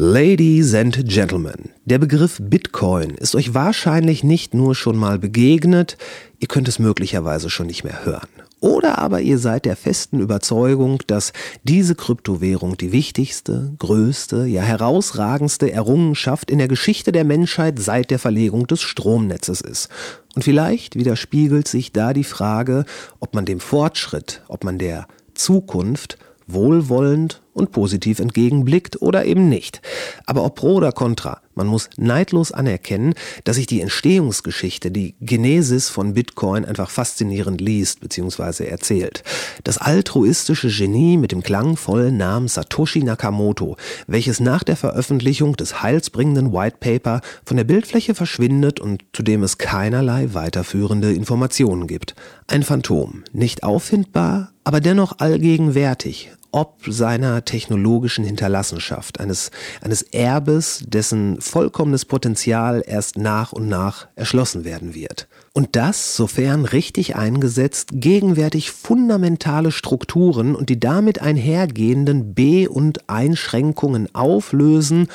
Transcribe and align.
Ladies 0.00 0.74
and 0.74 1.08
Gentlemen, 1.08 1.70
der 1.84 1.98
Begriff 1.98 2.38
Bitcoin 2.40 3.16
ist 3.16 3.34
euch 3.34 3.52
wahrscheinlich 3.52 4.22
nicht 4.22 4.54
nur 4.54 4.76
schon 4.76 4.96
mal 4.96 5.18
begegnet, 5.18 5.98
ihr 6.38 6.46
könnt 6.46 6.68
es 6.68 6.78
möglicherweise 6.78 7.50
schon 7.50 7.66
nicht 7.66 7.82
mehr 7.82 8.04
hören. 8.04 8.28
Oder 8.60 8.98
aber 8.98 9.22
ihr 9.22 9.38
seid 9.38 9.64
der 9.64 9.74
festen 9.74 10.20
Überzeugung, 10.20 11.02
dass 11.08 11.32
diese 11.64 11.96
Kryptowährung 11.96 12.76
die 12.76 12.92
wichtigste, 12.92 13.74
größte, 13.80 14.46
ja 14.46 14.62
herausragendste 14.62 15.72
Errungenschaft 15.72 16.48
in 16.48 16.58
der 16.58 16.68
Geschichte 16.68 17.10
der 17.10 17.24
Menschheit 17.24 17.80
seit 17.80 18.12
der 18.12 18.20
Verlegung 18.20 18.68
des 18.68 18.82
Stromnetzes 18.82 19.60
ist. 19.60 19.88
Und 20.36 20.44
vielleicht 20.44 20.94
widerspiegelt 20.94 21.66
sich 21.66 21.90
da 21.90 22.12
die 22.12 22.22
Frage, 22.22 22.84
ob 23.18 23.34
man 23.34 23.46
dem 23.46 23.58
Fortschritt, 23.58 24.42
ob 24.46 24.62
man 24.62 24.78
der 24.78 25.08
Zukunft 25.34 26.18
wohlwollend 26.46 27.42
und 27.58 27.72
positiv 27.72 28.18
entgegenblickt 28.20 29.02
oder 29.02 29.24
eben 29.24 29.48
nicht. 29.48 29.82
Aber 30.26 30.44
ob 30.44 30.54
pro 30.54 30.74
oder 30.74 30.92
contra, 30.92 31.40
man 31.58 31.66
muss 31.66 31.90
neidlos 31.96 32.52
anerkennen, 32.52 33.14
dass 33.42 33.56
sich 33.56 33.66
die 33.66 33.80
Entstehungsgeschichte, 33.80 34.92
die 34.92 35.16
Genesis 35.20 35.88
von 35.88 36.14
Bitcoin 36.14 36.64
einfach 36.64 36.88
faszinierend 36.88 37.60
liest 37.60 38.00
bzw. 38.00 38.66
erzählt. 38.66 39.24
Das 39.64 39.78
altruistische 39.78 40.68
Genie 40.68 41.16
mit 41.16 41.32
dem 41.32 41.42
klangvollen 41.42 42.16
Namen 42.16 42.46
Satoshi 42.46 43.02
Nakamoto, 43.02 43.76
welches 44.06 44.38
nach 44.38 44.62
der 44.62 44.76
Veröffentlichung 44.76 45.56
des 45.56 45.82
heilsbringenden 45.82 46.52
White 46.52 46.76
Paper 46.78 47.22
von 47.44 47.56
der 47.56 47.64
Bildfläche 47.64 48.14
verschwindet 48.14 48.78
und 48.78 49.02
zu 49.12 49.24
dem 49.24 49.42
es 49.42 49.58
keinerlei 49.58 50.28
weiterführende 50.34 51.12
Informationen 51.12 51.88
gibt. 51.88 52.14
Ein 52.46 52.62
Phantom, 52.62 53.24
nicht 53.32 53.64
auffindbar, 53.64 54.52
aber 54.62 54.80
dennoch 54.80 55.18
allgegenwärtig, 55.18 56.30
ob 56.50 56.80
seiner 56.86 57.44
technologischen 57.44 58.24
Hinterlassenschaft, 58.24 59.20
eines, 59.20 59.50
eines 59.80 60.02
Erbes, 60.02 60.84
dessen 60.86 61.40
vollkommenes 61.40 62.04
Potenzial 62.04 62.82
erst 62.86 63.18
nach 63.18 63.52
und 63.52 63.68
nach 63.68 64.08
erschlossen 64.16 64.64
werden 64.64 64.94
wird. 64.94 65.28
Und 65.52 65.76
das, 65.76 66.16
sofern 66.16 66.64
richtig 66.64 67.16
eingesetzt, 67.16 67.90
gegenwärtig 67.92 68.70
fundamentale 68.70 69.72
Strukturen 69.72 70.54
und 70.54 70.68
die 70.68 70.80
damit 70.80 71.20
einhergehenden 71.20 72.34
B- 72.34 72.68
und 72.68 73.08
Einschränkungen 73.10 74.14
auflösen 74.14 75.08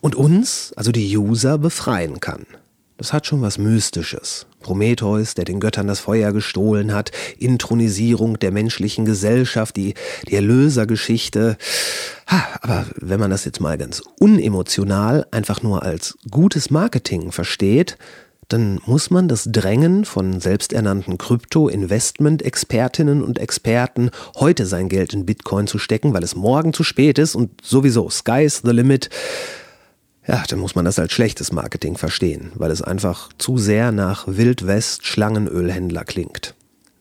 und 0.00 0.14
uns, 0.14 0.72
also 0.76 0.92
die 0.92 1.16
User, 1.16 1.58
befreien 1.58 2.20
kann. 2.20 2.46
Das 2.98 3.12
hat 3.12 3.26
schon 3.26 3.42
was 3.42 3.58
Mystisches. 3.58 4.46
Prometheus, 4.60 5.34
der 5.34 5.44
den 5.44 5.60
Göttern 5.60 5.86
das 5.86 6.00
Feuer 6.00 6.32
gestohlen 6.32 6.94
hat, 6.94 7.10
Intronisierung 7.38 8.38
der 8.38 8.52
menschlichen 8.52 9.04
Gesellschaft, 9.04 9.76
die, 9.76 9.94
die 10.28 10.34
Erlösergeschichte. 10.34 11.58
Ha, 12.26 12.42
aber 12.62 12.86
wenn 12.96 13.20
man 13.20 13.30
das 13.30 13.44
jetzt 13.44 13.60
mal 13.60 13.76
ganz 13.76 14.02
unemotional 14.18 15.26
einfach 15.30 15.62
nur 15.62 15.82
als 15.82 16.16
gutes 16.30 16.70
Marketing 16.70 17.32
versteht, 17.32 17.98
dann 18.48 18.80
muss 18.86 19.10
man 19.10 19.28
das 19.28 19.48
Drängen 19.50 20.04
von 20.04 20.40
selbsternannten 20.40 21.18
Krypto-Investment-Expertinnen 21.18 23.22
und 23.22 23.38
Experten, 23.38 24.10
heute 24.36 24.66
sein 24.66 24.88
Geld 24.88 25.12
in 25.12 25.26
Bitcoin 25.26 25.66
zu 25.66 25.78
stecken, 25.78 26.14
weil 26.14 26.22
es 26.22 26.36
morgen 26.36 26.72
zu 26.72 26.82
spät 26.82 27.18
ist 27.18 27.34
und 27.34 27.60
sowieso 27.62 28.08
Sky's 28.08 28.62
the 28.64 28.70
limit, 28.70 29.10
ja, 30.26 30.42
dann 30.48 30.58
muss 30.58 30.74
man 30.74 30.84
das 30.84 30.98
als 30.98 31.12
schlechtes 31.12 31.52
Marketing 31.52 31.96
verstehen, 31.96 32.52
weil 32.54 32.70
es 32.70 32.82
einfach 32.82 33.30
zu 33.38 33.58
sehr 33.58 33.92
nach 33.92 34.26
Wildwest-Schlangenölhändler 34.26 36.04
klingt. 36.04 36.54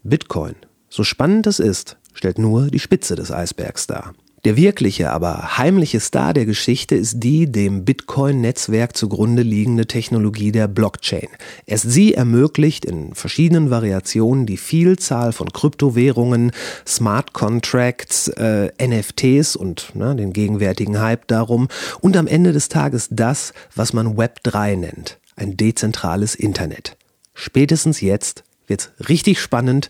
Bitcoin, 0.03 0.55
so 0.89 1.03
spannend 1.03 1.47
es 1.47 1.59
ist, 1.59 1.97
stellt 2.13 2.37
nur 2.37 2.67
die 2.67 2.79
Spitze 2.79 3.15
des 3.15 3.31
Eisbergs 3.31 3.87
dar. 3.87 4.13
Der 4.45 4.57
wirkliche, 4.57 5.09
aber 5.09 5.57
heimliche 5.57 5.99
Star 5.99 6.31
der 6.31 6.45
Geschichte 6.45 6.93
ist 6.93 7.15
die 7.21 7.51
dem 7.51 7.83
Bitcoin-Netzwerk 7.83 8.95
zugrunde 8.95 9.41
liegende 9.41 9.87
Technologie 9.87 10.51
der 10.51 10.67
Blockchain. 10.67 11.29
Erst 11.65 11.89
sie 11.89 12.13
ermöglicht 12.13 12.85
in 12.85 13.15
verschiedenen 13.15 13.71
Variationen 13.71 14.45
die 14.45 14.57
Vielzahl 14.57 15.33
von 15.33 15.51
Kryptowährungen, 15.51 16.51
Smart 16.85 17.33
Contracts, 17.33 18.27
äh, 18.27 18.69
NFTs 18.79 19.55
und 19.55 19.95
ne, 19.95 20.15
den 20.15 20.31
gegenwärtigen 20.31 20.99
Hype 20.99 21.25
darum 21.25 21.67
und 22.01 22.15
am 22.15 22.27
Ende 22.27 22.53
des 22.53 22.69
Tages 22.69 23.07
das, 23.09 23.51
was 23.73 23.93
man 23.93 24.15
Web 24.15 24.43
3 24.43 24.75
nennt, 24.75 25.17
ein 25.35 25.57
dezentrales 25.57 26.35
Internet. 26.35 26.97
Spätestens 27.33 27.99
jetzt 27.99 28.43
wird's 28.67 28.91
richtig 29.09 29.39
spannend 29.39 29.89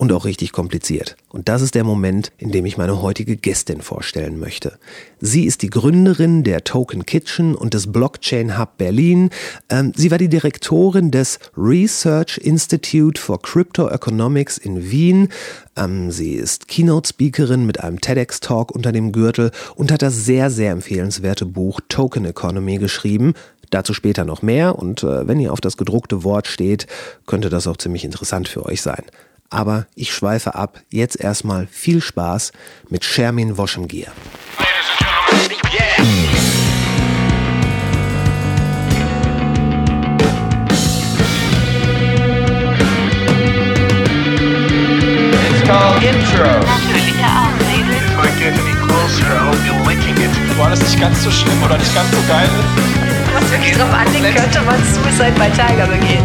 und 0.00 0.12
auch 0.12 0.24
richtig 0.24 0.52
kompliziert. 0.52 1.14
Und 1.28 1.50
das 1.50 1.60
ist 1.60 1.74
der 1.74 1.84
Moment, 1.84 2.32
in 2.38 2.50
dem 2.52 2.64
ich 2.64 2.78
meine 2.78 3.02
heutige 3.02 3.36
Gästin 3.36 3.82
vorstellen 3.82 4.38
möchte. 4.38 4.78
Sie 5.20 5.44
ist 5.44 5.60
die 5.60 5.68
Gründerin 5.68 6.42
der 6.42 6.64
Token 6.64 7.04
Kitchen 7.04 7.54
und 7.54 7.74
des 7.74 7.92
Blockchain 7.92 8.58
Hub 8.58 8.78
Berlin. 8.78 9.28
Ähm, 9.68 9.92
sie 9.94 10.10
war 10.10 10.16
die 10.16 10.30
Direktorin 10.30 11.10
des 11.10 11.38
Research 11.54 12.38
Institute 12.38 13.20
for 13.20 13.42
Crypto 13.42 13.90
Economics 13.90 14.56
in 14.56 14.90
Wien. 14.90 15.28
Ähm, 15.76 16.10
sie 16.10 16.32
ist 16.32 16.66
Keynote-Speakerin 16.68 17.66
mit 17.66 17.80
einem 17.80 18.00
TEDx-Talk 18.00 18.70
unter 18.74 18.92
dem 18.92 19.12
Gürtel 19.12 19.50
und 19.74 19.92
hat 19.92 20.00
das 20.00 20.24
sehr, 20.24 20.48
sehr 20.48 20.72
empfehlenswerte 20.72 21.44
Buch 21.44 21.78
Token 21.90 22.24
Economy 22.24 22.78
geschrieben. 22.78 23.34
Dazu 23.68 23.92
später 23.92 24.24
noch 24.24 24.40
mehr 24.40 24.78
und 24.78 25.02
äh, 25.02 25.28
wenn 25.28 25.40
ihr 25.40 25.52
auf 25.52 25.60
das 25.60 25.76
gedruckte 25.76 26.24
Wort 26.24 26.46
steht, 26.46 26.86
könnte 27.26 27.50
das 27.50 27.66
auch 27.66 27.76
ziemlich 27.76 28.06
interessant 28.06 28.48
für 28.48 28.64
euch 28.64 28.80
sein. 28.80 29.04
Aber 29.50 29.86
ich 29.94 30.14
schweife 30.14 30.54
ab. 30.54 30.80
Jetzt 30.90 31.20
erstmal 31.20 31.66
viel 31.66 32.00
Spaß 32.00 32.52
mit 32.88 33.04
Shermin 33.04 33.58
Woschemgier. 33.58 34.12
Intro. 46.02 46.42
War 50.58 50.70
das 50.70 50.80
nicht 50.80 51.00
ganz 51.00 51.22
so 51.22 51.30
schlimm 51.30 51.62
oder 51.62 51.76
nicht 51.78 51.94
ganz 51.94 52.10
so 52.10 52.16
geil? 52.28 52.48
Was 53.34 53.50
wirklich 53.50 53.76
drauf 53.76 53.92
anlegt, 53.92 54.36
könnte 54.36 54.60
man 54.62 54.82
Suicide 54.84 55.32
bei 55.38 55.48
Tiger 55.50 55.86
begehen. 55.86 56.24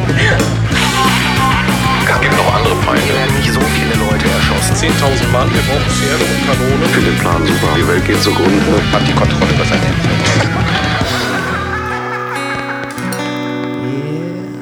Es 2.07 2.21
gibt 2.21 2.37
noch 2.37 2.53
andere 2.53 2.75
Feinde. 2.83 3.01
Hier 3.01 3.15
werden 3.15 3.35
nicht 3.35 3.51
so 3.51 3.59
viele 3.59 3.95
Leute 3.95 4.25
erschossen. 4.29 4.75
10.000 4.75 5.27
Mann, 5.31 5.51
wir 5.51 5.61
brauchen 5.61 5.89
Pferde 5.89 6.23
und 6.23 6.45
Kanonen. 6.45 6.89
Finde 6.89 7.09
den 7.09 7.19
Plan 7.19 7.45
super. 7.45 7.75
Die 7.75 7.87
Welt 7.87 8.05
geht 8.05 8.21
zugrunde. 8.21 8.81
Hat 8.91 9.07
die 9.07 9.13
Kontrolle 9.13 9.51
über 9.53 9.65
sein. 9.65 9.79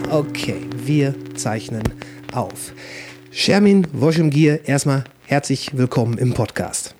Yeah, 0.09 0.17
okay, 0.17 0.61
wir 0.85 1.13
zeichnen 1.35 1.83
auf. 2.31 2.71
Shermin 3.31 3.87
Woschemgier, 3.91 4.61
erstmal 4.65 5.03
herzlich 5.25 5.71
willkommen 5.77 6.17
im 6.17 6.33
Podcast. 6.33 6.92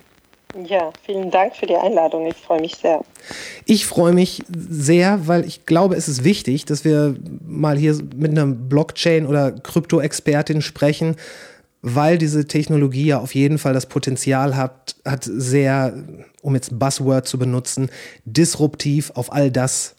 Ja, 0.65 0.91
vielen 1.05 1.31
Dank 1.31 1.55
für 1.55 1.65
die 1.65 1.75
Einladung. 1.75 2.27
Ich 2.27 2.35
freue 2.35 2.61
mich 2.61 2.75
sehr. 2.75 3.01
Ich 3.65 3.85
freue 3.85 4.13
mich 4.13 4.43
sehr, 4.55 5.27
weil 5.27 5.45
ich 5.45 5.65
glaube, 5.65 5.95
es 5.95 6.07
ist 6.07 6.23
wichtig, 6.23 6.65
dass 6.65 6.85
wir 6.85 7.15
mal 7.45 7.77
hier 7.77 7.97
mit 8.15 8.31
einer 8.31 8.45
Blockchain- 8.45 9.25
oder 9.25 9.51
Krypto-Expertin 9.51 10.61
sprechen, 10.61 11.15
weil 11.81 12.17
diese 12.17 12.47
Technologie 12.47 13.07
ja 13.07 13.19
auf 13.19 13.35
jeden 13.35 13.57
Fall 13.57 13.73
das 13.73 13.87
Potenzial 13.87 14.55
hat, 14.55 14.95
hat 15.05 15.23
sehr, 15.23 15.93
um 16.41 16.55
jetzt 16.55 16.77
Buzzword 16.77 17.27
zu 17.27 17.37
benutzen, 17.37 17.89
disruptiv 18.25 19.11
auf 19.15 19.33
all 19.33 19.51
das 19.51 19.95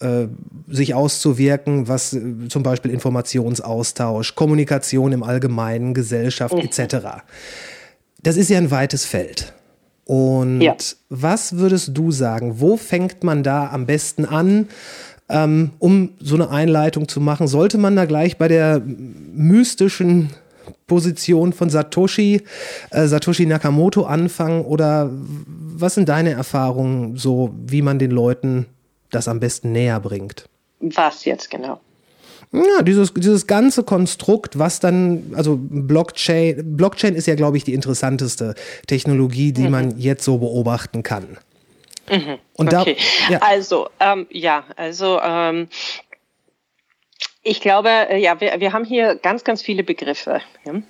äh, 0.00 0.26
sich 0.68 0.94
auszuwirken, 0.94 1.88
was 1.88 2.12
äh, 2.12 2.48
zum 2.48 2.62
Beispiel 2.62 2.90
Informationsaustausch, 2.90 4.34
Kommunikation 4.34 5.12
im 5.12 5.22
Allgemeinen, 5.22 5.94
Gesellschaft 5.94 6.54
etc. 6.54 7.22
Das 8.22 8.36
ist 8.36 8.50
ja 8.50 8.58
ein 8.58 8.70
weites 8.70 9.04
Feld. 9.04 9.54
Und 10.04 10.60
Ja. 10.60 10.76
was 11.08 11.56
würdest 11.58 11.90
du 11.96 12.10
sagen? 12.10 12.60
Wo 12.60 12.76
fängt 12.76 13.22
man 13.24 13.42
da 13.42 13.70
am 13.70 13.86
besten 13.86 14.24
an, 14.24 14.68
ähm, 15.28 15.70
um 15.78 16.10
so 16.20 16.34
eine 16.34 16.50
Einleitung 16.50 17.08
zu 17.08 17.20
machen? 17.20 17.46
Sollte 17.46 17.78
man 17.78 17.96
da 17.96 18.04
gleich 18.04 18.36
bei 18.36 18.48
der 18.48 18.80
mystischen 18.84 20.30
Position 20.86 21.52
von 21.52 21.70
Satoshi, 21.70 22.42
äh, 22.90 23.06
Satoshi 23.06 23.46
Nakamoto 23.46 24.02
anfangen? 24.04 24.64
Oder 24.64 25.10
was 25.56 25.94
sind 25.94 26.08
deine 26.08 26.30
Erfahrungen, 26.32 27.16
so 27.16 27.54
wie 27.66 27.82
man 27.82 27.98
den 27.98 28.10
Leuten 28.10 28.66
das 29.10 29.28
am 29.28 29.40
besten 29.40 29.72
näher 29.72 30.00
bringt? 30.00 30.48
Was 30.80 31.24
jetzt 31.24 31.48
genau? 31.50 31.80
Ja, 32.52 32.82
dieses, 32.82 33.14
dieses 33.14 33.46
ganze 33.46 33.82
Konstrukt, 33.82 34.58
was 34.58 34.78
dann, 34.78 35.32
also 35.34 35.58
Blockchain, 35.58 36.76
Blockchain 36.76 37.14
ist 37.14 37.26
ja, 37.26 37.34
glaube 37.34 37.56
ich, 37.56 37.64
die 37.64 37.72
interessanteste 37.72 38.54
Technologie, 38.86 39.52
die 39.52 39.68
man 39.68 39.98
jetzt 39.98 40.24
so 40.24 40.36
beobachten 40.36 41.02
kann. 41.02 41.38
Und 42.54 42.74
okay. 42.74 42.96
da, 43.28 43.32
ja, 43.32 43.38
Also, 43.40 43.88
ähm, 44.00 44.26
ja, 44.30 44.64
also 44.76 45.18
ähm, 45.22 45.68
Ich 47.44 47.60
glaube, 47.60 47.88
äh, 47.88 48.18
ja, 48.18 48.40
wir, 48.40 48.60
wir 48.60 48.72
haben 48.72 48.84
hier 48.84 49.16
ganz, 49.16 49.42
ganz 49.42 49.62
viele 49.62 49.82
Begriffe. 49.82 50.40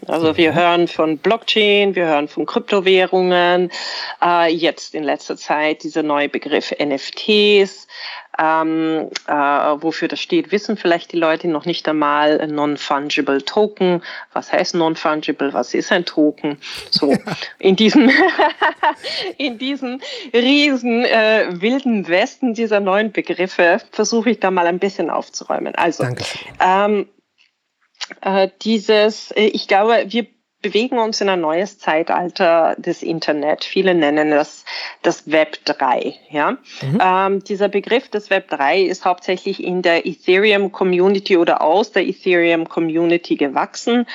Also 0.06 0.36
wir 0.36 0.54
hören 0.54 0.86
von 0.86 1.16
Blockchain, 1.16 1.94
wir 1.94 2.06
hören 2.06 2.28
von 2.28 2.44
Kryptowährungen, 2.44 3.70
äh, 4.22 4.52
jetzt 4.52 4.94
in 4.94 5.02
letzter 5.02 5.38
Zeit 5.38 5.82
dieser 5.82 6.02
neue 6.02 6.28
Begriff 6.28 6.70
NFTs. 6.78 7.86
Ähm, 8.38 9.10
äh, 9.26 9.32
wofür 9.32 10.08
das 10.08 10.20
steht, 10.20 10.52
wissen 10.52 10.76
vielleicht 10.76 11.12
die 11.12 11.18
Leute 11.18 11.48
noch 11.48 11.66
nicht 11.66 11.86
einmal. 11.86 12.46
Non-Fungible 12.46 13.44
Token. 13.44 14.02
Was 14.32 14.52
heißt 14.52 14.74
Non-Fungible? 14.74 15.52
Was 15.52 15.74
ist 15.74 15.92
ein 15.92 16.06
Token? 16.06 16.58
So, 16.90 17.14
in 17.58 17.76
diesem, 17.76 18.10
in 19.38 19.58
diesen 19.58 20.02
riesen 20.32 21.04
äh, 21.04 21.46
wilden 21.50 22.08
Westen 22.08 22.54
dieser 22.54 22.80
neuen 22.80 23.12
Begriffe 23.12 23.80
versuche 23.90 24.30
ich 24.30 24.40
da 24.40 24.50
mal 24.50 24.66
ein 24.66 24.78
bisschen 24.78 25.10
aufzuräumen. 25.10 25.74
Also, 25.74 26.06
ähm, 26.60 27.08
äh, 28.22 28.48
dieses, 28.62 29.30
äh, 29.32 29.46
ich 29.46 29.68
glaube, 29.68 30.06
wir 30.08 30.26
bewegen 30.62 30.98
uns 30.98 31.20
in 31.20 31.28
ein 31.28 31.40
neues 31.40 31.78
Zeitalter 31.78 32.76
des 32.78 33.02
Internet. 33.02 33.64
Viele 33.64 33.94
nennen 33.94 34.30
das 34.30 34.64
das 35.02 35.30
Web 35.30 35.64
3. 35.64 36.14
Ja? 36.30 36.52
Mhm. 36.80 36.98
Ähm, 37.02 37.44
dieser 37.44 37.68
Begriff 37.68 38.08
des 38.08 38.30
Web 38.30 38.48
3 38.48 38.82
ist 38.82 39.04
hauptsächlich 39.04 39.62
in 39.62 39.82
der 39.82 40.06
Ethereum 40.06 40.70
Community 40.70 41.36
oder 41.36 41.60
aus 41.60 41.92
der 41.92 42.06
Ethereum 42.06 42.68
Community 42.68 43.34
gewachsen. 43.34 44.06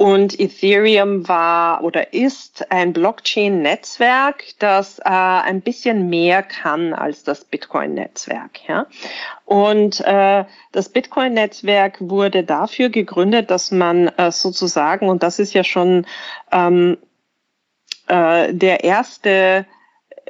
Und 0.00 0.40
Ethereum 0.40 1.28
war 1.28 1.84
oder 1.84 2.14
ist 2.14 2.72
ein 2.72 2.94
Blockchain-Netzwerk, 2.94 4.44
das 4.58 4.98
äh, 4.98 5.02
ein 5.04 5.60
bisschen 5.60 6.08
mehr 6.08 6.42
kann 6.42 6.94
als 6.94 7.22
das 7.22 7.44
Bitcoin-Netzwerk. 7.44 8.66
Ja? 8.66 8.86
Und 9.44 10.00
äh, 10.00 10.46
das 10.72 10.88
Bitcoin-Netzwerk 10.88 11.98
wurde 12.00 12.44
dafür 12.44 12.88
gegründet, 12.88 13.50
dass 13.50 13.72
man 13.72 14.08
äh, 14.08 14.32
sozusagen, 14.32 15.10
und 15.10 15.22
das 15.22 15.38
ist 15.38 15.52
ja 15.52 15.64
schon 15.64 16.06
ähm, 16.50 16.96
äh, 18.06 18.54
der 18.54 18.84
erste 18.84 19.66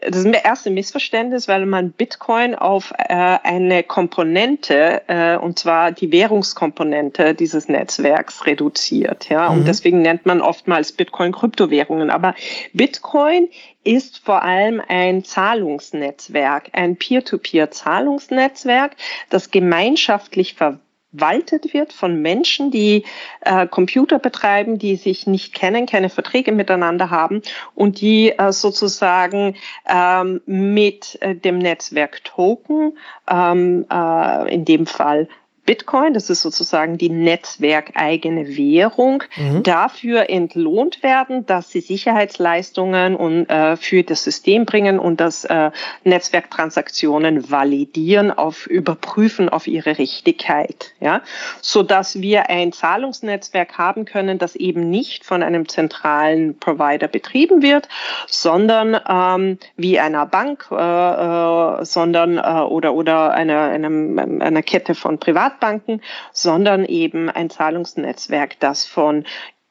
das 0.03 0.25
ist 0.25 0.35
das 0.35 0.43
erste 0.43 0.71
Missverständnis, 0.71 1.49
weil 1.49 1.67
man 1.67 1.93
Bitcoin 1.93 2.55
auf 2.55 2.93
äh, 2.97 3.15
eine 3.15 3.83
Komponente, 3.83 5.03
äh, 5.09 5.37
und 5.37 5.59
zwar 5.59 5.93
die 5.93 6.11
Währungskomponente 6.11 7.35
dieses 7.35 7.69
Netzwerks 7.69 8.47
reduziert. 8.47 9.29
Ja? 9.29 9.51
Mhm. 9.51 9.59
Und 9.59 9.69
deswegen 9.69 10.03
nennt 10.03 10.27
man 10.27 10.41
oftmals 10.41 10.93
Bitcoin 10.93 11.33
Kryptowährungen. 11.33 12.11
Aber 12.11 12.35
Bitcoin 12.73 13.49
ist 13.85 14.19
vor 14.19 14.43
allem 14.43 14.83
ein 14.89 15.25
Zahlungsnetzwerk, 15.25 16.71
ein 16.73 16.97
Peer-to-Peer-Zahlungsnetzwerk, 16.97 18.97
das 19.29 19.51
gemeinschaftlich 19.51 20.55
ver 20.55 20.81
verwaltet 21.13 21.73
wird 21.75 21.93
von 21.93 22.21
Menschen, 22.21 22.71
die 22.71 23.05
äh, 23.41 23.67
Computer 23.67 24.19
betreiben, 24.19 24.79
die 24.79 24.97
sich 24.97 25.27
nicht 25.27 25.55
kennen, 25.55 25.87
keine 25.87 26.09
Verträge 26.09 26.53
miteinander 26.53 27.11
haben 27.11 27.43
und 27.75 28.01
die 28.01 28.31
äh, 28.31 28.53
sozusagen 28.53 29.57
ähm, 29.89 30.41
mit 30.47 31.19
äh, 31.21 31.35
dem 31.35 31.59
Netzwerk 31.59 32.25
Token, 32.25 32.97
ähm, 33.29 33.87
äh, 33.91 34.55
in 34.55 34.65
dem 34.65 34.87
Fall 34.87 35.29
Bitcoin, 35.67 36.15
das 36.15 36.31
ist 36.31 36.43
sozusagen 36.43 36.99
die 36.99 37.11
netzwerkeigene 37.11 38.57
Währung, 38.57 39.23
mhm. 39.37 39.63
dafür 39.63 40.31
entlohnt 40.31 41.03
werden, 41.03 41.47
dass 41.47 41.71
sie 41.71 41.81
Sicherheitsleistungen 41.81 43.15
und, 43.15 43.47
äh, 43.49 43.77
für 43.77 44.03
das 44.03 44.25
System 44.25 44.65
bringen 44.65 44.99
und 44.99 45.21
das 45.21 45.45
äh, 45.45 45.71
Netzwerktransaktionen 46.05 47.51
validieren, 47.51 48.31
auf 48.31 48.67
überprüfen 48.67 49.49
auf 49.49 49.67
ihre 49.67 49.99
Richtigkeit, 49.99 50.93
ja, 50.99 51.23
so 51.61 51.83
dass 51.83 52.21
wir 52.21 52.51
ein 52.51 52.73
Zahlungsnetzwerk 52.73 53.79
haben 53.79 54.07
können, 54.07 54.39
das 54.39 54.57
eben 54.57 54.91
nicht 54.91 55.25
von 55.25 55.43
einem 55.43 55.69
zentralen 55.69 56.59
Provider 56.59 57.07
betrieben 57.07 57.63
wird, 57.63 57.89
sondern 58.27 58.99
ähm, 59.09 59.59
wie 59.77 60.01
einer 60.01 60.27
Bank, 60.27 60.67
äh, 60.71 60.75
äh, 60.75 61.85
sondern 61.85 62.39
äh, 62.39 62.63
oder 62.63 62.95
oder 62.95 63.33
einer 63.33 63.61
einer, 63.61 63.89
einer 63.89 64.63
Kette 64.63 64.95
von 64.95 65.19
Privat 65.19 65.60
Privatbanken, 65.61 66.03
sondern 66.33 66.85
eben 66.85 67.29
ein 67.29 67.51
Zahlungsnetzwerk, 67.51 68.59
das 68.59 68.87
von 68.87 69.25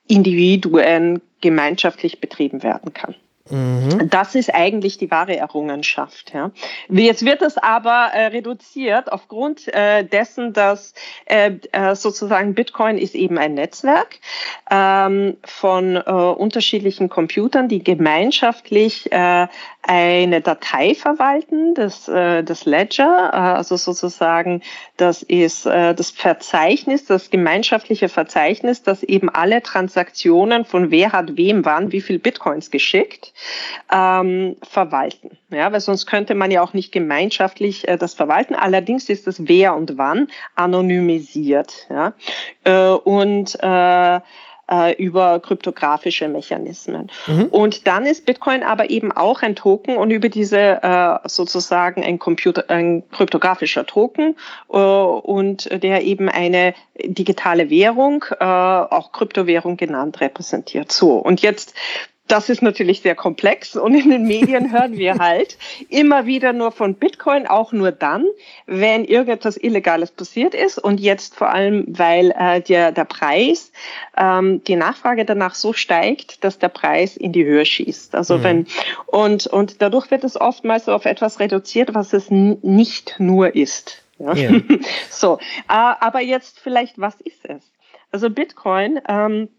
Individuen 0.07 1.21
gemeinschaftlich 1.41 2.21
betrieben 2.21 2.63
werden 2.63 2.94
kann. 2.94 3.15
Mhm. 3.50 4.10
Das 4.10 4.36
ist 4.36 4.54
eigentlich 4.54 4.98
die 4.98 5.10
wahre 5.10 5.36
Errungenschaft. 5.36 6.34
Ja. 6.34 6.51
Jetzt 6.90 7.25
wird 7.25 7.42
es 7.42 7.57
aber 7.57 8.12
äh, 8.13 8.28
reduziert 8.28 9.12
aufgrund 9.12 9.68
äh, 9.74 10.04
dessen, 10.04 10.54
dass 10.54 10.94
äh, 11.25 11.51
äh, 11.72 11.96
sozusagen 11.96 12.54
Bitcoin 12.54 12.98
ist 12.98 13.16
eben 13.16 13.38
ein 13.38 13.56
Netzwerk 13.56 14.19
ähm, 14.69 15.38
von 15.44 15.96
äh, 15.96 16.01
unterschiedlichen 16.01 17.10
Computern, 17.10 17.68
die 17.68 17.84
gemeinschaftlich 17.84 19.12
äh, 19.12 19.48
eine 19.81 20.42
Datei 20.42 20.94
verwalten, 20.94 21.74
das, 21.74 22.04
das 22.04 22.66
Ledger, 22.66 23.34
also 23.34 23.78
sozusagen 23.78 24.62
das 24.98 25.24
ist 25.24 25.66
das 25.66 26.12
Verzeichnis, 26.12 27.06
das 27.06 27.30
gemeinschaftliche 27.30 28.10
Verzeichnis, 28.10 28.84
das 28.84 29.04
eben 29.04 29.30
alle 29.30 29.63
Transaktionen 29.63 30.66
von 30.66 30.92
wer 30.92 31.13
hat 31.13 31.38
wem 31.38 31.63
wann, 31.63 31.94
wie 31.94 32.02
viel 32.02 32.19
Bitcoins 32.19 32.72
geschickt, 32.72 33.34
ähm, 33.91 34.56
verwalten. 34.63 35.38
Ja, 35.50 35.71
weil 35.71 35.81
sonst 35.81 36.06
könnte 36.06 36.36
man 36.36 36.51
ja 36.51 36.62
auch 36.62 36.74
nicht 36.74 36.91
gemeinschaftlich 36.91 37.88
äh, 37.88 37.97
das 37.97 38.13
verwalten. 38.13 38.56
Allerdings 38.56 39.09
ist 39.09 39.27
das 39.27 39.47
wer 39.47 39.75
und 39.75 39.97
wann 39.97 40.27
anonymisiert. 40.56 41.88
Ja, 41.89 42.13
äh, 42.63 42.91
und 42.91 43.57
äh, 43.62 44.19
äh, 44.69 44.94
über 45.01 45.39
kryptografische 45.39 46.27
Mechanismen. 46.27 47.09
Mhm. 47.27 47.45
Und 47.45 47.88
dann 47.88 48.06
ist 48.06 48.25
Bitcoin 48.25 48.63
aber 48.63 48.89
eben 48.89 49.12
auch 49.12 49.42
ein 49.42 49.56
Token 49.56 49.97
und 49.97 50.12
über 50.12 50.30
diese 50.30 50.83
äh, 50.83 51.27
sozusagen 51.27 52.03
ein 52.03 52.19
Computer, 52.19 52.69
ein 52.69 53.03
kryptografischer 53.09 53.85
Token 53.85 54.35
äh, 54.71 54.77
und 54.77 55.69
der 55.83 56.03
eben 56.03 56.30
eine 56.30 56.74
digitale 57.03 57.69
Währung, 57.69 58.25
äh, 58.39 58.45
auch 58.45 59.12
Kryptowährung 59.12 59.77
genannt, 59.77 60.21
repräsentiert. 60.21 60.92
So 60.92 61.15
und 61.18 61.42
jetzt 61.42 61.74
das 62.30 62.48
ist 62.48 62.62
natürlich 62.62 63.02
sehr 63.02 63.16
komplex 63.16 63.76
und 63.76 63.96
in 63.96 64.10
den 64.10 64.24
Medien 64.24 64.72
hören 64.74 64.98
wir 64.98 65.16
halt 65.16 65.58
immer 65.90 66.26
wieder 66.26 66.54
nur 66.54 66.72
von 66.72 66.94
Bitcoin, 66.94 67.48
auch 67.48 67.74
nur 67.74 67.92
dann, 67.92 68.26
wenn 68.68 69.04
irgendetwas 69.04 69.58
Illegales 69.58 70.12
passiert 70.12 70.54
ist 70.54 70.78
und 70.78 71.00
jetzt 71.00 71.36
vor 71.36 71.50
allem, 71.50 71.86
weil 71.88 72.31
äh, 72.38 72.62
der, 72.62 72.92
der 72.92 73.06
Preis, 73.06 73.72
ähm, 74.16 74.64
die 74.64 74.76
Nachfrage 74.76 75.26
danach 75.26 75.56
so 75.56 75.74
steigt, 75.74 76.44
dass 76.44 76.60
der 76.60 76.70
Preis 76.70 77.18
in 77.18 77.34
die 77.34 77.44
Höhe 77.44 77.66
schießt. 77.66 78.16
Also 78.16 78.38
mhm. 78.38 78.44
wenn 78.44 78.68
und 79.08 79.48
und 79.48 79.81
dadurch 79.81 80.12
wird 80.12 80.24
es 80.24 80.40
oftmals 80.40 80.86
so 80.86 80.94
auf 80.94 81.06
etwas 81.06 81.40
reduziert, 81.40 81.94
was 81.96 82.14
es 82.14 82.30
nicht 82.30 83.16
nur 83.18 83.56
ist. 83.56 84.04
Ja? 84.20 84.34
ja. 84.34 84.52
so, 85.09 85.40
äh, 85.68 85.74
aber 86.00 86.21
jetzt 86.21 86.59
vielleicht, 86.59 87.00
was 87.00 87.19
ist 87.21 87.45
es? 87.45 87.71
Also 88.12 88.30
Bitcoin 88.30 89.00
ähm, 89.07 89.50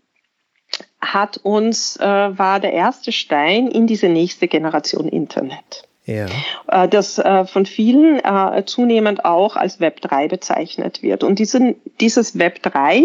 hat 1.01 1.39
uns, 1.39 1.97
äh, 1.97 2.05
war 2.05 2.61
der 2.61 2.73
erste 2.73 3.13
Stein 3.13 3.69
in 3.69 3.87
diese 3.87 4.09
nächste 4.09 4.49
Generation 4.49 5.09
Internet. 5.09 5.89
Ja. 6.05 6.27
Äh, 6.69 6.89
das 6.89 7.19
äh, 7.19 7.47
von 7.47 7.67
vielen 7.67 8.19
äh, 8.19 8.65
zunehmend 8.67 9.25
auch 9.25 9.57
als 9.57 9.81
Web 9.81 10.01
3 10.01 10.29
bezeichnet 10.29 11.03
wird. 11.03 11.23
Und 11.25 11.39
diese, 11.39 11.77
dieses 12.01 12.39
Web 12.39 12.63
3 12.63 13.05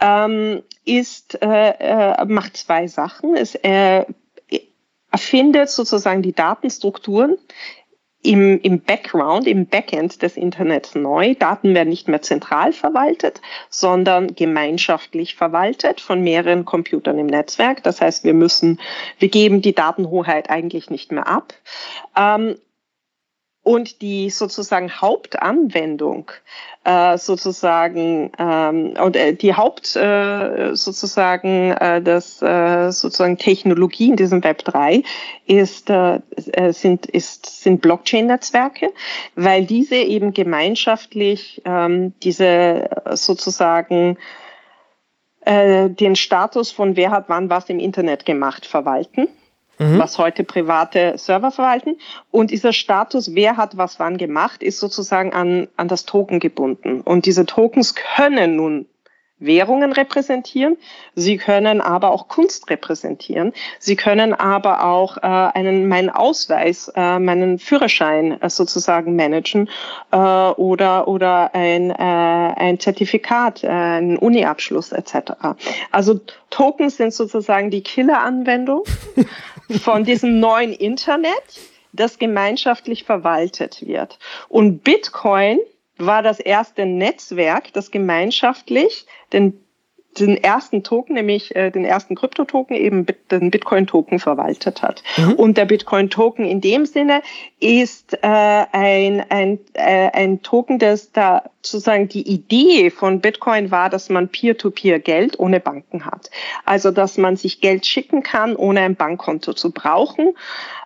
ähm, 0.00 0.62
ist, 0.84 1.40
äh, 1.42 1.70
äh, 1.78 2.24
macht 2.24 2.56
zwei 2.56 2.86
Sachen. 2.86 3.36
Es 3.36 3.54
äh, 3.56 4.04
erfindet 5.10 5.70
sozusagen 5.70 6.22
die 6.22 6.32
Datenstrukturen, 6.32 7.36
im, 8.22 8.60
im 8.60 8.80
Background, 8.80 9.46
im 9.46 9.66
Backend 9.66 10.20
des 10.22 10.36
Internets 10.36 10.94
neu. 10.94 11.34
Daten 11.34 11.74
werden 11.74 11.88
nicht 11.88 12.08
mehr 12.08 12.20
zentral 12.20 12.72
verwaltet, 12.72 13.40
sondern 13.70 14.34
gemeinschaftlich 14.34 15.36
verwaltet 15.36 16.00
von 16.00 16.22
mehreren 16.22 16.64
Computern 16.64 17.18
im 17.18 17.26
Netzwerk. 17.26 17.82
Das 17.82 18.00
heißt, 18.00 18.24
wir 18.24 18.34
müssen, 18.34 18.78
wir 19.18 19.28
geben 19.28 19.62
die 19.62 19.74
Datenhoheit 19.74 20.50
eigentlich 20.50 20.90
nicht 20.90 21.12
mehr 21.12 21.26
ab. 21.26 21.54
Ähm, 22.16 22.56
und 23.62 24.00
die 24.00 24.30
sozusagen 24.30 24.90
Hauptanwendung 24.90 26.30
äh, 26.84 27.18
sozusagen 27.18 28.32
ähm, 28.38 28.94
und 28.98 29.16
äh, 29.16 29.34
die 29.34 29.54
Haupt 29.54 29.96
äh, 29.96 30.74
sozusagen 30.74 31.72
äh, 31.72 32.00
das 32.00 32.40
äh, 32.40 32.90
sozusagen 32.90 33.36
Technologie 33.36 34.08
in 34.08 34.16
diesem 34.16 34.42
Web 34.42 34.64
3 34.64 35.02
ist 35.46 35.90
äh, 35.90 36.20
äh, 36.52 36.72
sind 36.72 37.04
ist 37.06 37.62
sind 37.62 37.82
Blockchain 37.82 38.26
Netzwerke 38.26 38.92
weil 39.34 39.66
diese 39.66 39.96
eben 39.96 40.32
gemeinschaftlich 40.32 41.60
ähm, 41.66 42.14
diese 42.22 42.88
sozusagen 43.12 44.16
äh, 45.42 45.90
den 45.90 46.16
Status 46.16 46.70
von 46.70 46.96
wer 46.96 47.10
hat 47.10 47.26
wann 47.28 47.50
was 47.50 47.68
im 47.68 47.78
Internet 47.78 48.24
gemacht 48.24 48.64
verwalten 48.64 49.28
mhm. 49.80 49.98
was 49.98 50.18
heute 50.18 50.44
private 50.44 51.14
Server 51.16 51.50
verwalten. 51.50 51.96
Und 52.30 52.50
dieser 52.50 52.72
Status, 52.72 53.34
wer 53.34 53.56
hat 53.56 53.76
was 53.76 53.98
wann 53.98 54.18
gemacht, 54.18 54.62
ist 54.62 54.78
sozusagen 54.78 55.32
an, 55.32 55.68
an 55.76 55.88
das 55.88 56.04
Token 56.04 56.38
gebunden. 56.38 57.00
Und 57.00 57.26
diese 57.26 57.46
Tokens 57.46 57.94
können 57.94 58.56
nun 58.56 58.86
Währungen 59.40 59.92
repräsentieren. 59.92 60.76
Sie 61.14 61.38
können 61.38 61.80
aber 61.80 62.10
auch 62.12 62.28
Kunst 62.28 62.70
repräsentieren. 62.70 63.52
Sie 63.78 63.96
können 63.96 64.34
aber 64.34 64.84
auch 64.84 65.16
äh, 65.16 65.20
einen, 65.20 65.88
meinen 65.88 66.10
Ausweis, 66.10 66.92
äh, 66.94 67.18
meinen 67.18 67.58
Führerschein 67.58 68.40
äh, 68.40 68.50
sozusagen 68.50 69.16
managen 69.16 69.68
äh, 70.12 70.16
oder, 70.16 71.08
oder 71.08 71.54
ein, 71.54 71.90
äh, 71.90 71.94
ein 71.94 72.78
Zertifikat, 72.78 73.64
äh, 73.64 73.68
einen 73.68 74.18
Uni-Abschluss 74.18 74.92
etc. 74.92 75.32
Also 75.90 76.20
Tokens 76.50 76.98
sind 76.98 77.14
sozusagen 77.14 77.70
die 77.70 77.82
Killer-Anwendung 77.82 78.84
von 79.78 80.04
diesem 80.04 80.40
neuen 80.40 80.72
Internet, 80.72 81.60
das 81.92 82.18
gemeinschaftlich 82.18 83.04
verwaltet 83.04 83.86
wird. 83.86 84.18
Und 84.48 84.82
Bitcoin 84.84 85.58
war 85.98 86.22
das 86.22 86.40
erste 86.40 86.86
Netzwerk, 86.86 87.72
das 87.72 87.90
gemeinschaftlich 87.90 89.06
den 89.32 89.64
den 90.18 90.36
ersten 90.36 90.82
Token, 90.82 91.14
nämlich 91.14 91.54
äh, 91.54 91.70
den 91.70 91.84
ersten 91.84 92.16
Kryptotoken, 92.16 92.76
eben 92.76 93.06
den 93.30 93.50
Bitcoin-Token 93.50 94.18
verwaltet 94.18 94.82
hat. 94.82 95.02
Mhm. 95.16 95.34
Und 95.34 95.56
der 95.56 95.66
Bitcoin-Token 95.66 96.44
in 96.44 96.60
dem 96.60 96.84
Sinne 96.84 97.22
ist 97.60 98.14
äh, 98.22 98.26
ein, 98.26 99.24
ein, 99.28 99.58
äh, 99.74 100.10
ein 100.12 100.42
Token, 100.42 100.78
das 100.78 101.12
da 101.12 101.44
sozusagen 101.62 102.08
die 102.08 102.26
Idee 102.28 102.90
von 102.90 103.20
Bitcoin 103.20 103.70
war, 103.70 103.90
dass 103.90 104.08
man 104.08 104.28
Peer-to-Peer-Geld 104.28 105.38
ohne 105.38 105.60
Banken 105.60 106.06
hat. 106.06 106.30
Also, 106.64 106.90
dass 106.90 107.18
man 107.18 107.36
sich 107.36 107.60
Geld 107.60 107.86
schicken 107.86 108.22
kann, 108.22 108.56
ohne 108.56 108.80
ein 108.80 108.96
Bankkonto 108.96 109.52
zu 109.52 109.70
brauchen. 109.70 110.34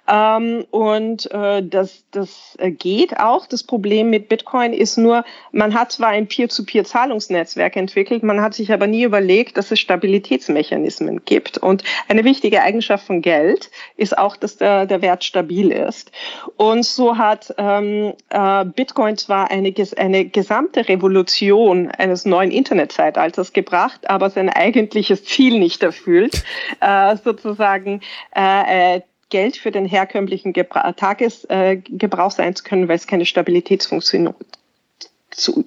Ähm, 0.07 0.67
und 0.71 1.31
äh, 1.33 1.67
das, 1.67 2.05
das 2.11 2.57
äh, 2.59 2.71
geht 2.71 3.19
auch. 3.19 3.47
Das 3.47 3.63
Problem 3.63 4.11
mit 4.11 4.29
Bitcoin 4.29 4.75
ist 4.75 4.99
nur, 4.99 5.25
man 5.51 5.73
hat 5.73 5.93
zwar 5.93 6.09
ein 6.09 6.29
Peer-to-Peer-Zahlungsnetzwerk 6.29 7.77
entwickelt, 7.77 8.23
man 8.23 8.43
hat 8.43 8.55
sich 8.55 8.73
aber 8.73 8.87
nie 8.87 9.05
überlegt, 9.05 9.57
dass 9.57 9.71
es 9.71 9.81
Stabilitätsmechanismen 9.81 11.25
gibt. 11.25 11.57
Und 11.57 11.85
eine 12.09 12.25
wichtige 12.25 12.61
Eigenschaft 12.61 13.07
von 13.07 13.23
Geld 13.23 13.71
ist 13.97 14.17
auch, 14.19 14.37
dass 14.37 14.59
der, 14.59 14.85
der 14.85 15.01
Wert 15.01 15.25
stabil 15.25 15.71
ist. 15.71 16.13
Und 16.57 16.85
so 16.85 17.17
hat 17.17 17.55
ähm, 17.57 18.13
äh, 18.29 18.65
Bitcoin 18.67 19.17
zwar 19.17 19.51
eine, 19.51 19.73
eine 19.97 20.27
gesamte 20.27 20.87
Revolution 20.87 21.91
eines 21.91 22.27
neuen 22.27 22.51
Internetzeitalters 22.51 23.55
gebracht, 23.55 24.11
aber 24.11 24.29
sein 24.29 24.51
eigentliches 24.51 25.25
Ziel 25.25 25.59
nicht 25.59 25.83
erfüllt, 25.83 26.45
äh, 26.81 27.17
sozusagen 27.17 28.01
äh, 28.37 28.97
äh 28.97 29.01
Geld 29.35 29.57
für 29.57 29.73
den 29.73 29.85
herkömmlichen 29.85 30.53
Gebra 30.53 30.93
Tagesgebrauch 30.93 32.31
äh, 32.31 32.37
sein 32.37 32.55
zu 32.55 32.63
können, 32.63 32.87
weil 32.87 32.95
es 32.95 33.09
keine 33.09 33.27
Stabilitätsfunktion 33.27 34.33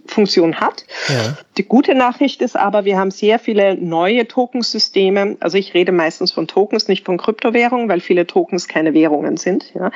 Funktion 0.06 0.62
hat. 0.62 0.86
Ja. 1.10 1.38
Die 1.58 1.64
gute 1.64 1.94
Nachricht 1.94 2.42
ist 2.42 2.56
aber, 2.56 2.86
wir 2.86 2.98
haben 2.98 3.12
sehr 3.12 3.38
viele 3.38 3.76
neue 3.76 4.26
Tokensysteme. 4.26 5.36
Also 5.42 5.58
ich 5.58 5.74
rede 5.74 5.92
meistens 5.92 6.32
von 6.32 6.48
Tokens, 6.48 6.88
nicht 6.88 7.06
von 7.06 7.18
Kryptowährungen, 7.18 7.90
weil 7.90 8.00
viele 8.00 8.26
Tokens 8.26 8.70
keine 8.70 8.94
Währungen 8.94 9.36
sind. 9.36 9.74
Ja. 9.74 9.92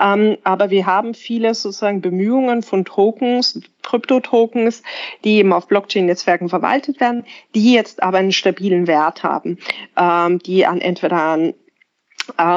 Ähm, 0.00 0.38
aber 0.42 0.70
wir 0.70 0.86
haben 0.86 1.14
viele 1.14 1.54
sozusagen 1.54 2.00
Bemühungen 2.00 2.64
von 2.64 2.84
Tokens, 2.84 3.60
Kryptotokens, 3.82 4.82
die 5.22 5.36
eben 5.36 5.52
auf 5.52 5.68
Blockchain-Netzwerken 5.68 6.48
verwaltet 6.48 6.98
werden, 6.98 7.24
die 7.54 7.72
jetzt 7.72 8.02
aber 8.02 8.18
einen 8.18 8.32
stabilen 8.32 8.88
Wert 8.88 9.22
haben, 9.22 9.58
ähm, 9.96 10.40
die 10.40 10.66
an 10.66 10.80
entweder 10.80 11.22
an 11.22 11.54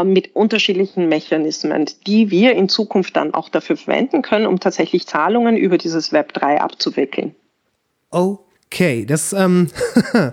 mit 0.05 0.35
unterschiedlichen 0.35 1.09
Mechanismen, 1.09 1.85
die 2.05 2.29
wir 2.29 2.53
in 2.53 2.69
Zukunft 2.69 3.15
dann 3.15 3.33
auch 3.33 3.49
dafür 3.49 3.77
verwenden 3.77 4.21
können, 4.21 4.45
um 4.45 4.59
tatsächlich 4.59 5.07
Zahlungen 5.07 5.57
über 5.57 5.77
dieses 5.77 6.11
Web 6.11 6.33
3 6.33 6.61
abzuwickeln. 6.61 7.35
Okay, 8.11 9.05
das 9.05 9.33
ähm, 9.33 9.69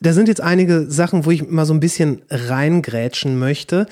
da 0.00 0.12
sind 0.12 0.28
jetzt 0.28 0.40
einige 0.40 0.90
Sachen, 0.90 1.24
wo 1.24 1.30
ich 1.30 1.48
mal 1.48 1.64
so 1.64 1.74
ein 1.74 1.80
bisschen 1.80 2.22
reingrätschen 2.30 3.38
möchte. 3.38 3.86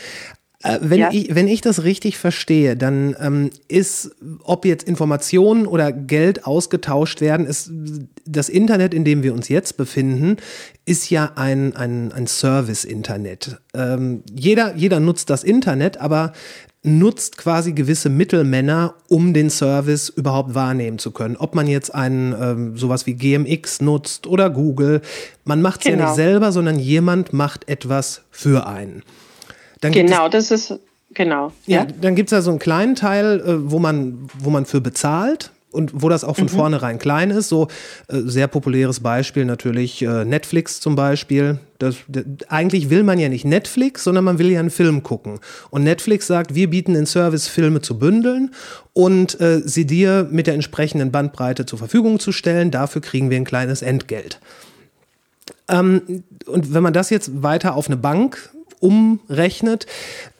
Äh, 0.64 0.78
wenn, 0.80 0.98
ja. 0.98 1.10
ich, 1.12 1.34
wenn 1.34 1.46
ich 1.46 1.60
das 1.60 1.84
richtig 1.84 2.16
verstehe, 2.16 2.74
dann 2.74 3.14
ähm, 3.20 3.50
ist, 3.68 4.12
ob 4.42 4.64
jetzt 4.64 4.88
Informationen 4.88 5.66
oder 5.66 5.92
Geld 5.92 6.46
ausgetauscht 6.46 7.20
werden, 7.20 7.46
ist 7.46 7.70
das 8.24 8.48
Internet, 8.48 8.94
in 8.94 9.04
dem 9.04 9.22
wir 9.22 9.34
uns 9.34 9.48
jetzt 9.48 9.76
befinden, 9.76 10.38
ist 10.86 11.10
ja 11.10 11.32
ein, 11.36 11.76
ein, 11.76 12.12
ein 12.12 12.26
Service-Internet. 12.26 13.58
Ähm, 13.74 14.22
jeder, 14.32 14.74
jeder 14.74 15.00
nutzt 15.00 15.28
das 15.28 15.44
Internet, 15.44 15.98
aber 15.98 16.32
nutzt 16.82 17.36
quasi 17.36 17.72
gewisse 17.72 18.08
Mittelmänner, 18.08 18.94
um 19.08 19.34
den 19.34 19.50
Service 19.50 20.08
überhaupt 20.08 20.54
wahrnehmen 20.54 20.98
zu 20.98 21.10
können. 21.10 21.36
Ob 21.36 21.54
man 21.54 21.66
jetzt 21.66 21.94
einen 21.94 22.34
ähm, 22.40 22.76
sowas 22.76 23.04
wie 23.06 23.14
GMX 23.14 23.82
nutzt 23.82 24.26
oder 24.26 24.48
Google, 24.48 25.02
man 25.44 25.60
macht 25.60 25.80
es 25.80 25.84
genau. 25.84 25.96
ja 25.96 26.04
nicht 26.04 26.16
genau. 26.16 26.28
selber, 26.30 26.52
sondern 26.52 26.78
jemand 26.78 27.34
macht 27.34 27.68
etwas 27.68 28.22
für 28.30 28.66
einen. 28.66 29.02
Dann 29.84 29.92
genau, 29.92 30.30
das 30.30 30.50
ist 30.50 30.80
genau. 31.12 31.52
Ja, 31.66 31.80
ja. 31.80 31.86
dann 32.00 32.14
gibt 32.14 32.28
es 32.28 32.32
ja 32.32 32.40
so 32.40 32.48
einen 32.48 32.58
kleinen 32.58 32.94
Teil, 32.94 33.40
äh, 33.40 33.70
wo 33.70 33.78
man, 33.78 34.30
wo 34.38 34.48
man 34.48 34.64
für 34.64 34.80
bezahlt 34.80 35.50
und 35.72 35.90
wo 36.02 36.08
das 36.08 36.24
auch 36.24 36.36
von 36.36 36.46
mhm. 36.46 36.50
vornherein 36.50 36.98
klein 36.98 37.30
ist. 37.30 37.50
So 37.50 37.68
äh, 38.08 38.20
sehr 38.24 38.46
populäres 38.46 39.00
Beispiel 39.00 39.44
natürlich 39.44 40.00
äh, 40.00 40.24
Netflix 40.24 40.80
zum 40.80 40.96
Beispiel. 40.96 41.58
Das, 41.78 41.96
das, 42.08 42.24
eigentlich 42.48 42.88
will 42.88 43.02
man 43.02 43.18
ja 43.18 43.28
nicht 43.28 43.44
Netflix, 43.44 44.04
sondern 44.04 44.24
man 44.24 44.38
will 44.38 44.50
ja 44.50 44.58
einen 44.58 44.70
Film 44.70 45.02
gucken. 45.02 45.38
Und 45.68 45.84
Netflix 45.84 46.26
sagt, 46.26 46.54
wir 46.54 46.70
bieten 46.70 46.94
den 46.94 47.04
Service, 47.04 47.46
Filme 47.46 47.82
zu 47.82 47.98
bündeln 47.98 48.52
und 48.94 49.38
äh, 49.38 49.60
sie 49.62 49.84
dir 49.84 50.26
mit 50.30 50.46
der 50.46 50.54
entsprechenden 50.54 51.12
Bandbreite 51.12 51.66
zur 51.66 51.78
Verfügung 51.78 52.20
zu 52.20 52.32
stellen. 52.32 52.70
Dafür 52.70 53.02
kriegen 53.02 53.28
wir 53.28 53.36
ein 53.36 53.44
kleines 53.44 53.82
Entgelt. 53.82 54.40
Ähm, 55.68 56.24
und 56.46 56.72
wenn 56.72 56.82
man 56.82 56.94
das 56.94 57.10
jetzt 57.10 57.42
weiter 57.42 57.74
auf 57.74 57.88
eine 57.88 57.98
Bank 57.98 58.50
umrechnet, 58.80 59.86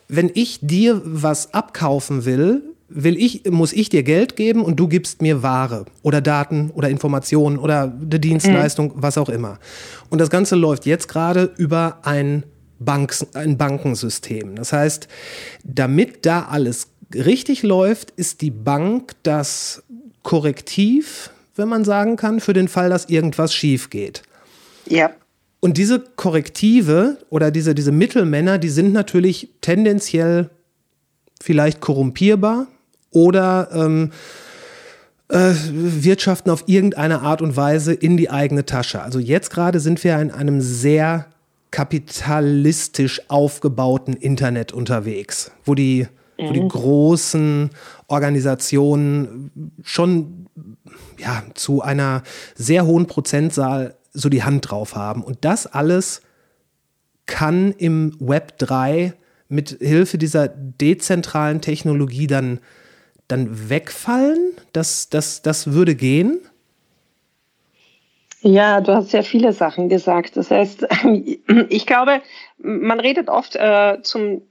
wenn 0.07 0.31
ich 0.33 0.59
dir 0.61 1.01
was 1.03 1.53
abkaufen 1.53 2.25
will, 2.25 2.63
will 2.87 3.17
ich, 3.17 3.45
muss 3.49 3.73
ich 3.73 3.89
dir 3.89 4.03
Geld 4.03 4.35
geben 4.35 4.63
und 4.63 4.79
du 4.79 4.87
gibst 4.87 5.21
mir 5.21 5.41
Ware 5.41 5.85
oder 6.03 6.21
Daten 6.21 6.71
oder 6.71 6.89
Informationen 6.89 7.57
oder 7.57 7.93
eine 7.99 8.19
Dienstleistung, 8.19 8.87
mhm. 8.87 8.93
was 8.97 9.17
auch 9.17 9.29
immer. 9.29 9.59
Und 10.09 10.19
das 10.19 10.29
Ganze 10.29 10.55
läuft 10.55 10.85
jetzt 10.85 11.07
gerade 11.07 11.51
über 11.57 11.99
ein, 12.03 12.43
Bank, 12.79 13.15
ein 13.33 13.57
Bankensystem. 13.57 14.55
Das 14.55 14.71
heißt, 14.73 15.07
damit 15.63 16.25
da 16.25 16.43
alles 16.43 16.87
richtig 17.13 17.63
läuft, 17.63 18.11
ist 18.11 18.41
die 18.41 18.51
Bank 18.51 19.13
das 19.23 19.83
Korrektiv, 20.23 21.31
wenn 21.55 21.69
man 21.69 21.85
sagen 21.85 22.15
kann, 22.17 22.39
für 22.39 22.53
den 22.53 22.67
Fall, 22.67 22.89
dass 22.89 23.05
irgendwas 23.05 23.53
schief 23.53 23.89
geht. 23.89 24.23
Ja. 24.87 25.11
Und 25.59 25.77
diese 25.77 25.99
Korrektive 25.99 27.17
oder 27.29 27.49
diese, 27.51 27.73
diese 27.73 27.91
Mittelmänner, 27.91 28.57
die 28.57 28.69
sind 28.69 28.93
natürlich 28.93 29.49
tendenziell 29.61 30.49
vielleicht 31.41 31.81
korrumpierbar 31.81 32.67
oder 33.11 33.69
ähm, 33.73 34.11
äh, 35.29 35.53
wirtschaften 35.71 36.51
auf 36.51 36.65
irgendeine 36.67 37.21
Art 37.21 37.41
und 37.41 37.57
Weise 37.57 37.93
in 37.93 38.17
die 38.17 38.29
eigene 38.29 38.65
Tasche. 38.65 39.01
Also 39.01 39.19
jetzt 39.19 39.49
gerade 39.49 39.79
sind 39.79 40.03
wir 40.03 40.19
in 40.19 40.31
einem 40.31 40.61
sehr 40.61 41.27
kapitalistisch 41.71 43.21
aufgebauten 43.27 44.13
Internet 44.13 44.71
unterwegs, 44.71 45.51
wo 45.65 45.75
die, 45.75 46.07
wo 46.37 46.53
die 46.53 46.61
mhm. 46.61 46.69
großen 46.69 47.69
Organisationen 48.07 49.51
schon 49.83 50.47
ja, 51.17 51.43
zu 51.53 51.81
einer 51.81 52.23
sehr 52.55 52.85
hohen 52.85 53.07
Prozentzahl 53.07 53.95
so 54.15 54.29
die 54.29 54.43
Hand 54.43 54.69
drauf 54.69 54.95
haben. 54.95 55.23
Und 55.23 55.45
das 55.45 55.67
alles 55.67 56.21
kann 57.25 57.71
im 57.71 58.15
Web 58.19 58.57
3 58.57 59.13
mit 59.47 59.77
Hilfe 59.79 60.17
dieser 60.17 60.47
dezentralen 60.47 61.61
Technologie 61.61 62.27
dann, 62.27 62.59
dann 63.27 63.69
wegfallen? 63.69 64.53
Das, 64.73 65.09
das, 65.09 65.41
das 65.41 65.71
würde 65.71 65.95
gehen? 65.95 66.39
Ja, 68.41 68.79
du 68.79 68.93
hast 68.93 69.09
sehr 69.09 69.23
viele 69.23 69.53
Sachen 69.53 69.89
gesagt. 69.89 70.37
Das 70.37 70.51
heißt, 70.51 70.87
ich 71.69 71.85
glaube, 71.85 72.21
man 72.57 72.99
redet 72.99 73.27
oft 73.27 73.55
äh, 73.55 73.97
zum 74.03 74.43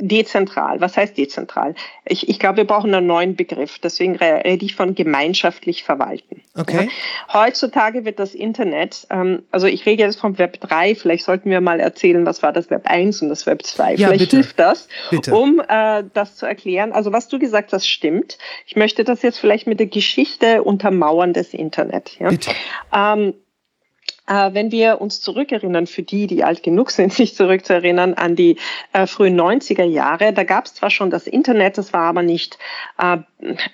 Dezentral. 0.00 0.80
Was 0.80 0.96
heißt 0.96 1.16
dezentral? 1.18 1.74
Ich, 2.04 2.28
ich 2.28 2.38
glaube, 2.38 2.58
wir 2.58 2.66
brauchen 2.66 2.94
einen 2.94 3.06
neuen 3.06 3.34
Begriff. 3.34 3.78
Deswegen 3.80 4.16
rede 4.16 4.64
ich 4.64 4.76
von 4.76 4.94
gemeinschaftlich 4.94 5.82
verwalten. 5.82 6.42
Okay. 6.56 6.88
Ja. 6.88 7.40
Heutzutage 7.40 8.04
wird 8.04 8.18
das 8.18 8.34
Internet, 8.34 9.06
ähm, 9.10 9.42
also 9.50 9.66
ich 9.66 9.86
rede 9.86 10.04
jetzt 10.04 10.20
vom 10.20 10.38
Web 10.38 10.60
3, 10.60 10.94
vielleicht 10.94 11.24
sollten 11.24 11.50
wir 11.50 11.60
mal 11.60 11.80
erzählen, 11.80 12.24
was 12.26 12.42
war 12.42 12.52
das 12.52 12.70
Web 12.70 12.82
1 12.84 13.22
und 13.22 13.28
das 13.28 13.46
Web 13.46 13.64
2. 13.64 13.94
Ja, 13.94 14.08
vielleicht 14.08 14.20
bitte. 14.20 14.36
hilft 14.36 14.58
das, 14.58 14.88
bitte. 15.10 15.34
um 15.34 15.60
äh, 15.66 16.04
das 16.14 16.36
zu 16.36 16.46
erklären. 16.46 16.92
Also 16.92 17.12
was 17.12 17.28
du 17.28 17.38
gesagt 17.38 17.72
hast, 17.72 17.88
stimmt. 17.88 18.38
Ich 18.66 18.76
möchte 18.76 19.04
das 19.04 19.22
jetzt 19.22 19.38
vielleicht 19.38 19.66
mit 19.66 19.80
der 19.80 19.86
Geschichte 19.86 20.62
untermauern 20.62 21.32
des 21.32 21.54
Internet. 21.54 22.18
Ja? 22.18 22.30
Bitte. 22.30 22.50
Ähm, 22.92 23.28
äh, 23.28 23.47
wenn 24.28 24.70
wir 24.70 25.00
uns 25.00 25.20
zurückerinnern, 25.20 25.86
für 25.86 26.02
die, 26.02 26.26
die 26.26 26.44
alt 26.44 26.62
genug 26.62 26.90
sind, 26.90 27.12
sich 27.14 27.34
zurückzuerinnern 27.34 28.14
an 28.14 28.36
die 28.36 28.56
äh, 28.92 29.06
frühen 29.06 29.38
90er 29.40 29.84
Jahre, 29.84 30.32
da 30.32 30.44
gab 30.44 30.66
es 30.66 30.74
zwar 30.74 30.90
schon 30.90 31.10
das 31.10 31.26
Internet, 31.26 31.78
das 31.78 31.92
war 31.92 32.02
aber 32.02 32.22
nicht 32.22 32.58
äh, 32.98 33.18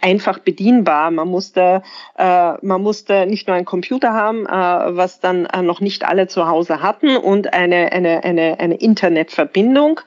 einfach 0.00 0.38
bedienbar. 0.38 1.10
Man 1.10 1.28
musste, 1.28 1.82
äh, 2.16 2.52
man 2.64 2.82
musste 2.82 3.26
nicht 3.26 3.46
nur 3.46 3.56
einen 3.56 3.64
Computer 3.64 4.12
haben, 4.12 4.46
äh, 4.46 4.50
was 4.50 5.20
dann 5.20 5.46
äh, 5.46 5.62
noch 5.62 5.80
nicht 5.80 6.04
alle 6.04 6.28
zu 6.28 6.46
Hause 6.46 6.82
hatten 6.82 7.16
und 7.16 7.52
eine, 7.52 7.92
eine, 7.92 8.24
eine, 8.24 8.60
eine 8.60 8.74
Internetverbindung, 8.74 10.00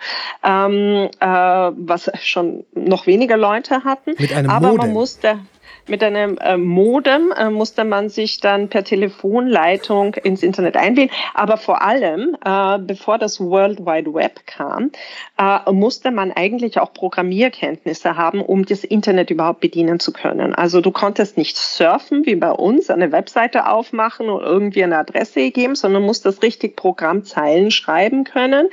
ähm, 0.43 1.09
äh, 1.19 1.25
was 1.25 2.11
schon 2.21 2.65
noch 2.73 3.07
weniger 3.07 3.37
Leute 3.37 3.83
hatten. 3.83 4.13
Mit 4.17 4.33
einem 4.33 4.49
aber 4.49 4.69
Modem. 4.69 4.77
man 4.77 4.93
musste 4.93 5.39
mit 5.87 6.03
einem 6.03 6.37
äh, 6.37 6.57
Modem 6.57 7.31
äh, 7.31 7.49
musste 7.49 7.83
man 7.83 8.09
sich 8.09 8.39
dann 8.39 8.67
per 8.67 8.83
Telefonleitung 8.83 10.15
ins 10.15 10.43
Internet 10.43 10.75
einwählen. 10.75 11.09
Aber 11.33 11.57
vor 11.57 11.81
allem, 11.81 12.35
äh, 12.43 12.79
bevor 12.79 13.17
das 13.17 13.39
World 13.39 13.85
Wide 13.85 14.13
Web 14.13 14.45
kam, 14.45 14.91
äh, 15.37 15.71
musste 15.71 16.11
man 16.11 16.31
eigentlich 16.31 16.79
auch 16.79 16.93
Programmierkenntnisse 16.93 18.17
haben, 18.17 18.41
um 18.41 18.65
das 18.65 18.83
Internet 18.83 19.29
überhaupt 19.29 19.61
bedienen 19.61 19.99
zu 19.99 20.11
können. 20.11 20.53
Also 20.53 20.81
du 20.81 20.91
konntest 20.91 21.37
nicht 21.37 21.57
surfen 21.57 22.25
wie 22.25 22.35
bei 22.35 22.51
uns, 22.51 22.89
eine 22.89 23.11
Webseite 23.11 23.67
aufmachen 23.67 24.29
und 24.29 24.43
irgendwie 24.43 24.83
eine 24.83 24.97
Adresse 24.97 25.51
geben, 25.51 25.75
sondern 25.75 26.03
musstest 26.03 26.43
richtig 26.43 26.75
Programmzeilen 26.75 27.71
schreiben 27.71 28.23
können, 28.23 28.67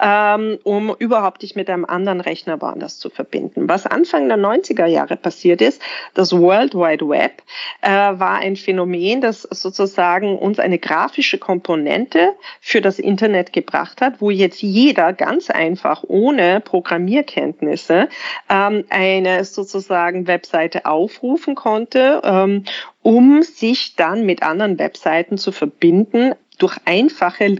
ähm, 0.00 0.58
um 0.62 0.94
überhaupt 0.98 1.42
dich 1.42 1.56
mit 1.56 1.68
einem 1.68 1.84
anderen 1.84 2.20
Rechner 2.20 2.60
woanders 2.60 2.98
zu 2.98 3.10
verbinden. 3.10 3.68
Was 3.68 3.86
Anfang 3.86 4.28
der 4.28 4.38
90er 4.38 4.86
Jahre 4.86 5.16
passiert 5.16 5.60
ist, 5.60 5.82
das 6.14 6.32
World 6.32 6.51
Wide 6.52 7.08
Web 7.08 7.42
äh, 7.80 7.88
war 7.90 8.38
ein 8.38 8.56
Phänomen, 8.56 9.20
das 9.20 9.42
sozusagen 9.42 10.38
uns 10.38 10.58
eine 10.58 10.78
grafische 10.78 11.38
Komponente 11.38 12.34
für 12.60 12.80
das 12.80 12.98
Internet 12.98 13.52
gebracht 13.52 14.00
hat, 14.00 14.20
wo 14.20 14.30
jetzt 14.30 14.62
jeder 14.62 15.12
ganz 15.12 15.50
einfach 15.50 16.04
ohne 16.06 16.60
Programmierkenntnisse 16.60 18.08
ähm, 18.48 18.84
eine 18.90 19.44
sozusagen 19.44 20.26
Webseite 20.26 20.86
aufrufen 20.86 21.54
konnte, 21.54 22.20
ähm, 22.24 22.64
um 23.02 23.42
sich 23.42 23.96
dann 23.96 24.24
mit 24.26 24.42
anderen 24.42 24.78
Webseiten 24.78 25.38
zu 25.38 25.52
verbinden 25.52 26.34
durch 26.58 26.76
einfache 26.84 27.56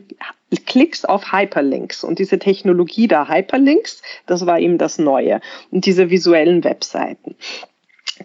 Klicks 0.66 1.04
auf 1.04 1.32
Hyperlinks. 1.32 2.04
Und 2.04 2.18
diese 2.18 2.38
Technologie 2.38 3.08
der 3.08 3.28
Hyperlinks, 3.28 4.02
das 4.26 4.46
war 4.46 4.58
eben 4.58 4.78
das 4.78 4.98
Neue. 4.98 5.40
Und 5.70 5.86
diese 5.86 6.10
visuellen 6.10 6.62
Webseiten. 6.64 7.36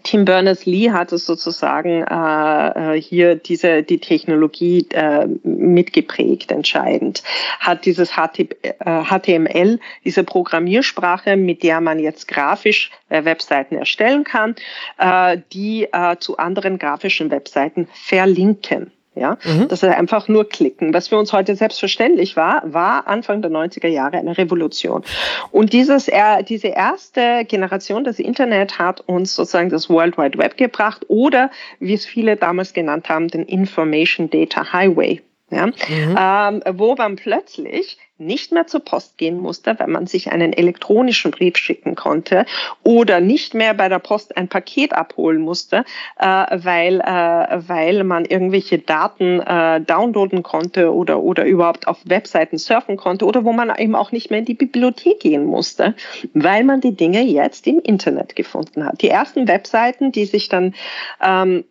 Tim 0.02 0.24
Berners-Lee 0.24 0.90
hat 0.90 1.12
es 1.12 1.24
sozusagen 1.24 2.02
äh, 2.02 2.94
äh 2.94 3.00
hier 3.00 3.36
diese 3.36 3.82
die 3.82 3.98
Technologie 3.98 4.86
äh, 4.90 5.26
mitgeprägt 5.44 6.52
entscheidend. 6.52 7.22
Hat 7.58 7.84
dieses 7.86 8.12
HTML 8.12 9.74
äh, 9.74 9.78
diese 10.04 10.24
Programmiersprache 10.24 11.36
mit 11.36 11.62
der 11.62 11.80
man 11.80 11.98
jetzt 11.98 12.28
grafisch 12.28 12.90
äh, 13.08 13.24
Webseiten 13.24 13.76
erstellen 13.76 14.24
kann 14.24 14.54
äh, 14.98 15.38
die 15.52 15.88
äh, 15.92 16.16
zu 16.18 16.36
anderen 16.36 16.78
grafischen 16.78 17.30
Webseiten 17.30 17.88
verlinken 17.92 18.92
ja, 19.18 19.38
mhm. 19.44 19.68
das 19.68 19.82
ist 19.82 19.88
einfach 19.88 20.28
nur 20.28 20.48
klicken. 20.48 20.94
Was 20.94 21.08
für 21.08 21.18
uns 21.18 21.32
heute 21.32 21.54
selbstverständlich 21.56 22.36
war, 22.36 22.62
war 22.64 23.06
Anfang 23.06 23.42
der 23.42 23.50
90er 23.50 23.88
Jahre 23.88 24.18
eine 24.18 24.36
Revolution. 24.36 25.02
Und 25.50 25.72
dieses, 25.72 26.10
diese 26.48 26.68
erste 26.68 27.44
Generation 27.46 28.04
des 28.04 28.18
Internet 28.18 28.78
hat 28.78 29.00
uns 29.00 29.34
sozusagen 29.34 29.70
das 29.70 29.90
World 29.90 30.18
Wide 30.18 30.38
Web 30.38 30.56
gebracht 30.56 31.04
oder, 31.08 31.50
wie 31.80 31.94
es 31.94 32.06
viele 32.06 32.36
damals 32.36 32.72
genannt 32.72 33.08
haben, 33.08 33.28
den 33.28 33.44
Information 33.44 34.30
Data 34.30 34.72
Highway. 34.72 35.22
Ja, 35.50 35.66
mhm. 35.66 35.72
ähm, 36.18 36.62
wo 36.78 36.94
man 36.94 37.16
plötzlich 37.16 37.96
nicht 38.18 38.52
mehr 38.52 38.66
zur 38.66 38.80
Post 38.80 39.16
gehen 39.16 39.38
musste, 39.40 39.78
wenn 39.78 39.90
man 39.90 40.06
sich 40.06 40.30
einen 40.30 40.52
elektronischen 40.52 41.30
Brief 41.30 41.56
schicken 41.56 41.94
konnte 41.94 42.46
oder 42.82 43.20
nicht 43.20 43.54
mehr 43.54 43.74
bei 43.74 43.88
der 43.88 44.00
Post 44.00 44.36
ein 44.36 44.48
Paket 44.48 44.92
abholen 44.92 45.40
musste, 45.40 45.84
äh, 46.18 46.24
weil, 46.26 47.00
äh, 47.00 47.68
weil 47.68 48.04
man 48.04 48.24
irgendwelche 48.24 48.78
Daten 48.78 49.40
äh, 49.40 49.80
downloaden 49.80 50.42
konnte 50.42 50.92
oder, 50.92 51.20
oder 51.20 51.44
überhaupt 51.44 51.86
auf 51.86 51.98
Webseiten 52.04 52.58
surfen 52.58 52.96
konnte 52.96 53.24
oder 53.24 53.44
wo 53.44 53.52
man 53.52 53.72
eben 53.78 53.94
auch 53.94 54.12
nicht 54.12 54.30
mehr 54.30 54.40
in 54.40 54.44
die 54.44 54.54
Bibliothek 54.54 55.20
gehen 55.20 55.44
musste, 55.44 55.94
weil 56.34 56.64
man 56.64 56.80
die 56.80 56.96
Dinge 56.96 57.22
jetzt 57.22 57.66
im 57.66 57.78
Internet 57.78 58.34
gefunden 58.34 58.84
hat. 58.84 59.00
Die 59.02 59.08
ersten 59.08 59.46
Webseiten, 59.46 60.10
die 60.10 60.24
sich 60.24 60.48
dann 60.48 60.74
ähm, 61.22 61.64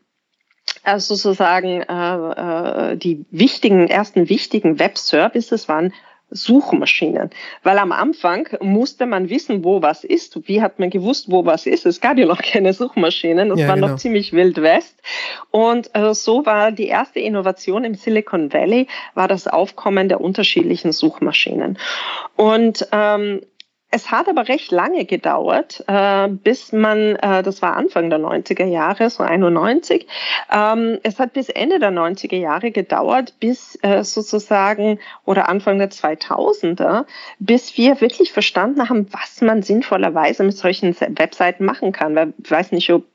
also 0.83 1.15
sozusagen 1.15 1.81
äh, 1.81 2.91
äh, 2.91 2.97
die 2.97 3.25
wichtigen 3.31 3.87
ersten 3.87 4.29
wichtigen 4.29 4.79
Web-Services 4.79 5.67
waren 5.67 5.93
Suchmaschinen. 6.29 7.29
Weil 7.63 7.77
am 7.77 7.91
Anfang 7.91 8.47
musste 8.61 9.05
man 9.05 9.29
wissen, 9.29 9.63
wo 9.63 9.81
was 9.81 10.03
ist. 10.03 10.47
Wie 10.47 10.61
hat 10.61 10.79
man 10.79 10.89
gewusst, 10.89 11.31
wo 11.31 11.45
was 11.45 11.65
ist? 11.65 11.85
Es 11.85 12.01
gab 12.01 12.17
ja 12.17 12.25
noch 12.25 12.41
keine 12.41 12.73
Suchmaschinen. 12.73 13.49
Das 13.49 13.59
ja, 13.59 13.67
war 13.67 13.75
genau. 13.75 13.87
noch 13.87 13.95
ziemlich 13.97 14.33
wild 14.33 14.61
west. 14.61 15.01
Und 15.51 15.89
äh, 15.95 16.13
so 16.13 16.45
war 16.45 16.71
die 16.71 16.87
erste 16.87 17.19
Innovation 17.19 17.83
im 17.83 17.95
Silicon 17.95 18.51
Valley, 18.51 18.87
war 19.13 19.27
das 19.27 19.47
Aufkommen 19.47 20.09
der 20.09 20.21
unterschiedlichen 20.21 20.91
Suchmaschinen. 20.91 21.77
Und 22.35 22.87
ähm, 22.91 23.41
es 23.89 24.11
hat 24.11 24.27
aber 24.27 24.47
recht 24.49 24.71
lange 24.71 25.05
gedauert, 25.05 25.83
äh, 25.87 26.27
bis 26.27 26.73
man, 26.73 27.15
äh, 27.15 27.41
das 27.41 27.61
war 27.61 27.77
Anfang 27.77 28.09
der 28.09 28.19
90er 28.19 28.65
Jahre, 28.65 29.09
so 29.09 29.23
91, 29.23 30.07
ähm, 30.51 30.99
es 31.03 31.19
hat 31.19 31.33
bis 31.33 31.47
Ende 31.49 31.79
der 31.79 31.91
90er 31.91 32.35
Jahre 32.35 32.71
gedauert, 32.71 33.35
bis 33.39 33.77
äh, 33.83 34.03
sozusagen, 34.03 34.99
oder 35.23 35.47
Anfang 35.47 35.77
der 35.77 35.89
2000er, 35.89 37.05
bis 37.39 37.77
wir 37.77 38.01
wirklich 38.01 38.33
verstanden 38.33 38.89
haben, 38.89 39.07
was 39.11 39.41
man 39.41 39.63
sinnvollerweise 39.63 40.43
mit 40.43 40.57
solchen 40.57 40.95
Webseiten 40.99 41.63
machen 41.63 41.93
kann. 41.93 42.15
Weil 42.15 42.33
ich 42.43 42.51
weiß 42.51 42.73
nicht, 42.73 42.91
ob 42.91 43.05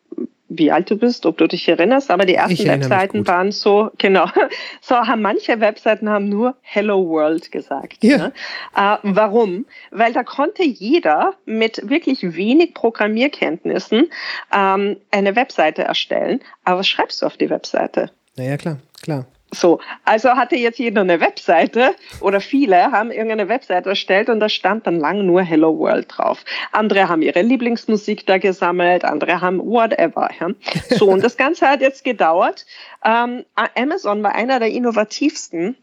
wie 0.59 0.71
alt 0.71 0.91
du 0.91 0.97
bist, 0.97 1.27
ob 1.27 1.39
du 1.39 1.47
dich 1.47 1.69
erinnerst, 1.69 2.11
aber 2.11 2.25
die 2.25 2.35
ersten 2.35 2.67
Webseiten 2.67 3.27
waren 3.27 3.53
so, 3.53 3.91
genau, 3.99 4.27
so 4.81 4.97
haben 4.97 5.23
manche 5.23 5.61
Webseiten 5.61 6.09
haben 6.09 6.29
nur 6.29 6.57
Hello 6.63 7.09
World 7.09 7.51
gesagt. 7.53 8.03
Ja. 8.03 8.19
Ne? 8.19 8.33
Äh, 8.77 8.97
warum? 9.03 9.67
Weil 9.91 10.13
da 10.13 10.23
konnte 10.23 10.65
jeder 10.65 11.35
mit 11.45 11.89
wirklich 11.89 12.37
wenig 12.37 12.75
Programmierkenntnissen 12.75 14.11
ähm, 14.53 14.97
eine 15.11 15.37
Webseite 15.37 15.83
erstellen. 15.83 16.41
Aber 16.65 16.81
was 16.81 16.89
schreibst 16.89 17.23
du 17.23 17.27
auf 17.27 17.37
die 17.37 17.51
Webseite? 17.51 18.11
Naja, 18.37 18.57
klar, 18.57 18.79
klar. 19.03 19.27
So, 19.55 19.81
also 20.05 20.31
hatte 20.31 20.57
jetzt 20.57 20.79
jeder 20.79 21.03
eine 21.03 21.21
Webseite 21.21 21.95
oder 22.21 22.41
viele 22.41 22.91
haben 22.91 23.11
irgendeine 23.11 23.49
Webseite 23.49 23.91
erstellt 23.91 24.31
und 24.31 24.41
da 24.41 24.49
stand 24.49 24.87
dann 24.87 24.99
lang 24.99 25.27
nur 25.27 25.43
Hello 25.43 25.79
World 25.79 26.07
drauf. 26.09 26.45
Andere 26.73 27.09
haben 27.09 27.21
ihre 27.21 27.43
Lieblingsmusik 27.43 28.27
da 28.27 28.39
gesammelt, 28.39 29.05
andere 29.05 29.43
haben 29.43 29.59
whatever. 29.59 30.31
Ja. 30.41 30.49
So, 30.97 31.11
und 31.11 31.23
das 31.23 31.37
Ganze 31.43 31.69
hat 31.69 31.83
jetzt 31.83 32.03
gedauert. 32.03 32.65
Ähm, 33.05 33.45
Amazon 33.77 34.23
war 34.23 34.35
einer 34.35 34.59
der 34.59 34.71
innovativsten 34.71 35.77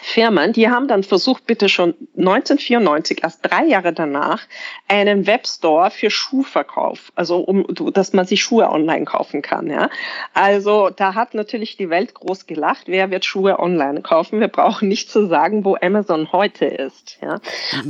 Firmen, 0.00 0.52
die 0.52 0.68
haben 0.68 0.88
dann 0.88 1.02
versucht, 1.02 1.46
bitte 1.46 1.68
schon 1.68 1.94
1994, 2.16 3.22
erst 3.22 3.40
drei 3.42 3.64
Jahre 3.64 3.92
danach, 3.92 4.42
einen 4.88 5.26
Webstore 5.26 5.90
für 5.90 6.10
Schuhverkauf, 6.10 7.12
also 7.14 7.38
um, 7.38 7.66
dass 7.92 8.12
man 8.12 8.26
sich 8.26 8.42
Schuhe 8.42 8.70
online 8.70 9.04
kaufen 9.04 9.42
kann. 9.42 9.68
Ja. 9.68 9.90
Also 10.32 10.90
da 10.90 11.14
hat 11.14 11.34
natürlich 11.34 11.76
die 11.76 11.90
Welt 11.90 12.14
groß 12.14 12.46
gelacht. 12.46 12.84
Wer 12.86 13.10
wird 13.10 13.24
Schuhe 13.24 13.58
online 13.58 14.02
kaufen? 14.02 14.40
Wir 14.40 14.48
brauchen 14.48 14.88
nicht 14.88 15.10
zu 15.10 15.26
sagen, 15.26 15.64
wo 15.64 15.76
Amazon 15.80 16.32
heute 16.32 16.66
ist. 16.66 17.18
Ja. 17.20 17.34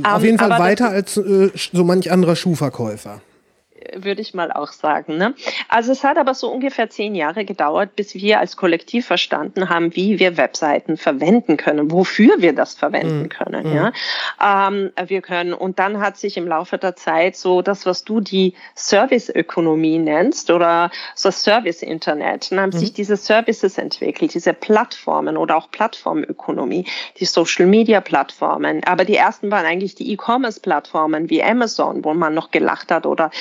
Auf 0.03 0.19
um, 0.19 0.25
jeden 0.25 0.39
Fall 0.39 0.59
weiter 0.59 0.89
als 0.89 1.17
äh, 1.17 1.49
so 1.55 1.83
manch 1.83 2.11
anderer 2.11 2.35
Schuhverkäufer 2.35 3.21
würde 3.95 4.21
ich 4.21 4.33
mal 4.33 4.51
auch 4.51 4.71
sagen. 4.71 5.17
Ne? 5.17 5.33
Also 5.69 5.91
es 5.91 6.03
hat 6.03 6.17
aber 6.17 6.33
so 6.33 6.49
ungefähr 6.49 6.89
zehn 6.89 7.15
Jahre 7.15 7.45
gedauert, 7.45 7.95
bis 7.95 8.15
wir 8.15 8.39
als 8.39 8.57
Kollektiv 8.57 9.05
verstanden 9.05 9.69
haben, 9.69 9.95
wie 9.95 10.19
wir 10.19 10.37
Webseiten 10.37 10.97
verwenden 10.97 11.57
können, 11.57 11.91
wofür 11.91 12.41
wir 12.41 12.53
das 12.53 12.75
verwenden 12.75 13.23
mhm. 13.23 13.29
können. 13.29 13.67
Mhm. 13.67 13.75
Ja? 13.75 14.67
Ähm, 14.67 14.91
wir 15.07 15.21
können 15.21 15.53
und 15.53 15.79
dann 15.79 15.99
hat 15.99 16.17
sich 16.17 16.37
im 16.37 16.47
Laufe 16.47 16.77
der 16.77 16.95
Zeit 16.95 17.35
so 17.35 17.61
das, 17.61 17.85
was 17.85 18.03
du 18.03 18.19
die 18.19 18.53
Serviceökonomie 18.75 19.97
nennst 19.97 20.51
oder 20.51 20.91
so 21.15 21.31
Service-Internet, 21.31 22.51
dann 22.51 22.59
haben 22.59 22.69
mhm. 22.73 22.79
sich 22.79 22.93
diese 22.93 23.17
Services 23.17 23.77
entwickelt, 23.77 24.33
diese 24.33 24.53
Plattformen 24.53 25.37
oder 25.37 25.57
auch 25.57 25.71
Plattformökonomie, 25.71 26.85
die 27.17 27.25
Social-Media-Plattformen. 27.25 28.83
Aber 28.85 29.05
die 29.05 29.15
ersten 29.15 29.51
waren 29.51 29.65
eigentlich 29.65 29.95
die 29.95 30.11
E-Commerce-Plattformen 30.13 31.29
wie 31.29 31.43
Amazon, 31.43 32.03
wo 32.03 32.13
man 32.13 32.33
noch 32.33 32.51
gelacht 32.51 32.91
hat 32.91 33.05
oder 33.05 33.31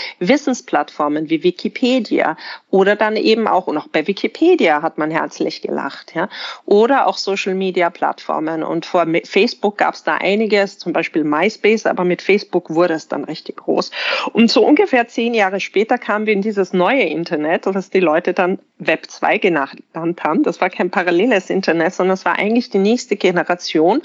Wissensplattformen 0.40 1.29
wie 1.29 1.42
Wikipedia 1.42 2.37
oder 2.70 2.96
dann 2.96 3.16
eben 3.16 3.46
auch, 3.46 3.66
und 3.66 3.76
auch 3.76 3.88
bei 3.88 4.07
Wikipedia 4.07 4.81
hat 4.81 4.96
man 4.96 5.11
herzlich 5.11 5.61
gelacht, 5.61 6.14
ja, 6.14 6.29
oder 6.64 7.07
auch 7.07 7.18
Social 7.18 7.55
Media 7.55 7.90
Plattformen. 7.90 8.62
Und 8.62 8.87
vor 8.87 9.07
Facebook 9.24 9.76
gab 9.76 9.94
es 9.94 10.03
da 10.03 10.16
einiges, 10.16 10.79
zum 10.79 10.92
Beispiel 10.92 11.24
MySpace, 11.24 11.87
aber 11.87 12.05
mit 12.05 12.22
Facebook 12.22 12.70
wurde 12.70 12.94
es 12.94 13.09
dann 13.09 13.24
richtig 13.24 13.57
groß. 13.57 13.90
Und 14.33 14.50
so 14.50 14.64
ungefähr 14.64 15.09
zehn 15.09 15.35
Jahre 15.35 15.61
später 15.61 15.98
kamen 15.98 16.26
wir 16.26 16.33
in 16.33 16.42
dieses 16.42 16.72
neue 16.72 17.03
Internet, 17.03 17.66
was 17.66 17.90
die 17.90 18.00
Leute 18.00 18.33
dann 18.33 18.59
Web 18.79 19.11
2 19.11 19.38
genannt 19.38 19.83
haben. 19.94 20.42
Das 20.42 20.61
war 20.61 20.70
kein 20.70 20.90
paralleles 20.90 21.50
Internet, 21.50 21.92
sondern 21.94 22.14
es 22.14 22.24
war 22.24 22.38
eigentlich 22.38 22.70
die 22.70 22.79
nächste 22.79 23.16
Generation, 23.16 24.00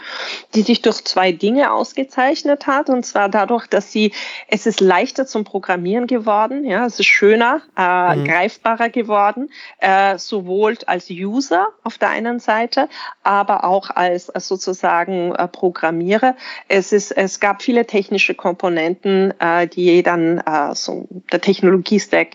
die 0.53 0.63
sich 0.63 0.81
durch 0.81 1.03
zwei 1.05 1.31
Dinge 1.31 1.71
ausgezeichnet 1.71 2.67
hat. 2.67 2.89
Und 2.89 3.05
zwar 3.05 3.29
dadurch, 3.29 3.67
dass 3.67 3.91
sie, 3.91 4.11
es 4.49 4.65
ist 4.65 4.81
leichter 4.81 5.25
zum 5.25 5.45
Programmieren 5.45 6.07
geworden, 6.15 6.63
ja, 6.63 6.85
es 6.85 6.99
ist 6.99 7.07
schöner, 7.07 7.61
äh, 7.77 8.15
mhm. 8.15 8.25
greifbarer 8.25 8.89
geworden, 8.89 9.49
äh, 9.79 10.17
sowohl 10.17 10.77
als 10.85 11.09
User 11.09 11.67
auf 11.83 11.97
der 11.97 12.09
einen 12.09 12.39
Seite, 12.39 12.87
aber 13.23 13.65
auch 13.65 13.89
als, 13.89 14.29
als 14.29 14.47
sozusagen 14.47 15.35
äh, 15.35 15.47
Programmierer. 15.47 16.35
Es 16.69 16.93
ist, 16.93 17.11
es 17.11 17.39
gab 17.39 17.61
viele 17.61 17.85
technische 17.85 18.33
Komponenten, 18.33 19.33
äh, 19.39 19.67
die 19.67 20.03
dann 20.03 20.39
äh, 20.39 20.73
so 20.73 21.07
der 21.31 21.41
Technologie-Stack 21.41 22.29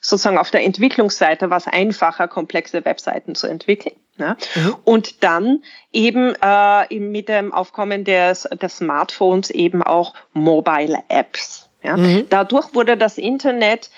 sozusagen 0.00 0.38
auf 0.38 0.50
der 0.50 0.64
Entwicklungsseite 0.64 1.50
war 1.50 1.58
es 1.58 1.66
einfacher, 1.66 2.28
komplexe 2.28 2.84
Webseiten 2.84 3.34
zu 3.34 3.46
entwickeln. 3.46 3.96
Ne? 4.16 4.36
Mhm. 4.54 4.76
Und 4.84 5.22
dann 5.24 5.62
eben 5.92 6.34
äh, 6.42 6.98
mit 6.98 7.28
dem 7.28 7.52
Aufkommen 7.52 8.04
des, 8.04 8.42
des 8.60 8.78
Smartphones 8.78 9.50
eben 9.50 9.82
auch 9.82 10.14
Mobile 10.32 10.98
Apps. 11.08 11.67
Ja? 11.82 11.96
Mhm. 11.96 12.26
Dadurch 12.28 12.74
wurde 12.74 12.96
das 12.96 13.18
Internet 13.18 13.90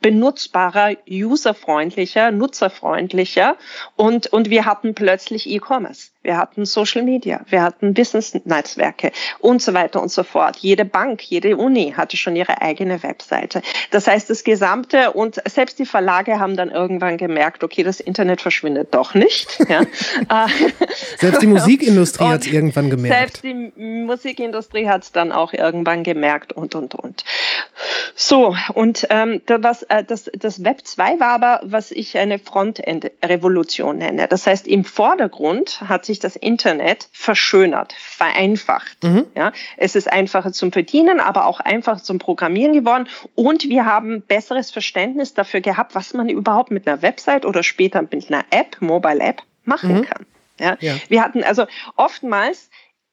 benutzbarer, 0.00 0.96
userfreundlicher, 1.08 2.30
nutzerfreundlicher 2.30 3.56
und, 3.96 4.26
und 4.28 4.50
wir 4.50 4.64
hatten 4.64 4.94
plötzlich 4.94 5.48
E-Commerce 5.48 6.10
wir 6.22 6.36
hatten 6.36 6.66
Social 6.66 7.02
Media, 7.02 7.40
wir 7.48 7.62
hatten 7.62 7.94
Business-Netzwerke 7.94 9.10
und 9.38 9.62
so 9.62 9.72
weiter 9.72 10.02
und 10.02 10.10
so 10.10 10.22
fort. 10.22 10.56
Jede 10.58 10.84
Bank, 10.84 11.22
jede 11.22 11.56
Uni 11.56 11.94
hatte 11.96 12.18
schon 12.18 12.36
ihre 12.36 12.60
eigene 12.60 13.02
Webseite. 13.02 13.62
Das 13.90 14.06
heißt, 14.06 14.28
das 14.28 14.44
Gesamte 14.44 15.12
und 15.12 15.40
selbst 15.48 15.78
die 15.78 15.86
Verlage 15.86 16.38
haben 16.38 16.56
dann 16.56 16.70
irgendwann 16.70 17.16
gemerkt, 17.16 17.64
okay, 17.64 17.82
das 17.82 18.00
Internet 18.00 18.42
verschwindet 18.42 18.94
doch 18.94 19.14
nicht. 19.14 19.58
Ja. 19.68 19.82
selbst 21.18 21.40
die 21.40 21.46
Musikindustrie 21.46 22.24
hat 22.24 22.42
es 22.42 22.48
irgendwann 22.48 22.90
gemerkt. 22.90 23.16
Selbst 23.16 23.44
die 23.44 23.72
Musikindustrie 23.82 24.88
hat 24.88 25.04
es 25.04 25.12
dann 25.12 25.32
auch 25.32 25.54
irgendwann 25.54 26.04
gemerkt 26.04 26.52
und, 26.52 26.74
und, 26.74 26.94
und. 26.94 27.24
So, 28.14 28.54
und 28.74 29.06
ähm, 29.08 29.40
das, 29.46 29.86
äh, 29.90 30.04
das, 30.04 30.30
das 30.32 30.64
Web 30.64 30.86
2 30.86 31.20
war 31.20 31.28
aber, 31.28 31.60
was 31.64 31.90
ich 31.90 32.16
eine 32.16 32.38
Frontend-Revolution 32.38 33.98
nenne. 33.98 34.28
Das 34.28 34.46
heißt, 34.46 34.66
im 34.66 34.84
Vordergrund 34.84 35.82
hat 35.82 36.04
sich 36.04 36.20
das 36.20 36.36
Internet 36.36 37.08
verschönert, 37.12 37.92
vereinfacht. 37.92 39.02
Mhm. 39.02 39.26
Ja, 39.34 39.52
es 39.76 39.96
ist 39.96 40.10
einfacher 40.10 40.52
zum 40.52 40.72
Verdienen, 40.72 41.20
aber 41.20 41.46
auch 41.46 41.60
einfacher 41.60 42.02
zum 42.02 42.18
Programmieren 42.18 42.72
geworden. 42.72 43.08
Und 43.34 43.68
wir 43.68 43.84
haben 43.84 44.22
besseres 44.22 44.70
Verständnis 44.70 45.34
dafür 45.34 45.60
gehabt, 45.60 45.94
was 45.94 46.14
man 46.14 46.28
überhaupt 46.28 46.70
mit 46.70 46.86
einer 46.86 47.02
Website 47.02 47.44
oder 47.44 47.62
später 47.62 48.00
mit 48.02 48.28
einer 48.28 48.44
App, 48.50 48.80
Mobile 48.80 49.20
App, 49.20 49.42
machen 49.64 49.98
mhm. 49.98 50.02
kann. 50.02 50.26
Ja? 50.60 50.76
ja. 50.80 50.94
Wir 51.08 51.22
hatten 51.22 51.42
also 51.42 51.66
oftmals 51.96 52.70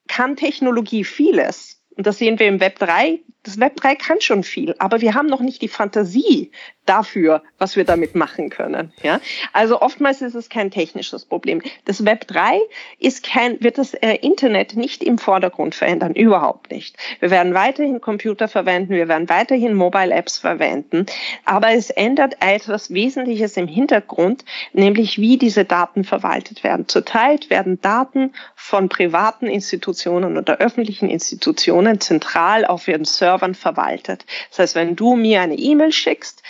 kann 0.07 0.35
Technologie 0.35 1.03
vieles. 1.03 1.81
Und 1.95 2.05
das 2.05 2.19
sehen 2.19 2.37
wir 2.37 2.47
im 2.47 2.59
Web 2.59 2.77
3 2.79 3.19
das 3.47 3.59
Web 3.59 3.77
3 3.77 3.95
kann 3.95 4.19
schon 4.19 4.43
viel, 4.43 4.75
aber 4.77 4.99
wir 4.99 5.13
haben 5.13 5.27
noch 5.27 5.39
nicht 5.39 5.61
die 5.61 5.69
Fantasie 5.69 6.51
dafür, 6.85 7.43
was 7.57 7.75
wir 7.75 7.85
damit 7.85 8.15
machen 8.15 8.49
können. 8.49 8.91
Ja? 9.03 9.19
Also 9.53 9.81
oftmals 9.81 10.21
ist 10.21 10.35
es 10.35 10.49
kein 10.49 10.71
technisches 10.71 11.25
Problem. 11.25 11.61
Das 11.85 12.03
Web 12.05 12.27
3 12.27 12.59
ist 12.99 13.23
kein, 13.25 13.61
wird 13.61 13.77
das 13.77 13.93
äh, 13.93 14.15
Internet 14.15 14.75
nicht 14.75 15.03
im 15.03 15.17
Vordergrund 15.17 15.75
verändern, 15.75 16.13
überhaupt 16.13 16.71
nicht. 16.71 16.97
Wir 17.19 17.29
werden 17.29 17.53
weiterhin 17.53 18.01
Computer 18.01 18.47
verwenden, 18.47 18.93
wir 18.93 19.07
werden 19.07 19.29
weiterhin 19.29 19.73
Mobile 19.73 20.13
Apps 20.13 20.37
verwenden, 20.37 21.05
aber 21.45 21.71
es 21.71 21.89
ändert 21.89 22.37
etwas 22.41 22.93
Wesentliches 22.93 23.55
im 23.55 23.67
Hintergrund, 23.67 24.43
nämlich 24.73 25.19
wie 25.19 25.37
diese 25.37 25.63
Daten 25.63 26.03
verwaltet 26.03 26.63
werden. 26.63 26.87
Zurzeit 26.87 27.49
werden 27.49 27.79
Daten 27.81 28.33
von 28.55 28.89
privaten 28.89 29.47
Institutionen 29.47 30.37
oder 30.37 30.57
öffentlichen 30.57 31.09
Institutionen 31.09 32.01
zentral 32.01 32.65
auf 32.65 32.87
ihren 32.87 33.05
Server 33.05 33.36
Servern 33.37 33.55
verwaltet. 33.55 34.25
Das 34.49 34.59
heißt, 34.59 34.75
wenn 34.75 34.95
du 34.95 35.15
mir 35.15 35.41
eine 35.41 35.55
E-Mail 35.55 35.91
schickst, 35.91 36.41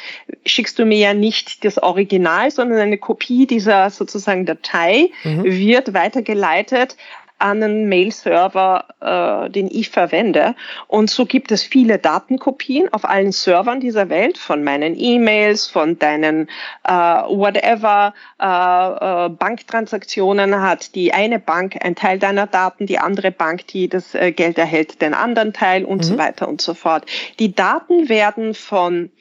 schickst 0.45 0.80
du 0.80 0.86
mir 0.86 0.97
ja 0.97 1.13
nicht 1.13 1.65
das 1.65 1.78
Original, 1.78 2.50
sondern 2.52 2.80
eine 2.80 2.97
Kopie 2.97 3.45
dieser 3.45 3.89
sozusagen 3.89 4.45
Datei 4.45 5.10
mhm. 5.23 5.43
wird 5.43 5.93
weitergeleitet 5.93 6.95
an 7.39 7.62
einen 7.62 7.89
Mail-Server, 7.89 8.86
äh, 9.00 9.50
den 9.50 9.69
ich 9.71 9.89
verwende. 9.89 10.56
Und 10.88 11.10
so 11.10 11.26
gibt 11.26 11.52
es 11.52 11.63
viele 11.63 12.00
Datenkopien 12.00 12.91
auf 12.91 13.06
allen 13.06 13.32
Servern 13.32 13.80
dieser 13.80 14.10
Welt, 14.10 14.38
von 14.38 14.63
meinen 14.63 15.00
E-Mails, 15.00 15.67
von 15.67 16.00
deinen 16.00 16.50
äh, 16.84 16.91
whatever 16.91 18.13
äh, 18.41 19.26
äh, 19.26 19.30
Banktransaktionen 19.30 20.62
hat 20.62 20.95
die 20.95 21.13
eine 21.13 21.39
Bank 21.39 21.78
ein 21.82 21.95
Teil 21.95 22.19
deiner 22.19 22.47
Daten, 22.47 22.86
die 22.86 23.00
andere 23.00 23.32
Bank, 23.32 23.67
die 23.67 23.88
das 23.88 24.15
äh, 24.15 24.32
Geld 24.32 24.58
erhält, 24.58 25.02
den 25.02 25.13
anderen 25.13 25.54
Teil 25.54 25.86
und 25.86 25.97
mhm. 25.97 26.04
so 26.04 26.17
weiter 26.17 26.47
und 26.47 26.62
so 26.62 26.73
fort. 26.73 27.06
Die 27.39 27.54
Daten 27.54 28.10
werden 28.10 28.54
von 28.54 29.12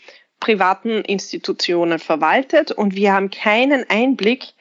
privaten 0.40 1.02
Institutionen 1.02 1.98
verwaltet 1.98 2.70
und 2.70 2.94
wir 2.94 3.12
haben 3.12 3.30
keinen 3.30 3.88
Einblick 3.88 4.54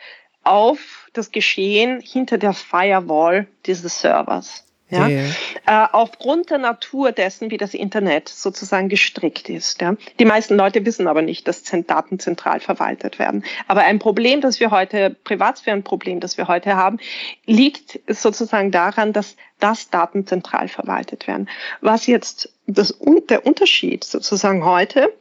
auf 0.43 1.04
das 1.17 1.31
Geschehen 1.31 2.01
hinter 2.01 2.37
der 2.37 2.53
Firewall 2.53 3.47
dieses 3.65 4.01
Servers. 4.01 4.65
Ja? 4.89 5.07
ja. 5.07 5.23
Äh, 5.65 5.87
aufgrund 5.93 6.51
der 6.51 6.59
Natur 6.59 7.11
dessen, 7.11 7.49
wie 7.49 7.57
das 7.57 7.73
Internet 7.73 8.29
sozusagen 8.29 8.87
gestrickt 8.87 9.49
ist. 9.49 9.81
Ja? 9.81 9.95
Die 10.19 10.25
meisten 10.25 10.55
Leute 10.55 10.85
wissen 10.85 11.07
aber 11.07 11.21
nicht, 11.21 11.47
dass 11.47 11.63
Daten 11.87 12.19
zentral 12.19 12.59
verwaltet 12.59 13.17
werden. 13.17 13.43
Aber 13.67 13.81
ein 13.81 13.99
Problem, 13.99 14.41
das 14.41 14.59
wir 14.59 14.71
heute, 14.71 15.15
Privatsphärenproblem, 15.23 16.19
das 16.19 16.37
wir 16.37 16.47
heute 16.47 16.75
haben, 16.75 16.99
liegt 17.45 17.99
sozusagen 18.07 18.71
daran, 18.71 19.11
dass 19.11 19.35
das 19.59 19.89
Daten 19.89 20.27
zentral 20.27 20.67
verwaltet 20.67 21.27
werden. 21.27 21.49
Was 21.81 22.05
jetzt 22.05 22.53
das, 22.67 22.97
der 23.29 23.45
Unterschied 23.45 24.03
sozusagen 24.03 24.65
heute 24.65 25.11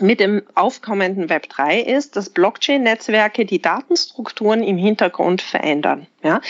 mit 0.00 0.20
dem 0.20 0.42
aufkommenden 0.54 1.28
Web 1.28 1.48
3 1.48 1.80
ist, 1.80 2.16
dass 2.16 2.30
Blockchain-Netzwerke 2.30 3.44
die 3.44 3.60
Datenstrukturen 3.60 4.62
im 4.62 4.76
Hintergrund 4.76 5.42
verändern. 5.42 6.06
Ja? 6.22 6.40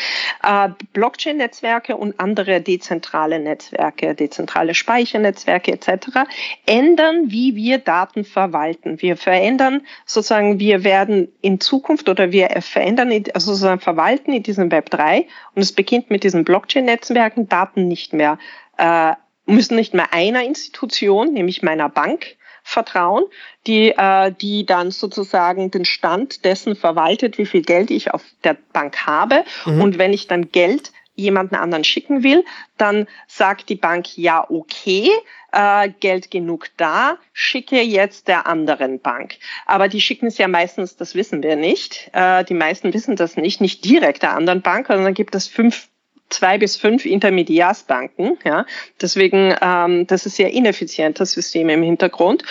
Äh, 0.42 0.70
Blockchain-Netzwerke 0.92 1.96
und 1.96 2.18
andere 2.20 2.60
dezentrale 2.60 3.38
Netzwerke, 3.38 4.14
dezentrale 4.14 4.74
Speichernetzwerke 4.74 5.72
etc. 5.72 6.28
ändern, 6.66 7.30
wie 7.30 7.54
wir 7.56 7.78
Daten 7.78 8.24
verwalten. 8.24 9.02
Wir 9.02 9.16
verändern 9.16 9.82
sozusagen, 10.06 10.58
wir 10.58 10.84
werden 10.84 11.28
in 11.40 11.60
Zukunft 11.60 12.08
oder 12.08 12.32
wir 12.32 12.48
verändern, 12.60 13.10
also 13.34 13.52
sozusagen 13.52 13.80
verwalten 13.80 14.32
in 14.32 14.42
diesem 14.42 14.70
Web 14.70 14.90
3 14.90 15.26
und 15.54 15.62
es 15.62 15.72
beginnt 15.72 16.10
mit 16.10 16.24
diesen 16.24 16.44
Blockchain-Netzwerken 16.44 17.48
Daten 17.48 17.88
nicht 17.88 18.12
mehr 18.12 18.38
äh, 18.78 19.12
müssen 19.46 19.76
nicht 19.76 19.94
mehr 19.94 20.12
einer 20.12 20.42
Institution, 20.42 21.32
nämlich 21.32 21.62
meiner 21.62 21.88
Bank, 21.88 22.36
vertrauen, 22.64 23.24
die, 23.66 23.90
äh, 23.90 24.32
die 24.32 24.66
dann 24.66 24.90
sozusagen 24.90 25.70
den 25.70 25.84
Stand 25.84 26.44
dessen 26.44 26.74
verwaltet, 26.74 27.38
wie 27.38 27.46
viel 27.46 27.62
Geld 27.62 27.90
ich 27.90 28.12
auf 28.12 28.24
der 28.42 28.56
Bank 28.72 29.06
habe. 29.06 29.44
Mhm. 29.66 29.80
Und 29.82 29.98
wenn 29.98 30.12
ich 30.12 30.26
dann 30.26 30.50
Geld 30.50 30.90
jemanden 31.14 31.54
anderen 31.54 31.84
schicken 31.84 32.24
will, 32.24 32.44
dann 32.76 33.06
sagt 33.28 33.68
die 33.68 33.76
Bank, 33.76 34.16
ja, 34.16 34.44
okay, 34.50 35.10
äh, 35.52 35.90
Geld 36.00 36.30
genug 36.30 36.70
da, 36.76 37.18
schicke 37.32 37.80
jetzt 37.80 38.26
der 38.26 38.46
anderen 38.46 38.98
Bank. 38.98 39.36
Aber 39.66 39.86
die 39.86 40.00
schicken 40.00 40.26
es 40.26 40.38
ja 40.38 40.48
meistens, 40.48 40.96
das 40.96 41.14
wissen 41.14 41.42
wir 41.42 41.54
nicht. 41.54 42.10
Äh, 42.14 42.44
die 42.44 42.54
meisten 42.54 42.92
wissen 42.92 43.14
das 43.14 43.36
nicht, 43.36 43.60
nicht 43.60 43.84
direkt 43.84 44.22
der 44.22 44.34
anderen 44.34 44.62
Bank, 44.62 44.88
sondern 44.88 45.14
gibt 45.14 45.34
es 45.36 45.46
fünf 45.46 45.88
zwei 46.30 46.58
bis 46.58 46.76
fünf 46.76 47.04
Intermediarsbanken. 47.04 48.38
Ja, 48.44 48.66
deswegen 49.00 49.54
ähm, 49.60 50.06
das 50.06 50.26
ist 50.26 50.36
sehr 50.36 50.52
ineffizientes 50.52 51.32
System 51.32 51.68
im 51.68 51.82
Hintergrund. 51.82 52.42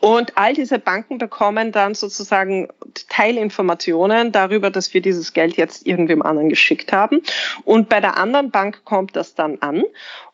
Und 0.00 0.36
all 0.36 0.54
diese 0.54 0.78
Banken 0.78 1.18
bekommen 1.18 1.72
dann 1.72 1.94
sozusagen 1.94 2.68
Teilinformationen 3.08 4.32
darüber, 4.32 4.70
dass 4.70 4.92
wir 4.94 5.00
dieses 5.00 5.32
Geld 5.32 5.56
jetzt 5.56 5.86
irgendwem 5.86 6.22
anderen 6.22 6.48
geschickt 6.48 6.92
haben. 6.92 7.22
Und 7.64 7.88
bei 7.88 8.00
der 8.00 8.16
anderen 8.16 8.50
Bank 8.50 8.84
kommt 8.84 9.16
das 9.16 9.34
dann 9.34 9.58
an. 9.60 9.82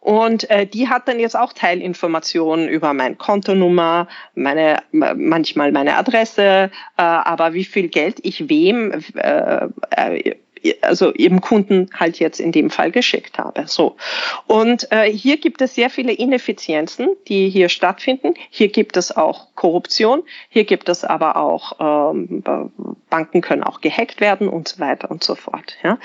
Und 0.01 0.49
äh, 0.51 0.67
die 0.67 0.89
hat 0.89 1.09
dann 1.09 1.19
jetzt 1.19 1.37
auch 1.37 1.53
Teilinformationen 1.53 2.69
über 2.69 2.95
meine 2.95 3.17
Kontonummer, 3.17 4.07
meine 4.35 4.83
manchmal 4.93 5.73
meine 5.73 5.97
Adresse, 5.97 6.71
äh, 6.97 7.03
aber 7.03 7.53
wie 7.53 7.65
viel 7.65 7.89
Geld 7.89 8.19
ich 8.23 8.49
wem 8.49 9.03
äh, 9.17 9.67
äh, 9.91 10.37
also 10.83 11.13
ihrem 11.13 11.41
Kunden 11.41 11.91
halt 11.95 12.19
jetzt 12.19 12.41
in 12.41 12.53
dem 12.53 12.71
Fall 12.71 12.91
geschickt 12.91 13.39
habe. 13.39 13.65
So. 13.67 13.97
Und 14.47 14.91
äh, 14.91 15.11
hier 15.11 15.39
gibt 15.39 15.61
es 15.63 15.75
sehr 15.75 15.91
viele 15.91 16.13
Ineffizienzen, 16.13 17.17
die 17.29 17.49
hier 17.49 17.69
stattfinden. 17.69 18.35
Hier 18.51 18.69
gibt 18.69 18.97
es 18.97 19.17
auch 19.17 19.55
Korruption. 19.55 20.23
Hier 20.49 20.65
gibt 20.65 20.89
es 20.89 21.05
aber 21.05 21.37
auch 21.37 21.73
ähm, 21.81 22.43
Banken 23.11 23.41
können 23.41 23.63
auch 23.63 23.81
gehackt 23.81 24.21
werden 24.21 24.49
und 24.49 24.69
so 24.69 24.81
weiter 24.81 25.11
und 25.11 25.25
so 25.25 25.35
fort. 25.35 25.77
Ja. 25.83 25.99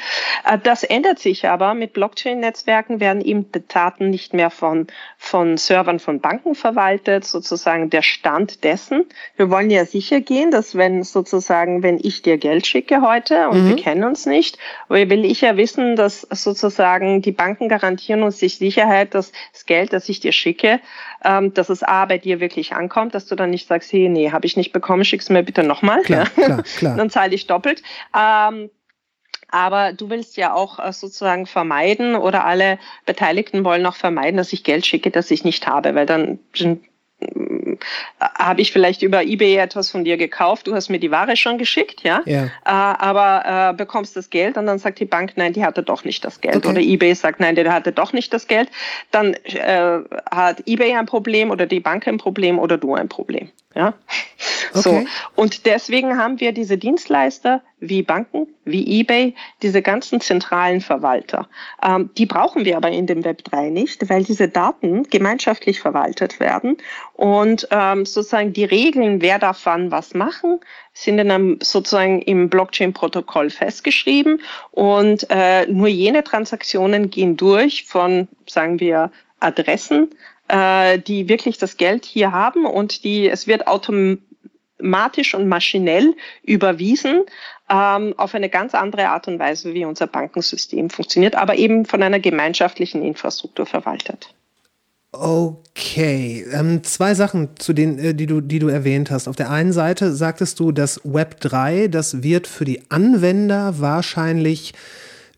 Äh, 0.46 0.58
das 0.58 0.84
ändert 0.84 1.20
sich 1.20 1.48
aber. 1.48 1.74
Mit 1.74 1.94
Blockchain-Netzwerken 1.94 3.00
werden 3.00 3.22
eben 3.22 3.52
die 3.52 3.68
Daten 3.68 4.10
nicht 4.10 4.34
mehr 4.34 4.50
von, 4.50 4.88
von 5.18 5.58
Servern 5.58 6.00
von 6.00 6.20
Banken 6.20 6.56
verwaltet, 6.56 7.26
sozusagen 7.26 7.90
der 7.90 8.02
Stand 8.02 8.64
dessen. 8.64 9.06
Wir 9.36 9.50
wollen 9.50 9.70
ja 9.70 9.86
sicher 9.86 10.22
gehen, 10.22 10.52
dass 10.52 10.76
wenn 10.76 11.04
sozusagen, 11.04 11.84
wenn 11.84 12.00
ich 12.02 12.22
dir 12.22 12.38
Geld 12.38 12.68
schicke 12.68 13.02
heute 13.02 13.50
und 13.50 13.64
mhm. 13.64 13.70
wir 13.70 13.76
kennen 13.76 14.04
uns 14.04 14.26
nicht, 14.26 14.43
nicht, 14.44 14.58
aber 14.90 15.10
will 15.10 15.24
ich 15.24 15.42
ja 15.42 15.56
wissen, 15.56 15.96
dass 15.96 16.22
sozusagen 16.22 17.22
die 17.22 17.32
Banken 17.32 17.70
garantieren 17.70 18.24
uns 18.24 18.38
die 18.38 18.50
Sicherheit, 18.50 19.16
dass 19.16 19.32
das 19.54 19.66
Geld, 19.66 19.94
das 19.94 20.10
ich 20.10 20.20
dir 20.20 20.34
schicke, 20.34 20.82
ähm, 21.24 21.54
dass 21.54 21.70
es 21.70 21.82
A 21.82 22.06
bei 22.06 22.18
dir 22.18 22.40
wirklich 22.42 22.74
ankommt, 22.74 23.16
dass 23.16 23.26
du 23.26 23.36
dann 23.36 23.52
nicht 23.52 23.68
sagst, 23.68 23.94
hey, 23.94 24.10
nee, 24.10 24.32
habe 24.32 24.46
ich 24.46 24.58
nicht 24.58 24.74
bekommen, 24.74 25.06
schick's 25.06 25.30
mir 25.30 25.44
bitte 25.44 25.64
nochmal. 25.64 26.02
Klar, 26.02 26.28
ja. 26.36 26.44
klar, 26.44 26.64
klar. 26.64 26.98
dann 26.98 27.10
zahle 27.10 27.36
ich 27.36 27.48
doppelt. 27.48 27.82
Ähm, 28.18 28.70
aber 29.50 29.94
du 29.94 30.10
willst 30.10 30.36
ja 30.36 30.54
auch 30.54 30.80
äh, 30.80 30.92
sozusagen 30.92 31.46
vermeiden 31.46 32.16
oder 32.16 32.44
alle 32.44 32.80
Beteiligten 33.06 33.64
wollen 33.64 33.86
auch 33.86 33.96
vermeiden, 33.96 34.38
dass 34.38 34.52
ich 34.52 34.64
Geld 34.64 34.86
schicke, 34.86 35.12
das 35.12 35.32
ich 35.32 35.46
nicht 35.46 35.68
habe, 35.68 35.96
weil 35.96 36.06
dann 36.06 36.40
habe 38.20 38.62
ich 38.62 38.72
vielleicht 38.72 39.02
über 39.02 39.24
eBay 39.24 39.58
etwas 39.58 39.92
von 39.92 40.04
dir 40.04 40.18
gekauft, 40.18 40.68
du 40.68 40.76
hast 40.76 40.90
mir 40.90 41.00
die 41.00 41.12
Ware 41.12 41.36
schon 41.36 41.58
geschickt, 41.58 42.02
ja, 42.04 42.22
ja. 42.26 42.46
Äh, 42.46 42.50
aber 42.66 43.72
äh, 43.72 43.74
bekommst 43.74 44.16
das 44.16 44.30
Geld 44.30 44.58
und 44.58 44.66
dann 44.66 44.80
sagt 44.80 45.00
die 45.00 45.06
Bank, 45.06 45.34
nein, 45.36 45.54
die 45.54 45.64
hatte 45.64 45.84
doch 45.84 46.04
nicht 46.04 46.24
das 46.24 46.42
Geld. 46.42 46.58
Okay. 46.58 46.70
Oder 46.70 46.82
eBay 46.82 47.16
sagt, 47.16 47.40
nein, 47.40 47.56
der 47.56 47.72
hatte 47.72 47.92
doch 47.92 48.14
nicht 48.14 48.34
das 48.34 48.48
Geld. 48.48 48.70
Dann 49.12 49.34
äh, 49.34 50.00
hat 50.32 50.64
eBay 50.66 50.96
ein 50.96 51.06
Problem 51.06 51.52
oder 51.52 51.66
die 51.66 51.80
Bank 51.80 52.08
ein 52.08 52.18
Problem 52.18 52.60
oder 52.60 52.78
du 52.78 52.96
ein 52.96 53.10
Problem. 53.10 53.50
Ja, 53.76 53.94
okay. 54.74 54.82
so. 54.82 55.06
Und 55.36 55.66
deswegen 55.66 56.18
haben 56.18 56.40
wir 56.40 56.52
diese 56.52 56.78
Dienstleister 56.78 57.62
wie 57.80 58.04
Banken, 58.04 58.48
wie 58.66 59.00
eBay, 59.00 59.36
diese 59.62 59.82
ganzen 59.82 60.22
zentralen 60.22 60.80
Verwalter. 60.80 61.50
Ähm, 61.82 62.12
die 62.18 62.26
brauchen 62.26 62.66
wir 62.66 62.78
aber 62.78 62.90
in 62.90 63.08
dem 63.08 63.26
Web 63.26 63.44
3 63.44 63.70
nicht, 63.70 64.10
weil 64.10 64.24
diese 64.24 64.48
Daten 64.48 65.04
gemeinschaftlich 65.04 65.80
verwaltet 65.80 66.40
werden 66.40 66.78
und 67.14 67.68
ähm, 67.72 68.06
sozusagen 68.06 68.54
die 68.54 68.66
Regeln, 68.66 69.22
wer 69.22 69.40
darf 69.40 69.62
wann 69.66 69.92
was 69.92 70.14
machen, 70.14 70.60
sind 70.94 71.20
in 71.20 71.32
einem 71.32 71.60
sozusagen 71.62 72.22
im 72.22 72.50
Blockchain-Protokoll 72.50 73.50
festgeschrieben 73.50 74.42
und 74.72 75.26
äh, 75.30 75.66
nur 75.66 75.88
jene 75.88 76.24
Transaktionen 76.24 77.10
gehen 77.10 77.38
durch 77.38 77.86
von, 77.86 78.28
sagen 78.48 78.80
wir, 78.80 79.12
Adressen, 79.40 80.10
äh, 80.54 81.00
die 81.00 81.28
wirklich 81.30 81.58
das 81.58 81.78
Geld 81.78 82.06
hier 82.06 82.32
haben 82.32 82.66
und 82.66 83.04
die, 83.04 83.28
es 83.28 83.48
wird 83.48 83.66
automatisch 83.66 85.34
und 85.34 85.48
maschinell 85.48 86.14
überwiesen 86.44 87.24
ähm, 87.70 88.14
auf 88.18 88.36
eine 88.36 88.50
ganz 88.50 88.76
andere 88.76 89.10
Art 89.10 89.28
und 89.28 89.40
Weise, 89.40 89.74
wie 89.74 89.84
unser 89.84 90.06
Bankensystem 90.06 90.92
funktioniert, 90.92 91.36
aber 91.36 91.56
eben 91.56 91.86
von 91.86 92.04
einer 92.04 92.20
gemeinschaftlichen 92.20 93.02
Infrastruktur 93.02 93.66
verwaltet. 93.66 94.36
Okay, 95.12 96.46
ähm, 96.52 96.84
zwei 96.84 97.16
Sachen, 97.16 97.50
zu 97.58 97.74
denen, 97.74 97.98
äh, 97.98 98.14
die, 98.14 98.28
du, 98.28 98.40
die 98.42 98.60
du 98.60 98.68
erwähnt 98.68 99.10
hast. 99.10 99.28
Auf 99.28 99.36
der 99.36 99.50
einen 99.50 99.74
Seite 99.74 100.12
sagtest 100.12 100.60
du, 100.60 100.72
dass 100.72 101.02
Web 101.04 101.40
3, 101.40 101.88
das 101.88 102.22
wird 102.22 102.46
für 102.46 102.66
die 102.66 102.82
Anwender 102.90 103.80
wahrscheinlich 103.80 104.74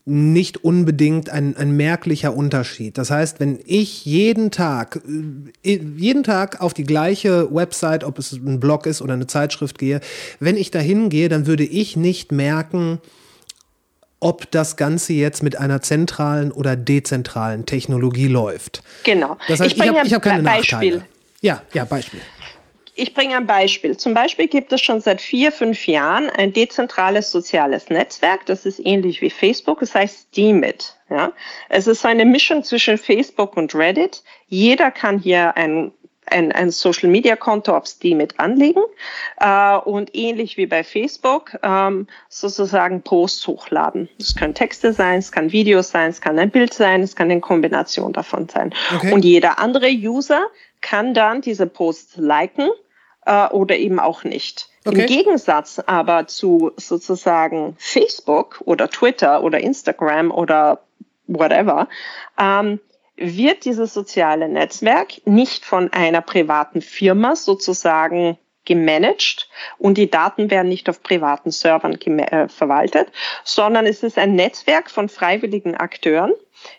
nicht 0.08 0.62
unbedingt 0.62 1.30
ein, 1.30 1.56
ein 1.56 1.72
merklicher 1.72 2.34
Unterschied. 2.34 2.96
Das 2.96 3.10
heißt, 3.10 3.40
wenn 3.40 3.58
ich 3.66 4.04
jeden 4.04 4.52
Tag, 4.52 5.00
äh, 5.64 5.80
jeden 5.96 6.22
Tag 6.22 6.60
auf 6.60 6.74
die 6.74 6.84
gleiche 6.84 7.52
Website, 7.52 8.04
ob 8.04 8.20
es 8.20 8.32
ein 8.32 8.60
Blog 8.60 8.86
ist 8.86 9.02
oder 9.02 9.14
eine 9.14 9.26
Zeitschrift 9.26 9.78
gehe, 9.78 10.00
wenn 10.38 10.56
ich 10.56 10.70
da 10.70 10.78
hingehe, 10.78 11.28
dann 11.28 11.48
würde 11.48 11.64
ich 11.64 11.96
nicht 11.96 12.30
merken, 12.30 13.00
ob 14.20 14.48
das 14.52 14.76
Ganze 14.76 15.12
jetzt 15.12 15.42
mit 15.42 15.58
einer 15.58 15.82
zentralen 15.82 16.52
oder 16.52 16.76
dezentralen 16.76 17.66
Technologie 17.66 18.28
läuft. 18.28 18.82
Genau. 19.02 19.36
Das 19.48 19.58
heißt, 19.58 19.72
ich, 19.72 19.82
ich 19.82 19.88
habe 19.88 20.08
hab 20.08 20.22
keine 20.22 20.42
Beispiel. 20.44 20.78
Nachteile. 20.78 21.04
Ja, 21.40 21.62
ja, 21.74 21.84
Beispiel. 21.84 22.20
Ich 22.98 23.12
bringe 23.12 23.36
ein 23.36 23.46
Beispiel. 23.46 23.96
Zum 23.96 24.14
Beispiel 24.14 24.48
gibt 24.48 24.72
es 24.72 24.80
schon 24.80 25.00
seit 25.00 25.20
vier, 25.20 25.52
fünf 25.52 25.86
Jahren 25.86 26.30
ein 26.30 26.54
dezentrales 26.54 27.30
soziales 27.30 27.90
Netzwerk. 27.90 28.46
Das 28.46 28.64
ist 28.64 28.80
ähnlich 28.84 29.20
wie 29.20 29.28
Facebook. 29.28 29.80
Das 29.80 29.94
heißt 29.94 30.28
Steemit. 30.30 30.96
Ja, 31.10 31.32
es 31.68 31.86
ist 31.86 32.04
eine 32.04 32.24
Mischung 32.24 32.64
zwischen 32.64 32.98
Facebook 32.98 33.56
und 33.56 33.74
Reddit. 33.74 34.24
Jeder 34.48 34.90
kann 34.90 35.18
hier 35.18 35.56
ein 35.56 35.92
ein, 36.26 36.52
ein 36.52 36.70
Social 36.70 37.08
Media 37.08 37.36
Konto 37.36 37.76
auf 37.76 37.86
Steemit 37.86 38.38
anlegen 38.38 38.82
äh, 39.38 39.76
und 39.76 40.14
ähnlich 40.14 40.56
wie 40.56 40.66
bei 40.66 40.82
Facebook 40.82 41.56
ähm, 41.62 42.06
sozusagen 42.28 43.02
Posts 43.02 43.46
hochladen. 43.46 44.08
Es 44.18 44.34
können 44.34 44.54
Texte 44.54 44.92
sein, 44.92 45.20
es 45.20 45.32
kann 45.32 45.52
Videos 45.52 45.90
sein, 45.90 46.10
es 46.10 46.20
kann 46.20 46.38
ein 46.38 46.50
Bild 46.50 46.74
sein, 46.74 47.02
es 47.02 47.14
kann 47.16 47.30
eine 47.30 47.40
Kombination 47.40 48.12
davon 48.12 48.48
sein. 48.48 48.74
Okay. 48.94 49.12
Und 49.12 49.24
jeder 49.24 49.58
andere 49.58 49.88
User 49.90 50.46
kann 50.80 51.14
dann 51.14 51.40
diese 51.40 51.66
Posts 51.66 52.16
liken 52.16 52.70
äh, 53.26 53.48
oder 53.48 53.76
eben 53.76 54.00
auch 54.00 54.24
nicht. 54.24 54.70
Okay. 54.86 55.00
Im 55.00 55.06
Gegensatz 55.06 55.80
aber 55.84 56.26
zu 56.26 56.72
sozusagen 56.76 57.76
Facebook 57.78 58.62
oder 58.64 58.88
Twitter 58.88 59.42
oder 59.42 59.60
Instagram 59.60 60.30
oder 60.30 60.80
whatever, 61.26 61.88
ähm, 62.40 62.80
wird 63.16 63.64
dieses 63.64 63.94
soziale 63.94 64.48
Netzwerk 64.48 65.26
nicht 65.26 65.64
von 65.64 65.92
einer 65.92 66.20
privaten 66.20 66.80
Firma 66.82 67.34
sozusagen 67.34 68.38
gemanagt 68.66 69.48
und 69.78 69.96
die 69.96 70.10
Daten 70.10 70.50
werden 70.50 70.68
nicht 70.68 70.90
auf 70.90 71.02
privaten 71.02 71.50
Servern 71.50 71.94
äh, 71.94 72.48
verwaltet, 72.48 73.08
sondern 73.44 73.86
es 73.86 74.02
ist 74.02 74.18
ein 74.18 74.34
Netzwerk 74.34 74.90
von 74.90 75.08
freiwilligen 75.08 75.74
Akteuren, 75.74 76.32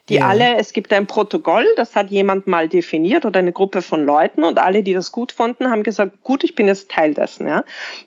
die 0.10 0.16
ja. 0.16 0.28
alle, 0.28 0.58
es 0.58 0.74
gibt 0.74 0.92
ein 0.94 1.08
Protokoll, 1.08 1.66
das 1.76 1.96
hat 1.96 2.10
jemand 2.10 2.48
mal 2.48 2.68
definiert 2.68 3.26
oder 3.26 3.40
eine 3.40 3.52
Gruppe 3.52 3.82
von 3.82 4.06
Leuten 4.06 4.44
und 4.44 4.60
alle, 4.60 4.84
die 4.84 4.94
das 4.94 5.12
gut 5.12 5.32
fanden, 5.32 5.70
haben 5.70 5.84
gesagt, 5.84 6.24
gut, 6.24 6.44
ich 6.44 6.56
bin 6.56 6.68
jetzt 6.68 6.90
Teil 6.90 7.14
dessen. 7.14 7.48
Ja. 7.48 7.64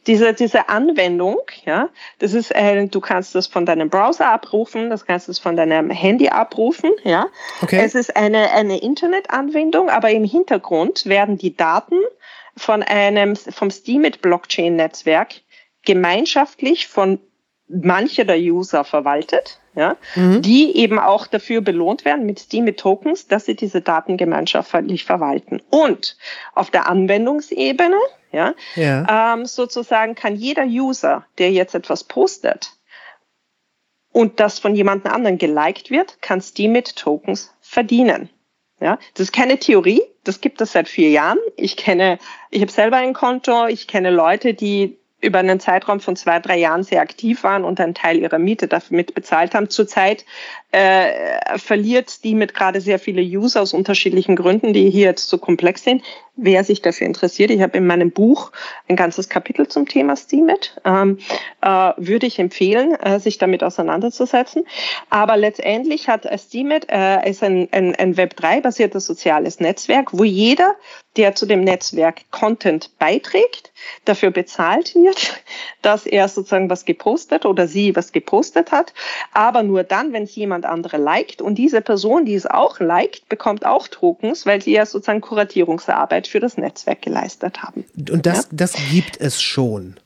Diese, 0.06 0.32
diese 0.34 0.68
Anwendung, 0.68 1.38
ja, 1.64 1.88
das 2.18 2.34
ist, 2.34 2.54
äh, 2.54 2.86
du 2.86 3.00
kannst 3.00 3.34
das 3.34 3.46
von 3.46 3.66
deinem 3.66 3.90
Browser 3.90 4.30
abrufen, 4.30 4.90
das 4.90 5.06
kannst 5.06 5.28
du 5.28 5.32
von 5.34 5.56
deinem 5.56 5.90
Handy 5.90 6.28
abrufen, 6.28 6.90
ja. 7.04 7.26
Okay. 7.62 7.80
Es 7.82 7.94
ist 7.94 8.16
eine, 8.16 8.50
eine 8.52 8.80
Internetanwendung, 8.80 9.88
aber 9.90 10.10
im 10.10 10.24
Hintergrund 10.24 11.06
werden 11.06 11.38
die 11.38 11.56
Daten 11.56 11.96
von 12.60 12.82
einem, 12.82 13.36
vom 13.36 13.70
Steemit 13.70 14.20
Blockchain 14.20 14.76
Netzwerk 14.76 15.36
gemeinschaftlich 15.86 16.88
von 16.88 17.18
manche 17.68 18.26
der 18.26 18.36
User 18.36 18.84
verwaltet, 18.84 19.60
ja, 19.74 19.96
mhm. 20.14 20.42
die 20.42 20.76
eben 20.76 20.98
auch 20.98 21.26
dafür 21.26 21.62
belohnt 21.62 22.04
werden 22.04 22.26
mit 22.26 22.38
Steam 22.38 22.66
Tokens, 22.76 23.28
dass 23.28 23.46
sie 23.46 23.56
diese 23.56 23.80
Daten 23.80 24.18
gemeinschaftlich 24.18 25.04
verwalten. 25.06 25.62
Und 25.70 26.18
auf 26.54 26.70
der 26.70 26.86
Anwendungsebene, 26.86 27.96
ja, 28.30 28.54
ja. 28.74 29.34
Ähm, 29.34 29.46
sozusagen 29.46 30.14
kann 30.14 30.36
jeder 30.36 30.64
User, 30.64 31.24
der 31.38 31.50
jetzt 31.52 31.74
etwas 31.74 32.04
postet 32.04 32.72
und 34.12 34.38
das 34.38 34.58
von 34.58 34.76
jemand 34.76 35.06
anderen 35.06 35.38
geliked 35.38 35.90
wird, 35.90 36.20
kann 36.20 36.42
Steam 36.42 36.72
mit 36.72 36.94
Tokens 36.96 37.54
verdienen. 37.62 38.28
Ja, 38.80 38.98
das 39.14 39.24
ist 39.24 39.32
keine 39.32 39.58
Theorie, 39.58 40.02
das 40.24 40.40
gibt 40.40 40.60
es 40.60 40.72
seit 40.72 40.88
vier 40.88 41.10
Jahren. 41.10 41.38
Ich 41.56 41.76
kenne, 41.76 42.18
ich 42.50 42.62
habe 42.62 42.72
selber 42.72 42.96
ein 42.96 43.12
Konto, 43.12 43.66
ich 43.66 43.86
kenne 43.86 44.10
Leute, 44.10 44.54
die 44.54 44.96
über 45.20 45.38
einen 45.38 45.60
Zeitraum 45.60 46.00
von 46.00 46.16
zwei, 46.16 46.38
drei 46.38 46.58
Jahren 46.58 46.82
sehr 46.82 47.02
aktiv 47.02 47.42
waren 47.42 47.64
und 47.64 47.78
einen 47.80 47.94
Teil 47.94 48.18
ihrer 48.18 48.38
Miete 48.38 48.68
damit 48.68 49.14
bezahlt 49.14 49.54
haben. 49.54 49.68
Zurzeit 49.68 50.24
äh, 50.72 51.58
verliert 51.58 52.24
die 52.24 52.34
mit 52.34 52.54
gerade 52.54 52.80
sehr 52.80 52.98
viele 52.98 53.22
User 53.22 53.60
aus 53.60 53.74
unterschiedlichen 53.74 54.36
Gründen, 54.36 54.72
die 54.72 54.90
hier 54.90 55.06
jetzt 55.06 55.28
so 55.28 55.38
komplex 55.38 55.84
sind. 55.84 56.02
Wer 56.42 56.64
sich 56.64 56.82
dafür 56.82 57.06
interessiert, 57.06 57.50
ich 57.50 57.62
habe 57.62 57.78
in 57.78 57.86
meinem 57.86 58.10
Buch 58.10 58.52
ein 58.88 58.96
ganzes 58.96 59.28
Kapitel 59.28 59.66
zum 59.68 59.88
Thema 59.88 60.16
Steemit, 60.16 60.80
ähm, 60.84 61.18
äh, 61.62 61.92
würde 61.96 62.26
ich 62.26 62.38
empfehlen, 62.38 62.94
äh, 62.94 63.18
sich 63.18 63.38
damit 63.38 63.64
auseinanderzusetzen. 63.64 64.64
Aber 65.08 65.36
letztendlich 65.36 66.08
hat 66.08 66.28
Steemit 66.40 66.86
äh, 66.90 67.28
ist 67.28 67.42
ein, 67.42 67.68
ein, 67.72 67.94
ein 67.94 68.14
Web3-basiertes 68.14 69.04
soziales 69.04 69.60
Netzwerk, 69.60 70.10
wo 70.12 70.24
jeder, 70.24 70.76
der 71.16 71.34
zu 71.34 71.46
dem 71.46 71.64
Netzwerk 71.64 72.30
Content 72.30 72.98
beiträgt, 72.98 73.72
dafür 74.04 74.30
bezahlt 74.30 74.94
wird, 74.94 75.42
dass 75.82 76.06
er 76.06 76.28
sozusagen 76.28 76.70
was 76.70 76.84
gepostet 76.84 77.46
oder 77.46 77.66
sie 77.66 77.96
was 77.96 78.12
gepostet 78.12 78.72
hat. 78.72 78.92
Aber 79.32 79.62
nur 79.62 79.84
dann, 79.84 80.12
wenn 80.12 80.24
es 80.24 80.36
jemand 80.36 80.50
jemand 80.50 80.66
andere 80.66 80.96
liked 80.96 81.40
und 81.42 81.56
diese 81.56 81.80
Person, 81.80 82.24
die 82.24 82.34
es 82.34 82.46
auch 82.46 82.80
liked, 82.80 83.28
bekommt 83.28 83.64
auch 83.64 83.86
Tokens, 83.86 84.46
weil 84.46 84.60
sie 84.60 84.72
ja 84.72 84.84
sozusagen 84.84 85.20
Kuratierungsarbeit 85.20 86.26
für 86.30 86.40
das 86.40 86.56
Netzwerk 86.56 87.02
geleistet 87.02 87.62
haben. 87.62 87.84
Und 88.10 88.26
das, 88.26 88.44
ja? 88.44 88.48
das 88.52 88.74
gibt 88.90 89.20
es 89.20 89.42
schon. 89.42 89.96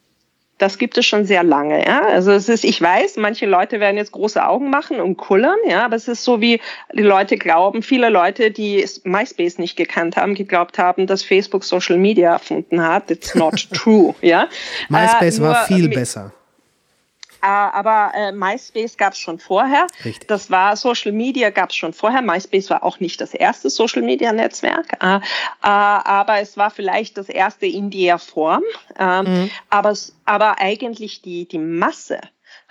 Das 0.58 0.78
gibt 0.78 0.96
es 0.96 1.04
schon 1.04 1.24
sehr 1.24 1.42
lange. 1.42 1.84
Ja? 1.84 2.06
Also 2.06 2.30
es 2.30 2.48
ist, 2.48 2.64
ich 2.64 2.80
weiß, 2.80 3.16
manche 3.16 3.44
Leute 3.44 3.80
werden 3.80 3.96
jetzt 3.96 4.12
große 4.12 4.44
Augen 4.46 4.70
machen 4.70 5.00
und 5.00 5.16
kullern, 5.16 5.58
ja, 5.68 5.84
aber 5.84 5.96
es 5.96 6.06
ist 6.06 6.22
so 6.22 6.40
wie 6.40 6.60
die 6.92 7.02
Leute 7.02 7.36
glauben, 7.36 7.82
viele 7.82 8.08
Leute, 8.08 8.52
die 8.52 8.86
MySpace 9.02 9.58
nicht 9.58 9.76
gekannt 9.76 10.16
haben, 10.16 10.34
geglaubt 10.34 10.78
haben, 10.78 11.08
dass 11.08 11.24
Facebook 11.24 11.64
Social 11.64 11.98
Media 11.98 12.32
erfunden 12.32 12.80
hat. 12.80 13.10
It's 13.10 13.34
not 13.34 13.68
true, 13.72 14.14
ja. 14.20 14.48
MySpace 14.88 15.38
äh, 15.38 15.42
war 15.42 15.66
viel 15.66 15.88
besser. 15.88 16.32
Äh, 17.44 17.46
aber 17.46 18.12
äh, 18.14 18.32
MySpace 18.32 18.96
gab 18.96 19.12
es 19.12 19.18
schon 19.18 19.38
vorher. 19.38 19.86
Richtig. 20.02 20.26
Das 20.28 20.50
war 20.50 20.76
Social 20.76 21.12
Media 21.12 21.50
gab 21.50 21.70
es 21.70 21.76
schon 21.76 21.92
vorher. 21.92 22.22
MySpace 22.22 22.70
war 22.70 22.82
auch 22.82 23.00
nicht 23.00 23.20
das 23.20 23.34
erste 23.34 23.68
Social 23.68 24.00
Media 24.00 24.32
Netzwerk, 24.32 24.94
äh, 25.02 25.16
äh, 25.16 25.20
aber 25.60 26.40
es 26.40 26.56
war 26.56 26.70
vielleicht 26.70 27.18
das 27.18 27.28
erste 27.28 27.66
in 27.66 27.90
der 27.90 28.18
Form. 28.18 28.62
Ähm, 28.98 29.24
mhm. 29.24 29.50
aber, 29.68 29.94
aber 30.24 30.58
eigentlich 30.58 31.20
die, 31.20 31.46
die 31.46 31.58
Masse 31.58 32.20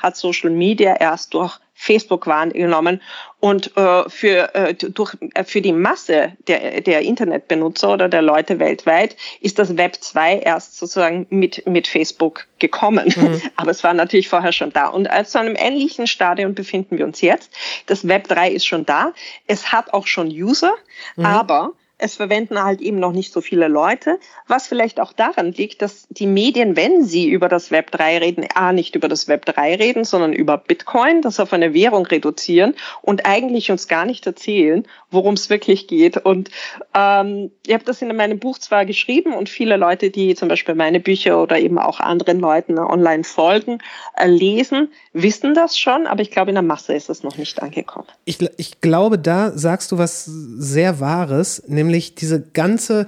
hat 0.04 0.18
Social 0.18 0.52
Media 0.52 0.96
erst 1.00 1.34
durch 1.34 1.58
Facebook 1.76 2.28
wahrgenommen 2.28 3.02
und 3.40 3.76
äh, 3.76 4.08
für, 4.08 4.56
äh, 4.56 4.74
durch, 4.74 5.18
äh, 5.34 5.44
für 5.44 5.60
die 5.60 5.74
Masse 5.74 6.34
der, 6.48 6.82
der 6.82 7.02
Internetbenutzer 7.02 7.92
oder 7.92 8.08
der 8.08 8.22
Leute 8.22 8.60
weltweit 8.60 9.18
ist 9.42 9.60
das 9.60 9.76
Web 9.76 9.96
2 10.00 10.40
erst 10.40 10.78
sozusagen 10.78 11.26
mit, 11.30 11.66
mit 11.68 11.88
Facebook 11.88 12.46
gekommen. 12.60 13.12
Mhm. 13.16 13.42
Aber 13.58 13.72
es 13.72 13.84
war 13.84 13.94
natürlich 13.94 14.30
vorher 14.30 14.54
schon 14.54 14.72
da. 14.72 14.88
Und 14.88 15.10
zu 15.26 15.40
einem 15.40 15.56
ähnlichen 15.58 16.08
Stadium 16.08 16.54
befinden 16.54 16.98
wir 16.98 17.06
uns 17.06 17.22
jetzt. 17.22 17.52
Das 17.88 18.08
Web 18.08 18.28
3 18.28 18.52
ist 18.52 18.66
schon 18.66 18.86
da. 18.86 19.12
Es 19.48 19.72
hat 19.72 19.94
auch 19.94 20.08
schon 20.08 20.28
User, 20.28 20.74
mhm. 21.16 21.26
aber 21.26 21.74
es 21.98 22.16
verwenden 22.16 22.62
halt 22.62 22.82
eben 22.82 23.00
noch 23.00 23.14
nicht 23.14 23.32
so 23.32 23.40
viele 23.40 23.68
Leute, 23.68 24.20
was 24.48 24.68
vielleicht 24.68 25.00
auch 25.00 25.14
daran 25.14 25.54
liegt, 25.54 25.82
dass 25.82 26.08
die 26.10 26.28
Medien, 26.28 26.76
wenn 26.76 27.04
sie 27.04 27.30
über 27.30 27.48
das 27.48 27.72
Web 27.72 27.92
3 27.92 28.18
reden, 28.18 28.46
a 28.56 28.74
nicht 28.74 28.96
über 28.96 29.08
das 29.08 29.28
Web 29.28 29.46
3 29.46 29.76
reden, 29.76 30.04
sondern 30.04 30.34
über 30.34 30.58
Bitcoin, 30.58 31.22
das 31.22 31.40
auf 31.40 31.54
eine 31.54 31.74
Währung 31.74 32.06
reduzieren 32.06 32.74
und 33.02 33.26
eigentlich 33.26 33.72
uns 33.72 33.88
gar 33.88 34.06
nicht 34.06 34.26
erzählen, 34.26 34.86
worum 35.12 35.36
es 35.36 35.50
wirklich 35.50 35.88
geht. 35.88 36.18
Und 36.18 36.50
ähm, 36.94 37.52
ich 37.66 37.74
habe 37.74 37.86
das 37.86 38.02
in 38.02 38.14
meinem 38.16 38.40
Buch 38.40 38.58
zwar 38.58 38.86
geschrieben 38.86 39.34
und 39.34 39.48
viele 39.48 39.78
Leute, 39.78 40.10
die 40.10 40.36
zum 40.36 40.50
Beispiel 40.50 40.76
meine 40.76 41.00
Bücher 41.00 41.42
oder 41.42 41.60
eben 41.60 41.78
auch 41.78 42.00
anderen 42.00 42.40
Leuten 42.40 42.80
online 42.80 43.24
folgen, 43.24 43.78
äh, 44.18 44.28
lesen, 44.28 44.92
wissen 45.14 45.54
das 45.54 45.78
schon, 45.78 46.08
aber 46.08 46.22
ich 46.22 46.32
glaube, 46.32 46.50
in 46.50 46.56
der 46.56 46.64
Masse 46.64 46.94
ist 46.94 47.10
es 47.10 47.24
noch 47.24 47.38
nicht 47.38 47.62
angekommen. 47.62 48.08
Ich, 48.26 48.40
ich 48.58 48.82
glaube, 48.82 49.20
da 49.20 49.52
sagst 49.52 49.92
du 49.92 49.98
was 49.98 50.26
sehr 50.26 51.00
Wahres, 51.00 51.64
nämlich 51.68 51.83
nämlich 51.84 52.16
diese 52.16 52.42
ganze 52.42 53.08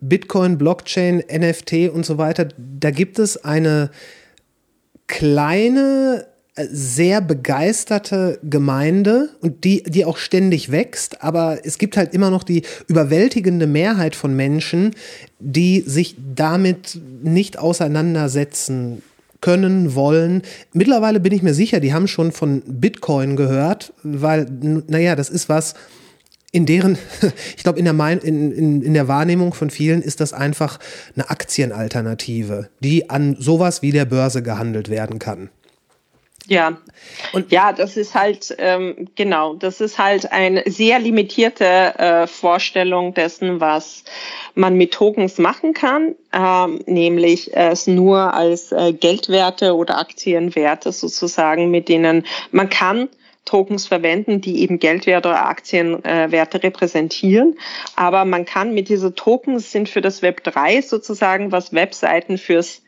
Bitcoin, 0.00 0.58
Blockchain, 0.58 1.22
NFT 1.30 1.90
und 1.92 2.04
so 2.04 2.18
weiter, 2.18 2.48
da 2.58 2.90
gibt 2.90 3.18
es 3.18 3.44
eine 3.44 3.90
kleine, 5.06 6.26
sehr 6.58 7.20
begeisterte 7.20 8.38
Gemeinde 8.42 9.28
und 9.40 9.64
die, 9.64 9.82
die 9.82 10.04
auch 10.04 10.16
ständig 10.16 10.72
wächst, 10.72 11.22
aber 11.22 11.58
es 11.64 11.76
gibt 11.76 11.96
halt 11.96 12.14
immer 12.14 12.30
noch 12.30 12.42
die 12.42 12.62
überwältigende 12.88 13.66
Mehrheit 13.66 14.16
von 14.16 14.34
Menschen, 14.34 14.94
die 15.38 15.80
sich 15.80 16.16
damit 16.34 16.98
nicht 17.22 17.58
auseinandersetzen 17.58 19.02
können, 19.42 19.94
wollen. 19.94 20.42
Mittlerweile 20.72 21.20
bin 21.20 21.32
ich 21.32 21.42
mir 21.42 21.54
sicher, 21.54 21.78
die 21.78 21.92
haben 21.92 22.08
schon 22.08 22.32
von 22.32 22.62
Bitcoin 22.66 23.36
gehört, 23.36 23.92
weil, 24.02 24.46
naja, 24.88 25.14
das 25.14 25.28
ist 25.28 25.50
was, 25.50 25.74
in 26.56 26.64
deren, 26.64 26.96
ich 27.56 27.62
glaube, 27.62 27.78
in 27.78 27.84
der, 27.84 28.24
in, 28.24 28.50
in, 28.50 28.82
in 28.82 28.94
der 28.94 29.08
Wahrnehmung 29.08 29.52
von 29.52 29.68
vielen 29.68 30.00
ist 30.00 30.20
das 30.20 30.32
einfach 30.32 30.78
eine 31.14 31.28
Aktienalternative, 31.28 32.70
die 32.80 33.10
an 33.10 33.36
sowas 33.38 33.82
wie 33.82 33.92
der 33.92 34.06
Börse 34.06 34.42
gehandelt 34.42 34.88
werden 34.88 35.18
kann. 35.18 35.50
Ja, 36.48 36.78
und 37.32 37.50
ja, 37.50 37.72
das 37.72 37.96
ist 37.96 38.14
halt 38.14 38.54
ähm, 38.58 39.08
genau, 39.16 39.54
das 39.54 39.80
ist 39.80 39.98
halt 39.98 40.30
eine 40.30 40.62
sehr 40.66 41.00
limitierte 41.00 41.64
äh, 41.64 42.26
Vorstellung 42.28 43.14
dessen, 43.14 43.60
was 43.60 44.04
man 44.54 44.76
mit 44.76 44.94
Tokens 44.94 45.38
machen 45.38 45.74
kann, 45.74 46.14
ähm, 46.32 46.80
nämlich 46.86 47.54
es 47.56 47.88
nur 47.88 48.32
als 48.32 48.70
äh, 48.70 48.92
Geldwerte 48.92 49.74
oder 49.74 49.98
Aktienwerte 49.98 50.92
sozusagen, 50.92 51.72
mit 51.72 51.88
denen 51.88 52.24
man 52.52 52.70
kann 52.70 53.08
Tokens 53.46 53.86
verwenden, 53.86 54.42
die 54.42 54.60
eben 54.60 54.78
Geldwerte 54.78 55.28
oder 55.30 55.46
Aktienwerte 55.46 56.62
repräsentieren. 56.62 57.58
Aber 57.94 58.26
man 58.26 58.44
kann 58.44 58.74
mit 58.74 58.90
diesen 58.90 59.14
Tokens 59.14 59.72
sind 59.72 59.88
für 59.88 60.02
das 60.02 60.20
Web 60.20 60.44
3 60.44 60.82
sozusagen, 60.82 61.52
was 61.52 61.72
Webseiten 61.72 62.36
fürs 62.36 62.82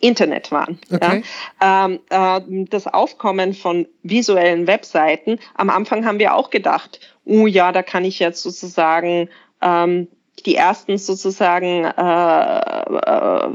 Internet 0.00 0.50
waren. 0.50 0.78
Okay. 0.92 1.22
Ja. 1.60 1.86
Ähm, 1.86 2.00
äh, 2.10 2.66
das 2.68 2.86
Aufkommen 2.86 3.54
von 3.54 3.86
visuellen 4.02 4.66
Webseiten, 4.66 5.38
am 5.54 5.70
Anfang 5.70 6.04
haben 6.04 6.18
wir 6.18 6.34
auch 6.34 6.50
gedacht, 6.50 7.00
oh 7.24 7.46
ja, 7.46 7.72
da 7.72 7.82
kann 7.82 8.04
ich 8.04 8.18
jetzt 8.18 8.42
sozusagen 8.42 9.28
ähm, 9.62 10.08
die 10.46 10.56
ersten 10.56 10.98
sozusagen 10.98 11.84
äh, 11.84 12.58
äh, 12.96 13.48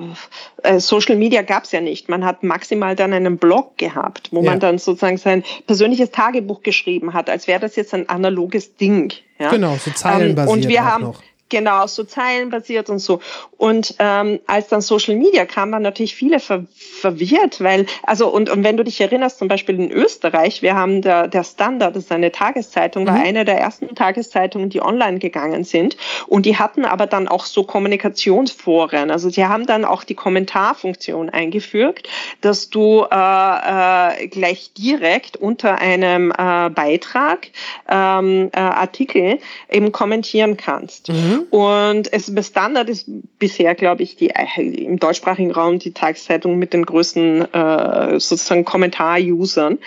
äh 0.64 0.80
Social 0.80 1.16
Media 1.16 1.42
gab 1.42 1.66
es 1.66 1.72
ja 1.72 1.82
nicht. 1.82 2.10
Man 2.10 2.26
hat 2.26 2.44
maximal 2.44 2.96
dann 2.96 3.14
einen 3.14 3.38
Blog 3.38 3.78
gehabt, 3.78 4.30
wo 4.32 4.42
ja. 4.42 4.52
man 4.52 4.60
dann 4.60 4.78
sozusagen 4.78 5.18
sein 5.18 5.44
persönliches 5.68 6.12
Tagebuch 6.12 6.64
geschrieben 6.64 7.14
hat, 7.14 7.30
als 7.30 7.48
wäre 7.48 7.60
das 7.60 7.76
jetzt 7.76 7.94
ein 7.94 8.10
analoges 8.10 8.76
Ding. 8.76 9.14
Ja? 9.40 9.50
Genau, 9.50 9.76
so 9.76 9.92
zeilenbasiert 9.92 10.58
ähm, 10.58 10.64
und 10.64 10.68
wir 10.68 10.86
haben, 10.86 11.04
noch. 11.04 11.22
Genau, 11.50 11.88
so 11.88 12.04
zeilenbasiert 12.04 12.90
und 12.92 13.00
so. 13.00 13.22
Und 13.58 13.96
ähm, 13.98 14.40
als 14.46 14.68
dann 14.68 14.82
Social 14.82 15.16
Media 15.16 15.46
kam, 15.46 15.72
waren 15.72 15.82
natürlich 15.82 16.16
viele 16.16 16.40
ver 16.40 16.66
verwirrt, 16.70 17.62
weil, 17.62 17.86
also 18.04 18.28
und, 18.28 18.50
und 18.50 18.64
wenn 18.64 18.78
du 18.78 18.84
dich 18.84 19.00
erinnerst, 19.02 19.40
zum 19.40 19.48
Beispiel 19.48 19.80
in 19.80 19.92
Österreich, 19.92 20.62
wir 20.62 20.76
haben 20.76 21.02
der, 21.02 21.28
der 21.28 21.44
Standard, 21.44 21.96
das 21.96 22.04
ist 22.04 22.12
eine 22.12 22.32
Tageszeitung, 22.32 23.08
war 23.08 23.16
mhm. 23.16 23.24
eine 23.24 23.46
der 23.46 23.58
ersten 23.58 23.96
Tageszeitungen, 23.96 24.70
die 24.70 24.82
online 24.82 25.20
gegangen 25.20 25.64
sind. 25.64 25.98
Und 26.28 26.46
die 26.46 26.58
hatten 26.58 26.86
aber 26.86 27.08
dann 27.08 27.28
auch 27.28 27.46
so 27.46 27.64
Kommunikationsforen. 27.64 29.10
Also 29.12 29.30
sie 29.30 29.46
haben 29.46 29.66
dann 29.66 29.86
auch 29.86 30.04
die 30.04 30.16
Kommentarfunktion 30.16 31.30
eingefügt, 31.30 32.08
dass 32.42 32.70
du 32.70 33.06
äh, 33.10 34.24
äh, 34.24 34.28
gleich 34.28 34.72
direkt 34.74 35.38
unter 35.38 35.80
einem 35.80 36.32
äh, 36.32 36.70
Beitrag, 36.70 37.48
ähm, 37.90 38.50
äh, 38.54 38.60
Artikel 38.60 39.40
eben 39.70 39.92
kommentieren 39.92 40.58
kannst. 40.58 41.10
Mhm. 41.10 41.39
Und 41.50 42.12
es 42.12 42.32
Standard 42.48 42.90
ist 42.90 43.10
bisher, 43.40 43.76
glaube 43.76 44.04
ich, 44.04 44.16
die 44.16 44.32
im 44.58 45.00
deutschsprachigen 45.00 45.52
Raum 45.52 45.80
die 45.80 45.94
Tageszeitung 45.94 46.58
mit 46.58 46.74
den 46.74 46.86
größten 46.86 47.54
äh, 47.54 48.20
sozusagen 48.20 48.66
Kommentar-Usern. 48.66 49.80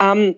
Ähm, 0.00 0.36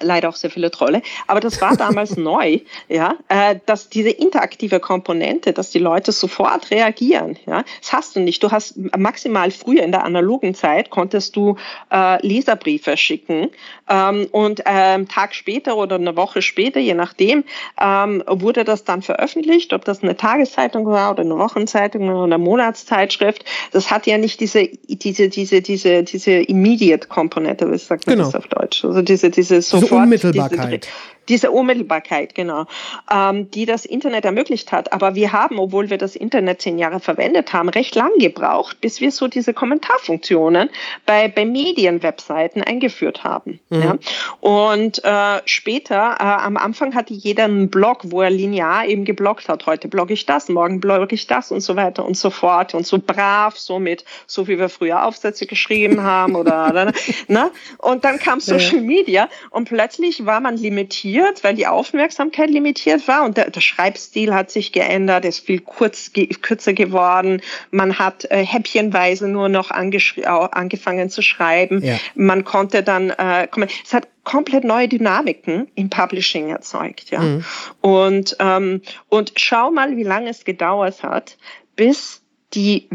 leider 0.00 0.28
auch 0.28 0.36
sehr 0.36 0.50
viele 0.50 0.70
Trolle. 0.70 1.02
Aber 1.26 1.40
das 1.40 1.60
war 1.60 1.76
damals 1.76 2.16
neu, 2.16 2.60
ja, 2.88 3.16
äh, 3.28 3.56
dass 3.66 3.88
diese 3.88 4.10
interaktive 4.10 4.80
Komponente, 4.80 5.52
dass 5.52 5.70
die 5.70 5.78
Leute 5.78 6.12
sofort 6.12 6.70
reagieren, 6.70 7.38
ja, 7.46 7.64
das 7.80 7.92
hast 7.92 8.16
du 8.16 8.20
nicht. 8.20 8.42
Du 8.42 8.50
hast 8.50 8.76
maximal 8.96 9.50
früher 9.50 9.82
in 9.82 9.92
der 9.92 10.04
analogen 10.04 10.54
Zeit 10.54 10.90
konntest 10.90 11.36
du 11.36 11.56
äh, 11.92 12.24
Leserbriefe 12.26 12.96
schicken 12.96 13.50
ähm, 13.88 14.28
und 14.32 14.62
ähm, 14.66 15.08
Tag 15.08 15.34
später 15.34 15.76
oder 15.76 15.96
eine 15.96 16.16
Woche 16.16 16.42
später, 16.42 16.80
je 16.80 16.94
nachdem, 16.94 17.44
ähm, 17.80 18.22
wurde 18.26 18.64
das 18.64 18.84
dann 18.84 19.02
veröffentlicht, 19.02 19.72
ob 19.72 19.84
das 19.84 20.02
eine 20.02 20.16
Tageszeitung 20.16 20.86
war 20.86 21.12
oder 21.12 21.22
eine 21.22 21.38
Wochenzeitung 21.38 22.08
oder 22.08 22.24
eine 22.24 22.38
Monatszeitschrift. 22.38 23.44
Das 23.72 23.90
hat 23.90 24.06
ja 24.06 24.18
nicht 24.18 24.40
diese 24.40 24.68
diese 24.86 25.28
diese 25.28 25.62
diese 25.62 26.02
diese 26.02 26.32
immediate 26.32 27.08
Komponente, 27.08 27.70
was 27.70 27.86
sagt 27.86 28.06
man 28.06 28.16
genau. 28.16 28.30
das 28.30 28.34
auf 28.34 28.48
Deutsch? 28.48 28.84
Also 28.84 29.02
diese 29.02 29.30
diese 29.30 29.60
so 29.62 29.81
diese 29.82 29.94
Unmittelbarkeit. 29.94 30.88
Diese, 31.28 31.50
Unmittelbarkeit, 31.52 32.34
genau, 32.34 32.66
ähm, 33.10 33.50
die 33.50 33.66
das 33.66 33.84
Internet 33.84 34.24
ermöglicht 34.24 34.72
hat. 34.72 34.92
Aber 34.92 35.14
wir 35.14 35.32
haben, 35.32 35.58
obwohl 35.58 35.90
wir 35.90 35.98
das 35.98 36.16
Internet 36.16 36.62
zehn 36.62 36.78
Jahre 36.78 37.00
verwendet 37.00 37.52
haben, 37.52 37.68
recht 37.68 37.94
lang 37.94 38.10
gebraucht, 38.18 38.80
bis 38.80 39.00
wir 39.00 39.12
so 39.12 39.28
diese 39.28 39.54
Kommentarfunktionen 39.54 40.70
bei, 41.06 41.28
bei 41.28 41.44
Medienwebseiten 41.44 42.62
eingeführt 42.62 43.22
haben. 43.22 43.60
Mhm. 43.70 43.82
Ja. 43.82 43.98
Und 44.40 45.04
äh, 45.04 45.42
später, 45.44 46.16
äh, 46.18 46.24
am 46.24 46.56
Anfang 46.56 46.94
hatte 46.94 47.14
jeder 47.14 47.44
einen 47.44 47.70
Blog, 47.70 48.00
wo 48.04 48.22
er 48.22 48.30
linear 48.30 48.86
eben 48.86 49.04
geblockt 49.04 49.48
hat. 49.48 49.66
Heute 49.66 49.88
blogge 49.88 50.14
ich 50.14 50.26
das, 50.26 50.48
morgen 50.48 50.80
blogge 50.80 51.14
ich 51.14 51.26
das 51.26 51.52
und 51.52 51.60
so 51.60 51.76
weiter 51.76 52.04
und 52.04 52.16
so 52.16 52.30
fort. 52.30 52.74
Und 52.74 52.86
so 52.86 52.98
brav, 52.98 53.56
so 53.58 53.78
mit, 53.78 54.04
so 54.26 54.48
wie 54.48 54.58
wir 54.58 54.68
früher 54.68 55.06
Aufsätze 55.06 55.46
geschrieben 55.46 56.02
haben 56.02 56.34
oder, 56.34 56.68
oder 56.70 56.92
ne? 57.28 57.50
Und 57.78 58.04
dann 58.04 58.18
kam 58.18 58.40
Social 58.40 58.80
Media 58.80 59.28
und 59.50 59.68
plötzlich 59.68 60.26
war 60.26 60.40
man 60.40 60.56
limitiert 60.56 61.12
limitiert, 61.22 61.44
weil 61.44 61.54
die 61.54 61.66
Aufmerksamkeit 61.66 62.50
limitiert 62.50 63.06
war 63.08 63.24
und 63.24 63.36
der, 63.36 63.50
der 63.50 63.60
Schreibstil 63.60 64.34
hat 64.34 64.50
sich 64.50 64.72
geändert, 64.72 65.24
ist 65.24 65.40
viel 65.40 65.60
kurz, 65.60 66.12
ge, 66.12 66.26
kürzer 66.26 66.72
geworden. 66.72 67.40
Man 67.70 67.98
hat 67.98 68.30
äh, 68.30 68.44
häppchenweise 68.44 69.28
nur 69.28 69.48
noch 69.48 69.70
angefangen 69.70 71.10
zu 71.10 71.22
schreiben. 71.22 71.82
Ja. 71.82 71.98
Man 72.14 72.44
konnte 72.44 72.82
dann, 72.82 73.10
äh, 73.10 73.48
es 73.84 73.94
hat 73.94 74.08
komplett 74.24 74.64
neue 74.64 74.88
Dynamiken 74.88 75.68
im 75.74 75.90
Publishing 75.90 76.50
erzeugt, 76.50 77.10
ja. 77.10 77.20
Mhm. 77.20 77.44
Und 77.80 78.36
ähm, 78.38 78.82
und 79.08 79.32
schau 79.36 79.70
mal, 79.70 79.96
wie 79.96 80.04
lange 80.04 80.30
es 80.30 80.44
gedauert 80.44 81.02
hat, 81.02 81.36
bis 81.74 82.22
die 82.54 82.88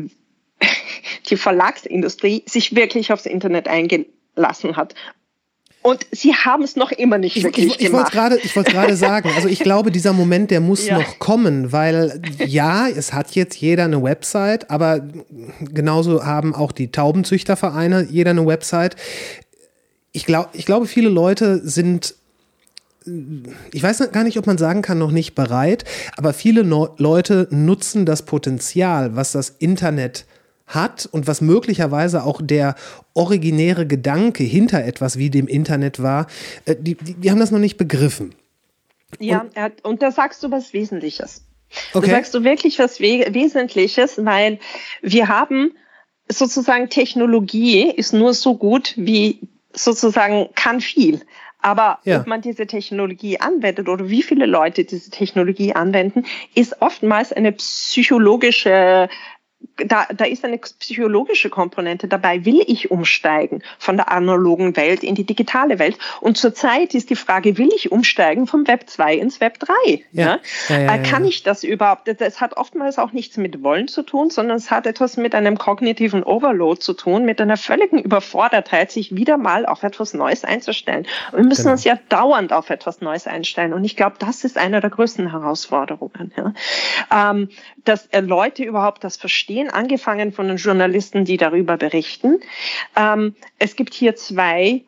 die 1.30 1.38
Verlagsindustrie 1.38 2.44
sich 2.46 2.76
wirklich 2.76 3.12
aufs 3.12 3.26
Internet 3.26 3.68
eingelassen 3.68 4.78
hat. 4.78 4.96
Und 5.88 6.06
sie 6.12 6.34
haben 6.34 6.64
es 6.64 6.76
noch 6.76 6.92
immer 6.92 7.18
nicht 7.18 7.42
wirklich 7.42 7.68
ich, 7.68 7.80
ich, 7.80 7.86
gemacht. 7.88 8.12
Ich 8.44 8.56
wollte 8.58 8.72
gerade 8.74 8.98
sagen, 8.98 9.32
also 9.34 9.48
ich 9.48 9.60
glaube, 9.60 9.90
dieser 9.90 10.12
Moment, 10.12 10.52
der 10.52 10.60
muss 10.60 10.86
ja. 10.86 10.98
noch 10.98 11.18
kommen, 11.18 11.72
weil 11.72 12.22
ja, 12.46 12.90
es 12.90 13.14
hat 13.14 13.32
jetzt 13.36 13.56
jeder 13.56 13.86
eine 13.86 14.04
Website, 14.04 14.70
aber 14.70 15.08
genauso 15.62 16.26
haben 16.26 16.54
auch 16.54 16.74
die 16.74 16.92
Taubenzüchtervereine 16.92 18.06
jeder 18.12 18.32
eine 18.32 18.46
Website. 18.46 18.98
Ich, 20.12 20.26
glaub, 20.26 20.50
ich 20.52 20.66
glaube, 20.66 20.88
viele 20.88 21.08
Leute 21.08 21.62
sind 21.64 22.16
ich 23.72 23.82
weiß 23.82 24.12
gar 24.12 24.26
nicht, 24.26 24.38
ob 24.38 24.46
man 24.46 24.58
sagen 24.58 24.82
kann, 24.82 24.98
noch 24.98 25.12
nicht 25.12 25.34
bereit, 25.34 25.86
aber 26.18 26.34
viele 26.34 26.66
no 26.66 26.90
Leute 26.98 27.48
nutzen 27.52 28.06
das 28.06 28.24
Potenzial, 28.24 29.16
was 29.16 29.32
das 29.32 29.56
Internet 29.60 30.26
hat 30.68 31.08
und 31.12 31.28
was 31.28 31.42
möglicherweise 31.42 32.24
auch 32.24 32.42
der 32.44 32.76
originäre 33.14 33.88
Gedanke 33.88 34.44
hinter 34.44 34.84
etwas 34.84 35.18
wie 35.18 35.30
dem 35.30 35.48
Internet 35.48 36.02
war, 36.02 36.28
äh, 36.66 36.76
die, 36.78 36.96
die, 36.96 37.16
die 37.16 37.32
haben 37.32 37.40
das 37.40 37.52
noch 37.52 37.60
nicht 37.60 37.78
begriffen. 37.78 38.36
Ja, 39.20 39.46
und, 39.56 39.86
und 39.86 40.02
da 40.02 40.12
sagst 40.12 40.44
du 40.44 40.52
was 40.52 40.74
Wesentliches. 40.74 41.46
Okay. 41.94 42.08
Da 42.08 42.16
sagst 42.16 42.34
du 42.34 42.44
wirklich 42.44 42.80
was 42.80 43.00
We 43.00 43.26
Wesentliches, 43.34 44.24
weil 44.24 44.60
wir 45.02 45.28
haben 45.28 45.72
sozusagen 46.30 46.90
Technologie 46.90 47.90
ist 47.90 48.14
nur 48.14 48.34
so 48.34 48.56
gut 48.56 48.94
wie 48.98 49.40
sozusagen 49.74 50.50
kann 50.56 50.82
viel. 50.82 51.22
Aber 51.60 52.00
ja. 52.04 52.20
ob 52.20 52.28
man 52.28 52.42
diese 52.42 52.68
Technologie 52.68 53.40
anwendet 53.40 53.90
oder 53.90 54.10
wie 54.10 54.24
viele 54.24 54.46
Leute 54.46 54.86
diese 54.86 55.10
Technologie 55.10 55.74
anwenden, 55.74 56.26
ist 56.54 56.82
oftmals 56.82 57.34
eine 57.34 57.52
psychologische 57.54 59.10
da, 59.86 60.08
da 60.16 60.26
ist 60.26 60.44
eine 60.44 60.58
psychologische 60.58 61.50
Komponente 61.50 62.08
dabei. 62.08 62.46
Will 62.46 62.64
ich 62.66 62.92
umsteigen 62.92 63.62
von 63.78 63.98
der 63.98 64.12
analogen 64.12 64.76
Welt 64.76 65.04
in 65.04 65.16
die 65.16 65.24
digitale 65.24 65.80
Welt? 65.80 65.98
Und 66.22 66.38
zurzeit 66.38 66.94
ist 66.94 67.10
die 67.10 67.16
Frage, 67.16 67.58
will 67.58 67.70
ich 67.76 67.92
umsteigen 67.92 68.48
vom 68.48 68.68
Web 68.68 68.90
2 68.90 69.16
ins 69.16 69.40
Web 69.40 69.60
3? 69.60 69.74
Ja. 70.12 70.26
ja? 70.26 70.40
ja, 70.70 70.80
ja 70.80 70.98
Kann 71.00 71.26
ich 71.26 71.44
das 71.44 71.64
überhaupt? 71.64 72.08
Das 72.20 72.42
hat 72.42 72.58
oftmals 72.58 72.98
auch 72.98 73.12
nichts 73.12 73.38
mit 73.38 73.64
Wollen 73.64 73.88
zu 73.88 74.04
tun, 74.04 74.30
sondern 74.30 74.58
es 74.58 74.72
hat 74.72 74.88
etwas 74.88 75.18
mit 75.18 75.36
einem 75.36 75.58
kognitiven 75.58 76.24
Overload 76.24 76.80
zu 76.80 76.94
tun, 76.94 77.26
mit 77.26 77.40
einer 77.42 77.58
völligen 77.58 78.00
Überfordertheit, 78.00 78.92
sich 78.92 79.16
wieder 79.16 79.38
mal 79.38 79.66
auf 79.66 79.84
etwas 79.84 80.14
Neues 80.14 80.44
einzustellen. 80.44 81.06
Und 81.32 81.40
wir 81.40 81.46
müssen 81.46 81.64
genau. 81.64 81.74
uns 81.74 81.84
ja 81.84 82.00
dauernd 82.10 82.54
auf 82.54 82.70
etwas 82.70 83.02
Neues 83.02 83.28
einstellen. 83.28 83.74
Und 83.74 83.84
ich 83.84 83.96
glaube, 83.96 84.16
das 84.20 84.44
ist 84.44 84.58
eine 84.58 84.82
der 84.82 84.90
größten 84.90 85.32
Herausforderungen. 85.32 86.34
Ähm, 87.12 87.50
dass 87.84 88.10
Leute 88.14 88.64
überhaupt 88.64 89.04
das 89.04 89.18
verstehen, 89.18 89.67
verstehen, 89.68 89.70
angefangen 89.70 90.32
von 90.32 90.48
den 90.48 90.58
Journalisten, 90.58 91.26
die 91.26 91.38
darüber 91.38 91.78
berichten. 91.78 92.40
Ähm, 92.96 93.36
es 93.60 93.76
gibt 93.76 93.94
hier 93.94 94.16
zwei 94.16 94.84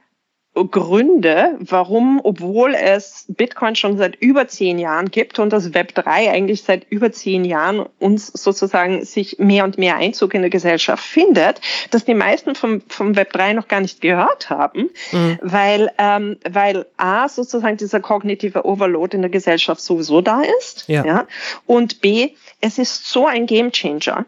Gründe, 0.55 1.55
warum, 1.59 2.19
obwohl 2.21 2.73
es 2.73 3.25
Bitcoin 3.29 3.75
schon 3.75 3.97
seit 3.97 4.15
über 4.15 4.47
zehn 4.47 4.79
Jahren 4.79 5.09
gibt 5.09 5.39
und 5.39 5.53
das 5.53 5.73
Web 5.73 5.93
3 5.93 6.31
eigentlich 6.31 6.63
seit 6.63 6.89
über 6.89 7.11
zehn 7.11 7.45
Jahren 7.45 7.85
uns 7.99 8.27
sozusagen 8.27 9.05
sich 9.05 9.37
mehr 9.37 9.63
und 9.63 9.77
mehr 9.77 9.95
Einzug 9.95 10.33
in 10.33 10.41
der 10.41 10.49
Gesellschaft 10.49 11.03
findet, 11.03 11.61
dass 11.91 12.03
die 12.03 12.15
meisten 12.15 12.55
vom, 12.55 12.81
vom 12.89 13.15
Web 13.15 13.31
3 13.31 13.53
noch 13.53 13.69
gar 13.69 13.79
nicht 13.79 14.01
gehört 14.01 14.49
haben, 14.49 14.89
mhm. 15.11 15.39
weil, 15.41 15.91
ähm, 15.97 16.37
weil 16.49 16.87
A, 16.97 17.29
sozusagen 17.29 17.77
dieser 17.77 18.01
kognitive 18.01 18.65
Overload 18.65 19.15
in 19.15 19.21
der 19.21 19.31
Gesellschaft 19.31 19.79
sowieso 19.79 20.19
da 20.19 20.41
ist, 20.59 20.85
ja. 20.87 21.05
ja 21.05 21.27
und 21.67 22.01
B, 22.01 22.31
es 22.59 22.79
ist 22.79 23.07
so 23.07 23.27
ein 23.27 23.45
Gamechanger 23.45 24.25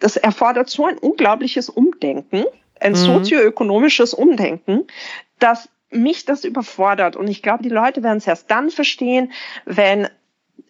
das 0.00 0.16
erfordert 0.16 0.70
so 0.70 0.86
ein 0.86 0.98
unglaubliches 0.98 1.68
Umdenken, 1.68 2.44
ein 2.80 2.92
mhm. 2.92 2.96
sozioökonomisches 2.96 4.14
Umdenken, 4.14 4.86
dass 5.38 5.68
mich 5.90 6.24
das 6.24 6.44
überfordert. 6.44 7.16
Und 7.16 7.28
ich 7.28 7.42
glaube, 7.42 7.62
die 7.62 7.68
Leute 7.68 8.02
werden 8.02 8.18
es 8.18 8.26
erst 8.26 8.50
dann 8.50 8.70
verstehen, 8.70 9.32
wenn, 9.64 10.08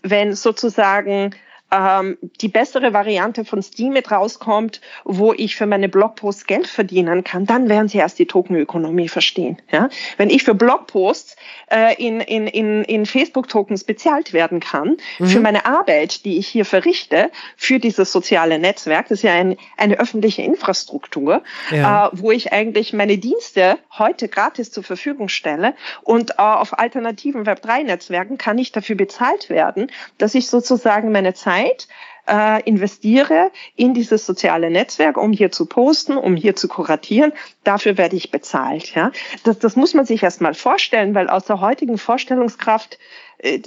wenn 0.02 0.34
sozusagen 0.34 1.34
ähm, 1.72 2.18
die 2.40 2.48
bessere 2.48 2.92
Variante 2.92 3.44
von 3.44 3.62
Steam 3.62 3.94
mit 3.94 4.10
rauskommt, 4.10 4.80
wo 5.04 5.32
ich 5.32 5.56
für 5.56 5.66
meine 5.66 5.88
Blogposts 5.88 6.46
Geld 6.46 6.66
verdienen 6.66 7.24
kann, 7.24 7.46
dann 7.46 7.68
werden 7.68 7.88
sie 7.88 7.98
erst 7.98 8.18
die 8.18 8.26
Tokenökonomie 8.26 9.08
verstehen. 9.08 9.56
Ja? 9.70 9.88
Wenn 10.18 10.28
ich 10.28 10.44
für 10.44 10.54
Blogposts 10.54 11.36
äh, 11.70 11.94
in, 11.94 12.20
in, 12.20 12.46
in, 12.46 12.84
in 12.84 13.06
Facebook-Tokens 13.06 13.84
bezahlt 13.84 14.34
werden 14.34 14.60
kann, 14.60 14.98
mhm. 15.18 15.26
für 15.26 15.40
meine 15.40 15.64
Arbeit, 15.64 16.26
die 16.26 16.38
ich 16.38 16.46
hier 16.46 16.66
verrichte, 16.66 17.30
für 17.56 17.78
dieses 17.78 18.12
soziale 18.12 18.58
Netzwerk, 18.58 19.08
das 19.08 19.20
ist 19.20 19.24
ja 19.24 19.32
ein, 19.32 19.56
eine 19.78 19.98
öffentliche 19.98 20.42
Infrastruktur, 20.42 21.42
ja. 21.70 22.08
äh, 22.08 22.10
wo 22.12 22.30
ich 22.32 22.52
eigentlich 22.52 22.92
meine 22.92 23.16
Dienste 23.16 23.78
heute 23.98 24.28
gratis 24.28 24.70
zur 24.70 24.84
Verfügung 24.84 25.28
stelle 25.28 25.74
und 26.02 26.32
äh, 26.32 26.34
auf 26.36 26.78
alternativen 26.78 27.44
Web3-Netzwerken 27.44 28.36
kann 28.36 28.58
ich 28.58 28.72
dafür 28.72 28.96
bezahlt 28.96 29.48
werden, 29.48 29.90
dass 30.18 30.34
ich 30.34 30.48
sozusagen 30.48 31.12
meine 31.12 31.32
Zeit 31.32 31.61
Zeit 31.62 31.88
äh, 32.26 32.62
investiere 32.62 33.50
in 33.76 33.94
dieses 33.94 34.26
soziale 34.26 34.70
Netzwerk, 34.70 35.16
um 35.16 35.32
hier 35.32 35.50
zu 35.50 35.66
posten, 35.66 36.16
um 36.16 36.36
hier 36.36 36.54
zu 36.54 36.68
kuratieren. 36.68 37.32
Dafür 37.64 37.98
werde 37.98 38.16
ich 38.16 38.30
bezahlt. 38.30 38.94
Ja? 38.94 39.10
Das, 39.44 39.58
das 39.58 39.76
muss 39.76 39.94
man 39.94 40.06
sich 40.06 40.22
erstmal 40.22 40.54
vorstellen, 40.54 41.14
weil 41.14 41.28
aus 41.28 41.46
der 41.46 41.60
heutigen 41.60 41.98
Vorstellungskraft 41.98 42.98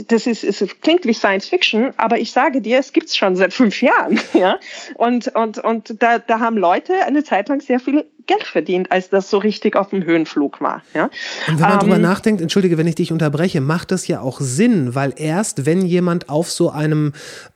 das 0.08 0.26
ist, 0.26 0.44
es 0.44 0.66
klingt 0.82 1.06
wie 1.06 1.14
Science 1.14 1.48
Fiction, 1.48 1.94
aber 1.98 2.18
ich 2.18 2.32
sage 2.32 2.62
dir, 2.62 2.80
es 2.80 2.94
gibt's 2.94 3.18
schon 3.18 3.36
seit 3.36 3.54
fünf 3.54 3.82
Jahren, 3.82 4.20
ja. 4.34 4.58
Und 4.96 5.28
und 5.36 5.58
und 5.58 6.02
da, 6.02 6.20
da 6.20 6.40
haben 6.40 6.58
Leute 6.58 6.94
eine 7.06 7.24
Zeit 7.24 7.50
lang 7.50 7.60
sehr 7.60 7.80
viel 7.80 8.06
Geld 8.26 8.44
verdient, 8.44 8.92
als 8.92 9.10
das 9.10 9.30
so 9.30 9.38
richtig 9.38 9.76
auf 9.76 9.90
dem 9.90 10.04
Höhenflug 10.04 10.62
war, 10.62 10.82
ja. 10.94 11.10
Und 11.48 11.60
wenn 11.60 11.60
man 11.60 11.74
ähm, 11.74 11.80
drüber 11.80 11.98
nachdenkt, 11.98 12.42
entschuldige, 12.42 12.78
wenn 12.78 12.88
ich 12.88 12.96
dich 12.96 13.12
unterbreche, 13.12 13.60
macht 13.60 13.92
das 13.92 14.08
ja 14.08 14.22
auch 14.22 14.40
Sinn, 14.40 14.96
weil 14.96 15.14
erst 15.18 15.66
wenn 15.66 15.82
jemand 15.86 16.30
auf 16.30 16.50
so 16.50 16.70
einem 16.70 17.12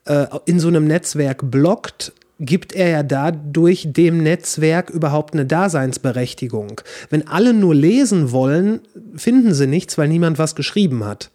äh, 0.05 0.25
in 0.45 0.59
so 0.59 0.67
einem 0.67 0.85
Netzwerk 0.85 1.49
blockt, 1.49 2.11
gibt 2.41 2.73
er 2.73 2.89
ja 2.89 3.03
dadurch 3.03 3.87
dem 3.91 4.23
Netzwerk 4.23 4.89
überhaupt 4.89 5.33
eine 5.33 5.45
Daseinsberechtigung. 5.45 6.81
Wenn 7.09 7.27
alle 7.27 7.53
nur 7.53 7.75
lesen 7.75 8.31
wollen, 8.31 8.81
finden 9.15 9.53
sie 9.53 9.67
nichts, 9.67 9.97
weil 9.97 10.07
niemand 10.09 10.37
was 10.37 10.55
geschrieben 10.55 11.05
hat. 11.05 11.31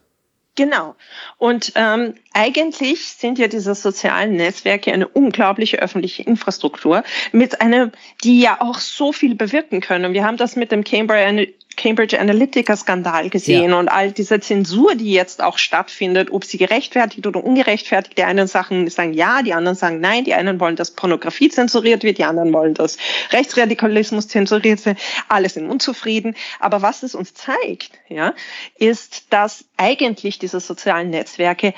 Genau. 0.56 0.94
Und 1.36 1.72
ähm, 1.74 2.14
eigentlich 2.32 3.08
sind 3.08 3.40
ja 3.40 3.48
diese 3.48 3.74
sozialen 3.74 4.36
Netzwerke 4.36 4.92
eine 4.92 5.08
unglaubliche 5.08 5.78
öffentliche 5.80 6.22
Infrastruktur 6.22 7.02
mit 7.32 7.60
einer, 7.60 7.90
die 8.22 8.40
ja 8.40 8.60
auch 8.60 8.78
so 8.78 9.12
viel 9.12 9.34
bewirken 9.34 9.80
können. 9.80 10.12
Wir 10.14 10.24
haben 10.24 10.36
das 10.36 10.54
mit 10.54 10.70
dem 10.70 10.84
Cambridge 10.84 11.54
Cambridge 11.76 12.18
Analytica-Skandal 12.18 13.30
gesehen 13.30 13.70
ja. 13.70 13.78
und 13.78 13.88
all 13.88 14.12
diese 14.12 14.40
Zensur, 14.40 14.94
die 14.94 15.12
jetzt 15.12 15.42
auch 15.42 15.58
stattfindet, 15.58 16.30
ob 16.30 16.44
sie 16.44 16.58
gerechtfertigt 16.58 17.26
oder 17.26 17.42
ungerechtfertigt. 17.42 18.18
Die 18.18 18.24
einen 18.24 18.46
Sachen 18.46 18.88
sagen 18.88 19.12
ja, 19.12 19.42
die 19.42 19.54
anderen 19.54 19.76
sagen 19.76 20.00
nein, 20.00 20.24
die 20.24 20.34
einen 20.34 20.60
wollen, 20.60 20.76
dass 20.76 20.92
Pornografie 20.92 21.48
zensuriert 21.48 22.02
wird, 22.02 22.18
die 22.18 22.24
anderen 22.24 22.52
wollen, 22.52 22.74
dass 22.74 22.98
Rechtsradikalismus 23.30 24.28
zensuriert 24.28 24.84
wird. 24.86 24.98
Alle 25.28 25.48
sind 25.48 25.68
unzufrieden. 25.68 26.34
Aber 26.60 26.82
was 26.82 27.02
es 27.02 27.14
uns 27.14 27.34
zeigt, 27.34 27.90
ja, 28.08 28.34
ist, 28.76 29.32
dass 29.32 29.64
eigentlich 29.76 30.38
diese 30.38 30.60
sozialen 30.60 31.10
Netzwerke 31.10 31.74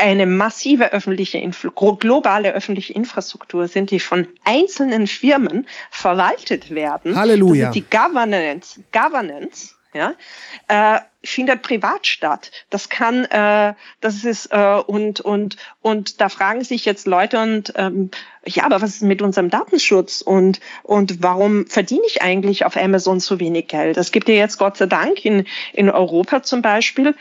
eine 0.00 0.26
massive 0.26 0.92
öffentliche, 0.92 1.40
globale 1.98 2.52
öffentliche 2.52 2.92
Infrastruktur 2.92 3.68
sind, 3.68 3.90
die 3.90 4.00
von 4.00 4.26
einzelnen 4.44 5.06
Firmen 5.06 5.66
verwaltet 5.90 6.74
werden. 6.74 7.16
Halleluja. 7.16 7.68
Das 7.68 7.76
ist 7.76 7.84
die 7.84 7.96
Governance, 7.96 8.80
Governance, 8.92 9.74
ja, 9.92 10.14
äh, 10.68 11.00
findet 11.22 11.62
privat 11.62 12.06
statt. 12.06 12.50
Das 12.70 12.88
kann, 12.88 13.24
äh, 13.24 13.74
das 14.00 14.24
ist 14.24 14.46
äh, 14.52 14.80
und 14.86 15.20
und 15.20 15.56
und 15.82 16.20
da 16.20 16.28
fragen 16.28 16.64
sich 16.64 16.84
jetzt 16.84 17.06
Leute 17.06 17.40
und 17.40 17.72
ähm, 17.76 18.10
ja, 18.46 18.64
aber 18.64 18.80
was 18.80 18.90
ist 18.94 19.02
mit 19.02 19.20
unserem 19.20 19.50
Datenschutz 19.50 20.22
und 20.22 20.60
und 20.82 21.22
warum 21.22 21.66
verdiene 21.66 22.06
ich 22.06 22.22
eigentlich 22.22 22.64
auf 22.64 22.76
Amazon 22.76 23.20
so 23.20 23.38
wenig 23.40 23.68
Geld? 23.68 23.96
Es 23.96 24.12
gibt 24.12 24.28
ja 24.28 24.36
jetzt 24.36 24.58
Gott 24.58 24.76
sei 24.76 24.86
Dank 24.86 25.24
in 25.24 25.46
in 25.72 25.90
Europa 25.90 26.42
zum 26.42 26.62
Beispiel 26.62 27.14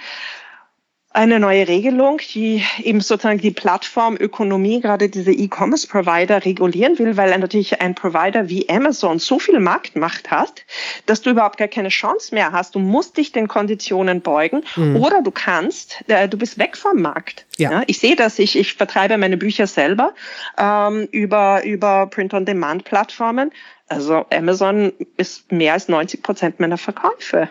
eine 1.12 1.40
neue 1.40 1.68
Regelung, 1.68 2.22
die 2.36 2.64
eben 2.84 3.02
sozusagen 3.02 3.40
die 3.40 3.50
Plattformökonomie, 3.50 4.80
gerade 4.80 5.10
diese 5.10 5.32
E-Commerce-Provider 5.32 6.46
regulieren 6.46 7.00
will, 7.00 7.18
weil 7.18 7.36
natürlich 7.40 7.82
ein 7.82 7.96
Provider 7.96 8.48
wie 8.48 8.70
Amazon 8.70 9.18
so 9.18 9.40
viel 9.40 9.60
Marktmacht 9.60 10.30
hat, 10.30 10.66
dass 11.08 11.22
du 11.22 11.32
überhaupt 11.32 11.58
gar 11.58 11.68
keine 11.68 11.90
Chance 11.90 12.36
mehr 12.36 12.52
hast. 12.52 12.76
Du 12.76 12.80
musst 12.80 13.18
dich 13.18 13.32
den 13.32 13.48
Konditionen 13.48 14.22
beugen 14.22 14.62
mhm. 14.76 14.98
oder 14.98 15.24
du 15.24 15.32
kannst, 15.32 16.04
äh, 16.08 16.30
du 16.30 16.38
bist 16.38 16.60
weg 16.60 16.78
vom 16.78 17.02
Markt. 17.02 17.48
Ja. 17.58 17.72
ja 17.72 17.84
ich 17.88 17.98
sehe 17.98 18.16
das, 18.16 18.38
ich, 18.38 18.56
ich 18.56 18.76
vertreibe 18.76 19.18
meine 19.18 19.38
Bücher 19.38 19.66
selber 19.66 20.14
ähm, 20.60 21.08
über, 21.12 21.64
über 21.64 22.06
Print-on-Demand-Plattformen. 22.06 23.52
Also 23.88 24.28
Amazon 24.32 24.94
ist 25.18 25.52
mehr 25.52 25.74
als 25.74 25.88
90 25.88 26.22
Prozent 26.22 26.60
meiner 26.60 26.78
Verkäufe. 26.78 27.50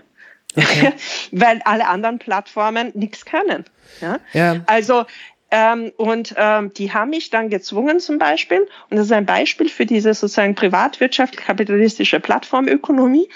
Okay. 0.57 0.93
Weil 1.33 1.61
alle 1.65 1.87
anderen 1.87 2.19
Plattformen 2.19 2.91
nichts 2.95 3.25
können. 3.25 3.65
Ja? 4.01 4.19
ja? 4.33 4.61
Also 4.67 5.05
Ähm, 5.51 5.93
und 5.97 6.35
ähm, 6.37 6.75
die 6.75 6.93
haben 6.93 7.11
mich 7.11 7.31
dann 7.31 7.49
gezwungen 7.49 8.01
zum 8.01 8.19
Beispiel, 8.19 8.69
und 8.91 8.97
das 8.97 9.07
ist 9.07 9.13
ein 9.13 9.25
Beispiel 9.25 9.71
für 9.71 9.87
diese 9.87 10.13
sozusagen 10.13 10.55
Privatwirtschaft, 10.55 11.39
kapitalistische 11.39 12.21
Plattformökonomie, 12.21 13.29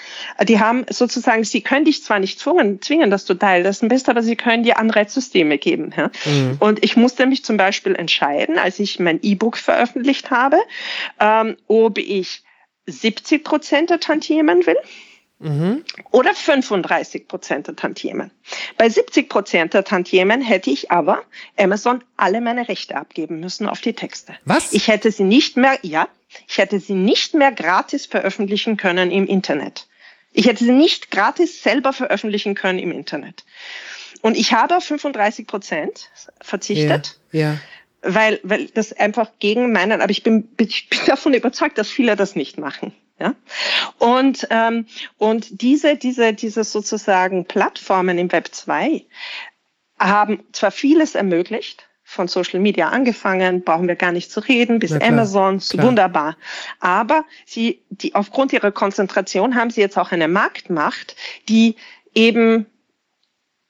die 0.43 0.59
haben 0.59 0.85
sozusagen, 0.89 1.43
sie 1.43 1.61
können 1.61 1.85
dich 1.85 2.03
zwar 2.03 2.19
nicht 2.19 2.39
zwingen, 2.39 2.81
zwingen, 2.81 3.09
dass 3.09 3.25
du 3.25 3.33
Teil 3.33 3.63
dessen 3.63 3.89
bist, 3.89 4.09
aber 4.09 4.21
sie 4.21 4.35
können 4.35 4.61
dir 4.61 4.77
Anreizsysteme 4.77 5.57
geben. 5.57 5.91
Ja? 5.97 6.11
Mhm. 6.25 6.57
Und 6.59 6.83
ich 6.83 6.95
musste 6.95 7.25
mich 7.25 7.43
zum 7.43 7.57
Beispiel 7.57 7.95
entscheiden, 7.95 8.59
als 8.59 8.79
ich 8.79 8.99
mein 8.99 9.19
E-Book 9.23 9.57
veröffentlicht 9.57 10.29
habe, 10.29 10.57
ähm, 11.19 11.57
ob 11.67 11.97
ich 11.97 12.43
70 12.85 13.43
Prozent 13.43 13.89
der 13.89 13.99
Tantiemen 13.99 14.67
will 14.67 14.77
Mhm. 15.43 15.83
Oder 16.11 16.33
35 16.33 17.27
Prozent 17.27 17.67
der 17.67 17.75
Tantiemen. 17.75 18.31
Bei 18.77 18.87
70 18.87 19.27
Prozent 19.27 19.73
der 19.73 19.83
Tantiemen 19.83 20.41
hätte 20.41 20.69
ich 20.69 20.89
aber 20.89 21.23
Amazon 21.57 22.01
alle 22.15 22.39
meine 22.39 22.69
Rechte 22.69 22.95
abgeben 22.95 23.41
müssen 23.41 23.67
auf 23.67 23.81
die 23.81 23.93
Texte. 23.93 24.35
Was? 24.45 24.71
Ich 24.71 24.87
hätte 24.87 25.11
sie 25.11 25.23
nicht 25.23 25.57
mehr, 25.57 25.77
ja, 25.81 26.07
ich 26.47 26.57
hätte 26.57 26.79
sie 26.79 26.93
nicht 26.93 27.33
mehr 27.33 27.51
gratis 27.51 28.05
veröffentlichen 28.05 28.77
können 28.77 29.11
im 29.11 29.27
Internet. 29.27 29.87
Ich 30.31 30.47
hätte 30.47 30.63
sie 30.63 30.71
nicht 30.71 31.11
gratis 31.11 31.61
selber 31.61 31.91
veröffentlichen 31.91 32.55
können 32.55 32.79
im 32.79 32.91
Internet. 32.91 33.43
Und 34.21 34.37
ich 34.37 34.53
habe 34.53 34.77
auf 34.77 34.85
35 34.85 35.45
Prozent 35.45 36.09
verzichtet. 36.41 37.19
Ja, 37.33 37.39
ja. 37.39 37.57
Weil, 38.01 38.39
weil 38.43 38.67
das 38.67 38.93
einfach 38.93 39.31
gegen 39.39 39.71
meinen, 39.73 40.01
aber 40.01 40.11
ich 40.11 40.23
bin, 40.23 40.47
ich 40.57 40.89
bin 40.89 40.99
davon 41.05 41.33
überzeugt, 41.33 41.77
dass 41.77 41.89
viele 41.89 42.15
das 42.15 42.35
nicht 42.35 42.57
machen. 42.57 42.93
Ja? 43.19 43.35
Und, 43.99 44.47
ähm, 44.49 44.87
und 45.17 45.61
diese, 45.61 45.95
diese, 45.95 46.33
diese 46.33 46.63
sozusagen 46.63 47.45
Plattformen 47.45 48.17
im 48.17 48.31
Web 48.31 48.49
2 48.53 49.05
haben 49.99 50.43
zwar 50.51 50.71
vieles 50.71 51.15
ermöglicht, 51.15 51.87
von 52.03 52.27
Social 52.27 52.59
Media 52.59 52.89
angefangen, 52.89 53.63
brauchen 53.63 53.87
wir 53.87 53.95
gar 53.95 54.11
nicht 54.11 54.31
zu 54.31 54.39
reden, 54.39 54.79
bis 54.79 54.91
klar, 54.91 55.09
Amazon, 55.09 55.59
klar. 55.59 55.87
wunderbar. 55.87 56.37
Aber 56.79 57.25
sie, 57.45 57.81
die, 57.89 58.13
aufgrund 58.13 58.53
ihrer 58.53 58.71
Konzentration 58.71 59.55
haben 59.55 59.69
sie 59.69 59.81
jetzt 59.81 59.97
auch 59.97 60.11
eine 60.11 60.27
Marktmacht, 60.27 61.15
die 61.49 61.75
eben 62.13 62.67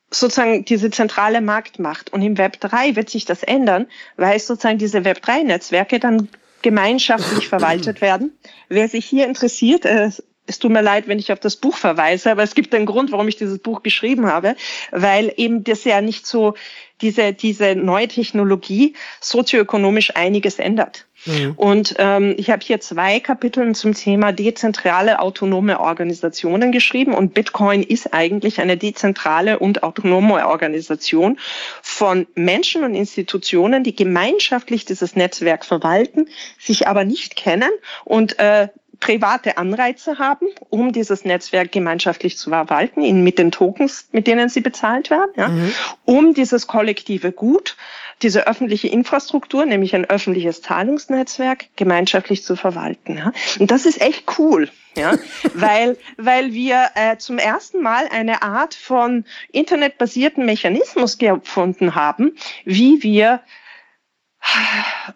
sozusagen 0.10 0.66
diese 0.66 0.92
zentrale 0.92 1.42
Marktmacht. 1.42 2.12
Und 2.12 2.22
im 2.22 2.38
Web 2.38 2.60
3 2.60 2.96
wird 2.96 3.10
sich 3.10 3.26
das 3.26 3.44
ändern, 3.44 3.88
weil 4.18 4.40
sozusagen 4.40 4.78
diese 4.78 5.06
Web 5.06 5.22
3 5.22 5.44
Netzwerke 5.44 6.00
dann 6.00 6.30
gemeinschaftlich 6.64 7.48
verwaltet 7.48 8.02
werden. 8.02 8.32
Wer 8.70 8.88
sich 8.88 9.06
hier 9.06 9.28
interessiert, 9.28 9.86
äh, 9.86 10.10
es 10.46 10.60
tut 10.60 10.72
mir 10.72 10.82
leid, 10.82 11.08
wenn 11.08 11.20
ich 11.20 11.32
auf 11.32 11.40
das 11.40 11.56
Buch 11.56 11.78
verweise, 11.78 12.32
aber 12.32 12.44
es 12.44 12.56
gibt 12.56 12.76
einen 12.76 12.86
Grund, 12.86 13.12
warum 13.12 13.28
ich 13.28 13.38
dieses 13.38 13.60
Buch 13.60 13.84
geschrieben 13.84 14.28
habe, 14.28 14.56
weil 14.92 15.34
eben 15.38 15.64
das 15.64 15.84
ja 15.86 16.02
nicht 16.02 16.26
so 16.26 16.56
diese, 17.02 17.34
diese 17.34 17.76
neue 17.76 18.08
Technologie 18.08 18.96
sozioökonomisch 19.20 20.16
einiges 20.16 20.60
ändert. 20.60 21.06
Mhm. 21.26 21.54
Und 21.56 21.96
ähm, 22.00 22.36
ich 22.38 22.50
habe 22.50 22.64
hier 22.64 22.80
zwei 22.82 23.20
Kapitel 23.20 23.74
zum 23.76 23.94
Thema 23.94 24.32
dezentrale 24.32 25.20
autonome 25.20 25.80
Organisationen 25.80 26.72
geschrieben 26.72 27.14
und 27.14 27.34
Bitcoin 27.34 27.84
ist 27.84 28.14
eigentlich 28.14 28.60
eine 28.60 28.78
dezentrale 28.78 29.60
und 29.60 29.84
autonome 29.84 30.48
Organisation 30.48 31.40
von 31.82 32.28
Menschen 32.36 32.84
und 32.84 32.96
Institutionen, 32.96 33.84
die 33.84 33.96
gemeinschaftlich 33.96 34.86
dieses 34.86 35.16
Netzwerk 35.16 35.66
verwalten, 35.66 36.28
sich 36.60 36.88
aber 36.88 37.06
nicht 37.06 37.36
kennen 37.36 37.72
und 38.04 38.40
äh, 38.40 38.68
private 39.04 39.58
Anreize 39.58 40.18
haben, 40.18 40.48
um 40.70 40.94
dieses 40.94 41.26
Netzwerk 41.26 41.74
gemeinschaftlich 41.74 42.38
zu 42.38 42.50
verwalten, 42.50 43.24
mit 43.24 43.38
den 43.38 43.52
Tokens, 43.52 44.08
mit 44.14 44.28
denen 44.28 44.48
sie 44.48 44.62
bezahlt 44.62 45.10
werden, 45.10 45.32
ja, 45.36 45.50
mhm. 45.50 45.74
um 46.06 46.34
dieses 46.34 46.68
kollektive 46.68 47.34
Gut, 47.34 47.76
diese 48.22 48.48
öffentliche 48.48 48.88
Infrastruktur, 48.88 49.66
nämlich 49.66 49.94
ein 49.94 50.06
öffentliches 50.06 50.62
Zahlungsnetzwerk, 50.62 51.66
gemeinschaftlich 51.76 52.44
zu 52.44 52.56
verwalten. 52.56 53.18
Ja. 53.18 53.34
Und 53.60 53.72
das 53.72 53.86
ist 53.86 54.00
echt 54.00 54.24
cool. 54.38 54.70
Ja, 54.96 55.18
weil, 55.54 55.98
weil 56.18 56.54
wir 56.54 56.92
äh, 56.96 57.18
zum 57.18 57.40
ersten 57.40 57.82
Mal 57.82 58.08
eine 58.10 58.42
Art 58.42 58.74
von 58.74 59.26
internetbasierten 59.52 60.46
Mechanismus 60.46 61.18
gefunden 61.18 61.96
haben, 61.96 62.38
wie 62.64 63.04
wir 63.04 63.42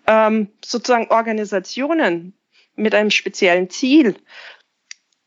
ähm, 0.07 0.49
sozusagen 0.63 1.07
Organisationen 1.09 2.36
mit 2.77 2.95
einem 2.95 3.11
speziellen 3.11 3.69
Ziel, 3.69 4.15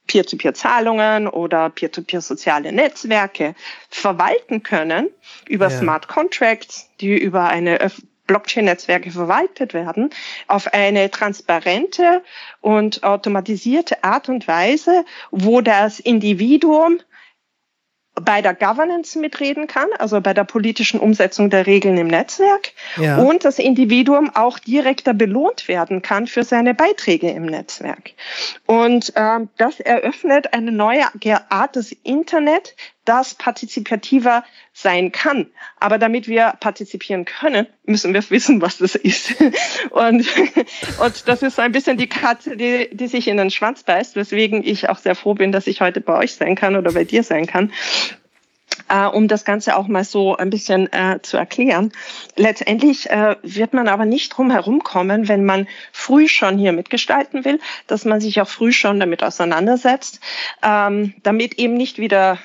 Peer-to-Peer-Zahlungen 0.07 1.28
oder 1.28 1.70
Peer-to-Peer-soziale 1.70 2.72
Netzwerke 2.72 3.55
verwalten 3.90 4.62
können 4.62 5.09
über 5.46 5.68
ja. 5.70 5.78
Smart 5.78 6.09
Contracts, 6.09 6.90
die 7.01 7.16
über 7.16 7.44
eine 7.44 7.78
Blockchain-Netzwerke 8.26 9.11
verwaltet 9.11 9.74
werden, 9.74 10.11
auf 10.46 10.72
eine 10.72 11.11
transparente 11.11 12.22
und 12.61 13.03
automatisierte 13.03 14.05
Art 14.05 14.28
und 14.28 14.46
Weise, 14.46 15.05
wo 15.32 15.61
das 15.61 15.98
Individuum 16.01 17.01
bei 18.24 18.42
der 18.42 18.54
Governance 18.54 19.18
mitreden 19.18 19.66
kann, 19.66 19.88
also 19.98 20.20
bei 20.20 20.34
der 20.34 20.44
politischen 20.44 21.00
Umsetzung 21.00 21.50
der 21.50 21.66
Regeln 21.66 21.96
im 21.96 22.06
Netzwerk 22.06 22.72
ja. 22.96 23.18
und 23.18 23.44
das 23.44 23.58
Individuum 23.58 24.30
auch 24.34 24.58
direkter 24.58 25.14
belohnt 25.14 25.68
werden 25.68 26.02
kann 26.02 26.26
für 26.26 26.44
seine 26.44 26.74
Beiträge 26.74 27.30
im 27.30 27.46
Netzwerk. 27.46 28.12
Und 28.66 29.12
ähm, 29.16 29.48
das 29.56 29.80
eröffnet 29.80 30.52
eine 30.52 30.72
neue 30.72 31.04
Art 31.50 31.76
des 31.76 31.92
Internet, 32.02 32.74
das 33.05 33.34
partizipativer 33.34 34.44
sein 34.72 35.12
kann. 35.12 35.46
Aber 35.78 35.98
damit 35.98 36.28
wir 36.28 36.55
partizipieren 36.61 37.24
können, 37.24 37.66
müssen 37.84 38.14
wir 38.14 38.28
wissen, 38.30 38.61
was 38.61 38.78
das 38.78 38.94
ist. 38.94 39.34
Und, 39.90 40.26
und 41.01 41.28
das 41.28 41.42
ist 41.42 41.57
so 41.57 41.62
ein 41.62 41.72
bisschen 41.72 41.96
die 41.96 42.09
Katze, 42.09 42.57
die, 42.57 42.88
die 42.92 43.09
sich 43.09 43.28
in 43.28 43.36
den 43.36 43.51
Schwanz 43.51 43.82
beißt, 43.82 44.16
weswegen 44.16 44.62
ich 44.64 44.88
auch 44.88 44.98
sehr 44.98 45.14
froh 45.14 45.34
bin, 45.34 45.53
dass 45.53 45.66
ich 45.66 45.80
heute 45.80 46.01
bei 46.01 46.16
euch 46.16 46.34
sein 46.34 46.55
kann 46.55 46.76
oder 46.76 46.92
bei 46.92 47.05
dir 47.05 47.22
sein 47.22 47.46
kann. 47.46 47.72
Uh, 48.92 49.09
um 49.09 49.28
das 49.28 49.44
Ganze 49.44 49.76
auch 49.76 49.86
mal 49.86 50.03
so 50.03 50.36
ein 50.36 50.51
bisschen 50.51 50.88
uh, 50.92 51.18
zu 51.22 51.36
erklären. 51.36 51.92
Letztendlich 52.34 53.09
uh, 53.09 53.36
wird 53.42 53.72
man 53.72 53.86
aber 53.86 54.05
nicht 54.05 54.36
drum 54.36 54.51
herum 54.51 54.82
kommen, 54.82 55.28
wenn 55.28 55.44
man 55.44 55.68
früh 55.92 56.26
schon 56.26 56.59
hier 56.59 56.72
mitgestalten 56.72 57.44
will, 57.44 57.61
dass 57.86 58.05
man 58.05 58.20
sich 58.20 58.40
auch 58.40 58.48
früh 58.48 58.72
schon 58.72 58.98
damit 58.98 59.22
auseinandersetzt, 59.22 60.18
ähm, 60.64 61.14
damit 61.22 61.55
eben 61.55 61.74
nicht 61.74 61.98
wieder 61.98 62.38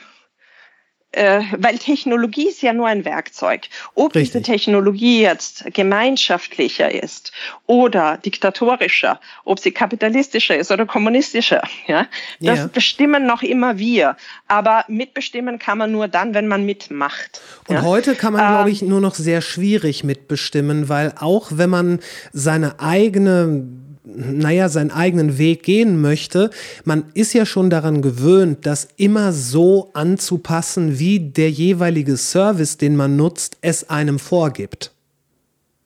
äh, 1.16 1.41
weil 1.57 1.78
Technologie 1.78 2.49
ist 2.49 2.61
ja 2.61 2.74
nur 2.74 2.88
ein 2.88 3.05
Werkzeug. 3.05 3.61
Ob 3.93 4.16
Richtig. 4.16 4.34
diese 4.34 4.41
Technologie 4.41 5.22
jetzt 5.22 5.66
gemeinschaftlicher 5.74 6.93
ist 6.93 7.32
oder 7.68 8.18
diktatorischer, 8.18 9.20
ob 9.45 9.59
sie 9.59 9.72
kapitalistischer 9.72 10.57
ist 10.57 10.72
oder 10.72 10.86
kommunistischer, 10.86 11.63
ja, 11.88 12.07
das 12.39 12.59
ja. 12.59 12.68
bestimmen 12.68 13.26
noch 13.26 13.43
immer 13.43 13.78
wir. 13.78 14.18
Aber 14.47 14.84
mitbestimmen 14.88 15.57
kann 15.57 15.78
man 15.78 15.91
nur 15.91 16.07
dann, 16.07 16.34
wenn 16.34 16.47
man 16.47 16.66
mitmacht. 16.66 17.41
Und 17.68 17.76
ja? 17.76 17.82
heute 17.84 18.16
kann 18.16 18.34
man, 18.34 18.43
äh, 18.43 18.47
glaube 18.47 18.72
ich, 18.72 18.82
nur 18.82 18.99
noch 18.99 19.16
sehr 19.16 19.41
schwierig 19.41 20.03
mitbestimmen, 20.03 20.89
weil 20.89 21.13
auch 21.20 21.51
wenn 21.51 21.70
man 21.70 21.99
seine 22.34 22.80
eigene 22.80 23.84
naja, 24.06 24.70
seinen 24.70 24.91
eigenen 24.91 25.38
Weg 25.38 25.64
gehen 25.64 25.99
möchte, 25.99 26.49
man 26.84 27.06
ist 27.14 27.34
ja 27.34 27.45
schon 27.45 27.70
daran 27.70 28.01
gewöhnt, 28.01 28.66
das 28.66 28.88
immer 28.97 29.34
so 29.34 29.89
anzupassen, 29.93 30.99
wie 30.99 31.20
der 31.20 31.49
jeweilige 31.49 32.18
Service, 32.18 32.78
den 32.78 32.95
man 32.95 33.16
nutzt, 33.16 33.58
es 33.62 33.89
einem 33.89 34.20
vorgibt. 34.20 34.91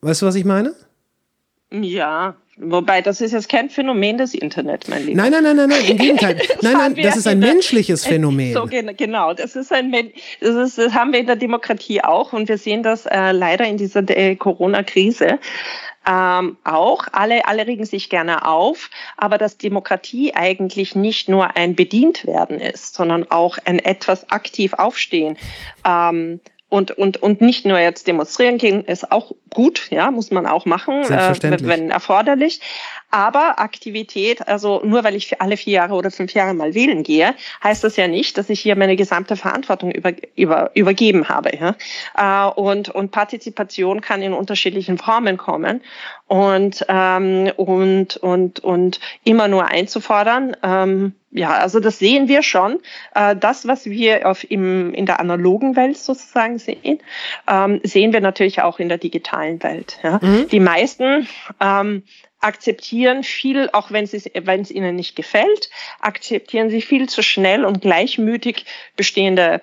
Weißt 0.01 0.21
du, 0.21 0.25
was 0.25 0.35
ich 0.35 0.45
meine? 0.45 0.73
Ja, 1.71 2.35
Wobei, 2.61 3.01
das 3.01 3.21
ist 3.21 3.31
jetzt 3.31 3.47
kein 3.47 3.69
Phänomen 3.69 4.17
des 4.17 4.33
Internet, 4.33 4.89
mein 4.89 5.05
Lieber. 5.05 5.21
Nein, 5.21 5.31
nein, 5.31 5.43
nein, 5.43 5.55
nein, 5.55 5.69
nein, 5.69 5.85
im 5.85 5.97
Gegenteil. 5.97 6.41
Nein, 6.61 6.73
nein, 6.73 6.95
das 7.01 7.15
ist 7.15 7.25
ein 7.25 7.39
menschliches 7.39 8.05
Phänomen. 8.07 8.53
So, 8.53 8.65
genau, 8.67 9.33
das 9.33 9.55
ist 9.55 9.71
ein, 9.71 9.93
das, 10.41 10.55
ist, 10.55 10.77
das 10.77 10.93
haben 10.93 11.13
wir 11.13 11.21
in 11.21 11.25
der 11.25 11.37
Demokratie 11.37 12.03
auch 12.03 12.33
und 12.33 12.49
wir 12.49 12.57
sehen 12.57 12.83
das 12.83 13.05
äh, 13.05 13.31
leider 13.31 13.65
in 13.65 13.77
dieser 13.77 14.03
äh, 14.09 14.35
Corona-Krise 14.35 15.39
ähm, 16.05 16.57
auch. 16.65 17.05
Alle, 17.13 17.45
alle 17.45 17.65
regen 17.65 17.85
sich 17.85 18.09
gerne 18.09 18.45
auf, 18.45 18.89
aber 19.15 19.37
dass 19.37 19.57
Demokratie 19.57 20.33
eigentlich 20.33 20.95
nicht 20.95 21.29
nur 21.29 21.55
ein 21.55 21.75
Bedient-werden 21.75 22.59
ist, 22.59 22.95
sondern 22.95 23.29
auch 23.31 23.57
ein 23.63 23.79
etwas 23.79 24.29
aktiv 24.31 24.73
aufstehen. 24.73 25.37
Ähm, 25.85 26.41
und, 26.69 26.91
und, 26.91 27.17
und 27.17 27.41
nicht 27.41 27.65
nur 27.65 27.79
jetzt 27.79 28.07
demonstrieren 28.07 28.59
gehen, 28.59 28.83
ist 28.85 29.11
auch 29.11 29.31
gut, 29.49 29.87
ja, 29.89 30.11
muss 30.11 30.29
man 30.29 30.45
auch 30.45 30.65
machen, 30.65 31.01
äh, 31.01 31.35
wenn 31.61 31.89
erforderlich. 31.89 32.61
Aber 33.11 33.59
Aktivität, 33.59 34.47
also 34.47 34.81
nur 34.83 35.03
weil 35.03 35.15
ich 35.15 35.41
alle 35.41 35.57
vier 35.57 35.73
Jahre 35.73 35.95
oder 35.95 36.11
fünf 36.11 36.33
Jahre 36.33 36.53
mal 36.53 36.73
wählen 36.75 37.03
gehe, 37.03 37.35
heißt 37.63 37.83
das 37.83 37.95
ja 37.95 38.07
nicht, 38.07 38.37
dass 38.37 38.49
ich 38.49 38.59
hier 38.59 38.75
meine 38.75 38.95
gesamte 38.95 39.35
Verantwortung 39.35 39.91
über, 39.91 40.13
über, 40.35 40.71
übergeben 40.75 41.27
habe. 41.29 41.51
Ja? 41.55 41.75
Äh, 42.47 42.51
und, 42.51 42.89
und 42.89 43.11
Partizipation 43.11 44.01
kann 44.01 44.21
in 44.21 44.33
unterschiedlichen 44.33 44.97
Formen 44.97 45.37
kommen. 45.37 45.81
Und, 46.27 46.85
ähm, 46.87 47.51
und, 47.57 48.17
und, 48.17 48.59
und 48.59 48.99
immer 49.23 49.47
nur 49.47 49.67
einzufordern, 49.67 50.55
ähm, 50.61 51.13
ja, 51.31 51.51
also 51.51 51.79
das 51.79 51.99
sehen 51.99 52.27
wir 52.27 52.41
schon. 52.41 52.79
Äh, 53.13 53.35
das, 53.35 53.67
was 53.67 53.85
wir 53.85 54.27
auf 54.27 54.49
im, 54.49 54.93
in 54.93 55.05
der 55.05 55.19
analogen 55.19 55.75
Welt 55.75 55.97
sozusagen 55.97 56.57
sehen, 56.57 56.99
ähm, 57.47 57.81
sehen 57.83 58.13
wir 58.13 58.21
natürlich 58.21 58.61
auch 58.61 58.79
in 58.79 58.89
der 58.89 58.97
digitalen 58.97 59.61
Welt. 59.61 59.99
Ja. 60.03 60.19
Mhm. 60.21 60.47
Die 60.49 60.59
meisten 60.59 61.27
ähm, 61.59 62.03
akzeptieren 62.39 63.23
viel, 63.23 63.69
auch 63.73 63.91
wenn 63.91 64.05
es 64.05 64.29
wenn 64.33 64.61
es 64.61 64.71
ihnen 64.71 64.95
nicht 64.95 65.15
gefällt, 65.15 65.69
akzeptieren 65.99 66.69
sie 66.69 66.81
viel 66.81 67.09
zu 67.09 67.21
schnell 67.21 67.65
und 67.65 67.81
gleichmütig 67.81 68.65
bestehende 68.95 69.61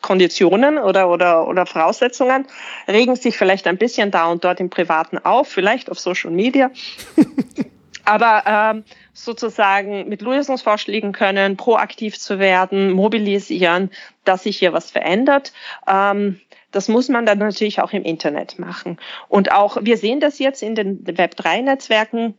Konditionen 0.00 0.76
oder, 0.76 1.08
oder, 1.08 1.48
oder 1.48 1.64
Voraussetzungen, 1.64 2.46
regen 2.86 3.16
sich 3.16 3.38
vielleicht 3.38 3.66
ein 3.66 3.78
bisschen 3.78 4.10
da 4.10 4.26
und 4.26 4.44
dort 4.44 4.60
im 4.60 4.68
Privaten 4.68 5.16
auf, 5.18 5.48
vielleicht 5.48 5.90
auf 5.90 5.98
Social 5.98 6.30
Media. 6.30 6.70
Aber 8.04 8.42
ähm, 8.46 8.84
sozusagen 9.14 10.06
mit 10.10 10.20
Lösungsvorschlägen 10.20 11.12
können, 11.12 11.56
proaktiv 11.56 12.18
zu 12.18 12.38
werden, 12.38 12.90
mobilisieren, 12.90 13.90
dass 14.24 14.42
sich 14.42 14.58
hier 14.58 14.74
was 14.74 14.90
verändert. 14.90 15.54
Ähm, 15.88 16.38
das 16.74 16.88
muss 16.88 17.08
man 17.08 17.26
dann 17.26 17.38
natürlich 17.38 17.80
auch 17.80 17.92
im 17.92 18.02
Internet 18.02 18.58
machen. 18.58 18.98
Und 19.28 19.52
auch, 19.52 19.78
wir 19.80 19.96
sehen 19.96 20.20
das 20.20 20.38
jetzt 20.38 20.62
in 20.62 20.74
den 20.74 21.04
Web3-Netzwerken, 21.04 22.34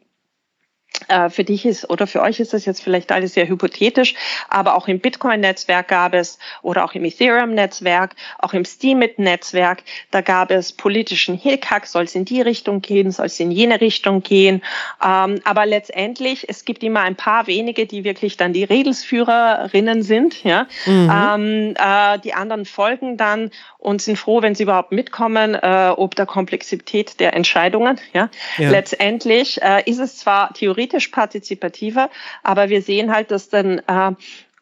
äh, 1.07 1.29
für 1.29 1.43
dich 1.43 1.65
ist 1.65 1.89
oder 1.89 2.07
für 2.07 2.21
euch 2.21 2.39
ist 2.39 2.53
das 2.53 2.65
jetzt 2.65 2.81
vielleicht 2.81 3.11
alles 3.11 3.33
sehr 3.33 3.47
hypothetisch, 3.47 4.15
aber 4.49 4.75
auch 4.75 4.87
im 4.87 4.99
Bitcoin-Netzwerk 4.99 5.89
gab 5.89 6.13
es 6.13 6.39
oder 6.61 6.85
auch 6.85 6.93
im 6.93 7.03
Ethereum-Netzwerk, 7.03 8.15
auch 8.39 8.53
im 8.53 8.65
Steemit-Netzwerk, 8.65 9.83
da 10.11 10.21
gab 10.21 10.51
es 10.51 10.71
politischen 10.71 11.37
Hickhack, 11.37 11.85
soll 11.85 12.05
es 12.05 12.15
in 12.15 12.25
die 12.25 12.41
Richtung 12.41 12.81
gehen, 12.81 13.11
soll 13.11 13.27
es 13.27 13.39
in 13.39 13.51
jene 13.51 13.81
Richtung 13.81 14.23
gehen. 14.23 14.63
Ähm, 15.05 15.41
aber 15.43 15.65
letztendlich, 15.65 16.47
es 16.49 16.65
gibt 16.65 16.81
immer 16.81 17.01
ein 17.01 17.15
paar 17.15 17.45
wenige, 17.47 17.85
die 17.85 18.03
wirklich 18.03 18.37
dann 18.37 18.53
die 18.53 18.63
Redelsführerinnen 18.63 20.01
sind. 20.01 20.43
Ja? 20.43 20.65
Mhm. 20.85 21.11
Ähm, 21.13 21.73
äh, 21.77 22.19
die 22.19 22.33
anderen 22.33 22.65
folgen 22.65 23.17
dann 23.17 23.51
und 23.85 24.01
sind 24.01 24.17
froh, 24.17 24.41
wenn 24.41 24.55
sie 24.55 24.63
überhaupt 24.63 24.91
mitkommen, 24.91 25.53
äh, 25.53 25.93
ob 25.95 26.15
der 26.15 26.25
Komplexität 26.25 27.19
der 27.19 27.33
Entscheidungen. 27.33 27.99
Ja? 28.13 28.29
ja. 28.57 28.69
Letztendlich 28.71 29.61
äh, 29.61 29.83
ist 29.85 29.99
es 29.99 30.17
zwar 30.17 30.53
theoretisch 30.53 31.09
partizipativer, 31.09 32.09
aber 32.41 32.69
wir 32.69 32.81
sehen 32.81 33.13
halt, 33.13 33.29
dass 33.29 33.49
dann 33.49 33.79
äh, 33.79 34.11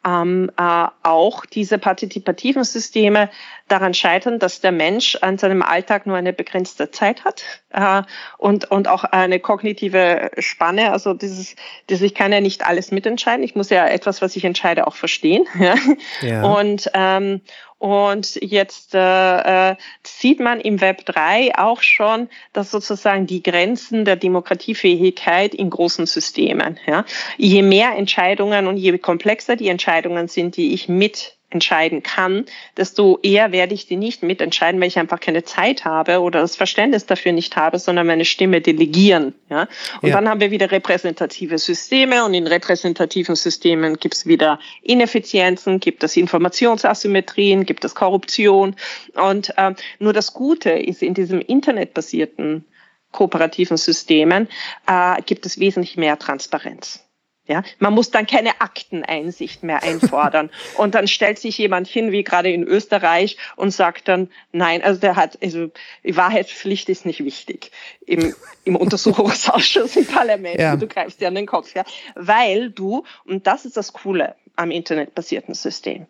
ähm, 0.06 0.50
äh, 0.58 0.86
auch 1.02 1.46
diese 1.46 1.78
partizipativen 1.78 2.64
Systeme 2.64 3.30
daran 3.68 3.94
scheitern, 3.94 4.38
dass 4.38 4.60
der 4.60 4.72
Mensch 4.72 5.16
an 5.22 5.38
seinem 5.38 5.62
Alltag 5.62 6.06
nur 6.06 6.16
eine 6.16 6.32
begrenzte 6.32 6.90
Zeit 6.90 7.24
hat 7.24 7.44
äh, 7.70 8.02
und, 8.36 8.70
und 8.70 8.88
auch 8.88 9.04
eine 9.04 9.40
kognitive 9.40 10.30
Spanne. 10.38 10.92
Also 10.92 11.14
dieses, 11.14 11.56
dieses, 11.88 12.02
ich 12.02 12.14
kann 12.14 12.32
ja 12.32 12.40
nicht 12.40 12.66
alles 12.66 12.90
mitentscheiden. 12.90 13.42
Ich 13.42 13.54
muss 13.54 13.70
ja 13.70 13.86
etwas, 13.86 14.20
was 14.20 14.36
ich 14.36 14.44
entscheide, 14.44 14.86
auch 14.86 14.94
verstehen. 14.94 15.46
Ja? 15.64 15.76
ja. 16.20 16.42
Und, 16.42 16.90
ähm, 16.92 17.40
und 17.78 18.34
jetzt 18.42 18.94
äh, 18.94 19.70
äh, 19.70 19.76
sieht 20.02 20.40
man 20.40 20.60
im 20.60 20.80
Web 20.82 21.06
3 21.06 21.52
auch 21.56 21.80
schon, 21.80 22.28
dass 22.52 22.70
sozusagen 22.70 23.26
die 23.26 23.42
Grenzen 23.42 24.04
der 24.04 24.16
Demokratiefähigkeit 24.16 25.54
in 25.54 25.70
großen 25.70 26.06
Systemen, 26.06 26.78
ja, 26.86 27.04
je 27.38 27.62
mehr 27.62 27.96
Entscheidungen 27.96 28.66
und 28.66 28.76
je 28.76 28.98
komplexer 28.98 29.56
die 29.56 29.68
Entscheidungen 29.68 30.28
sind, 30.28 30.56
die 30.56 30.74
ich 30.74 30.88
mit 30.88 31.36
entscheiden 31.54 32.02
kann, 32.02 32.44
desto 32.76 33.18
eher 33.22 33.52
werde 33.52 33.74
ich 33.74 33.86
die 33.86 33.96
nicht 33.96 34.22
mitentscheiden, 34.22 34.80
weil 34.80 34.88
ich 34.88 34.98
einfach 34.98 35.20
keine 35.20 35.44
Zeit 35.44 35.84
habe 35.84 36.20
oder 36.20 36.40
das 36.40 36.56
Verständnis 36.56 37.06
dafür 37.06 37.32
nicht 37.32 37.56
habe, 37.56 37.78
sondern 37.78 38.06
meine 38.06 38.24
Stimme 38.24 38.60
delegieren. 38.60 39.34
Ja? 39.48 39.68
Und 40.02 40.10
ja. 40.10 40.16
dann 40.16 40.28
haben 40.28 40.40
wir 40.40 40.50
wieder 40.50 40.70
repräsentative 40.70 41.58
Systeme 41.58 42.24
und 42.24 42.34
in 42.34 42.46
repräsentativen 42.46 43.36
Systemen 43.36 43.96
gibt 43.96 44.14
es 44.14 44.26
wieder 44.26 44.58
Ineffizienzen, 44.82 45.80
gibt 45.80 46.02
es 46.04 46.16
Informationsasymmetrien, 46.16 47.64
gibt 47.64 47.84
es 47.84 47.94
Korruption. 47.94 48.76
Und 49.14 49.56
äh, 49.56 49.74
nur 49.98 50.12
das 50.12 50.34
Gute 50.34 50.70
ist 50.70 51.02
in 51.02 51.14
diesem 51.14 51.40
internetbasierten 51.40 52.64
kooperativen 53.12 53.76
Systemen 53.76 54.48
äh, 54.86 55.22
gibt 55.22 55.46
es 55.46 55.58
wesentlich 55.58 55.96
mehr 55.96 56.18
Transparenz. 56.18 57.03
Ja, 57.46 57.62
man 57.78 57.92
muss 57.92 58.10
dann 58.10 58.26
keine 58.26 58.62
Akteneinsicht 58.62 59.62
mehr 59.62 59.82
einfordern. 59.82 60.50
und 60.78 60.94
dann 60.94 61.06
stellt 61.06 61.38
sich 61.38 61.58
jemand 61.58 61.86
hin, 61.86 62.10
wie 62.10 62.24
gerade 62.24 62.50
in 62.50 62.64
Österreich, 62.64 63.36
und 63.56 63.70
sagt 63.70 64.08
dann, 64.08 64.30
nein, 64.52 64.82
also 64.82 64.98
der 64.98 65.16
hat, 65.16 65.38
also 65.42 65.70
die 66.02 66.16
Wahrheitspflicht 66.16 66.88
ist 66.88 67.04
nicht 67.04 67.22
wichtig 67.22 67.70
im, 68.06 68.34
im 68.64 68.76
Untersuchungsausschuss 68.76 69.96
im 69.96 70.06
Parlament. 70.06 70.58
Ja. 70.58 70.76
Du 70.76 70.86
greifst 70.86 71.20
dir 71.20 71.28
an 71.28 71.34
den 71.34 71.46
Kopf, 71.46 71.74
ja. 71.74 71.84
Weil 72.14 72.70
du, 72.70 73.04
und 73.26 73.46
das 73.46 73.66
ist 73.66 73.76
das 73.76 73.92
Coole 73.92 74.36
am 74.56 74.70
internetbasierten 74.70 75.54
System. 75.54 76.06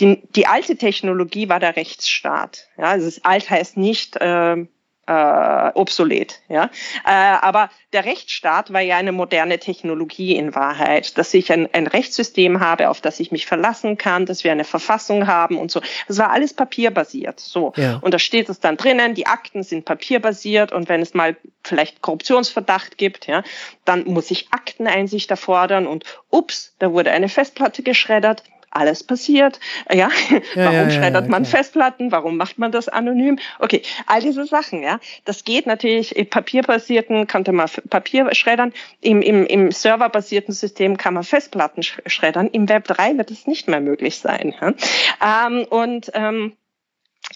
Die, 0.00 0.22
die 0.34 0.46
alte 0.46 0.76
Technologie 0.76 1.48
war 1.48 1.60
der 1.60 1.76
Rechtsstaat. 1.76 2.68
Ja, 2.76 2.84
also 2.84 3.06
das 3.06 3.24
alt 3.24 3.48
heißt 3.48 3.76
nicht, 3.78 4.16
äh, 4.16 4.66
äh, 5.06 5.70
obsolet. 5.74 6.40
Ja? 6.48 6.70
Äh, 7.04 7.10
aber 7.10 7.70
der 7.92 8.04
Rechtsstaat 8.04 8.72
war 8.72 8.80
ja 8.80 8.96
eine 8.96 9.12
moderne 9.12 9.58
Technologie 9.58 10.36
in 10.36 10.54
Wahrheit, 10.54 11.18
dass 11.18 11.34
ich 11.34 11.52
ein, 11.52 11.68
ein 11.72 11.86
Rechtssystem 11.86 12.60
habe, 12.60 12.88
auf 12.88 13.00
das 13.00 13.20
ich 13.20 13.32
mich 13.32 13.46
verlassen 13.46 13.98
kann, 13.98 14.26
dass 14.26 14.44
wir 14.44 14.52
eine 14.52 14.64
Verfassung 14.64 15.26
haben 15.26 15.58
und 15.58 15.70
so. 15.70 15.80
Das 16.08 16.18
war 16.18 16.30
alles 16.30 16.54
papierbasiert. 16.54 17.40
So. 17.40 17.72
Ja. 17.76 17.98
Und 18.00 18.14
da 18.14 18.18
steht 18.18 18.48
es 18.48 18.60
dann 18.60 18.76
drinnen, 18.76 19.14
die 19.14 19.26
Akten 19.26 19.62
sind 19.62 19.84
papierbasiert 19.84 20.72
und 20.72 20.88
wenn 20.88 21.02
es 21.02 21.14
mal 21.14 21.36
vielleicht 21.64 22.02
Korruptionsverdacht 22.02 22.98
gibt, 22.98 23.26
ja, 23.26 23.42
dann 23.84 24.04
muss 24.04 24.30
ich 24.30 24.48
Akteneinsicht 24.52 25.30
erfordern 25.30 25.86
und 25.86 26.04
ups, 26.30 26.74
da 26.78 26.92
wurde 26.92 27.10
eine 27.10 27.28
Festplatte 27.28 27.82
geschreddert 27.82 28.42
alles 28.72 29.04
passiert. 29.04 29.60
Ja, 29.90 30.08
ja 30.30 30.40
warum 30.54 30.74
ja, 30.74 30.90
schreddert 30.90 31.28
man 31.28 31.44
Festplatten? 31.44 32.10
Warum 32.10 32.36
macht 32.36 32.58
man 32.58 32.72
das 32.72 32.88
anonym? 32.88 33.38
Okay, 33.58 33.82
all 34.06 34.20
diese 34.20 34.44
Sachen, 34.46 34.82
ja. 34.82 34.98
Das 35.24 35.44
geht 35.44 35.66
natürlich 35.66 36.16
im 36.16 36.28
papierbasierten, 36.28 37.26
konnte 37.26 37.52
man 37.52 37.68
Papier 37.88 38.34
schreddern. 38.34 38.72
Im, 39.00 39.22
im, 39.22 39.46
im 39.46 39.70
serverbasierten 39.70 40.54
System 40.54 40.96
kann 40.96 41.14
man 41.14 41.24
Festplatten 41.24 41.82
schreddern. 41.82 42.48
Im 42.48 42.68
Web 42.68 42.84
3 42.84 43.18
wird 43.18 43.30
es 43.30 43.46
nicht 43.46 43.68
mehr 43.68 43.80
möglich 43.80 44.18
sein. 44.18 44.54
Ja? 44.60 45.46
Ähm, 45.46 45.64
und 45.68 46.10
ähm, 46.14 46.54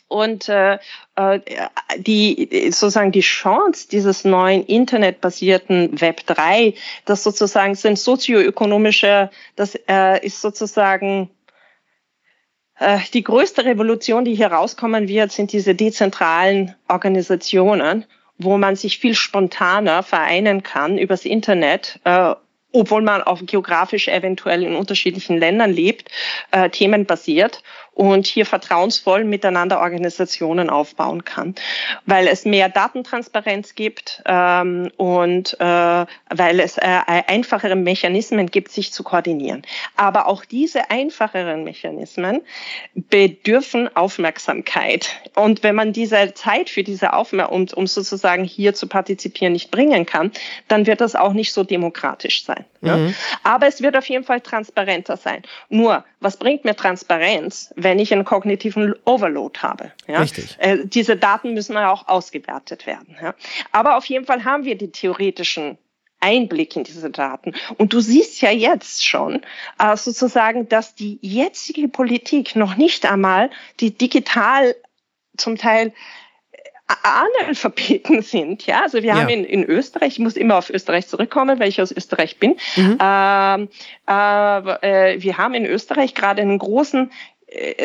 und 0.08 0.48
äh, 0.48 0.78
äh, 1.16 1.40
die 1.98 2.70
sozusagen 2.70 3.12
die 3.12 3.20
Chance 3.20 3.88
dieses 3.88 4.24
neuen 4.24 4.64
internetbasierten 4.64 6.00
Web 6.00 6.26
3, 6.26 6.74
das 7.04 7.22
sozusagen 7.22 7.74
sind 7.74 7.98
sozioökonomische, 7.98 9.30
das 9.56 9.78
äh, 9.88 10.24
ist 10.24 10.40
sozusagen 10.40 11.30
äh, 12.78 12.98
die 13.12 13.22
größte 13.22 13.64
Revolution, 13.64 14.24
die 14.24 14.34
hier 14.34 14.48
rauskommen 14.48 15.08
wird, 15.08 15.32
sind 15.32 15.52
diese 15.52 15.74
dezentralen 15.74 16.74
Organisationen, 16.88 18.04
wo 18.38 18.58
man 18.58 18.76
sich 18.76 18.98
viel 18.98 19.14
spontaner 19.14 20.02
vereinen 20.02 20.62
kann 20.62 20.98
übers 20.98 21.24
Internet, 21.24 22.00
äh, 22.04 22.34
obwohl 22.72 23.00
man 23.00 23.22
auch 23.22 23.40
geografisch 23.44 24.08
eventuell 24.08 24.62
in 24.62 24.74
unterschiedlichen 24.74 25.38
Ländern 25.38 25.72
lebt, 25.72 26.10
äh, 26.50 26.68
themenbasiert 26.68 27.62
und 27.96 28.26
hier 28.26 28.44
vertrauensvoll 28.44 29.24
miteinander 29.24 29.80
Organisationen 29.80 30.68
aufbauen 30.70 31.24
kann, 31.24 31.54
weil 32.04 32.28
es 32.28 32.44
mehr 32.44 32.68
Datentransparenz 32.68 33.74
gibt 33.74 34.22
ähm, 34.26 34.90
und 34.98 35.58
äh, 35.58 35.64
weil 35.64 36.60
es 36.60 36.76
äh, 36.76 37.00
einfachere 37.26 37.74
Mechanismen 37.74 38.48
gibt, 38.48 38.70
sich 38.70 38.92
zu 38.92 39.02
koordinieren. 39.02 39.62
Aber 39.96 40.28
auch 40.28 40.44
diese 40.44 40.90
einfacheren 40.90 41.64
Mechanismen 41.64 42.42
bedürfen 42.94 43.94
Aufmerksamkeit. 43.96 45.08
Und 45.34 45.62
wenn 45.62 45.74
man 45.74 45.94
diese 45.94 46.34
Zeit 46.34 46.68
für 46.68 46.82
diese 46.82 47.14
Aufmerksamkeit, 47.14 47.26
um, 47.50 47.66
um 47.74 47.86
sozusagen 47.86 48.44
hier 48.44 48.74
zu 48.74 48.86
partizipieren, 48.86 49.54
nicht 49.54 49.70
bringen 49.70 50.04
kann, 50.04 50.32
dann 50.68 50.86
wird 50.86 51.00
das 51.00 51.14
auch 51.14 51.32
nicht 51.32 51.52
so 51.52 51.64
demokratisch 51.64 52.44
sein. 52.44 52.64
Mhm. 52.82 52.88
Ja? 52.88 52.98
Aber 53.42 53.66
es 53.66 53.82
wird 53.82 53.96
auf 53.96 54.08
jeden 54.08 54.24
Fall 54.24 54.40
transparenter 54.40 55.16
sein. 55.16 55.42
Nur, 55.68 56.04
was 56.20 56.36
bringt 56.36 56.64
mir 56.64 56.74
Transparenz, 56.74 57.72
wenn 57.86 58.00
ich 58.00 58.12
einen 58.12 58.24
kognitiven 58.24 58.96
Overload 59.04 59.60
habe. 59.60 59.92
Ja? 60.08 60.18
Richtig. 60.18 60.56
Äh, 60.58 60.78
diese 60.86 61.16
Daten 61.16 61.54
müssen 61.54 61.74
ja 61.74 61.92
auch 61.92 62.08
ausgewertet 62.08 62.84
werden. 62.84 63.16
Ja? 63.22 63.36
Aber 63.70 63.96
auf 63.96 64.04
jeden 64.06 64.26
Fall 64.26 64.44
haben 64.44 64.64
wir 64.64 64.76
die 64.76 64.90
theoretischen 64.90 65.78
Einblick 66.18 66.74
in 66.74 66.82
diese 66.82 67.10
Daten. 67.10 67.54
Und 67.78 67.92
du 67.92 68.00
siehst 68.00 68.40
ja 68.42 68.50
jetzt 68.50 69.06
schon 69.06 69.42
äh, 69.78 69.96
sozusagen, 69.96 70.68
dass 70.68 70.96
die 70.96 71.20
jetzige 71.22 71.86
Politik 71.86 72.56
noch 72.56 72.76
nicht 72.76 73.06
einmal 73.06 73.50
die 73.78 73.96
digital 73.96 74.74
zum 75.36 75.56
Teil 75.56 75.92
Analphabeten 77.02 78.22
sind. 78.34 78.66
Ja, 78.66 78.82
also 78.82 78.98
wir 79.02 79.10
Ja. 79.10 79.16
haben 79.16 79.28
in, 79.28 79.44
in 79.44 79.64
Österreich, 79.64 80.14
ich 80.14 80.18
muss 80.18 80.36
immer 80.36 80.56
auf 80.56 80.70
Österreich 80.70 81.06
zurückkommen, 81.08 81.58
weil 81.58 81.68
ich 81.68 81.80
aus 81.80 81.92
Österreich 81.92 82.38
bin. 82.38 82.56
Mhm. 82.76 82.98
Ähm, 83.00 83.68
äh, 84.08 85.12
äh, 85.14 85.22
wir 85.22 85.38
haben 85.38 85.54
in 85.54 85.66
Österreich 85.66 86.14
gerade 86.14 86.42
einen 86.42 86.58
großen 86.58 87.10
äh, 87.10 87.35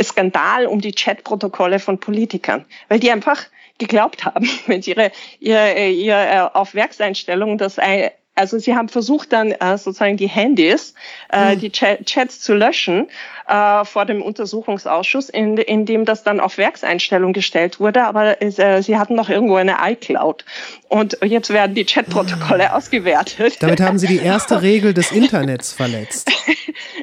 Skandal 0.03 0.65
um 0.65 0.81
die 0.81 0.93
Chatprotokolle 0.93 1.79
von 1.79 1.99
Politikern, 1.99 2.65
weil 2.89 2.99
die 2.99 3.11
einfach 3.11 3.45
geglaubt 3.77 4.25
haben 4.25 4.49
mit 4.67 4.87
ihrer 4.87 5.11
ihre, 5.39 5.89
ihre 5.89 6.27
äh, 6.27 6.39
auf 6.53 6.73
Werkseinstellungen, 6.73 7.57
dass 7.57 7.79
ein, 7.79 8.11
also 8.35 8.57
sie 8.59 8.75
haben 8.75 8.89
versucht 8.89 9.33
dann 9.33 9.51
äh, 9.51 9.77
sozusagen 9.77 10.17
die 10.17 10.27
Handys, 10.27 10.93
äh, 11.29 11.57
die 11.57 11.69
Chat 11.69 12.05
Chats 12.05 12.39
zu 12.39 12.53
löschen 12.53 13.09
äh, 13.47 13.83
vor 13.83 14.05
dem 14.05 14.21
Untersuchungsausschuss, 14.21 15.29
in, 15.29 15.57
in 15.57 15.85
dem 15.85 16.05
das 16.05 16.23
dann 16.23 16.39
auf 16.39 16.57
Werkseinstellung 16.57 17.33
gestellt 17.33 17.79
wurde, 17.79 18.03
aber 18.05 18.41
äh, 18.41 18.81
sie 18.81 18.97
hatten 18.97 19.15
noch 19.15 19.29
irgendwo 19.29 19.55
eine 19.55 19.77
iCloud 19.81 20.45
und 20.87 21.17
jetzt 21.23 21.51
werden 21.51 21.75
die 21.75 21.85
Chatprotokolle 21.85 22.73
ausgewertet. 22.73 23.57
Damit 23.59 23.81
haben 23.81 23.99
Sie 23.99 24.07
die 24.07 24.19
erste 24.19 24.61
Regel 24.61 24.93
des 24.93 25.11
Internets 25.11 25.73
verletzt. 25.73 26.31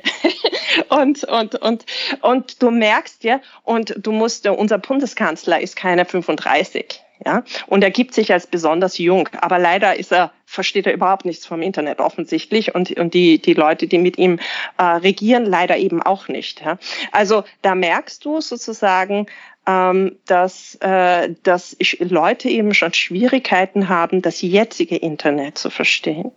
und, 0.88 1.24
und, 1.24 1.54
und, 1.56 1.84
und 2.22 2.62
du 2.62 2.70
merkst 2.70 3.22
ja, 3.24 3.40
und 3.64 3.94
du 3.98 4.12
musst, 4.12 4.46
unser 4.48 4.78
Bundeskanzler 4.78 5.60
ist 5.60 5.76
keine 5.76 6.04
35. 6.04 7.02
Ja, 7.24 7.42
und 7.66 7.82
er 7.82 7.90
gibt 7.90 8.14
sich 8.14 8.32
als 8.32 8.46
besonders 8.46 8.98
jung, 8.98 9.28
aber 9.40 9.58
leider 9.58 9.96
ist 9.96 10.12
er, 10.12 10.32
versteht 10.46 10.86
er 10.86 10.92
überhaupt 10.92 11.24
nichts 11.24 11.46
vom 11.46 11.62
Internet 11.62 11.98
offensichtlich 11.98 12.74
und, 12.74 12.96
und 12.96 13.12
die, 13.12 13.42
die 13.42 13.54
Leute, 13.54 13.88
die 13.88 13.98
mit 13.98 14.18
ihm 14.18 14.38
äh, 14.76 14.82
regieren, 14.84 15.44
leider 15.44 15.76
eben 15.76 16.00
auch 16.00 16.28
nicht. 16.28 16.60
Ja. 16.60 16.78
Also 17.10 17.42
da 17.62 17.74
merkst 17.74 18.24
du 18.24 18.40
sozusagen, 18.40 19.26
ähm, 19.66 20.16
dass, 20.26 20.76
äh, 20.76 21.34
dass 21.42 21.76
Leute 21.98 22.48
eben 22.48 22.72
schon 22.72 22.94
Schwierigkeiten 22.94 23.88
haben, 23.88 24.22
das 24.22 24.40
jetzige 24.40 24.96
Internet 24.96 25.58
zu 25.58 25.70
verstehen. 25.70 26.30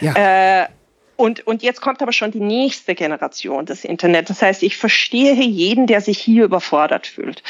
Ja. 0.00 0.64
Äh, 0.64 0.68
und, 1.20 1.46
und 1.46 1.62
jetzt 1.62 1.82
kommt 1.82 2.00
aber 2.00 2.12
schon 2.12 2.30
die 2.30 2.40
nächste 2.40 2.94
Generation 2.94 3.66
des 3.66 3.84
Internet. 3.84 4.30
Das 4.30 4.40
heißt, 4.40 4.62
ich 4.62 4.78
verstehe 4.78 5.34
jeden, 5.34 5.86
der 5.86 6.00
sich 6.00 6.18
hier 6.18 6.44
überfordert 6.44 7.06
fühlt. 7.06 7.42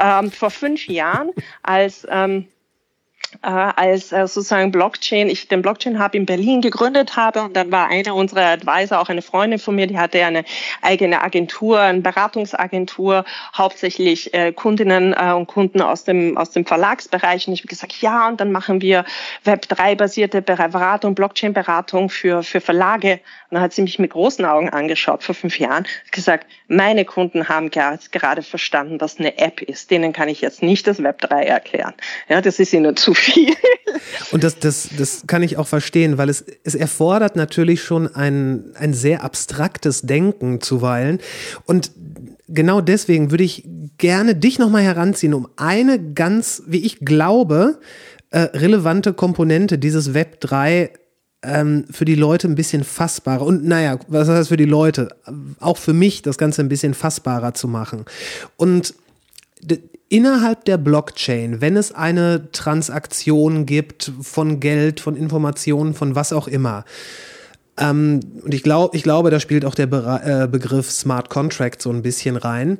Ähm, 0.00 0.32
vor 0.32 0.50
fünf 0.50 0.88
Jahren, 0.88 1.30
als 1.62 2.06
ähm, 2.10 2.48
äh, 3.42 3.48
als 3.48 4.12
äh, 4.12 4.26
sozusagen 4.26 4.72
Blockchain, 4.72 5.28
ich 5.28 5.48
den 5.48 5.62
Blockchain 5.62 6.02
Hub 6.02 6.14
in 6.14 6.26
Berlin 6.26 6.60
gegründet 6.60 7.16
habe 7.16 7.42
und 7.42 7.56
dann 7.56 7.70
war 7.70 7.88
einer 7.88 8.14
unserer 8.14 8.46
Advisor, 8.46 9.00
auch 9.00 9.08
eine 9.08 9.22
Freundin 9.22 9.58
von 9.58 9.74
mir, 9.74 9.86
die 9.86 9.98
hatte 9.98 10.24
eine 10.24 10.44
eigene 10.82 11.20
Agentur, 11.20 11.80
eine 11.80 12.00
Beratungsagentur, 12.00 13.24
hauptsächlich 13.54 14.32
äh, 14.34 14.52
Kundinnen 14.52 15.12
äh, 15.12 15.32
und 15.32 15.46
Kunden 15.46 15.82
aus 15.82 16.04
dem 16.04 16.38
aus 16.38 16.50
dem 16.50 16.64
Verlagsbereich 16.64 17.48
und 17.48 17.54
ich 17.54 17.60
habe 17.60 17.68
gesagt, 17.68 18.00
ja, 18.00 18.28
und 18.28 18.40
dann 18.40 18.50
machen 18.50 18.80
wir 18.80 19.04
Web3 19.44 19.96
basierte 19.96 20.42
Beratung, 20.42 21.14
Blockchain 21.14 21.52
Beratung 21.52 22.10
für 22.10 22.42
für 22.42 22.60
Verlage 22.60 23.20
und 23.50 23.54
dann 23.54 23.62
hat 23.62 23.72
sie 23.72 23.82
mich 23.82 23.98
mit 23.98 24.10
großen 24.10 24.44
Augen 24.44 24.68
angeschaut 24.70 25.22
vor 25.22 25.34
fünf 25.34 25.58
Jahren, 25.58 25.84
hat 25.84 26.12
gesagt, 26.12 26.46
meine 26.66 27.04
Kunden 27.04 27.48
haben 27.48 27.70
gerade 27.70 28.42
verstanden, 28.42 29.00
was 29.00 29.18
eine 29.18 29.38
App 29.38 29.62
ist. 29.62 29.90
Denen 29.90 30.12
kann 30.12 30.28
ich 30.28 30.42
jetzt 30.42 30.62
nicht 30.62 30.86
das 30.86 31.00
Web3 31.00 31.44
erklären. 31.44 31.94
Ja, 32.28 32.42
das 32.42 32.58
ist 32.58 32.74
ihnen 32.74 32.96
zu 32.96 33.14
viel. 33.18 33.54
Und 34.30 34.44
das, 34.44 34.58
das, 34.58 34.88
das 34.96 35.22
kann 35.26 35.42
ich 35.42 35.56
auch 35.56 35.66
verstehen, 35.66 36.18
weil 36.18 36.28
es, 36.28 36.44
es 36.64 36.74
erfordert 36.74 37.36
natürlich 37.36 37.82
schon 37.82 38.14
ein, 38.14 38.72
ein 38.74 38.94
sehr 38.94 39.24
abstraktes 39.24 40.02
Denken 40.02 40.60
zuweilen. 40.60 41.18
Und 41.64 41.92
genau 42.48 42.80
deswegen 42.80 43.30
würde 43.30 43.44
ich 43.44 43.64
gerne 43.98 44.34
dich 44.34 44.58
nochmal 44.58 44.82
heranziehen, 44.82 45.34
um 45.34 45.48
eine 45.56 46.12
ganz, 46.12 46.62
wie 46.66 46.84
ich 46.84 47.00
glaube, 47.00 47.80
äh, 48.30 48.40
relevante 48.40 49.12
Komponente 49.12 49.78
dieses 49.78 50.14
Web 50.14 50.40
3 50.40 50.90
ähm, 51.42 51.84
für 51.90 52.04
die 52.04 52.14
Leute 52.14 52.48
ein 52.48 52.54
bisschen 52.54 52.84
fassbarer 52.84 53.42
und 53.42 53.64
naja, 53.64 53.98
was 54.08 54.28
heißt 54.28 54.48
für 54.48 54.56
die 54.56 54.64
Leute? 54.64 55.08
Auch 55.60 55.76
für 55.76 55.92
mich 55.92 56.22
das 56.22 56.36
Ganze 56.36 56.62
ein 56.62 56.68
bisschen 56.68 56.94
fassbarer 56.94 57.54
zu 57.54 57.68
machen. 57.68 58.04
Und 58.56 58.94
innerhalb 60.08 60.64
der 60.64 60.78
Blockchain, 60.78 61.60
wenn 61.60 61.76
es 61.76 61.92
eine 61.92 62.50
Transaktion 62.52 63.66
gibt 63.66 64.12
von 64.22 64.60
Geld, 64.60 65.00
von 65.00 65.16
Informationen, 65.16 65.94
von 65.94 66.14
was 66.14 66.32
auch 66.32 66.48
immer, 66.48 66.84
ähm, 67.78 68.20
und 68.42 68.52
ich, 68.52 68.62
glaub, 68.62 68.94
ich 68.94 69.02
glaube, 69.02 69.30
da 69.30 69.40
spielt 69.40 69.64
auch 69.64 69.74
der 69.74 69.86
Bera- 69.86 70.44
äh, 70.44 70.48
Begriff 70.48 70.90
Smart 70.90 71.30
Contract 71.30 71.80
so 71.80 71.90
ein 71.90 72.02
bisschen 72.02 72.36
rein. 72.36 72.78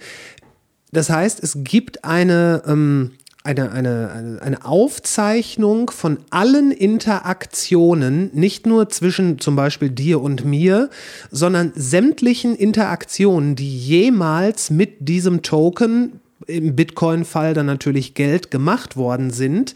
Das 0.92 1.10
heißt, 1.10 1.42
es 1.42 1.58
gibt 1.62 2.04
eine, 2.04 2.62
ähm, 2.66 3.12
eine, 3.44 3.70
eine, 3.70 4.38
eine 4.42 4.64
Aufzeichnung 4.64 5.90
von 5.90 6.18
allen 6.30 6.70
Interaktionen, 6.70 8.30
nicht 8.34 8.66
nur 8.66 8.88
zwischen 8.88 9.38
zum 9.38 9.56
Beispiel 9.56 9.90
dir 9.90 10.20
und 10.20 10.44
mir, 10.44 10.90
sondern 11.30 11.72
sämtlichen 11.74 12.54
Interaktionen, 12.54 13.54
die 13.54 13.78
jemals 13.78 14.70
mit 14.70 15.08
diesem 15.08 15.42
Token, 15.42 16.20
im 16.48 16.74
Bitcoin-Fall 16.74 17.54
dann 17.54 17.66
natürlich 17.66 18.14
Geld 18.14 18.50
gemacht 18.50 18.96
worden 18.96 19.30
sind. 19.30 19.74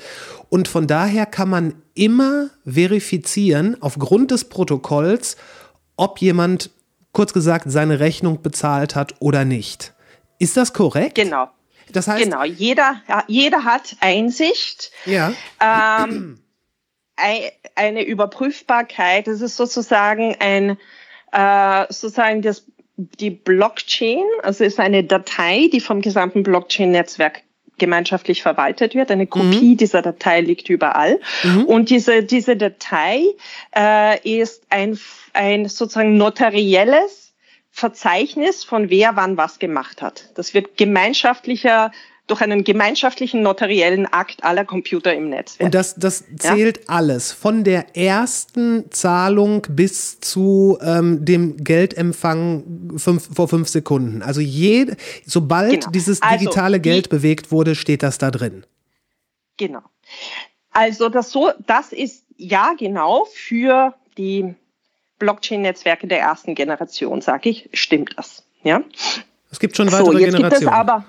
Und 0.48 0.66
von 0.68 0.86
daher 0.86 1.26
kann 1.26 1.48
man 1.48 1.74
immer 1.94 2.48
verifizieren, 2.66 3.76
aufgrund 3.80 4.30
des 4.32 4.44
Protokolls, 4.48 5.36
ob 5.96 6.18
jemand, 6.18 6.70
kurz 7.12 7.32
gesagt, 7.32 7.66
seine 7.70 8.00
Rechnung 8.00 8.42
bezahlt 8.42 8.96
hat 8.96 9.14
oder 9.20 9.44
nicht. 9.44 9.92
Ist 10.38 10.56
das 10.56 10.72
korrekt? 10.72 11.14
Genau. 11.14 11.48
Das 11.92 12.08
heißt, 12.08 12.24
Genau, 12.24 12.42
jeder, 12.42 12.96
jeder 13.28 13.64
hat 13.64 13.96
Einsicht, 14.00 14.90
ja, 15.04 15.32
ähm, 15.60 16.40
ei- 17.16 17.52
eine 17.74 18.02
Überprüfbarkeit. 18.02 19.26
Das 19.26 19.42
ist 19.42 19.56
sozusagen 19.56 20.34
ein, 20.40 20.78
äh, 21.32 21.86
sozusagen 21.92 22.40
das, 22.40 22.64
die 22.97 23.30
Blockchain, 23.30 24.24
also 24.43 24.64
ist 24.64 24.78
eine 24.78 25.05
Datei, 25.05 25.68
die 25.72 25.80
vom 25.80 26.01
gesamten 26.01 26.43
Blockchain-Netzwerk 26.43 27.43
gemeinschaftlich 27.78 28.43
verwaltet 28.43 28.95
wird. 28.95 29.11
Eine 29.11 29.26
Kopie 29.26 29.76
dieser 29.76 30.03
Datei 30.03 30.40
liegt 30.40 30.68
überall. 30.68 31.20
Und 31.66 31.90
diese, 31.90 32.22
diese 32.22 32.57
Datei 32.57 33.24
äh, 33.74 34.40
ist 34.40 34.64
ein, 34.70 34.99
ein 35.32 35.68
sozusagen 35.68 36.16
notarielles 36.16 37.32
Verzeichnis 37.70 38.62
von 38.64 38.90
wer 38.90 39.16
wann 39.16 39.38
was 39.38 39.59
gemacht 39.59 40.03
hat. 40.03 40.28
Das 40.34 40.53
wird 40.53 40.76
gemeinschaftlicher 40.76 41.90
durch 42.28 42.40
einen 42.40 42.62
gemeinschaftlichen 42.64 43.42
notariellen 43.42 44.06
Akt 44.06 44.44
aller 44.44 44.64
Computer 44.64 45.12
im 45.12 45.28
Netzwerk. 45.30 45.66
und 45.66 45.74
das, 45.74 45.96
das 45.96 46.24
zählt 46.38 46.88
alles, 46.88 47.32
von 47.32 47.64
der 47.64 47.96
ersten 47.96 48.90
Zahlung 48.90 49.66
bis 49.68 50.20
zu 50.20 50.78
ähm, 50.82 51.24
dem 51.24 51.56
Geldempfang 51.62 52.92
fünf, 52.96 53.28
vor 53.34 53.48
fünf 53.48 53.68
Sekunden. 53.68 54.22
Also 54.22 54.40
jede, 54.40 54.96
sobald 55.26 55.72
Genau. 55.80 55.90
dieses 55.90 56.22
Also, 56.22 56.38
digitale 56.38 56.78
die- 56.78 56.88
Geld 56.88 57.08
bewegt 57.10 57.50
wurde, 57.50 57.74
steht 57.74 58.02
das 58.02 58.18
da 58.18 58.30
drin. 58.30 58.64
Genau. 59.56 59.82
Also 60.70 61.08
das 61.08 61.30
so, 61.30 61.50
das 61.66 61.92
ist 61.92 62.24
ja 62.36 62.74
genau 62.78 63.26
für 63.34 63.94
die 64.16 64.54
Blockchain-Netzwerke 65.18 66.06
der 66.06 66.20
ersten 66.20 66.54
Generation, 66.54 67.20
sage 67.20 67.50
ich, 67.50 67.68
stimmt 67.72 68.14
das. 68.16 68.44
Ja. 68.62 68.82
Es 69.50 69.60
gibt 69.60 69.76
schon 69.76 69.88
So, 69.88 69.98
weitere 69.98 70.20
jetzt 70.22 70.36
gibt 70.36 70.52
es 70.52 70.60
Generationen. 70.60 70.72
aber 70.74 71.04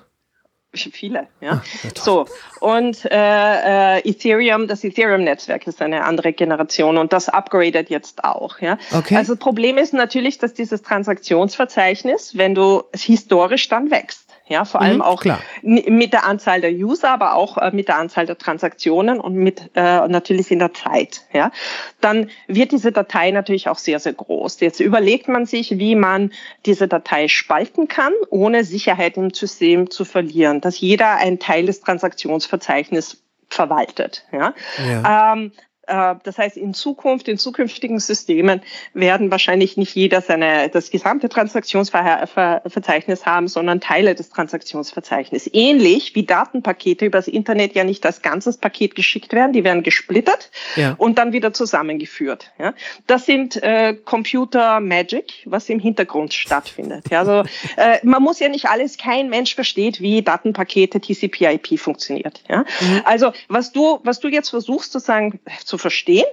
viele, 0.92 1.28
ja. 1.42 1.62
so 1.96 2.26
und 2.60 3.06
äh, 3.06 3.98
äh, 3.98 4.10
Ethereum, 4.10 4.68
das 4.68 4.84
Ethereum-Netzwerk 4.84 5.68
ist 5.68 5.82
eine 5.82 6.04
andere 6.04 6.34
Generation 6.34 6.98
und 6.98 7.14
das 7.14 7.30
upgradet 7.30 7.90
jetzt 7.90 8.24
auch, 8.24 8.60
ja. 8.60 8.78
Okay. 8.92 9.16
Also 9.16 9.36
Problem 9.36 9.78
ist 9.78 9.94
natürlich, 9.94 10.38
dass 10.38 10.54
dieses 10.54 10.82
Transaktionsverzeichnis, 10.82 12.38
wenn 12.38 12.56
du 12.56 12.84
historisch 12.94 13.68
dann 13.70 13.92
wächst. 13.92 14.24
Ja, 14.48 14.66
vor 14.66 14.82
allem 14.82 14.98
Mhm, 14.98 15.02
auch 15.02 15.22
klar. 15.22 15.39
mit 15.62 16.12
der 16.12 16.26
Anzahl 16.26 16.60
der 16.60 16.72
User, 16.72 17.10
aber 17.12 17.34
auch 17.36 17.58
äh, 17.58 17.72
mit 17.72 17.88
der 17.88 17.98
Anzahl 17.98 18.26
der 18.26 18.38
Transaktionen 18.38 19.22
und 19.22 19.36
mit 19.36 19.72
äh, 19.76 20.08
natürlich 20.10 20.52
in 20.52 20.60
der 20.60 20.74
Zeit. 20.74 21.22
Ja, 21.32 21.50
dann 22.02 22.30
wird 22.48 22.74
diese 22.74 22.91
Datei 22.91 23.32
natürlich 23.32 23.70
auch 23.70 23.78
sehr 23.78 24.00
sehr 24.00 24.14
groß. 24.14 24.60
Jetzt 24.60 24.82
überlegt 24.82 25.30
man 25.30 25.46
sich, 25.46 25.78
wie 25.80 25.96
man 25.96 26.32
diese 26.66 26.89
Datei 26.89 27.30
spalten 27.30 27.88
kann, 27.88 28.12
ohne 28.30 28.66
Sicherheit 28.66 29.16
im 29.16 29.34
System 29.34 29.89
zu 29.89 30.04
verlieren, 30.04 30.60
dass 30.60 30.80
jeder 30.80 31.16
einen 31.16 31.39
Teil 31.39 31.66
des 31.66 31.80
Transaktionsverzeichnisses 31.80 33.24
verwaltet. 33.50 34.26
Ja. 34.32 34.54
Ja. 34.88 35.34
Ähm, 35.34 35.52
Äh, 35.56 35.60
das 35.86 36.38
heißt, 36.38 36.56
in 36.56 36.74
Zukunft, 36.74 37.28
in 37.28 37.38
zukünftigen 37.38 38.00
Systemen 38.00 38.62
werden 38.94 39.32
wahrscheinlich 39.32 39.76
nicht 39.76 39.94
jeder 39.96 40.22
seine, 40.22 40.70
das 40.70 40.92
gesamte 40.92 41.28
Transaktionsverzeichnis 41.28 43.26
haben, 43.26 43.48
sondern 43.48 43.82
Teile 43.82 44.16
des 44.16 44.30
Transaktionsverzeichnisses. 44.30 45.54
Ähnlich 45.54 46.16
wie 46.16 46.24
Datenpakete 46.24 47.06
übers 47.06 47.28
Internet 47.28 47.76
ja 47.76 47.84
nicht 47.84 48.06
als 48.06 48.22
ganzes 48.22 48.58
Paket 48.58 48.96
geschickt 48.96 49.34
werden, 49.34 49.52
die 49.52 49.64
werden 49.64 49.84
gesplittert 49.84 50.52
ja. 50.76 50.96
und 50.98 51.18
dann 51.18 51.34
wieder 51.34 51.54
zusammengeführt. 51.54 52.52
Ja. 52.60 52.74
Das 53.08 53.26
sind 53.26 53.62
äh, 53.62 53.94
Computer 53.94 54.80
Magic, 54.80 55.44
was 55.46 55.70
im 55.70 55.80
Hintergrund 55.80 56.34
stattfindet. 56.34 57.10
Ja, 57.12 57.20
also 57.20 57.44
äh, 57.78 58.00
man 58.04 58.24
muss 58.24 58.40
ja 58.40 58.48
nicht 58.48 58.68
alles, 58.70 58.98
kein 58.98 59.30
Mensch 59.30 59.56
versteht, 59.56 60.00
wie 60.00 60.22
Datenpakete 60.22 61.02
TCP/IP 61.02 61.78
funktioniert. 61.78 62.42
Ja. 62.50 62.60
Mhm. 62.80 63.02
Also 63.04 63.34
was 63.50 63.72
du, 63.72 64.00
was 64.04 64.20
du 64.20 64.30
jetzt 64.30 64.50
versuchst 64.50 64.92
zu 64.92 65.00
sagen, 65.00 65.40
zu 65.66 65.73
verstehen 65.78 66.26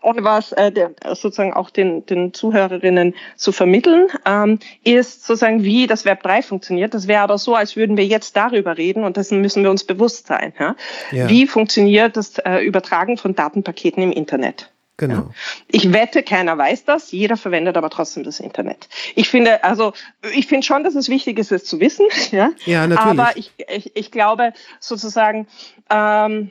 und 0.00 0.22
was 0.22 0.52
äh, 0.52 0.70
der, 0.70 0.92
sozusagen 1.14 1.52
auch 1.52 1.70
den, 1.70 2.06
den 2.06 2.32
Zuhörerinnen 2.32 3.14
zu 3.36 3.52
vermitteln, 3.52 4.08
ähm, 4.24 4.58
ist 4.84 5.26
sozusagen, 5.26 5.64
wie 5.64 5.86
das 5.86 6.04
Web 6.04 6.22
3 6.22 6.42
funktioniert. 6.42 6.94
Das 6.94 7.08
wäre 7.08 7.22
aber 7.22 7.38
so, 7.38 7.54
als 7.54 7.76
würden 7.76 7.96
wir 7.96 8.06
jetzt 8.06 8.36
darüber 8.36 8.78
reden 8.78 9.04
und 9.04 9.16
dessen 9.16 9.40
müssen 9.40 9.62
wir 9.62 9.70
uns 9.70 9.84
bewusst 9.84 10.26
sein. 10.26 10.52
Ja? 10.58 10.76
ja. 11.10 11.28
Wie 11.28 11.46
funktioniert 11.46 12.16
das 12.16 12.38
äh, 12.38 12.58
Übertragen 12.58 13.16
von 13.16 13.34
Datenpaketen 13.34 14.02
im 14.02 14.12
Internet? 14.12 14.70
Genau. 14.98 15.14
Ja. 15.14 15.30
Ich 15.68 15.92
wette, 15.92 16.22
keiner 16.22 16.56
weiß 16.56 16.84
das, 16.84 17.12
jeder 17.12 17.36
verwendet 17.36 17.76
aber 17.76 17.90
trotzdem 17.90 18.24
das 18.24 18.40
Internet. 18.40 18.88
Ich 19.14 19.28
finde, 19.28 19.62
also 19.62 19.92
ich 20.34 20.46
finde 20.46 20.64
schon, 20.64 20.84
dass 20.84 20.94
es 20.94 21.08
wichtig 21.08 21.38
ist, 21.38 21.52
es 21.52 21.64
zu 21.64 21.80
wissen, 21.80 22.06
ja. 22.30 22.50
Ja, 22.64 22.86
natürlich. 22.86 23.20
Aber 23.20 23.36
ich, 23.36 23.52
ich, 23.68 23.96
ich 23.96 24.10
glaube 24.10 24.52
sozusagen, 24.80 25.46
ähm, 25.90 26.50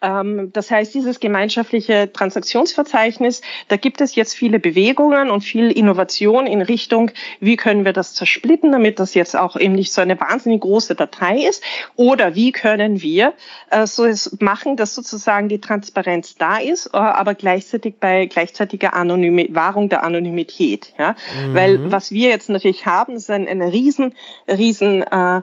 das 0.00 0.70
heißt, 0.70 0.94
dieses 0.94 1.18
gemeinschaftliche 1.18 2.12
Transaktionsverzeichnis, 2.12 3.42
da 3.66 3.76
gibt 3.76 4.00
es 4.00 4.14
jetzt 4.14 4.34
viele 4.34 4.60
Bewegungen 4.60 5.28
und 5.28 5.42
viel 5.42 5.72
Innovation 5.72 6.46
in 6.46 6.62
Richtung, 6.62 7.10
wie 7.40 7.56
können 7.56 7.84
wir 7.84 7.92
das 7.92 8.14
zersplitten, 8.14 8.70
damit 8.70 9.00
das 9.00 9.14
jetzt 9.14 9.36
auch 9.36 9.56
eben 9.56 9.74
nicht 9.74 9.92
so 9.92 10.00
eine 10.00 10.20
wahnsinnig 10.20 10.60
große 10.60 10.94
Datei 10.94 11.38
ist. 11.38 11.64
Oder 11.96 12.36
wie 12.36 12.52
können 12.52 13.02
wir 13.02 13.34
äh, 13.70 13.88
so 13.88 14.04
es 14.04 14.36
machen, 14.40 14.76
dass 14.76 14.94
sozusagen 14.94 15.48
die 15.48 15.60
Transparenz 15.60 16.36
da 16.36 16.58
ist, 16.58 16.86
äh, 16.94 16.98
aber 16.98 17.34
gleichzeitig 17.34 17.96
bei 17.98 18.26
gleichzeitiger 18.26 18.94
Anonymi 18.94 19.48
Wahrung 19.52 19.88
der 19.88 20.04
Anonymität. 20.04 20.94
Ja? 20.96 21.16
Mhm. 21.44 21.54
Weil 21.54 21.90
was 21.90 22.12
wir 22.12 22.28
jetzt 22.28 22.50
natürlich 22.50 22.86
haben, 22.86 23.14
ist 23.14 23.30
ein, 23.30 23.48
eine 23.48 23.72
riesen, 23.72 24.14
riesen 24.46 25.02
äh, 25.02 25.42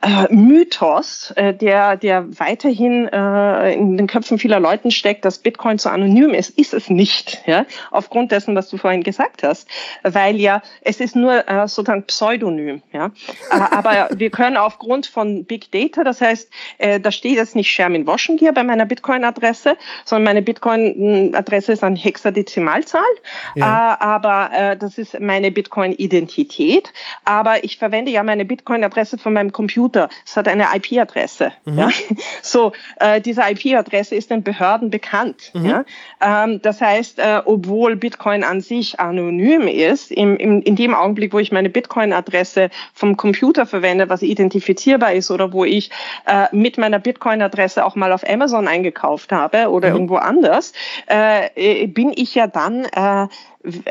äh, 0.00 0.32
Mythos, 0.32 1.32
äh, 1.36 1.52
der, 1.54 1.96
der 1.96 2.26
weiterhin 2.38 3.08
äh, 3.08 3.74
in 3.74 3.96
den 3.96 4.06
Köpfen 4.06 4.38
vieler 4.38 4.60
Leuten 4.60 4.90
steckt, 4.90 5.24
dass 5.24 5.38
Bitcoin 5.38 5.78
so 5.78 5.88
anonym 5.88 6.30
ist, 6.30 6.58
ist 6.58 6.72
es 6.74 6.88
nicht, 6.88 7.42
ja, 7.46 7.66
aufgrund 7.90 8.32
dessen, 8.32 8.54
was 8.54 8.68
du 8.70 8.76
vorhin 8.76 9.02
gesagt 9.02 9.42
hast, 9.42 9.68
weil 10.02 10.36
ja, 10.36 10.62
es 10.80 11.00
ist 11.00 11.16
nur 11.16 11.46
äh, 11.48 11.68
sozusagen 11.68 12.04
Pseudonym, 12.04 12.82
ja, 12.92 13.06
äh, 13.50 13.54
aber 13.54 14.08
wir 14.14 14.30
können 14.30 14.56
aufgrund 14.56 15.06
von 15.06 15.44
Big 15.44 15.70
Data, 15.72 16.04
das 16.04 16.20
heißt, 16.20 16.50
äh, 16.78 17.00
da 17.00 17.10
steht 17.10 17.36
jetzt 17.36 17.56
nicht 17.56 17.70
Sherman 17.70 18.06
Washington 18.06 18.52
bei 18.54 18.64
meiner 18.64 18.86
Bitcoin-Adresse, 18.86 19.76
sondern 20.04 20.24
meine 20.24 20.42
Bitcoin-Adresse 20.42 21.72
ist 21.72 21.84
eine 21.84 21.96
Hexadezimalzahl, 21.96 23.02
ja. 23.56 23.94
äh, 23.94 24.04
aber 24.04 24.50
äh, 24.52 24.76
das 24.76 24.96
ist 24.98 25.20
meine 25.20 25.50
Bitcoin-Identität, 25.50 26.92
aber 27.24 27.64
ich 27.64 27.78
verwende 27.78 28.10
ja 28.10 28.22
meine 28.22 28.44
Bitcoin-Adresse 28.44 29.18
von 29.18 29.33
meinem 29.34 29.52
Computer. 29.52 30.08
Es 30.24 30.36
hat 30.36 30.48
eine 30.48 30.66
IP-Adresse. 30.74 31.52
Mhm. 31.64 31.78
Ja? 31.78 31.88
So, 32.42 32.72
äh, 33.00 33.20
diese 33.20 33.42
IP-Adresse 33.42 34.14
ist 34.14 34.30
den 34.30 34.42
Behörden 34.42 34.90
bekannt. 34.90 35.50
Mhm. 35.54 35.66
Ja? 35.66 35.84
Ähm, 36.20 36.60
das 36.62 36.80
heißt, 36.80 37.18
äh, 37.18 37.42
obwohl 37.44 37.96
Bitcoin 37.96 38.44
an 38.44 38.60
sich 38.60 39.00
anonym 39.00 39.66
ist, 39.66 40.10
im, 40.10 40.36
im, 40.36 40.62
in 40.62 40.76
dem 40.76 40.94
Augenblick, 40.94 41.32
wo 41.32 41.38
ich 41.38 41.52
meine 41.52 41.70
Bitcoin-Adresse 41.70 42.70
vom 42.92 43.16
Computer 43.16 43.66
verwende, 43.66 44.08
was 44.08 44.22
identifizierbar 44.22 45.12
ist 45.12 45.30
oder 45.30 45.52
wo 45.52 45.64
ich 45.64 45.90
äh, 46.26 46.46
mit 46.52 46.78
meiner 46.78 46.98
Bitcoin-Adresse 46.98 47.84
auch 47.84 47.96
mal 47.96 48.12
auf 48.12 48.28
Amazon 48.28 48.68
eingekauft 48.68 49.32
habe 49.32 49.70
oder 49.70 49.90
mhm. 49.90 49.94
irgendwo 49.94 50.16
anders, 50.16 50.72
äh, 51.08 51.48
äh 51.54 51.86
bin 51.86 52.12
ich 52.14 52.34
ja 52.34 52.46
dann 52.46 52.84
äh, 52.84 53.28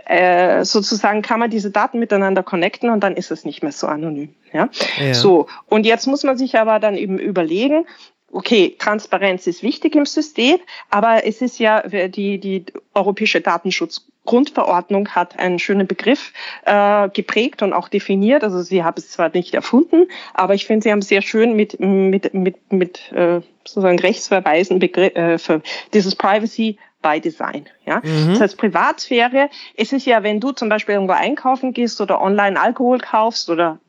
äh, 0.06 0.64
sozusagen 0.66 1.22
kann 1.22 1.40
man 1.40 1.50
diese 1.50 1.72
Daten 1.72 2.00
miteinander 2.00 2.44
connecten 2.44 2.90
und 2.90 3.02
dann 3.02 3.16
ist 3.16 3.32
es 3.32 3.46
nicht 3.46 3.64
mehr 3.64 3.72
so 3.72 3.88
anonym. 3.88 4.34
Ja? 4.52 4.70
ja? 5.00 5.14
So, 5.14 5.48
und 5.68 5.86
jetzt 5.86 6.08
muss 6.08 6.24
man 6.24 6.38
sich 6.38 6.58
aber 6.58 6.80
dann 6.80 6.96
eben 6.96 7.18
überlegen, 7.18 7.86
okay, 8.34 8.76
Transparenz 8.78 9.48
ist 9.48 9.64
wichtig 9.64 9.96
im 9.96 10.06
System, 10.06 10.58
aber 10.90 11.26
es 11.26 11.42
ist 11.42 11.60
ja, 11.60 11.82
die, 11.82 12.40
die 12.40 12.66
Europäische 12.94 13.42
Datenschutzgrundverordnung 13.42 15.10
hat 15.10 15.40
einen 15.40 15.60
schönen 15.60 15.88
Begriff 15.88 16.34
äh, 16.66 17.10
geprägt 17.10 17.62
und 17.62 17.74
auch 17.74 17.90
definiert. 17.90 18.44
Also 18.44 18.62
sie 18.62 18.84
haben 18.84 18.96
es 18.98 19.12
zwar 19.12 19.30
nicht 19.30 19.54
erfunden, 19.54 20.08
aber 20.34 20.56
ich 20.56 20.66
finde, 20.66 20.84
sie 20.84 20.92
haben 20.92 21.02
sehr 21.02 21.22
schön 21.22 21.56
mit, 21.56 21.80
mit, 21.80 22.34
mit, 22.34 22.72
mit 22.72 23.12
äh, 23.12 23.42
sozusagen 23.66 24.00
Rechtsverweisen 24.00 24.80
Begriff, 24.80 25.16
äh, 25.16 25.38
für 25.38 25.62
dieses 25.94 26.16
Privacy 26.16 26.78
by 27.04 27.22
Design. 27.22 27.70
Ja? 27.86 28.02
Mhm. 28.04 28.30
Das 28.32 28.42
heißt, 28.42 28.58
Privatsphäre, 28.58 29.52
es 29.78 29.94
ist 29.94 30.08
ja, 30.08 30.24
wenn 30.24 30.40
du 30.40 30.52
zum 30.54 30.70
Beispiel 30.70 30.96
irgendwo 30.96 31.14
einkaufen 31.14 31.74
gehst 31.74 32.02
oder 32.02 32.20
online 32.20 32.60
Alkohol 32.60 32.98
kaufst 32.98 33.52
oder 33.52 33.80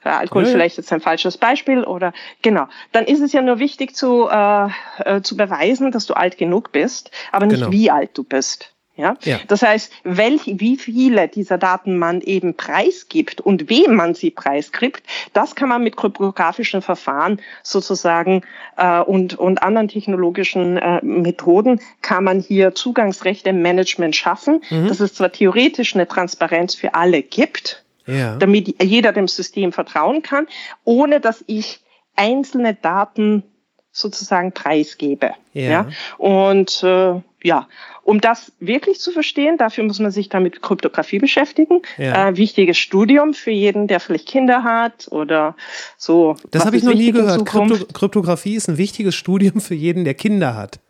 für 0.00 0.10
Alkohol 0.10 0.44
ja. 0.44 0.50
vielleicht 0.50 0.76
jetzt 0.78 0.92
ein 0.92 1.00
falsches 1.00 1.36
Beispiel 1.36 1.84
oder 1.84 2.12
genau, 2.42 2.66
dann 2.92 3.04
ist 3.04 3.20
es 3.20 3.32
ja 3.32 3.42
nur 3.42 3.58
wichtig 3.58 3.94
zu, 3.94 4.28
äh, 4.28 4.68
äh, 4.98 5.22
zu 5.22 5.36
beweisen, 5.36 5.92
dass 5.92 6.06
du 6.06 6.14
alt 6.14 6.38
genug 6.38 6.72
bist, 6.72 7.10
aber 7.32 7.46
nicht 7.46 7.60
genau. 7.60 7.72
wie 7.72 7.90
alt 7.90 8.10
du 8.14 8.24
bist. 8.24 8.74
Ja? 9.00 9.16
ja? 9.22 9.38
Das 9.48 9.62
heißt, 9.62 9.92
welch, 10.04 10.42
wie 10.46 10.76
viele 10.76 11.28
dieser 11.28 11.58
Daten 11.58 11.98
man 11.98 12.20
eben 12.20 12.54
preisgibt 12.54 13.40
und 13.40 13.68
wem 13.68 13.96
man 13.96 14.14
sie 14.14 14.30
preisgibt, 14.30 15.02
das 15.32 15.54
kann 15.54 15.68
man 15.68 15.82
mit 15.82 15.96
kryptografischen 15.96 16.82
Verfahren 16.82 17.40
sozusagen 17.62 18.42
äh, 18.76 19.00
und, 19.00 19.38
und 19.38 19.62
anderen 19.62 19.88
technologischen 19.88 20.76
äh, 20.76 21.00
Methoden 21.02 21.80
kann 22.02 22.24
man 22.24 22.40
hier 22.40 22.74
Zugangsrechte 22.74 23.50
im 23.50 23.62
Management 23.62 24.14
schaffen, 24.14 24.62
mhm. 24.70 24.88
dass 24.88 25.00
es 25.00 25.14
zwar 25.14 25.32
theoretisch 25.32 25.94
eine 25.94 26.06
Transparenz 26.06 26.74
für 26.74 26.94
alle 26.94 27.22
gibt, 27.22 27.84
ja. 28.06 28.36
damit 28.36 28.82
jeder 28.82 29.12
dem 29.12 29.28
System 29.28 29.72
vertrauen 29.72 30.22
kann, 30.22 30.46
ohne 30.84 31.20
dass 31.20 31.42
ich 31.46 31.80
einzelne 32.16 32.74
Daten 32.74 33.44
sozusagen 33.92 34.52
preisgebe. 34.52 35.32
Ja. 35.52 35.62
ja? 35.62 35.88
Und 36.18 36.82
äh, 36.82 37.20
ja, 37.42 37.68
um 38.02 38.20
das 38.20 38.52
wirklich 38.60 39.00
zu 39.00 39.12
verstehen, 39.12 39.56
dafür 39.56 39.84
muss 39.84 39.98
man 39.98 40.10
sich 40.10 40.28
damit 40.28 40.62
Kryptographie 40.62 41.18
beschäftigen. 41.18 41.82
Ja. 41.96 42.28
Äh, 42.28 42.36
wichtiges 42.36 42.78
Studium 42.78 43.34
für 43.34 43.50
jeden, 43.50 43.86
der 43.86 44.00
vielleicht 44.00 44.28
Kinder 44.28 44.62
hat 44.64 45.08
oder 45.10 45.56
so. 45.96 46.36
Das 46.50 46.64
habe 46.64 46.76
ich 46.76 46.82
noch 46.82 46.94
nie 46.94 47.12
gehört. 47.12 47.46
Krypto 47.46 47.86
Kryptographie 47.92 48.54
ist 48.54 48.68
ein 48.68 48.78
wichtiges 48.78 49.14
Studium 49.14 49.60
für 49.60 49.74
jeden, 49.74 50.04
der 50.04 50.14
Kinder 50.14 50.54
hat. 50.54 50.80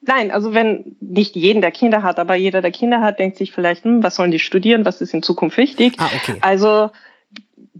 Nein, 0.00 0.30
also 0.30 0.54
wenn 0.54 0.96
nicht 1.00 1.34
jeden, 1.34 1.60
der 1.60 1.72
Kinder 1.72 2.02
hat, 2.02 2.18
aber 2.18 2.36
jeder, 2.36 2.62
der 2.62 2.70
Kinder 2.70 3.00
hat, 3.00 3.18
denkt 3.18 3.36
sich 3.36 3.52
vielleicht, 3.52 3.84
hm, 3.84 4.02
was 4.02 4.14
sollen 4.14 4.30
die 4.30 4.38
studieren, 4.38 4.84
was 4.84 5.00
ist 5.00 5.12
in 5.12 5.22
Zukunft 5.22 5.56
wichtig? 5.56 5.94
Ah, 5.98 6.08
okay. 6.14 6.36
Also 6.40 6.90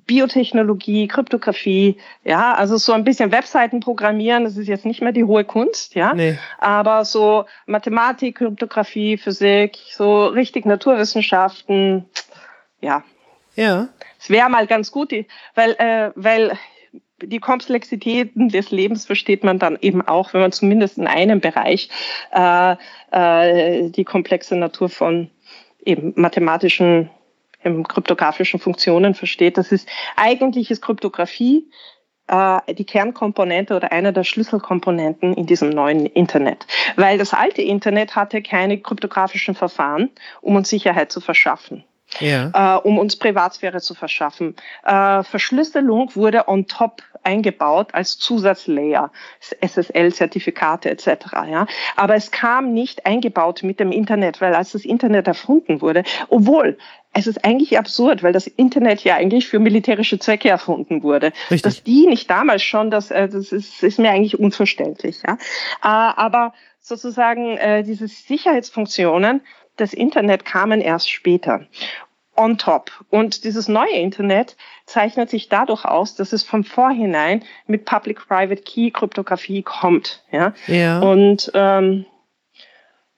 Biotechnologie, 0.07 1.07
Kryptographie, 1.07 1.99
ja, 2.25 2.55
also 2.55 2.79
so 2.79 2.93
ein 2.93 3.05
bisschen 3.05 3.31
Webseiten 3.31 3.81
programmieren, 3.81 4.45
das 4.45 4.57
ist 4.57 4.67
jetzt 4.67 4.87
nicht 4.87 5.03
mehr 5.03 5.13
die 5.13 5.25
hohe 5.25 5.45
Kunst, 5.45 5.95
ja, 5.95 6.15
nee. 6.15 6.39
aber 6.59 7.05
so 7.05 7.45
Mathematik, 7.67 8.39
Kryptographie, 8.39 9.19
Physik, 9.19 9.77
so 9.91 10.27
richtig 10.27 10.65
Naturwissenschaften, 10.65 12.07
ja. 12.81 13.05
Ja. 13.55 13.89
Es 14.19 14.31
wäre 14.31 14.49
mal 14.49 14.67
ganz 14.67 14.91
gut, 14.91 15.13
weil, 15.55 15.73
äh, 15.79 16.11
weil 16.15 16.59
die 17.23 17.41
Komplexitäten 17.41 18.49
des 18.49 18.71
Lebens 18.71 19.07
versteht 19.07 19.45
man 19.45 19.59
dann 19.59 19.77
eben 19.81 20.07
auch, 20.07 20.33
wenn 20.33 20.41
man 20.41 20.53
zumindest 20.53 20.99
in 20.99 21.07
einem 21.07 21.41
Bereich 21.41 21.91
äh, 22.33 22.77
äh, 23.11 23.91
die 23.91 24.05
komplexe 24.05 24.57
Natur 24.57 24.89
von 24.89 25.31
eben 25.85 26.13
mathematischen 26.17 27.11
im 27.63 27.87
kryptografischen 27.87 28.61
Funktionen 28.61 29.15
versteht. 29.15 29.59
Das 29.59 29.73
ist 29.73 29.89
eigentlich 30.17 30.71
ist 30.71 30.83
Kryptographie 30.83 31.71
äh, 32.29 32.75
die 32.75 32.85
Kernkomponente 32.85 33.75
oder 33.75 33.91
einer 33.93 34.13
der 34.13 34.25
Schlüsselkomponenten 34.25 35.35
in 35.35 35.47
diesem 35.47 35.71
neuen 35.71 36.07
Internet. 36.07 36.67
Weil 36.97 37.19
das 37.19 37.35
alte 37.35 37.63
Internet 37.63 38.17
hatte 38.17 38.43
keine 38.43 38.79
kryptografischen 38.79 39.55
Verfahren, 39.55 40.11
um 40.41 40.57
uns 40.57 40.69
Sicherheit 40.69 41.11
zu 41.11 41.21
verschaffen. 41.21 41.85
Ja. 42.21 42.77
Äh, 42.77 42.81
um 42.81 42.99
uns 42.99 43.17
Privatsphäre 43.17 43.81
zu 43.81 43.95
verschaffen. 43.95 44.57
Äh, 44.85 45.23
Verschlüsselung 45.25 46.15
wurde 46.15 46.49
on 46.49 46.67
top 46.67 47.03
eingebaut 47.29 47.95
als 47.95 48.19
Zusatzlayer, 48.19 49.13
SSL-Zertifikate 49.61 50.91
etc. 50.91 51.07
Ja, 51.49 51.67
aber 51.95 52.15
es 52.15 52.31
kam 52.31 52.73
nicht 52.73 53.05
eingebaut 53.05 53.63
mit 53.63 53.79
dem 53.79 53.93
Internet, 53.93 54.41
weil 54.41 54.55
als 54.55 54.73
das 54.73 54.85
Internet 54.85 55.29
erfunden 55.29 55.83
wurde, 55.83 56.05
obwohl 56.29 56.79
es 57.13 57.27
ist 57.27 57.45
eigentlich 57.45 57.79
absurd, 57.79 58.23
weil 58.23 58.33
das 58.33 58.47
Internet 58.47 59.05
ja 59.05 59.17
eigentlich 59.17 59.47
für 59.47 59.59
militärische 59.59 60.19
Zwecke 60.19 60.49
erfunden 60.49 61.03
wurde. 61.03 61.33
Richtig. 61.51 61.63
Dass 61.63 61.83
die 61.83 62.07
nicht 62.07 62.31
damals 62.31 62.63
schon, 62.63 62.91
das, 62.91 63.11
äh, 63.11 63.29
das 63.29 63.53
ist, 63.53 63.83
ist 63.83 63.99
mir 63.99 64.11
eigentlich 64.11 64.39
unverständlich. 64.39 65.23
Ja? 65.27 65.35
Äh, 65.83 66.13
aber 66.17 66.55
sozusagen 66.81 67.57
äh, 67.57 67.83
diese 67.83 68.09
Sicherheitsfunktionen 68.09 69.43
des 69.79 69.93
Internet 69.93 70.45
kamen 70.45 70.81
erst 70.81 71.11
später 71.11 71.67
on 72.39 72.57
top. 72.57 72.91
Und 73.11 73.45
dieses 73.45 73.69
neue 73.69 73.95
Internet 73.95 74.57
zeichnet 74.87 75.29
sich 75.29 75.49
dadurch 75.49 75.85
aus, 75.85 76.15
dass 76.15 76.33
es 76.33 76.43
von 76.43 76.65
vorhinein 76.65 77.43
mit 77.67 77.85
Public-Private 77.85 78.63
Key-Kryptographie 78.63 79.63
kommt. 79.63 80.23
Ja. 80.31 80.55
ja. 80.67 81.01
Und 81.01 81.51
ähm, 81.55 82.07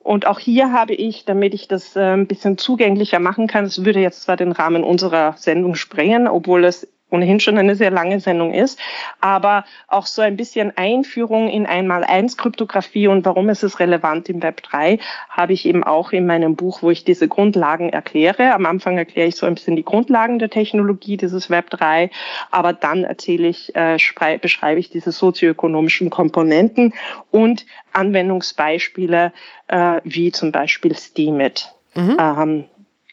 und 0.02 0.26
auch 0.26 0.38
hier 0.38 0.72
habe 0.72 0.94
ich, 0.94 1.26
damit 1.26 1.52
ich 1.52 1.68
das 1.68 1.94
äh, 1.94 2.00
ein 2.00 2.26
bisschen 2.26 2.56
zugänglicher 2.56 3.20
machen 3.20 3.46
kann, 3.46 3.66
es 3.66 3.84
würde 3.84 4.00
jetzt 4.00 4.22
zwar 4.22 4.38
den 4.38 4.50
Rahmen 4.50 4.82
unserer 4.82 5.34
Sendung 5.36 5.74
sprengen, 5.74 6.26
obwohl 6.26 6.64
es 6.64 6.88
ohnehin 7.10 7.40
schon 7.40 7.58
eine 7.58 7.76
sehr 7.76 7.90
lange 7.90 8.20
Sendung 8.20 8.54
ist, 8.54 8.78
aber 9.20 9.64
auch 9.88 10.06
so 10.06 10.22
ein 10.22 10.36
bisschen 10.36 10.76
Einführung 10.76 11.48
in 11.48 11.66
einmal 11.66 12.04
eins 12.04 12.36
Kryptographie 12.36 13.08
und 13.08 13.24
warum 13.24 13.48
ist 13.48 13.62
es 13.62 13.80
relevant 13.80 14.28
im 14.28 14.42
Web 14.42 14.62
3, 14.62 14.98
habe 15.28 15.52
ich 15.52 15.66
eben 15.66 15.84
auch 15.84 16.12
in 16.12 16.26
meinem 16.26 16.56
Buch, 16.56 16.82
wo 16.82 16.90
ich 16.90 17.04
diese 17.04 17.28
Grundlagen 17.28 17.90
erkläre. 17.90 18.54
Am 18.54 18.66
Anfang 18.66 18.98
erkläre 18.98 19.28
ich 19.28 19.36
so 19.36 19.46
ein 19.46 19.54
bisschen 19.54 19.76
die 19.76 19.84
Grundlagen 19.84 20.38
der 20.38 20.50
Technologie 20.50 21.16
dieses 21.16 21.50
Web 21.50 21.70
3, 21.70 22.10
aber 22.50 22.72
dann 22.72 23.04
erzähle 23.04 23.48
ich, 23.48 23.74
äh, 23.74 23.98
beschreibe 24.40 24.80
ich 24.80 24.90
diese 24.90 25.12
sozioökonomischen 25.12 26.10
Komponenten 26.10 26.94
und 27.30 27.66
Anwendungsbeispiele, 27.92 29.32
äh, 29.68 30.00
wie 30.04 30.32
zum 30.32 30.52
Beispiel 30.52 30.96
Steemit. 30.96 31.72
Mhm. 31.94 32.16
Ähm, 32.18 32.64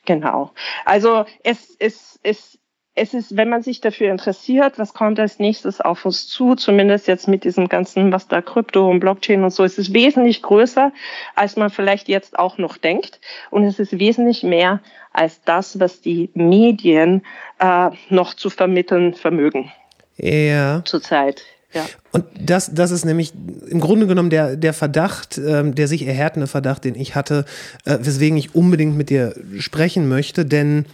genau. 0.06 0.52
Also 0.86 1.26
es, 1.44 1.76
es, 1.80 2.20
es 2.24 2.60
es 2.98 3.14
ist, 3.14 3.38
wenn 3.38 3.50
man 3.50 3.62
sich 3.62 3.80
dafür 3.80 4.10
interessiert, 4.10 4.80
was 4.80 4.94
kommt 4.94 5.20
als 5.20 5.38
nächstes 5.38 5.82
auf 5.82 6.04
uns 6.04 6.28
zu, 6.28 6.56
zumindest 6.56 7.08
jetzt 7.08 7.28
mit 7.28 7.44
diesem 7.44 7.70
ganzen, 7.70 8.12
was 8.12 8.28
da 8.28 8.42
Krypto 8.42 8.90
und 8.90 9.00
Blockchain 9.00 9.44
und 9.44 9.52
so, 9.52 9.64
es 9.64 9.78
ist 9.78 9.94
wesentlich 9.94 10.42
größer, 10.42 10.92
als 11.36 11.56
man 11.58 11.70
vielleicht 11.70 12.10
jetzt 12.10 12.38
auch 12.40 12.58
noch 12.58 12.78
denkt. 12.78 13.20
Und 13.52 13.64
es 13.66 13.78
ist 13.78 14.00
wesentlich 14.00 14.42
mehr 14.42 14.82
als 15.14 15.42
das, 15.44 15.80
was 15.80 16.02
die 16.02 16.32
Medien 16.34 17.24
äh, 17.60 17.92
noch 18.10 18.34
zu 18.34 18.50
vermitteln 18.50 19.14
vermögen. 19.14 19.72
Ja. 20.18 20.82
Zurzeit. 20.84 21.44
Ja. 21.74 21.86
Und 22.12 22.26
das, 22.40 22.74
das 22.74 22.90
ist 22.90 23.06
nämlich 23.06 23.34
im 23.70 23.80
Grunde 23.80 24.08
genommen 24.08 24.32
der, 24.32 24.56
der 24.56 24.74
Verdacht, 24.74 25.38
ähm, 25.38 25.76
der 25.76 25.88
sich 25.88 26.08
erhärtende 26.08 26.48
Verdacht, 26.48 26.84
den 26.84 26.96
ich 26.96 27.14
hatte, 27.14 27.46
äh, 27.86 27.98
weswegen 28.00 28.38
ich 28.38 28.56
unbedingt 28.56 28.98
mit 28.98 29.12
dir 29.12 29.36
sprechen 29.60 30.10
möchte, 30.10 30.46
denn 30.46 30.86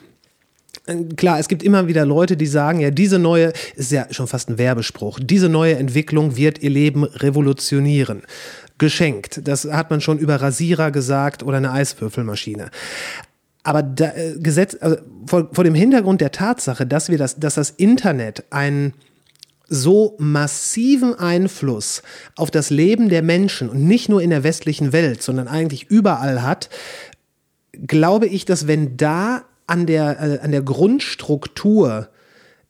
klar, 1.16 1.40
es 1.40 1.48
gibt 1.48 1.64
immer 1.64 1.88
wieder 1.88 2.06
Leute, 2.06 2.36
die 2.38 2.46
sagen, 2.46 2.80
ja, 2.80 2.92
diese 2.92 3.20
neue, 3.20 3.54
ist 3.76 3.92
ja 3.92 4.08
schon 4.12 4.28
fast 4.28 4.50
ein 4.50 4.58
Werbespruch, 4.58 5.20
diese 5.22 5.50
neue 5.50 5.76
Entwicklung 5.76 6.36
wird 6.36 6.60
ihr 6.60 6.70
Leben 6.70 7.04
revolutionieren. 7.04 8.24
Geschenkt. 8.80 9.48
Das 9.48 9.66
hat 9.66 9.92
man 9.92 10.02
schon 10.02 10.18
über 10.18 10.36
Rasierer 10.38 10.92
gesagt 10.92 11.44
oder 11.44 11.58
eine 11.58 11.72
Eiswürfelmaschine. 11.72 12.72
Aber 13.62 13.84
da, 13.84 14.10
äh, 14.14 14.36
Gesetz, 14.40 14.76
also 14.82 14.98
vor, 15.26 15.50
vor 15.54 15.64
dem 15.64 15.76
Hintergrund 15.76 16.22
der 16.22 16.32
Tatsache, 16.32 16.86
dass 16.86 17.10
wir 17.10 17.18
das, 17.18 17.40
dass 17.40 17.56
das 17.56 17.70
Internet 17.70 18.44
einen 18.50 18.94
so 19.70 20.16
massiven 20.20 21.16
Einfluss 21.16 22.02
auf 22.36 22.52
das 22.52 22.70
Leben 22.70 23.10
der 23.10 23.22
Menschen 23.22 23.70
und 23.70 23.86
nicht 23.86 24.10
nur 24.10 24.22
in 24.22 24.32
der 24.32 24.44
westlichen 24.44 24.92
Welt, 24.92 25.24
sondern 25.24 25.48
eigentlich 25.48 25.90
überall 25.90 26.42
hat, 26.42 26.70
glaube 27.88 28.28
ich, 28.28 28.44
dass 28.46 28.68
wenn 28.68 28.98
da 28.98 29.46
an 29.68 29.86
der, 29.86 30.20
äh, 30.22 30.40
an 30.40 30.52
der 30.52 30.62
Grundstruktur 30.62 32.10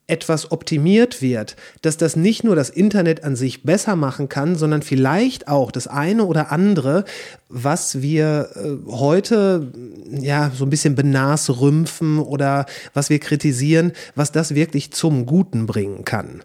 etwas 0.06 0.52
optimiert 0.52 1.22
wird, 1.22 1.56
dass 1.82 1.96
das 1.96 2.16
nicht 2.18 2.44
nur 2.44 2.56
das 2.56 2.70
Internet 2.70 3.24
an 3.24 3.38
sich 3.38 3.64
besser 3.64 3.96
machen 3.96 4.28
kann, 4.28 4.56
sondern 4.56 4.82
vielleicht 4.82 5.48
auch 5.48 5.72
das 5.72 5.88
eine 5.88 6.26
oder 6.26 6.52
andere, 6.52 7.06
was 7.48 8.02
wir 8.02 8.50
äh, 8.56 8.91
heute 8.91 9.72
ja 10.10 10.52
so 10.54 10.66
ein 10.66 10.70
bisschen 10.70 10.96
benasrümpfen 10.96 12.20
oder 12.20 12.66
was 12.94 13.10
wir 13.10 13.20
kritisieren, 13.20 13.94
was 14.14 14.34
das 14.34 14.56
wirklich 14.56 14.91
zum 14.91 15.26
Guten 15.26 15.68
bringen 15.68 16.04
kann. 16.04 16.44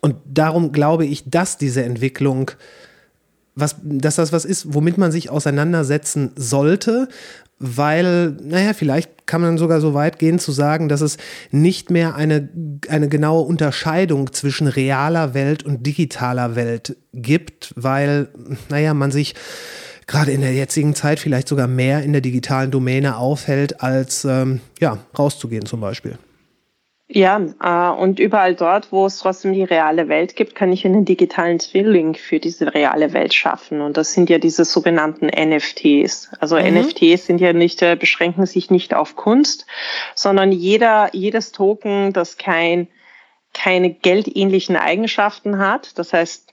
Und 0.00 0.16
darum 0.24 0.72
glaube 0.72 1.04
ich, 1.04 1.28
dass 1.28 1.58
diese 1.58 1.82
Entwicklung 1.82 2.52
was, 3.58 3.76
dass 3.82 4.16
das 4.16 4.32
was 4.32 4.44
ist, 4.44 4.74
womit 4.74 4.98
man 4.98 5.12
sich 5.12 5.30
auseinandersetzen 5.30 6.32
sollte, 6.36 7.08
weil, 7.58 8.36
naja, 8.42 8.72
vielleicht 8.72 9.26
kann 9.26 9.40
man 9.40 9.58
sogar 9.58 9.80
so 9.80 9.92
weit 9.92 10.18
gehen 10.18 10.38
zu 10.38 10.52
sagen, 10.52 10.88
dass 10.88 11.00
es 11.00 11.16
nicht 11.50 11.90
mehr 11.90 12.14
eine, 12.14 12.48
eine 12.88 13.08
genaue 13.08 13.42
Unterscheidung 13.42 14.32
zwischen 14.32 14.68
realer 14.68 15.34
Welt 15.34 15.64
und 15.64 15.84
digitaler 15.84 16.54
Welt 16.54 16.96
gibt, 17.12 17.72
weil, 17.76 18.28
naja, 18.68 18.94
man 18.94 19.10
sich 19.10 19.34
gerade 20.06 20.30
in 20.32 20.40
der 20.40 20.54
jetzigen 20.54 20.94
Zeit 20.94 21.18
vielleicht 21.18 21.48
sogar 21.48 21.66
mehr 21.66 22.02
in 22.02 22.12
der 22.12 22.22
digitalen 22.22 22.70
Domäne 22.70 23.16
aufhält, 23.16 23.82
als 23.82 24.24
ähm, 24.24 24.60
ja, 24.80 24.98
rauszugehen 25.18 25.66
zum 25.66 25.80
Beispiel. 25.80 26.16
Ja, 27.10 27.40
äh, 27.62 27.98
und 27.98 28.18
überall 28.18 28.54
dort, 28.54 28.92
wo 28.92 29.06
es 29.06 29.18
trotzdem 29.18 29.54
die 29.54 29.64
reale 29.64 30.08
Welt 30.08 30.36
gibt, 30.36 30.54
kann 30.54 30.70
ich 30.70 30.84
einen 30.84 31.06
digitalen 31.06 31.58
Zwilling 31.58 32.14
für 32.14 32.38
diese 32.38 32.74
reale 32.74 33.14
Welt 33.14 33.32
schaffen. 33.32 33.80
Und 33.80 33.96
das 33.96 34.12
sind 34.12 34.28
ja 34.28 34.36
diese 34.36 34.66
sogenannten 34.66 35.26
NFTs. 35.26 36.30
Also 36.38 36.56
mhm. 36.56 36.80
NFTs 36.80 37.24
sind 37.24 37.40
ja 37.40 37.54
nicht, 37.54 37.80
äh, 37.80 37.96
beschränken 37.96 38.44
sich 38.44 38.70
nicht 38.70 38.92
auf 38.92 39.16
Kunst, 39.16 39.66
sondern 40.14 40.52
jeder, 40.52 41.08
jedes 41.14 41.52
Token, 41.52 42.12
das 42.12 42.36
kein, 42.36 42.88
keine 43.54 43.90
geldähnlichen 43.90 44.76
Eigenschaften 44.76 45.58
hat, 45.58 45.98
das 45.98 46.12
heißt, 46.12 46.52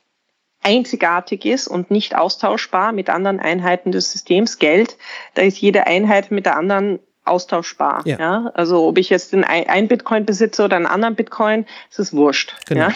einzigartig 0.63 1.45
ist 1.45 1.67
und 1.67 1.91
nicht 1.91 2.15
austauschbar 2.15 2.93
mit 2.93 3.09
anderen 3.09 3.39
Einheiten 3.39 3.91
des 3.91 4.11
Systems 4.11 4.57
Geld, 4.57 4.97
da 5.33 5.41
ist 5.43 5.59
jede 5.59 5.85
Einheit 5.85 6.31
mit 6.31 6.45
der 6.45 6.55
anderen 6.55 6.99
austauschbar. 7.25 8.01
Ja. 8.05 8.17
ja. 8.19 8.51
Also 8.53 8.85
ob 8.87 8.97
ich 8.97 9.09
jetzt 9.09 9.33
den 9.33 9.43
ein 9.43 9.87
Bitcoin 9.87 10.25
besitze 10.25 10.63
oder 10.63 10.75
einen 10.77 10.85
anderen 10.85 11.15
Bitcoin, 11.15 11.65
ist 11.89 11.99
es 11.99 12.13
wurscht. 12.13 12.55
Genau. 12.67 12.87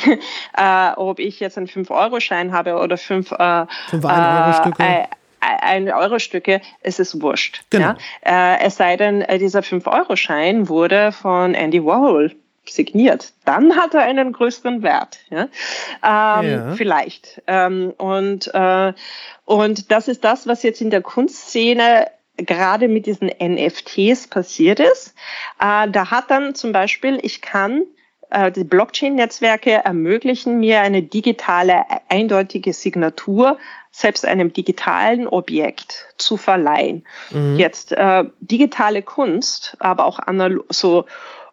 Ja? 0.55 0.91
äh, 0.91 0.95
ob 0.95 1.19
ich 1.19 1.39
jetzt 1.39 1.57
einen 1.57 1.67
5-Euro-Schein 1.67 2.53
habe 2.53 2.75
oder 2.75 2.97
5 2.97 3.31
äh, 3.31 3.65
fünf 3.89 4.05
Euro-Stücke. 4.05 4.83
Äh, 4.83 5.05
ein 5.41 5.91
Euro-Stücke, 5.91 6.61
es 6.81 6.99
ist 6.99 7.21
wurscht. 7.21 7.63
Genau. 7.69 7.95
Ja? 8.25 8.55
Äh, 8.55 8.65
es 8.65 8.75
sei 8.77 8.97
denn, 8.97 9.21
äh, 9.21 9.39
dieser 9.39 9.61
5-Euro-Schein 9.61 10.69
wurde 10.69 11.11
von 11.11 11.53
Andy 11.53 11.83
Warhol 11.83 12.35
signiert. 12.65 13.33
Dann 13.45 13.75
hat 13.75 13.93
er 13.93 14.01
einen 14.01 14.31
größeren 14.31 14.83
Wert. 14.83 15.19
Ja? 15.29 15.47
Ähm, 16.03 16.49
ja. 16.49 16.71
Vielleicht. 16.75 17.41
Ähm, 17.47 17.93
und, 17.97 18.53
äh, 18.53 18.93
und 19.45 19.91
das 19.91 20.07
ist 20.07 20.23
das, 20.23 20.45
was 20.45 20.63
jetzt 20.63 20.81
in 20.81 20.89
der 20.89 21.01
Kunstszene 21.01 22.07
gerade 22.45 22.87
mit 22.87 23.05
diesen 23.05 23.29
NFTs 23.29 24.27
passiert 24.27 24.79
ist. 24.79 25.15
Äh, 25.59 25.89
da 25.89 26.11
hat 26.11 26.29
dann 26.31 26.55
zum 26.55 26.71
Beispiel, 26.71 27.19
ich 27.21 27.41
kann 27.41 27.83
äh, 28.29 28.51
die 28.51 28.63
Blockchain-Netzwerke 28.63 29.71
ermöglichen 29.85 30.59
mir 30.59 30.81
eine 30.81 31.01
digitale, 31.01 31.83
eindeutige 32.09 32.73
Signatur 32.73 33.57
selbst 33.91 34.25
einem 34.25 34.53
digitalen 34.53 35.27
Objekt 35.27 36.13
zu 36.17 36.37
verleihen. 36.37 37.05
Mhm. 37.31 37.57
Jetzt 37.57 37.91
äh, 37.91 38.25
digitale 38.39 39.01
Kunst, 39.01 39.75
aber 39.79 40.05
auch 40.05 40.19
analog, 40.19 40.65
so 40.69 41.05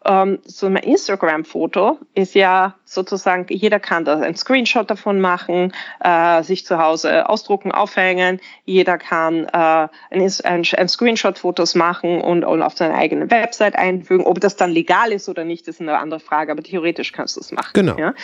ähm, 0.07 0.39
so 0.45 0.67
ein 0.67 0.77
Instagram-Foto 0.77 1.99
ist 2.15 2.35
ja 2.35 2.75
sozusagen, 2.85 3.47
jeder 3.49 3.81
kann 3.81 4.05
da 4.05 4.21
einen 4.21 4.37
Screenshot 4.37 4.91
davon 4.91 5.21
machen, 5.21 5.73
äh, 6.01 6.43
sich 6.43 6.65
zu 6.65 6.79
Hause 6.79 7.29
ausdrucken, 7.29 7.73
aufhängen. 7.73 8.41
Jeder 8.65 8.99
kann 8.99 9.45
äh, 9.47 9.89
ein, 10.11 10.33
ein, 10.45 10.65
ein 10.77 10.89
Screenshot-Fotos 10.89 11.75
machen 11.75 12.21
und, 12.21 12.45
und 12.45 12.63
auf 12.63 12.77
seine 12.77 12.95
eigene 12.95 13.31
Website 13.31 13.75
einfügen. 13.77 14.25
Ob 14.25 14.41
das 14.41 14.57
dann 14.57 14.71
legal 14.71 15.13
ist 15.13 15.29
oder 15.29 15.45
nicht, 15.45 15.67
ist 15.69 15.81
eine 15.81 15.99
andere 15.99 16.21
Frage, 16.21 16.53
aber 16.53 16.63
theoretisch 16.63 17.13
kannst 17.13 17.37
du 17.37 17.41
es 17.41 17.51
machen. 17.51 17.71
Genau. 17.75 17.97
Ja? 17.99 18.15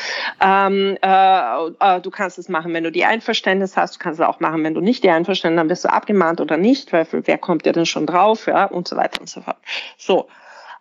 Ähm, 0.41 0.97
äh, 1.03 1.97
äh, 1.97 2.01
du 2.01 2.11
kannst 2.11 2.39
es 2.39 2.49
machen, 2.49 2.73
wenn 2.73 2.85
du 2.85 2.93
die 2.93 3.05
Einverständnis 3.05 3.77
hast. 3.77 3.97
Du 3.97 3.99
kannst 3.99 4.21
es 4.21 4.27
auch 4.27 4.41
machen, 4.41 4.63
wenn 4.63 4.75
du 4.75 4.81
nicht 4.81 5.03
die 5.03 5.11
Einverständnis 5.11 5.59
hast, 5.59 5.63
dann 5.63 5.69
bist 5.69 5.85
du 5.85 5.93
abgemahnt 5.93 6.41
oder 6.41 6.57
nicht, 6.57 6.93
weil 6.93 7.07
wer 7.11 7.39
kommt 7.39 7.67
dir 7.67 7.73
denn 7.73 7.87
schon 7.87 8.07
drauf, 8.07 8.47
ja, 8.47 8.67
und 8.67 8.87
so 8.87 8.97
weiter 8.97 9.21
und 9.21 9.29
so 9.29 9.41
fort. 9.41 9.57
So. 9.97 10.29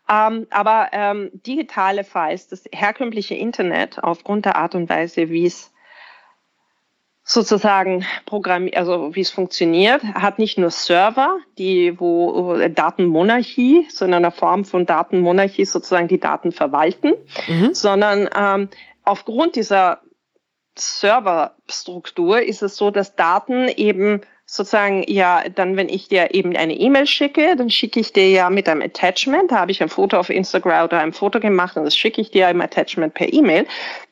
Ähm, 0.09 0.47
aber 0.49 0.89
ähm, 0.91 1.29
digitale 1.33 2.03
Files, 2.03 2.47
das 2.47 2.63
herkömmliche 2.71 3.35
Internet, 3.35 4.03
aufgrund 4.03 4.45
der 4.45 4.55
Art 4.55 4.75
und 4.75 4.89
Weise, 4.89 5.29
wie 5.29 5.45
es 5.45 5.71
sozusagen 7.23 8.05
programmiert, 8.25 8.75
also 8.75 9.15
wie 9.15 9.21
es 9.21 9.29
funktioniert, 9.29 10.03
hat 10.03 10.39
nicht 10.39 10.57
nur 10.57 10.71
Server, 10.71 11.37
die 11.57 11.99
wo 11.99 12.57
Datenmonarchie, 12.67 13.87
so 13.89 14.05
in 14.05 14.13
einer 14.13 14.31
Form 14.31 14.65
von 14.65 14.85
Datenmonarchie 14.85 15.65
sozusagen 15.65 16.07
die 16.07 16.19
Daten 16.19 16.51
verwalten, 16.51 17.13
mhm. 17.47 17.73
sondern 17.73 18.29
ähm, 18.35 18.69
aufgrund 19.03 19.55
dieser 19.55 20.01
Serverstruktur 20.77 22.41
ist 22.41 22.63
es 22.63 22.75
so, 22.75 22.91
dass 22.91 23.15
Daten 23.15 23.67
eben 23.67 24.21
sozusagen, 24.53 25.05
ja, 25.07 25.45
dann, 25.47 25.77
wenn 25.77 25.87
ich 25.87 26.09
dir 26.09 26.33
eben 26.33 26.57
eine 26.57 26.73
E-Mail 26.73 27.07
schicke, 27.07 27.55
dann 27.55 27.69
schicke 27.69 28.01
ich 28.01 28.11
dir 28.11 28.29
ja 28.29 28.49
mit 28.49 28.67
einem 28.67 28.81
Attachment, 28.81 29.49
da 29.49 29.59
habe 29.59 29.71
ich 29.71 29.81
ein 29.81 29.87
Foto 29.87 30.17
auf 30.19 30.29
Instagram 30.29 30.83
oder 30.83 30.99
ein 30.99 31.13
Foto 31.13 31.39
gemacht 31.39 31.77
und 31.77 31.85
das 31.85 31.95
schicke 31.95 32.19
ich 32.19 32.31
dir 32.31 32.49
im 32.49 32.59
Attachment 32.59 33.13
per 33.13 33.31
E-Mail. 33.31 33.65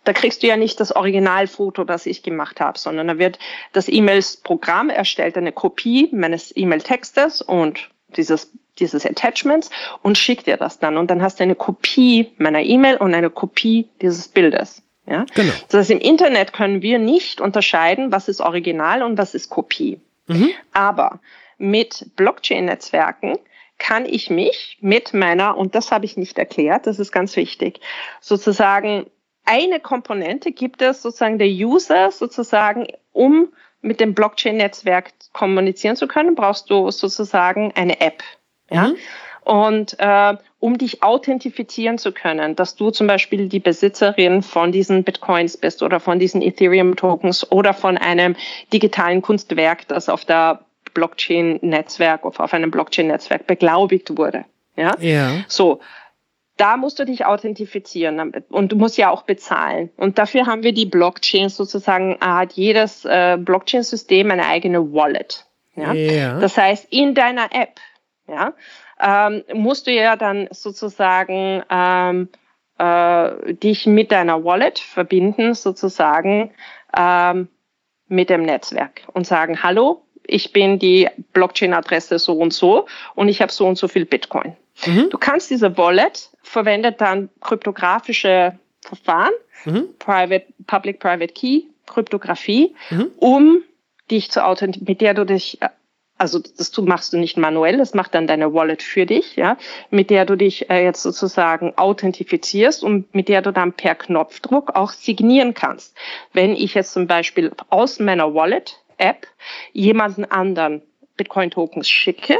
Da 0.05 0.13
kriegst 0.13 0.41
du 0.41 0.47
ja 0.47 0.55
nicht 0.55 0.79
das 0.79 0.95
Originalfoto, 0.95 1.83
das 1.83 2.05
ich 2.05 2.23
gemacht 2.23 2.61
habe, 2.61 2.79
sondern 2.79 3.09
da 3.09 3.17
wird 3.17 3.37
das 3.73 3.89
E-Mails-Programm 3.89 4.89
erstellt 4.89 5.35
eine 5.35 5.51
Kopie 5.51 6.07
meines 6.13 6.55
E-Mail-Textes 6.55 7.41
und 7.41 7.89
dieses 8.15 8.49
dieses 8.79 9.05
Attachments 9.05 9.69
und 10.03 10.17
schickt 10.17 10.47
dir 10.47 10.55
das 10.55 10.79
dann. 10.79 10.95
Und 10.95 11.11
dann 11.11 11.21
hast 11.21 11.41
du 11.41 11.43
eine 11.43 11.55
Kopie 11.55 12.31
meiner 12.37 12.61
E-Mail 12.61 12.95
und 12.95 13.13
eine 13.13 13.29
Kopie 13.29 13.89
dieses 14.01 14.29
Bildes. 14.29 14.81
Ja? 15.05 15.25
Genau. 15.35 15.51
Das 15.67 15.81
heißt, 15.81 15.91
im 15.91 15.99
Internet 15.99 16.53
können 16.53 16.81
wir 16.81 16.97
nicht 16.97 17.41
unterscheiden, 17.41 18.13
was 18.13 18.29
ist 18.29 18.39
Original 18.39 19.03
und 19.03 19.17
was 19.17 19.35
ist 19.35 19.49
Kopie. 19.49 19.99
Mhm. 20.29 20.51
Aber 20.73 21.19
mit 21.57 22.11
Blockchain-Netzwerken 22.15 23.37
kann 23.77 24.05
ich 24.05 24.29
mich 24.29 24.77
mit 24.81 25.13
meiner, 25.13 25.57
und 25.57 25.75
das 25.75 25.91
habe 25.91 26.05
ich 26.05 26.17
nicht 26.17 26.37
erklärt, 26.37 26.87
das 26.87 26.99
ist 26.99 27.11
ganz 27.11 27.35
wichtig, 27.35 27.79
sozusagen 28.21 29.07
eine 29.45 29.79
Komponente 29.79 30.51
gibt 30.51 30.81
es 30.81 31.01
sozusagen 31.01 31.39
der 31.39 31.47
User 31.47 32.11
sozusagen, 32.11 32.87
um 33.11 33.51
mit 33.81 33.99
dem 33.99 34.13
Blockchain-Netzwerk 34.13 35.11
kommunizieren 35.33 35.95
zu 35.95 36.07
können, 36.07 36.35
brauchst 36.35 36.69
du 36.69 36.91
sozusagen 36.91 37.71
eine 37.75 37.99
App. 38.01 38.21
Ja? 38.69 38.89
Mhm. 38.89 38.97
Und 39.49 39.95
äh, 39.97 40.37
um 40.59 40.77
dich 40.77 41.01
authentifizieren 41.01 41.97
zu 41.97 42.11
können, 42.11 42.55
dass 42.55 42.75
du 42.75 42.91
zum 42.91 43.07
Beispiel 43.07 43.49
die 43.49 43.59
Besitzerin 43.59 44.43
von 44.43 44.71
diesen 44.71 45.03
Bitcoins 45.03 45.57
bist 45.57 45.81
oder 45.81 45.99
von 45.99 46.19
diesen 46.19 46.43
Ethereum-Tokens 46.43 47.51
oder 47.51 47.73
von 47.73 47.97
einem 47.97 48.35
digitalen 48.71 49.23
Kunstwerk, 49.23 49.87
das 49.87 50.07
auf 50.07 50.23
der 50.23 50.59
Blockchain-Netzwerk, 50.93 52.25
auf 52.25 52.53
einem 52.53 52.69
Blockchain-Netzwerk 52.69 53.47
beglaubigt 53.47 54.15
wurde. 54.15 54.45
Ja? 54.75 54.95
ja. 54.99 55.31
So. 55.47 55.79
Da 56.57 56.77
musst 56.77 56.99
du 56.99 57.05
dich 57.05 57.25
authentifizieren 57.25 58.33
und 58.49 58.71
du 58.71 58.75
musst 58.75 58.99
ja 58.99 59.09
auch 59.09 59.23
bezahlen. 59.23 59.89
Und 59.97 60.19
dafür 60.19 60.45
haben 60.45 60.61
wir 60.61 60.73
die 60.73 60.85
Blockchain 60.85 61.49
sozusagen, 61.49 62.19
hat 62.21 62.53
jedes 62.53 63.03
äh, 63.05 63.35
Blockchain-System 63.39 64.29
eine 64.29 64.45
eigene 64.45 64.93
Wallet. 64.93 65.47
Ja? 65.75 65.93
ja? 65.93 66.39
Das 66.39 66.55
heißt, 66.55 66.85
in 66.91 67.15
deiner 67.15 67.45
App, 67.51 67.79
ja, 68.27 68.53
ähm, 68.99 69.43
musst 69.53 69.87
du 69.87 69.91
ja 69.91 70.15
dann 70.15 70.47
sozusagen 70.51 71.63
ähm, 71.69 72.29
äh, 72.77 73.53
dich 73.53 73.85
mit 73.85 74.11
deiner 74.11 74.43
Wallet 74.43 74.79
verbinden, 74.79 75.53
sozusagen 75.53 76.51
ähm, 76.95 77.47
mit 78.07 78.29
dem 78.29 78.43
Netzwerk 78.43 79.03
und 79.13 79.27
sagen, 79.27 79.61
hallo, 79.63 80.03
ich 80.25 80.53
bin 80.53 80.79
die 80.79 81.09
Blockchain-Adresse 81.33 82.19
so 82.19 82.33
und 82.33 82.53
so 82.53 82.87
und 83.15 83.29
ich 83.29 83.41
habe 83.41 83.51
so 83.51 83.67
und 83.67 83.77
so 83.77 83.87
viel 83.87 84.05
Bitcoin. 84.05 84.55
Mhm. 84.85 85.09
Du 85.09 85.17
kannst 85.17 85.49
diese 85.49 85.77
Wallet 85.77 86.29
verwendet 86.41 87.01
dann 87.01 87.29
kryptografische 87.41 88.57
Verfahren, 88.81 89.33
mhm. 89.65 89.89
Private, 89.99 90.45
Public-Private 90.67 91.33
Key, 91.33 91.63
Kryptographie, 91.85 92.75
mhm. 92.89 93.11
um 93.17 93.61
dich 94.09 94.31
zu 94.31 94.43
authentifizieren, 94.43 94.91
mit 94.91 95.01
der 95.01 95.13
du 95.13 95.25
dich 95.25 95.61
äh, 95.61 95.69
also 96.19 96.39
das 96.39 96.71
du 96.71 96.83
machst 96.83 97.13
du 97.13 97.17
nicht 97.17 97.37
manuell, 97.37 97.77
das 97.77 97.93
macht 97.93 98.13
dann 98.13 98.27
deine 98.27 98.53
Wallet 98.53 98.83
für 98.83 99.05
dich, 99.05 99.37
ja, 99.37 99.57
mit 99.89 100.09
der 100.09 100.25
du 100.25 100.35
dich 100.35 100.69
äh, 100.69 100.83
jetzt 100.83 101.01
sozusagen 101.01 101.73
authentifizierst 101.77 102.83
und 102.83 103.15
mit 103.15 103.29
der 103.29 103.41
du 103.41 103.51
dann 103.51 103.73
per 103.73 103.95
Knopfdruck 103.95 104.75
auch 104.75 104.91
signieren 104.91 105.53
kannst. 105.53 105.95
Wenn 106.33 106.55
ich 106.55 106.73
jetzt 106.75 106.91
zum 106.91 107.07
Beispiel 107.07 107.51
aus 107.69 107.99
meiner 107.99 108.33
Wallet-App 108.35 109.27
jemanden 109.71 110.25
anderen 110.25 110.81
Bitcoin-Tokens 111.15 111.89
schicke, 111.89 112.37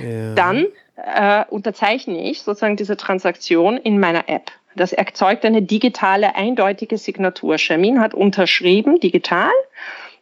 ja. 0.00 0.34
dann 0.34 0.66
äh, 0.96 1.44
unterzeichne 1.50 2.30
ich 2.30 2.42
sozusagen 2.42 2.76
diese 2.76 2.96
Transaktion 2.96 3.76
in 3.76 3.98
meiner 3.98 4.28
App. 4.28 4.52
Das 4.76 4.92
erzeugt 4.92 5.44
eine 5.44 5.62
digitale, 5.62 6.36
eindeutige 6.36 6.96
Signatur. 6.96 7.58
Shamin 7.58 8.00
hat 8.00 8.14
unterschrieben, 8.14 9.00
digital, 9.00 9.50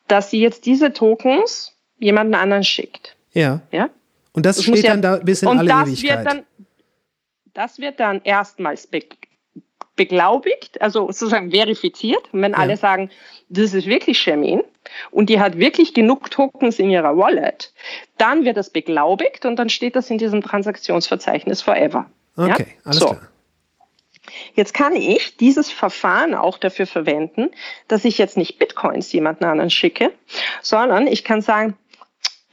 dass 0.06 0.30
sie 0.30 0.40
jetzt 0.40 0.64
diese 0.64 0.92
Tokens 0.92 1.73
jemanden 2.04 2.34
anderen 2.34 2.64
schickt. 2.64 3.16
Ja. 3.32 3.62
ja? 3.72 3.88
Und 4.32 4.46
das, 4.46 4.56
das 4.56 4.66
steht 4.66 4.84
dann 4.86 5.02
ja, 5.02 5.16
da 5.16 5.24
bis 5.24 5.42
in 5.42 5.48
und 5.48 5.58
alle 5.58 5.68
das 5.68 5.88
Ewigkeit. 5.88 6.18
Wird 6.18 6.26
dann, 6.26 6.42
das 7.54 7.78
wird 7.78 7.98
dann 8.00 8.20
erstmals 8.22 8.86
be 8.86 9.00
beglaubigt, 9.96 10.82
also 10.82 11.06
sozusagen 11.06 11.52
verifiziert. 11.52 12.28
Und 12.32 12.42
wenn 12.42 12.50
ja. 12.50 12.58
alle 12.58 12.76
sagen, 12.76 13.10
das 13.48 13.74
ist 13.74 13.86
wirklich 13.86 14.18
Shemin 14.18 14.64
und 15.12 15.30
die 15.30 15.38
hat 15.38 15.56
wirklich 15.56 15.94
genug 15.94 16.32
Tokens 16.32 16.80
in 16.80 16.90
ihrer 16.90 17.16
Wallet, 17.16 17.72
dann 18.18 18.44
wird 18.44 18.56
das 18.56 18.70
beglaubigt 18.70 19.46
und 19.46 19.54
dann 19.54 19.68
steht 19.68 19.94
das 19.94 20.10
in 20.10 20.18
diesem 20.18 20.42
Transaktionsverzeichnis 20.42 21.62
forever. 21.62 22.06
Okay, 22.36 22.66
ja? 22.68 22.74
alles 22.84 22.98
so. 22.98 23.06
klar. 23.06 23.28
Jetzt 24.54 24.74
kann 24.74 24.96
ich 24.96 25.36
dieses 25.36 25.70
Verfahren 25.70 26.34
auch 26.34 26.58
dafür 26.58 26.86
verwenden, 26.86 27.50
dass 27.88 28.04
ich 28.04 28.18
jetzt 28.18 28.36
nicht 28.36 28.58
Bitcoins 28.58 29.12
jemanden 29.12 29.44
anderen 29.44 29.70
schicke, 29.70 30.12
sondern 30.62 31.06
ich 31.06 31.24
kann 31.24 31.40
sagen, 31.40 31.76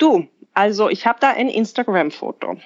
Du, 0.01 0.27
also 0.53 0.89
ich 0.89 1.05
habe 1.05 1.19
da 1.21 1.29
ein 1.29 1.47
Instagram-Foto. 1.47 2.57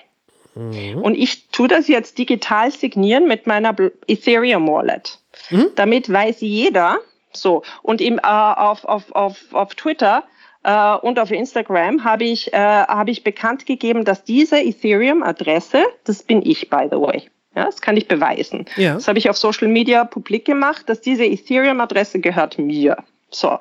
Mhm. 0.55 1.01
Und 1.01 1.15
ich 1.15 1.49
tue 1.49 1.67
das 1.67 1.87
jetzt 1.87 2.17
digital 2.17 2.71
signieren 2.71 3.27
mit 3.27 3.45
meiner 3.45 3.75
Ethereum 4.07 4.67
Wallet. 4.67 5.19
Mhm. 5.49 5.67
Damit 5.75 6.11
weiß 6.11 6.39
jeder, 6.39 6.99
so, 7.33 7.63
und 7.81 7.99
im, 7.99 8.19
äh, 8.19 8.21
auf, 8.21 8.85
auf, 8.85 9.11
auf, 9.11 9.37
auf 9.51 9.75
Twitter 9.75 10.23
äh, 10.63 10.95
und 10.95 11.19
auf 11.19 11.29
Instagram 11.29 12.05
habe 12.05 12.23
ich, 12.23 12.53
äh, 12.53 12.57
hab 12.57 13.09
ich 13.09 13.23
bekannt 13.23 13.65
gegeben, 13.65 14.05
dass 14.05 14.23
diese 14.23 14.57
Ethereum-Adresse, 14.61 15.83
das 16.05 16.23
bin 16.23 16.41
ich, 16.45 16.69
by 16.69 16.87
the 16.89 16.97
way. 16.97 17.23
Ja, 17.53 17.65
das 17.65 17.81
kann 17.81 17.97
ich 17.97 18.07
beweisen. 18.07 18.65
Ja. 18.77 18.93
Das 18.93 19.07
habe 19.07 19.17
ich 19.17 19.29
auf 19.29 19.37
Social 19.37 19.67
Media 19.67 20.05
publik 20.05 20.45
gemacht, 20.45 20.87
dass 20.87 21.01
diese 21.01 21.25
Ethereum-Adresse 21.25 22.19
gehört 22.19 22.57
mir. 22.57 22.97
So. 23.29 23.59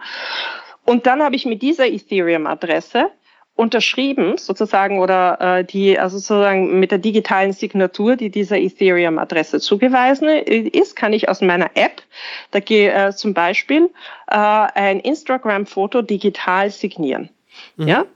Und 0.84 1.06
dann 1.06 1.22
habe 1.22 1.34
ich 1.34 1.44
mit 1.44 1.62
dieser 1.62 1.86
Ethereum-Adresse 1.86 3.10
unterschrieben 3.57 4.36
sozusagen 4.36 4.98
oder 4.98 5.40
äh, 5.40 5.64
die 5.64 5.98
also 5.98 6.18
sozusagen 6.18 6.80
mit 6.80 6.90
der 6.90 6.98
digitalen 6.98 7.52
Signatur, 7.52 8.16
die 8.16 8.30
dieser 8.30 8.59
Ethereum-Adresse 8.59 9.61
zugewiesen 9.61 10.28
ist, 10.28 10.96
kann 10.96 11.12
ich 11.12 11.28
aus 11.28 11.40
meiner 11.40 11.70
App, 11.74 12.02
da 12.50 12.61
gehe 12.61 12.92
äh, 12.92 13.12
zum 13.12 13.32
Beispiel 13.32 13.90
äh, 14.26 14.36
ein 14.36 14.98
Instagram-Foto 14.98 16.02
digital 16.02 16.70
signieren. 16.70 17.30
Mhm. 17.76 17.88
Ja, 17.88 18.07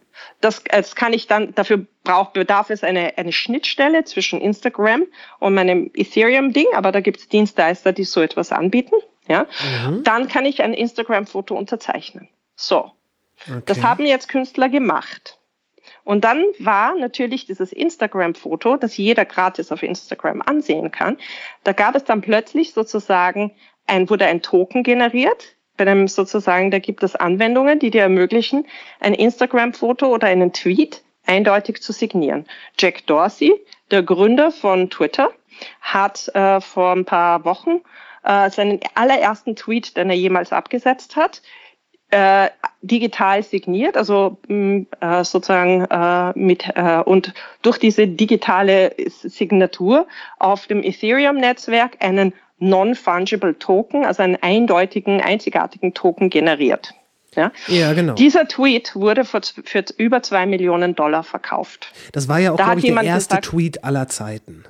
das, 0.41 0.65
das 0.65 0.97
kann 0.97 1.13
ich 1.13 1.29
dann, 1.29 1.55
dafür 1.55 1.87
braucht, 2.03 2.33
bedarf 2.33 2.71
es 2.71 2.83
eine, 2.83 3.17
eine 3.17 3.33
Schnittstelle 3.33 4.05
zwischen 4.05 4.41
Instagram 4.41 5.07
und 5.39 5.55
meinem 5.55 5.91
Ethereum-Ding, 5.95 6.67
aber 6.75 6.91
da 6.91 7.01
gibt 7.01 7.21
es 7.21 7.29
Dienstleister, 7.29 7.93
die 7.93 8.05
so 8.05 8.21
etwas 8.21 8.51
anbieten. 8.51 8.97
Ja, 9.29 9.47
mhm. 9.87 10.03
dann 10.05 10.27
kann 10.27 10.47
ich 10.47 10.63
ein 10.63 10.73
Instagram-Foto 10.73 11.55
unterzeichnen. 11.55 12.29
So, 12.57 12.91
Okay. 13.47 13.63
Das 13.67 13.83
haben 13.83 14.05
jetzt 14.05 14.29
Künstler 14.29 14.69
gemacht. 14.69 15.39
Und 16.05 16.25
dann 16.25 16.45
war 16.59 16.95
natürlich 16.97 17.47
dieses 17.47 17.73
Instagram-Foto, 17.73 18.77
das 18.77 18.97
jeder 18.97 19.25
gratis 19.25 19.73
auf 19.73 19.83
Instagram 19.83 20.43
ansehen 20.43 20.91
kann. 20.91 21.19
Da 21.65 21.73
gab 21.73 21.95
es 21.95 22.05
dann 22.05 22.21
plötzlich 22.21 22.73
sozusagen 22.73 23.53
ein, 23.87 24.09
wurde 24.09 24.27
ein 24.27 24.43
Token 24.43 24.83
generiert. 24.83 25.57
Bei 25.77 25.83
einem 25.83 26.09
sozusagen, 26.09 26.71
da 26.71 26.79
gibt 26.79 27.03
es 27.03 27.15
Anwendungen, 27.15 27.79
die 27.79 27.91
dir 27.91 28.03
ermöglichen, 28.03 28.67
ein 29.01 29.15
Instagram-Foto 29.15 30.07
oder 30.09 30.27
einen 30.27 30.53
Tweet 30.53 31.03
eindeutig 31.27 31.83
zu 31.83 31.93
signieren. 31.93 32.47
Jack 32.79 33.07
Dorsey, 33.07 33.55
der 33.91 34.03
Gründer 34.03 34.51
von 34.51 34.91
Twitter, 34.91 35.31
hat 35.81 36.29
äh, 36.35 36.61
vor 36.61 36.93
ein 36.93 37.05
paar 37.05 37.45
Wochen 37.45 37.83
äh, 38.25 38.51
seinen 38.51 38.81
allerersten 38.95 39.57
Tweet, 39.57 39.97
den 39.97 40.11
er 40.11 40.17
jemals 40.17 40.53
abgesetzt 40.53 41.17
hat, 41.17 41.43
äh, 42.11 42.49
digital 42.81 43.43
signiert, 43.43 43.97
also 43.97 44.39
mm, 44.49 44.83
äh, 45.01 45.25
sozusagen 45.25 45.85
äh, 45.85 46.39
mit 46.39 46.65
äh, 46.75 47.03
und 47.05 47.35
durch 47.63 47.79
diese 47.79 48.07
digitale 48.07 48.95
Signatur 49.09 50.07
auf 50.39 50.67
dem 50.67 50.83
Ethereum-Netzwerk 50.83 51.97
einen 52.01 52.33
non-fungible 52.59 53.59
Token, 53.59 54.05
also 54.05 54.23
einen 54.23 54.37
eindeutigen, 54.41 55.21
einzigartigen 55.21 55.95
Token 55.95 56.31
generiert. 56.31 56.95
Ja? 57.35 57.53
ja, 57.69 57.93
genau. 57.93 58.15
Dieser 58.15 58.49
Tweet 58.49 58.97
wurde 58.97 59.25
für, 59.25 59.41
für 59.43 59.85
über 59.97 60.23
zwei 60.23 60.47
Millionen 60.47 60.95
Dollar 60.95 61.23
verkauft. 61.23 61.93
Das 62.13 62.27
war 62.29 62.39
ja 62.39 62.53
auch, 62.53 62.57
da 62.57 62.65
glaube 62.65 62.81
ich, 62.81 62.87
der 62.87 63.03
erste 63.03 63.37
gesagt, 63.37 63.45
Tweet 63.45 63.85
aller 63.85 64.09
Zeiten. 64.09 64.65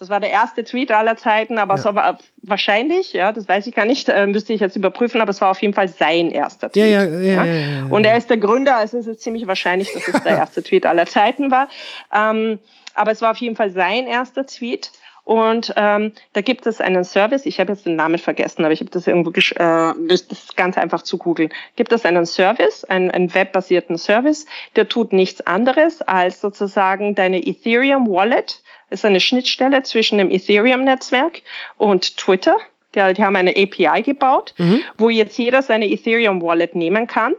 Das 0.00 0.08
war 0.08 0.18
der 0.18 0.30
erste 0.30 0.64
Tweet 0.64 0.90
aller 0.92 1.16
Zeiten, 1.16 1.58
aber 1.58 1.74
ja. 1.74 1.78
es 1.78 1.84
war 1.84 2.18
wahrscheinlich, 2.38 3.12
ja, 3.12 3.32
das 3.32 3.46
weiß 3.46 3.66
ich 3.66 3.74
gar 3.74 3.84
nicht, 3.84 4.08
äh, 4.08 4.26
müsste 4.26 4.54
ich 4.54 4.60
jetzt 4.60 4.74
überprüfen, 4.74 5.20
aber 5.20 5.30
es 5.30 5.42
war 5.42 5.50
auf 5.50 5.60
jeden 5.60 5.74
Fall 5.74 5.88
sein 5.88 6.30
erster 6.30 6.72
Tweet. 6.72 6.84
Ja, 6.84 7.04
ja, 7.04 7.04
ja, 7.04 7.44
ja, 7.44 7.44
ja 7.44 7.86
Und 7.90 8.06
er 8.06 8.16
ist 8.16 8.30
der 8.30 8.38
Gründer, 8.38 8.76
also 8.76 8.96
es 8.96 9.06
ist 9.06 9.20
ziemlich 9.20 9.46
wahrscheinlich, 9.46 9.92
dass 9.92 10.08
es 10.08 10.22
der 10.22 10.38
erste 10.38 10.62
Tweet 10.62 10.86
aller 10.86 11.04
Zeiten 11.04 11.50
war. 11.50 11.68
Ähm, 12.14 12.58
aber 12.94 13.10
es 13.10 13.20
war 13.20 13.32
auf 13.32 13.36
jeden 13.36 13.56
Fall 13.56 13.70
sein 13.70 14.06
erster 14.06 14.46
Tweet. 14.46 14.90
Und 15.30 15.72
ähm, 15.76 16.10
da 16.32 16.40
gibt 16.40 16.66
es 16.66 16.80
einen 16.80 17.04
Service, 17.04 17.46
ich 17.46 17.60
habe 17.60 17.70
jetzt 17.70 17.86
den 17.86 17.94
Namen 17.94 18.18
vergessen, 18.18 18.64
aber 18.64 18.72
ich 18.72 18.80
habe 18.80 18.90
das 18.90 19.06
irgendwo, 19.06 19.30
äh, 19.30 19.94
das 20.08 20.22
ist 20.22 20.56
ganz 20.56 20.76
einfach 20.76 21.02
zu 21.02 21.18
googeln. 21.18 21.50
Gibt 21.76 21.92
es 21.92 22.04
einen 22.04 22.26
Service, 22.26 22.82
einen, 22.82 23.12
einen 23.12 23.32
webbasierten 23.32 23.96
Service, 23.96 24.46
der 24.74 24.88
tut 24.88 25.12
nichts 25.12 25.40
anderes 25.42 26.02
als 26.02 26.40
sozusagen 26.40 27.14
deine 27.14 27.46
Ethereum 27.46 28.08
Wallet, 28.08 28.60
ist 28.90 29.04
eine 29.04 29.20
Schnittstelle 29.20 29.84
zwischen 29.84 30.18
dem 30.18 30.32
Ethereum-Netzwerk 30.32 31.42
und 31.78 32.16
Twitter. 32.16 32.56
Die, 32.96 33.14
die 33.14 33.22
haben 33.22 33.36
eine 33.36 33.52
API 33.52 34.02
gebaut, 34.02 34.54
wo 34.98 35.10
jetzt 35.10 35.38
jeder 35.38 35.62
seine 35.62 35.88
Ethereum 35.88 36.42
Wallet 36.42 36.74
nehmen 36.74 37.06
kann, 37.06 37.36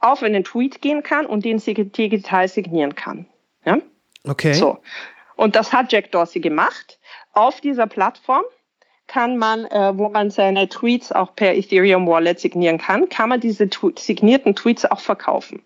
auf 0.00 0.22
einen 0.22 0.44
Tweet 0.44 0.80
gehen 0.80 1.02
kann 1.02 1.26
und 1.26 1.44
den 1.44 1.58
digital 1.58 2.48
signieren 2.48 2.94
kann. 2.94 3.26
Ja? 3.66 3.80
Okay. 4.26 4.54
So. 4.54 4.78
Und 5.36 5.56
das 5.56 5.72
hat 5.72 5.92
Jack 5.92 6.10
Dorsey 6.12 6.40
gemacht. 6.40 6.98
Auf 7.34 7.60
dieser 7.60 7.86
Plattform 7.86 8.44
kann 9.06 9.36
man, 9.36 9.66
äh, 9.66 9.92
wo 9.96 10.08
man 10.08 10.30
seine 10.30 10.68
Tweets 10.68 11.12
auch 11.12 11.34
per 11.34 11.54
Ethereum 11.54 12.06
Wallet 12.06 12.40
signieren 12.40 12.78
kann, 12.78 13.08
kann 13.08 13.28
man 13.28 13.40
diese 13.40 13.68
tu 13.68 13.92
signierten 13.96 14.54
Tweets 14.54 14.86
auch 14.86 15.00
verkaufen. 15.00 15.62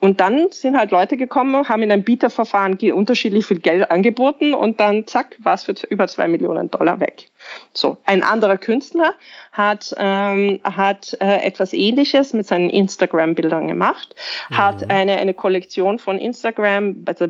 Und 0.00 0.20
dann 0.20 0.50
sind 0.50 0.76
halt 0.76 0.90
Leute 0.90 1.16
gekommen, 1.16 1.68
haben 1.68 1.82
in 1.82 1.92
einem 1.92 2.02
Bieterverfahren 2.02 2.78
unterschiedlich 2.92 3.44
viel 3.46 3.60
Geld 3.60 3.90
angeboten 3.90 4.54
und 4.54 4.80
dann 4.80 5.06
zack, 5.06 5.36
war 5.40 5.54
es 5.54 5.64
für 5.64 5.74
über 5.90 6.08
zwei 6.08 6.28
Millionen 6.28 6.70
Dollar 6.70 6.98
weg. 6.98 7.28
So, 7.74 7.98
ein 8.04 8.22
anderer 8.22 8.56
Künstler 8.56 9.14
hat, 9.52 9.94
ähm, 9.98 10.60
hat 10.64 11.16
äh, 11.20 11.42
etwas 11.42 11.74
Ähnliches 11.74 12.32
mit 12.32 12.46
seinen 12.46 12.70
Instagram-Bildern 12.70 13.68
gemacht, 13.68 14.14
hat 14.50 14.90
eine, 14.90 15.18
eine 15.18 15.34
Kollektion 15.34 15.98
von 15.98 16.18
Instagram, 16.18 17.04
also 17.06 17.28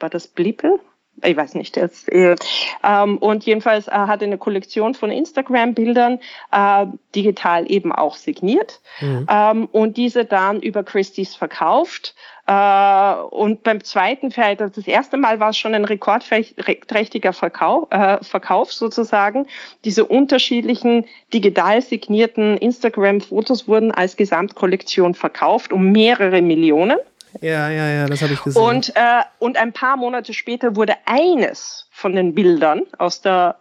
war 0.00 0.10
das 0.10 0.28
Blipel? 0.28 0.80
Ich 1.22 1.36
weiß 1.36 1.54
nicht 1.54 1.76
jetzt. 1.76 2.10
Äh, 2.10 2.36
ähm, 2.82 3.18
und 3.18 3.44
jedenfalls 3.44 3.88
äh, 3.88 3.92
hat 3.92 4.22
er 4.22 4.26
eine 4.26 4.38
Kollektion 4.38 4.94
von 4.94 5.10
Instagram-Bildern 5.10 6.18
äh, 6.52 6.86
digital 7.14 7.70
eben 7.70 7.92
auch 7.92 8.16
signiert 8.16 8.80
ähm, 9.00 9.68
und 9.70 9.96
diese 9.96 10.24
dann 10.24 10.60
über 10.60 10.82
Christie's 10.82 11.34
verkauft. 11.36 12.14
Äh, 12.46 13.14
und 13.30 13.62
beim 13.62 13.82
zweiten 13.82 14.30
Feld, 14.30 14.60
also 14.60 14.74
das 14.74 14.86
erste 14.86 15.16
Mal 15.16 15.40
war 15.40 15.50
es 15.50 15.56
schon 15.56 15.74
ein 15.74 15.84
rekordträchtiger 15.84 17.32
Verkauf, 17.32 17.90
äh, 17.90 18.22
Verkauf 18.22 18.72
sozusagen. 18.72 19.46
Diese 19.84 20.04
unterschiedlichen 20.04 21.06
digital 21.32 21.80
signierten 21.80 22.58
Instagram-Fotos 22.58 23.66
wurden 23.66 23.92
als 23.92 24.16
Gesamtkollektion 24.16 25.14
verkauft 25.14 25.72
um 25.72 25.90
mehrere 25.92 26.42
Millionen. 26.42 26.98
Ja, 27.40 27.68
ja, 27.70 27.88
ja, 27.88 28.06
das 28.06 28.22
habe 28.22 28.32
ich 28.32 28.42
gesehen. 28.42 28.62
Und, 28.62 28.92
äh, 28.96 29.22
und 29.38 29.56
ein 29.56 29.72
paar 29.72 29.96
Monate 29.96 30.34
später 30.34 30.76
wurde 30.76 30.94
eines 31.04 31.86
von 31.90 32.14
den 32.14 32.34
Bildern 32.34 32.82
aus 32.98 33.20
der, 33.20 33.56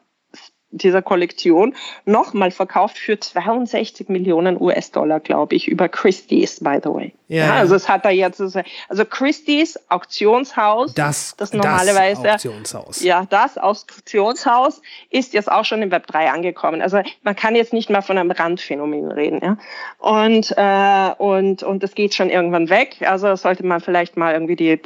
dieser 0.73 1.01
Kollektion 1.01 1.75
nochmal 2.05 2.51
verkauft 2.51 2.97
für 2.97 3.19
62 3.19 4.09
Millionen 4.09 4.59
US-Dollar, 4.59 5.19
glaube 5.19 5.55
ich, 5.55 5.67
über 5.67 5.87
Christie's, 5.87 6.59
by 6.59 6.79
the 6.83 6.89
way. 6.89 7.13
Ja. 7.27 7.53
also 7.53 7.73
es 7.73 7.89
hat 7.89 8.05
da 8.05 8.09
jetzt, 8.09 8.39
also 8.41 9.05
Christie's 9.05 9.79
Auktionshaus, 9.89 10.93
das, 10.93 11.35
das 11.37 11.53
normalerweise, 11.53 12.21
das 12.21 12.45
Auktionshaus. 12.45 13.01
ja, 13.01 13.25
das 13.29 13.57
Auktionshaus 13.57 14.81
ist 15.09 15.33
jetzt 15.33 15.51
auch 15.51 15.65
schon 15.65 15.81
im 15.81 15.91
Web 15.91 16.05
3 16.07 16.29
angekommen. 16.29 16.81
Also 16.81 17.01
man 17.23 17.35
kann 17.35 17.55
jetzt 17.55 17.73
nicht 17.73 17.89
mal 17.89 18.01
von 18.01 18.17
einem 18.17 18.31
Randphänomen 18.31 19.11
reden, 19.11 19.39
ja. 19.41 19.57
Und, 19.97 20.53
äh, 20.57 21.23
und, 21.23 21.63
und 21.63 21.81
das 21.81 21.95
geht 21.95 22.13
schon 22.13 22.29
irgendwann 22.29 22.69
weg. 22.69 22.97
Also 23.01 23.35
sollte 23.35 23.65
man 23.65 23.79
vielleicht 23.79 24.17
mal 24.17 24.33
irgendwie 24.33 24.55
die, 24.55 24.79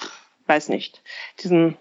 weiß 0.46 0.70
nicht, 0.70 1.02
diesen 1.44 1.78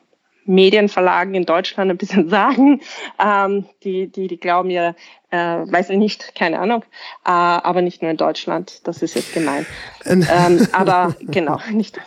Medienverlagen 0.47 1.35
in 1.35 1.47
Deutschland 1.47 1.91
ein 1.91 1.97
bisschen 1.97 2.29
sagen. 2.31 2.81
Ähm, 3.23 3.67
die, 3.85 4.09
die, 4.09 4.29
die 4.29 4.39
glauben 4.39 4.71
ja, 4.71 4.95
äh, 5.31 5.37
weiß 5.37 5.91
ich 5.91 5.99
nicht, 5.99 6.35
keine 6.35 6.59
Ahnung, 6.59 6.83
äh, 7.25 7.31
aber 7.31 7.83
nicht 7.83 8.03
nur 8.03 8.11
in 8.11 8.17
Deutschland, 8.17 8.87
das 8.87 9.03
ist 9.03 9.15
jetzt 9.15 9.35
gemein. 9.35 9.67
ähm, 10.05 10.67
aber 10.73 11.15
genau, 11.21 11.59
nicht. 11.71 11.99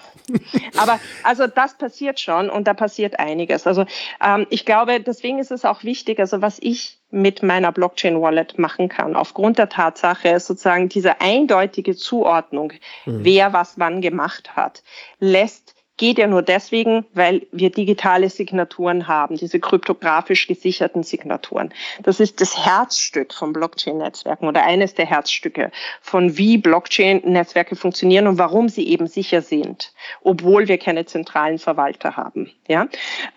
Aber 0.78 1.00
also 1.24 1.48
das 1.48 1.78
passiert 1.78 2.20
schon 2.20 2.50
und 2.50 2.68
da 2.68 2.74
passiert 2.74 3.20
einiges. 3.20 3.66
Also 3.68 3.86
ähm, 4.24 4.46
ich 4.50 4.66
glaube, 4.66 5.00
deswegen 5.00 5.40
ist 5.40 5.52
es 5.52 5.66
auch 5.66 5.84
wichtig, 5.84 6.20
also 6.20 6.42
was 6.42 6.58
ich 6.62 7.00
mit 7.12 7.42
meiner 7.42 7.72
Blockchain-Wallet 7.72 8.60
machen 8.60 8.90
kann, 8.90 9.16
aufgrund 9.16 9.58
der 9.58 9.70
Tatsache, 9.70 10.40
sozusagen 10.40 10.90
diese 10.90 11.22
eindeutige 11.22 11.96
Zuordnung, 11.96 12.74
wer 13.06 13.52
was 13.52 13.80
wann 13.80 14.02
gemacht 14.02 14.56
hat, 14.56 14.84
lässt 15.20 15.76
geht 16.00 16.18
ja 16.18 16.28
nur 16.28 16.42
deswegen, 16.42 17.06
weil 17.14 17.46
wir 17.52 17.70
digitale 17.70 18.30
Signaturen 18.30 19.08
haben, 19.08 19.36
diese 19.36 19.60
kryptografisch 19.60 20.48
gesicherten 20.48 21.04
Signaturen. 21.04 21.74
Das 22.04 22.22
ist 22.22 22.40
das 22.40 22.58
Herzstück 22.66 23.34
von 23.34 23.52
Blockchain-Netzwerken 23.52 24.48
oder 24.48 24.64
eines 24.64 24.94
der 24.96 25.06
Herzstücke 25.06 25.72
von 26.02 26.38
wie 26.38 26.58
Blockchain-Netzwerke 26.58 27.76
funktionieren 27.76 28.28
und 28.28 28.38
warum 28.38 28.70
sie 28.70 28.88
eben 28.88 29.08
sicher 29.08 29.42
sind, 29.42 29.94
obwohl 30.24 30.70
wir 30.70 30.78
keine 30.78 31.06
zentralen 31.06 31.60
Verwalter 31.60 32.16
haben. 32.16 32.50
Ja, 32.70 32.88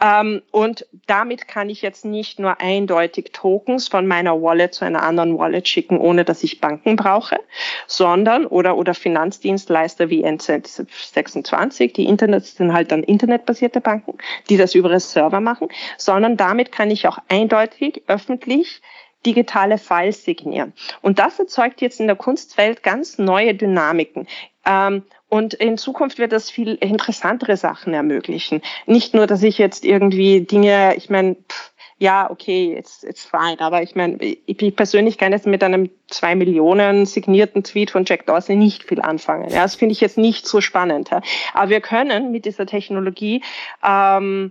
ähm, 0.01 0.43
und 0.53 0.87
damit 1.07 1.49
kann 1.49 1.69
ich 1.69 1.83
jetzt 1.83 2.05
nicht 2.05 2.39
nur 2.39 2.61
eindeutig 2.61 3.31
Tokens 3.33 3.89
von 3.89 4.07
meiner 4.07 4.41
Wallet 4.41 4.73
zu 4.75 4.85
einer 4.85 5.03
anderen 5.03 5.37
Wallet 5.37 5.67
schicken, 5.67 5.99
ohne 5.99 6.25
dass 6.25 6.45
ich 6.45 6.61
Banken 6.61 6.95
brauche, 6.95 7.41
sondern 7.89 8.47
oder 8.47 8.77
oder 8.77 8.95
Finanzdienstleister 8.95 10.11
wie 10.11 10.25
N26, 10.25 11.93
die 11.95 12.05
Internet 12.05 12.52
sind 12.57 12.73
halt 12.73 12.93
dann 12.93 13.03
internetbasierte 13.03 13.81
Banken, 13.81 14.19
die 14.49 14.57
das 14.57 14.75
über 14.75 14.89
das 14.89 15.13
Server 15.13 15.41
machen, 15.41 15.69
sondern 15.97 16.37
damit 16.37 16.73
kann 16.73 16.91
ich 16.91 17.07
auch 17.07 17.19
eindeutig 17.29 18.03
öffentlich 18.07 18.83
digitale 19.25 19.79
Files 19.79 20.25
signieren. 20.25 20.73
Und 21.01 21.19
das 21.19 21.39
erzeugt 21.39 21.81
jetzt 21.81 22.01
in 22.01 22.07
der 22.07 22.17
Kunstwelt 22.17 22.83
ganz 22.83 23.19
neue 23.19 23.55
Dynamiken. 23.55 24.27
Ähm, 24.65 25.05
und 25.29 25.55
in 25.55 25.79
Zukunft 25.79 26.19
wird 26.19 26.33
das 26.33 26.51
viel 26.51 26.75
interessantere 26.75 27.57
Sachen 27.57 27.95
ermöglichen. 27.95 28.61
Nicht 28.87 29.15
nur, 29.15 29.27
dass 29.27 29.43
ich 29.43 29.57
jetzt 29.59 29.85
irgendwie 29.85 30.43
Dinge, 30.43 30.95
ich 30.97 31.09
meine, 31.09 31.37
ja, 32.03 32.29
okay, 32.29 32.75
it's, 32.77 33.05
it's 33.05 33.25
fine. 33.25 33.61
Aber 33.61 33.81
ich 33.81 33.95
meine, 33.95 34.19
ich 34.21 34.75
persönlich 34.75 35.19
kann 35.19 35.31
jetzt 35.31 35.47
mit 35.47 35.63
einem 35.63 35.89
zwei 36.09 36.35
Millionen 36.35 37.07
signierten 37.07 37.63
Tweet 37.63 37.93
von 37.93 38.05
Jack 38.05 38.27
Dorsey 38.27 38.57
nicht 38.57 38.83
viel 38.83 39.01
anfangen. 39.01 39.51
Ja, 39.51 39.63
das 39.63 39.77
finde 39.77 39.93
ich 39.93 40.01
jetzt 40.01 40.19
nicht 40.19 40.49
so 40.49 40.61
spannend. 40.61 41.11
Ja. 41.11 41.23
Aber 41.55 41.71
wir 41.71 41.81
können 41.81 42.33
mit 42.33 42.45
dieser 42.45 42.67
Technologie 42.67 43.45
ähm, 43.85 44.51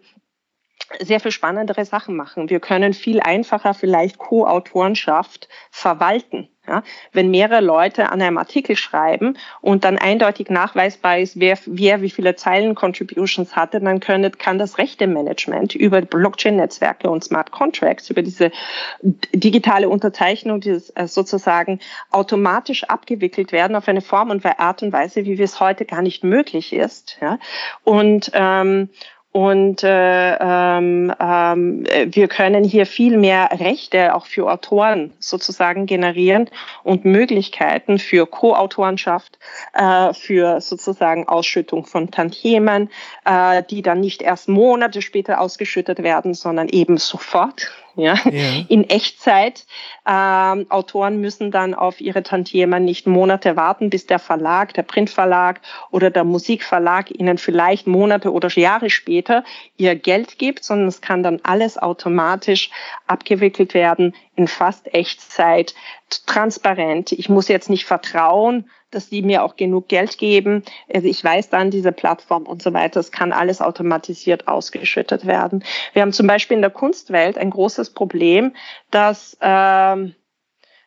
sehr 1.00 1.20
viel 1.20 1.32
spannendere 1.32 1.86
Sachen 1.86 2.16
machen. 2.16 2.50
Wir 2.50 2.60
können 2.60 2.94
viel 2.94 3.20
einfacher 3.20 3.74
vielleicht 3.74 4.18
Co-Autorenschaft 4.18 5.48
verwalten. 5.70 6.50
Ja, 6.68 6.84
wenn 7.12 7.32
mehrere 7.32 7.60
Leute 7.60 8.12
an 8.12 8.22
einem 8.22 8.38
Artikel 8.38 8.76
schreiben 8.76 9.36
und 9.62 9.84
dann 9.84 9.98
eindeutig 9.98 10.52
nachweisbar 10.52 11.18
ist, 11.18 11.40
wer, 11.40 11.58
wer 11.66 12.04
wie 12.04 12.12
viele 12.12 12.36
Zeilen 12.36 12.76
Contributions 12.76 13.56
hatte, 13.56 13.80
dann 13.80 14.00
können, 14.00 14.32
kann 14.38 14.60
das 14.60 14.78
Rechte-Management 14.78 15.74
über 15.74 16.02
Blockchain-Netzwerke 16.02 17.10
und 17.10 17.24
Smart 17.24 17.50
Contracts, 17.50 18.12
über 18.12 18.22
diese 18.22 18.52
digitale 19.02 19.90
Unterzeichnung, 19.90 20.62
dieses 20.62 20.92
äh, 20.92 21.08
sozusagen 21.08 21.80
automatisch 22.12 22.84
abgewickelt 22.84 23.52
werden 23.52 23.76
auf 23.76 23.88
eine 23.88 24.02
Form 24.02 24.30
und 24.30 24.46
Art 24.46 24.84
und 24.84 24.94
Weise, 24.94 25.26
wie 25.26 25.42
es 25.42 25.60
heute 25.60 25.86
gar 25.86 26.04
nicht 26.04 26.24
möglich 26.24 26.74
ist. 26.74 27.18
Ja? 27.22 27.40
Und 27.84 28.30
ähm, 28.36 28.90
und 29.32 29.82
äh, 29.84 30.36
ähm, 30.36 31.14
ähm, 31.18 31.86
wir 32.06 32.28
können 32.28 32.66
hier 32.66 32.86
viel 32.86 33.18
mehr 33.18 33.50
Rechte 33.60 34.14
auch 34.14 34.26
für 34.26 34.52
Autoren 34.52 35.14
sozusagen 35.20 35.86
generieren 35.86 36.50
und 36.84 37.06
Möglichkeiten 37.06 37.98
für 37.98 38.28
Co-Autorenschaft, 38.28 39.40
äh, 39.74 40.14
für 40.14 40.60
sozusagen 40.60 41.30
Ausschüttung 41.30 41.86
von 41.86 42.12
Tantiemen, 42.12 42.90
äh, 43.24 43.64
die 43.70 43.82
dann 43.82 44.02
nicht 44.02 44.22
erst 44.22 44.50
Monate 44.50 45.02
später 45.02 45.40
ausgeschüttet 45.40 46.04
werden, 46.04 46.34
sondern 46.34 46.68
eben 46.68 46.98
sofort. 46.98 47.72
Ja, 47.96 48.16
Ja. 48.26 48.64
in 48.68 48.90
Echtzeit. 48.90 49.66
Ähm, 50.08 50.66
Autoren 50.70 51.20
müssen 51.22 51.52
dann 51.52 51.74
auf 51.74 52.02
ihre 52.02 52.24
Tantiemen 52.24 52.86
nicht 52.86 53.06
Monate 53.08 53.56
warten, 53.56 53.90
bis 53.90 54.08
der 54.08 54.20
Verlag, 54.20 54.74
der 54.74 54.84
Printverlag 54.84 55.62
oder 55.92 56.10
der 56.10 56.24
Musikverlag 56.24 57.12
ihnen 57.12 57.38
vielleicht 57.38 57.88
Monate 57.88 58.32
oder 58.32 58.50
Jahre 58.50 58.90
später 58.90 59.44
ihr 59.78 59.96
Geld 59.96 60.38
gibt, 60.38 60.64
sondern 60.64 60.88
es 60.88 61.02
kann 61.02 61.24
dann 61.24 61.40
alles 61.44 61.78
automatisch 61.78 62.70
abgewickelt 63.08 63.74
werden 63.74 64.16
in 64.36 64.48
fast 64.48 64.94
Echtzeit, 64.94 65.76
transparent. 66.26 67.12
Ich 67.12 67.30
muss 67.30 67.48
jetzt 67.48 67.70
nicht 67.70 67.86
vertrauen, 67.86 68.70
dass 68.92 69.10
die 69.10 69.22
mir 69.22 69.44
auch 69.44 69.56
genug 69.56 69.88
Geld 69.88 70.18
geben. 70.18 70.64
Also 70.94 71.08
ich 71.08 71.24
weiß 71.24 71.50
dann 71.50 71.72
diese 71.72 71.92
Plattform 71.92 72.44
und 72.44 72.62
so 72.62 72.74
weiter. 72.74 73.00
Es 73.00 73.12
kann 73.12 73.32
alles 73.32 73.62
automatisiert 73.62 74.48
ausgeschüttet 74.48 75.26
werden. 75.26 75.64
Wir 75.94 76.02
haben 76.04 76.14
zum 76.14 76.28
Beispiel 76.28 76.56
in 76.56 76.62
der 76.62 76.72
Kunstwelt 76.72 77.38
ein 77.38 77.50
großes 77.50 77.92
Problem, 77.92 78.54
dass 78.92 79.38
ähm, 79.42 80.14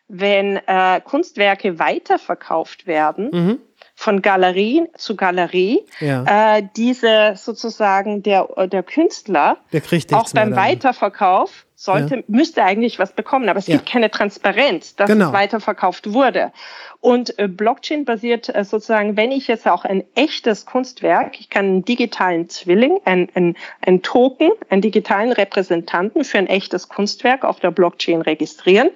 wenn 0.07 0.59
äh, 0.67 1.01
Kunstwerke 1.03 1.79
weiterverkauft 1.79 2.87
werden, 2.87 3.31
Mhm. 3.33 3.59
von 3.97 4.21
Galerie 4.23 4.83
zu 4.97 5.17
Galerie, 5.17 5.81
Ja. 6.01 6.57
äh, 6.59 6.63
diese 6.77 7.35
sozusagen 7.37 8.23
der, 8.23 8.47
der 8.67 8.83
Künstler 8.83 9.57
Der 9.73 9.83
auch 10.13 10.31
beim 10.33 10.51
dann. 10.51 10.57
Weiterverkauf 10.57 11.65
sollte, 11.77 12.17
Ja. 12.17 12.23
müsste 12.29 12.63
eigentlich 12.65 12.99
was 12.99 13.13
bekommen, 13.13 13.49
aber 13.49 13.59
es 13.59 13.67
Ja. 13.67 13.77
gibt 13.77 13.89
keine 13.91 14.11
Transparenz, 14.11 14.95
dass 14.97 15.09
Genau. 15.11 15.27
es 15.27 15.33
weiterverkauft 15.33 16.13
wurde. 16.13 16.53
Und 17.01 17.39
äh, 17.39 17.49
Blockchain 17.49 18.05
basiert 18.07 18.49
äh, 18.55 18.65
sozusagen, 18.65 19.17
wenn 19.17 19.31
ich 19.31 19.47
jetzt 19.49 19.67
auch 19.69 19.85
ein 19.85 20.05
echtes 20.15 20.65
Kunstwerk, 20.65 21.39
ich 21.39 21.51
kann 21.51 21.65
einen 21.67 21.85
digitalen 21.85 22.49
Zwilling, 22.49 22.99
ein, 23.05 23.29
ein, 23.35 23.57
ein 23.85 24.01
Token, 24.03 24.53
einen 24.71 24.81
digitalen 24.81 25.33
Repräsentanten 25.33 26.25
für 26.25 26.39
ein 26.39 26.47
echtes 26.47 26.89
Kunstwerk 26.89 27.45
auf 27.45 27.61
der 27.61 27.73
Blockchain 27.73 28.23
registrieren 28.23 28.91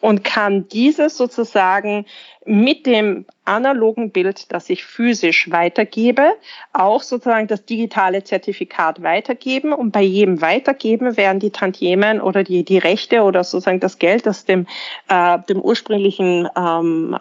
und 0.00 0.24
kann 0.24 0.66
dieses 0.68 1.16
sozusagen 1.16 2.06
mit 2.44 2.86
dem 2.86 3.26
analogen 3.44 4.10
Bild, 4.10 4.52
das 4.52 4.68
ich 4.68 4.84
physisch 4.84 5.50
weitergebe, 5.52 6.32
auch 6.72 7.02
sozusagen 7.02 7.46
das 7.46 7.64
digitale 7.64 8.24
Zertifikat 8.24 9.02
weitergeben. 9.02 9.72
Und 9.72 9.92
bei 9.92 10.02
jedem 10.02 10.40
Weitergeben 10.40 11.16
werden 11.16 11.38
die 11.38 11.50
Tantiemen 11.50 12.20
oder 12.22 12.44
die, 12.44 12.64
die 12.64 12.78
Rechte 12.78 13.22
oder 13.22 13.44
sozusagen 13.44 13.80
das 13.80 13.98
Geld, 13.98 14.26
das 14.26 14.44
dem, 14.44 14.66
äh, 15.08 15.38
dem 15.48 15.60
ursprünglichen 15.60 16.48
ähm, 16.56 17.16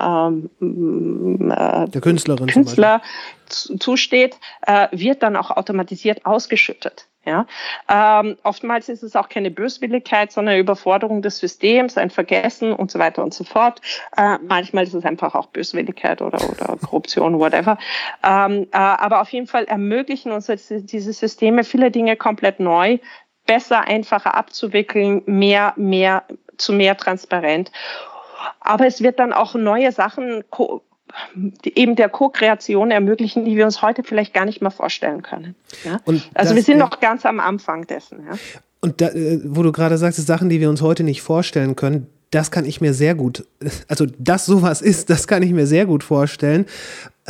ähm, 0.60 1.52
äh, 1.52 1.88
Der 1.90 2.02
Künstlerin 2.02 2.48
Künstler 2.48 3.02
zu- 3.48 3.78
zusteht, 3.78 4.38
äh, 4.66 4.88
wird 4.92 5.24
dann 5.24 5.36
auch 5.36 5.52
automatisiert 5.52 6.26
ausgeschüttet. 6.26 7.08
Ja, 7.24 7.46
ähm, 7.88 8.36
oftmals 8.42 8.90
ist 8.90 9.04
es 9.04 9.16
auch 9.16 9.30
keine 9.30 9.52
Böswilligkeit, 9.52 10.32
sondern 10.32 10.58
Überforderung 10.58 11.22
des 11.22 11.38
Systems, 11.38 11.96
ein 11.96 12.10
Vergessen 12.10 12.74
und 12.74 12.90
so 12.90 12.98
weiter 12.98 13.24
und 13.24 13.32
so 13.32 13.44
fort. 13.44 13.80
Äh, 14.18 14.40
manchmal 14.48 14.86
ist 14.86 14.96
es 14.96 15.06
einfach 15.06 15.36
auch 15.36 15.46
Böswilligkeit 15.46 16.24
oder, 16.24 16.40
oder 16.50 16.78
Korruption, 16.82 17.38
whatever. 17.38 17.78
Ähm, 18.24 18.64
äh, 18.72 18.76
aber 18.78 19.22
auf 19.22 19.30
jeden 19.30 19.46
Fall 19.46 19.66
ermöglichen 19.66 20.32
uns 20.32 20.48
diese 20.48 21.14
Systeme 21.14 21.64
viele 21.64 21.92
Dinge 21.92 22.16
komplett 22.16 22.60
neu, 22.60 22.98
besser, 23.46 23.82
einfacher 23.82 24.36
abzuwickeln, 24.36 25.24
mehr, 25.26 25.74
mehr, 25.76 26.24
zu 26.58 26.74
mehr 26.74 26.98
transparent. 26.98 27.72
Aber 28.60 28.88
es 28.88 29.02
wird 29.02 29.20
dann 29.20 29.34
auch 29.34 29.56
neue 29.56 29.92
Sachen 29.92 30.44
eben 31.66 31.96
der 31.96 32.10
Co-Kreation 32.10 32.92
ermöglichen, 32.92 33.46
die 33.46 33.56
wir 33.56 33.66
uns 33.66 33.82
heute 33.82 34.04
vielleicht 34.04 34.34
gar 34.34 34.46
nicht 34.46 34.62
mehr 34.62 34.72
vorstellen 34.72 35.22
können. 35.22 35.56
Ja? 35.84 36.00
Also 36.34 36.56
wir 36.56 36.64
sind 36.64 36.80
ja. 36.80 36.86
noch 36.86 37.00
ganz 37.00 37.26
am 37.26 37.40
Anfang 37.40 37.86
dessen. 37.86 38.26
Ja? 38.26 38.38
Und 38.80 39.02
da, 39.02 39.10
äh, 39.10 39.40
wo 39.44 39.64
du 39.64 39.72
gerade 39.72 39.98
sagst, 39.98 40.26
Sachen, 40.26 40.50
die 40.50 40.60
wir 40.60 40.70
uns 40.70 40.82
heute 40.82 41.04
nicht 41.04 41.22
vorstellen 41.22 41.76
können, 41.76 42.08
das 42.32 42.50
kann 42.50 42.66
ich 42.66 42.80
mir 42.80 42.94
sehr 42.94 43.14
gut, 43.14 43.46
also 43.90 44.06
dass 44.18 44.46
sowas 44.46 44.82
ist, 44.82 45.10
das 45.10 45.28
kann 45.28 45.44
ich 45.44 45.52
mir 45.52 45.68
sehr 45.68 45.86
gut 45.86 46.04
vorstellen. 46.04 46.66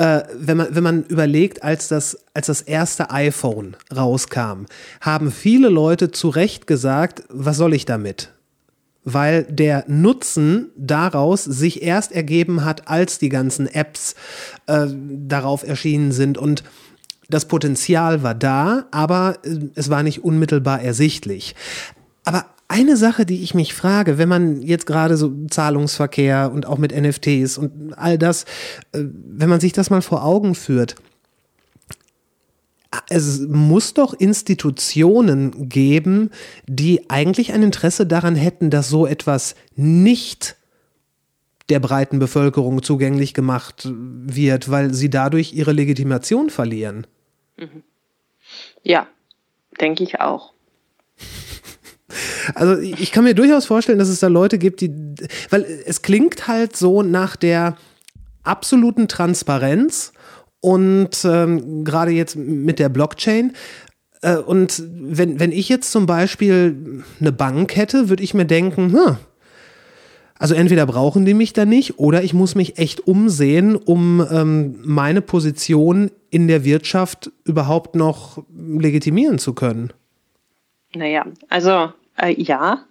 Äh, 0.02 0.24
wenn, 0.34 0.58
man, 0.58 0.76
wenn 0.76 0.84
man 0.84 1.04
überlegt, 1.04 1.62
als 1.62 1.88
das, 1.88 2.18
als 2.34 2.48
das 2.48 2.62
erste 2.62 3.12
iPhone 3.12 3.78
rauskam, 3.96 4.66
haben 5.00 5.32
viele 5.32 5.70
Leute 5.70 6.10
zu 6.10 6.30
Recht 6.30 6.66
gesagt, 6.66 7.22
was 7.30 7.58
soll 7.58 7.76
ich 7.76 7.86
damit? 7.86 8.34
weil 9.04 9.46
der 9.46 9.84
Nutzen 9.88 10.70
daraus 10.78 11.44
sich 11.44 11.82
erst 11.82 12.12
ergeben 12.12 12.64
hat, 12.64 12.88
als 12.88 13.18
die 13.18 13.30
ganzen 13.30 13.66
Apps 13.66 14.14
äh, 14.68 14.86
darauf 14.92 15.68
erschienen 15.68 16.12
sind 16.12 16.38
und 16.38 16.64
das 17.28 17.46
Potenzial 17.46 18.22
war 18.22 18.36
da, 18.36 18.86
aber 18.92 19.40
äh, 19.44 19.58
es 19.74 19.90
war 19.90 20.04
nicht 20.04 20.24
unmittelbar 20.24 20.82
ersichtlich. 20.82 21.56
Aber 22.26 22.46
eine 22.72 22.96
Sache, 22.96 23.26
die 23.26 23.44
ich 23.44 23.54
mich 23.54 23.74
frage, 23.74 24.18
wenn 24.18 24.30
man 24.30 24.62
jetzt 24.62 24.86
gerade 24.86 25.18
so 25.18 25.32
Zahlungsverkehr 25.50 26.52
und 26.54 26.66
auch 26.66 26.78
mit 26.78 26.96
NFTs 26.96 27.58
und 27.58 27.94
all 27.98 28.18
das, 28.18 28.46
äh, 28.94 29.04
wenn 29.04 29.50
man 29.50 29.60
sich 29.60 29.74
das 29.74 29.90
mal 29.90 30.02
vor 30.02 30.24
Augen 30.24 30.56
führt, 30.56 30.96
es 33.10 33.42
muss 33.42 33.94
doch 33.94 34.14
Institutionen 34.14 35.70
geben, 35.70 36.30
die 36.66 37.10
eigentlich 37.10 37.54
ein 37.54 37.64
Interesse 37.64 38.06
daran 38.06 38.36
hätten, 38.36 38.70
dass 38.70 38.90
so 38.90 39.06
etwas 39.06 39.56
nicht 39.76 40.56
der 41.70 41.80
breiten 41.80 42.20
Bevölkerung 42.20 42.84
zugänglich 42.84 43.34
gemacht 43.34 43.88
wird, 43.90 44.70
weil 44.72 44.94
sie 44.94 45.10
dadurch 45.10 45.54
ihre 45.54 45.72
Legitimation 45.72 46.50
verlieren. 46.50 47.08
Ja, 48.84 49.08
denke 49.80 50.04
ich 50.04 50.20
auch. 50.20 50.54
Also 52.56 52.78
ich 52.78 53.12
kann 53.12 53.24
mir 53.24 53.34
durchaus 53.34 53.66
vorstellen, 53.66 54.00
dass 54.00 54.10
es 54.10 54.20
da 54.20 54.28
Leute 54.28 54.58
gibt, 54.58 54.82
die, 54.82 54.92
weil 55.50 55.66
es 55.86 56.02
klingt 56.02 56.48
halt 56.48 56.76
so 56.76 57.02
nach 57.02 57.36
der 57.36 57.78
absoluten 58.44 59.08
Transparenz 59.08 60.14
und 60.60 61.26
ähm, 61.26 61.84
gerade 61.84 62.12
jetzt 62.12 62.36
mit 62.36 62.80
der 62.80 62.90
Blockchain. 62.90 63.54
Äh, 64.22 64.38
und 64.38 64.82
wenn, 64.88 65.40
wenn 65.40 65.52
ich 65.52 65.70
jetzt 65.70 65.92
zum 65.92 66.06
Beispiel 66.06 67.04
eine 67.20 67.32
Bank 67.32 67.76
hätte, 67.76 68.10
würde 68.10 68.24
ich 68.24 68.34
mir 68.34 68.46
denken, 68.46 68.94
hm, 68.94 69.18
also 70.42 70.56
entweder 70.56 70.88
brauchen 70.88 71.24
die 71.24 71.36
mich 71.36 71.54
da 71.54 71.66
nicht 71.66 72.00
oder 72.00 72.24
ich 72.24 72.34
muss 72.34 72.56
mich 72.56 72.80
echt 72.80 73.08
umsehen, 73.08 73.76
um 73.76 74.26
ähm, 74.32 74.80
meine 74.84 75.22
Position 75.22 76.10
in 76.32 76.48
der 76.48 76.66
Wirtschaft 76.66 77.32
überhaupt 77.44 77.96
noch 77.96 78.44
legitimieren 78.50 79.38
zu 79.38 79.54
können. 79.54 79.94
Naja, 80.96 81.26
also 81.48 81.94
äh, 82.22 82.34
ja. 82.42 82.86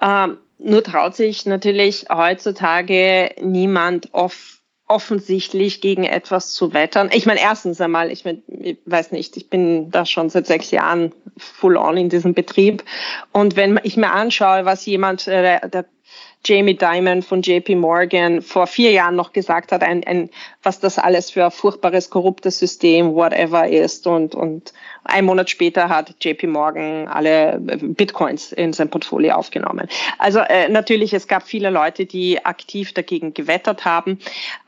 Ähm, 0.00 0.38
nur 0.58 0.82
traut 0.82 1.14
sich 1.14 1.46
natürlich 1.46 2.06
heutzutage 2.10 3.34
niemand 3.40 4.12
off 4.12 4.56
offensichtlich 4.88 5.80
gegen 5.80 6.04
etwas 6.04 6.52
zu 6.52 6.72
wettern. 6.72 7.10
Ich 7.12 7.26
meine, 7.26 7.40
erstens 7.40 7.80
einmal, 7.80 8.12
ich, 8.12 8.24
mein, 8.24 8.44
ich 8.46 8.78
weiß 8.86 9.10
nicht, 9.10 9.36
ich 9.36 9.50
bin 9.50 9.90
da 9.90 10.06
schon 10.06 10.30
seit 10.30 10.46
sechs 10.46 10.70
Jahren 10.70 11.12
full 11.36 11.76
on 11.76 11.96
in 11.96 12.08
diesem 12.08 12.34
Betrieb. 12.34 12.84
Und 13.32 13.56
wenn 13.56 13.80
ich 13.82 13.96
mir 13.96 14.12
anschaue, 14.12 14.64
was 14.64 14.86
jemand, 14.86 15.26
äh, 15.26 15.68
der, 15.68 15.86
Jamie 16.46 16.76
Dimon 16.76 17.22
von 17.22 17.42
JP 17.42 17.74
Morgan 17.74 18.40
vor 18.40 18.68
vier 18.68 18.92
Jahren 18.92 19.16
noch 19.16 19.32
gesagt 19.32 19.72
hat, 19.72 19.82
ein, 19.82 20.04
ein, 20.04 20.30
was 20.62 20.78
das 20.78 20.96
alles 20.96 21.30
für 21.30 21.44
ein 21.44 21.50
furchtbares, 21.50 22.08
korruptes 22.08 22.60
System, 22.60 23.14
whatever 23.14 23.68
ist. 23.68 24.06
Und, 24.06 24.36
und 24.36 24.72
ein 25.06 25.24
Monat 25.24 25.50
später 25.50 25.88
hat 25.88 26.14
JP 26.20 26.48
Morgan 26.48 27.08
alle 27.08 27.58
Bitcoins 27.60 28.52
in 28.52 28.72
sein 28.72 28.90
Portfolio 28.90 29.34
aufgenommen. 29.34 29.88
Also 30.18 30.40
äh, 30.40 30.68
natürlich, 30.68 31.12
es 31.12 31.28
gab 31.28 31.42
viele 31.44 31.70
Leute, 31.70 32.06
die 32.06 32.44
aktiv 32.44 32.92
dagegen 32.92 33.34
gewettert 33.34 33.84
haben. 33.84 34.18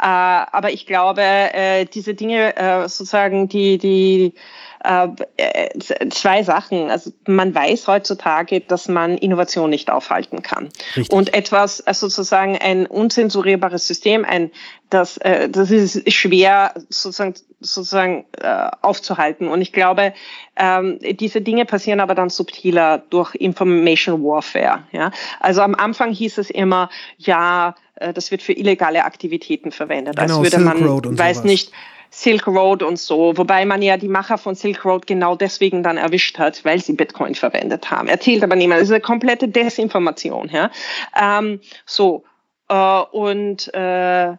Äh, 0.01 0.07
aber 0.07 0.71
ich 0.73 0.87
glaube, 0.87 1.23
äh, 1.23 1.85
diese 1.85 2.15
Dinge 2.15 2.57
äh, 2.57 2.89
sozusagen, 2.89 3.49
die, 3.49 3.79
die 3.79 4.35
äh, 4.85 5.09
zwei 6.11 6.43
Sachen. 6.43 6.91
Also 6.91 7.13
man 7.27 7.55
weiß 7.55 7.89
heutzutage, 7.89 8.61
dass 8.61 8.89
man 8.89 9.19
Innovation 9.19 9.71
nicht 9.71 9.91
aufhalten 9.91 10.43
kann. 10.43 10.69
Richtig. 10.97 11.11
Und 11.11 11.35
etwas, 11.35 11.81
also 11.81 12.09
sozusagen 12.09 12.57
ein 12.57 12.87
unzensurierbares 12.87 13.87
System, 13.87 14.25
ein 14.25 14.51
das, 14.91 15.19
äh, 15.19 15.49
das 15.49 15.71
ist 15.71 16.11
schwer 16.13 16.75
sozusagen, 16.89 17.35
sozusagen 17.61 18.25
äh, 18.41 18.71
aufzuhalten. 18.83 19.49
Und 19.49 19.61
ich 19.61 19.73
glaube, 19.73 20.15
ähm, 20.57 20.99
diese 21.01 21.41
Dinge 21.41 21.65
passieren 21.65 22.01
aber 22.01 22.15
dann 22.15 22.31
subtiler 22.31 22.99
durch 23.11 23.35
Information 23.35 24.23
Warfare. 24.23 24.85
Ja? 24.93 25.11
Also 25.41 25.63
am 25.63 25.75
Anfang 25.75 26.13
hieß 26.13 26.39
es 26.39 26.51
immer, 26.51 26.89
ja, 27.17 27.75
äh, 27.97 28.13
das 28.13 28.31
wird 28.31 28.43
für 28.43 28.53
illegale 28.53 29.05
Aktivitäten 29.05 29.73
verwendet. 29.73 30.17
Genau, 30.17 30.39
als 30.39 30.43
würde 30.43 30.57
Silk 30.57 30.65
man, 30.65 30.85
Road 30.85 31.07
und 31.07 31.19
weiß 31.19 31.45
nicht, 31.45 31.73
Silk 32.11 32.47
Road 32.47 32.83
und 32.83 32.99
so, 32.99 33.37
wobei 33.37 33.67
man 33.67 33.83
ja 33.83 33.97
die 33.97 34.09
Macher 34.09 34.39
von 34.39 34.55
Silk 34.55 34.85
Road 34.85 35.07
genau 35.07 35.37
deswegen 35.37 35.83
dann 35.83 35.99
erwischt 35.99 36.39
hat, 36.39 36.65
weil 36.65 36.81
sie 36.81 36.95
Bitcoin 36.95 37.35
verwendet 37.35 37.91
haben. 37.91 38.09
Erzählt 38.09 38.43
aber 38.43 38.57
niemand. 38.57 38.81
Das 38.81 38.89
ist 38.89 38.95
eine 38.95 39.03
komplette 39.03 39.49
Desinformation. 39.49 40.49
Ja? 40.49 40.71
Ähm, 41.21 41.61
so, 41.85 42.25
äh, 42.69 43.01
und 43.13 43.73
äh, 43.75 44.37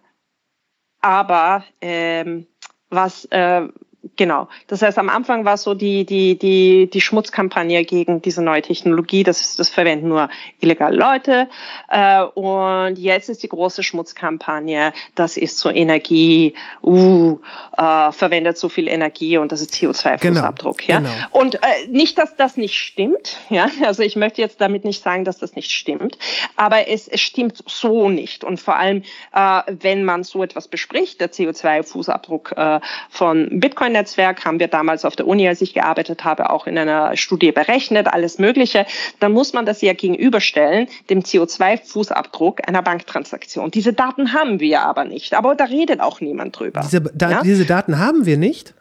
aber 1.02 1.64
ähm, 1.82 2.48
was 2.90 3.26
äh, 3.26 3.68
genau. 4.16 4.48
Das 4.68 4.82
heißt, 4.82 4.98
am 4.98 5.10
Anfang 5.10 5.46
war 5.46 5.58
so 5.58 5.74
die 5.74 6.06
die 6.06 6.38
die 6.38 6.90
die 6.90 7.02
Schmutzkampagne 7.02 7.84
gegen 7.86 8.22
diese 8.22 8.42
neue 8.42 8.62
Technologie. 8.62 9.24
Das 9.24 9.42
ist, 9.42 9.60
das 9.60 9.70
verwenden 9.70 10.10
nur 10.10 10.30
illegale 10.60 10.98
Leute. 10.98 11.50
Äh, 11.90 12.24
und 12.24 12.98
jetzt 12.98 13.30
ist 13.30 13.44
die 13.44 13.50
große 13.50 13.84
Schmutzkampagne. 13.84 14.94
Das 15.16 15.38
ist 15.38 15.60
so 15.60 15.70
Energie. 15.70 16.54
Uh, 16.84 17.40
äh, 17.78 18.12
verwendet 18.12 18.58
so 18.58 18.70
viel 18.70 18.88
Energie 18.88 19.38
und 19.38 19.52
das 19.52 19.62
ist 19.62 19.74
CO2-Fußabdruck. 19.74 20.78
Genau, 20.78 20.88
ja. 20.88 20.98
genau. 21.00 21.12
Und 21.32 21.56
äh, 21.56 21.88
nicht, 21.90 22.18
dass 22.18 22.36
das 22.36 22.58
nicht 22.58 22.76
stimmt. 22.76 23.38
Ja. 23.50 23.70
Also 23.84 24.04
ich 24.04 24.16
möchte 24.16 24.42
jetzt 24.42 24.62
damit 24.62 24.86
nicht 24.86 25.02
sagen, 25.04 25.26
dass 25.26 25.38
das 25.38 25.56
nicht 25.56 25.72
stimmt. 25.72 26.18
Aber 26.56 26.88
es, 26.88 27.08
es 27.08 27.22
stimmt 27.22 27.64
so 27.66 28.10
nicht. 28.10 28.44
Und 28.44 28.60
vor 28.60 28.76
allem, 28.76 29.04
äh, 29.34 29.62
wenn 29.68 30.04
man 30.04 30.24
so 30.24 30.44
etwas 30.44 30.68
bespricht, 30.68 31.20
der 31.22 31.32
CO2-Fußabdruck 31.32 32.56
äh, 32.56 32.80
von 33.10 33.60
Bitcoin-Netzwerk 33.90 34.46
haben 34.46 34.60
wir 34.60 34.68
damals 34.68 35.06
auf 35.06 35.16
der 35.16 35.28
Uni, 35.28 35.48
als 35.48 35.62
ich 35.62 35.74
gearbeitet 35.74 36.24
habe, 36.24 36.50
auch 36.50 36.68
in 36.68 36.78
einer 36.78 37.18
Studie 37.18 37.52
berechnet, 37.52 38.08
alles 38.08 38.40
Mögliche. 38.40 38.86
Dann 39.20 39.32
muss 39.32 39.54
man 39.54 39.66
das 39.66 39.82
ja 39.82 39.94
gegenüberstellen, 39.94 40.88
dem 41.10 41.22
CO2-Fußabdruck 41.22 42.62
einer 42.68 42.82
Banktransaktion. 42.82 43.72
Diese 43.72 43.94
Daten 43.94 44.34
haben 44.34 44.60
wir 44.60 44.82
aber 44.82 45.06
nicht. 45.06 45.34
Aber 45.34 45.56
da 45.56 45.66
redet 45.66 46.00
auch 46.00 46.22
niemand 46.22 46.58
drüber. 46.58 46.82
Diese, 46.82 47.02
da, 47.02 47.32
ja? 47.32 47.42
diese 47.42 47.66
Daten 47.66 48.00
haben 48.00 48.26
wir 48.26 48.38
nicht. 48.38 48.76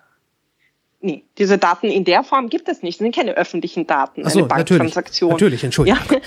Nee, 1.01 1.25
diese 1.39 1.59
Daten 1.59 1.87
in 1.87 2.05
der 2.05 2.25
Form 2.25 2.49
gibt 2.49 2.69
es 2.69 2.83
nicht. 2.83 2.99
Das 2.99 3.05
sind 3.05 3.15
keine 3.15 3.35
öffentlichen 3.35 3.87
Daten. 3.87 4.23
Ach 4.27 4.31
so, 4.31 4.41
eine 4.41 4.49
Banktransaktion. 4.49 5.31
Natürlich, 5.31 5.63
natürlich 5.63 5.65
Entschuldigung. 5.65 6.21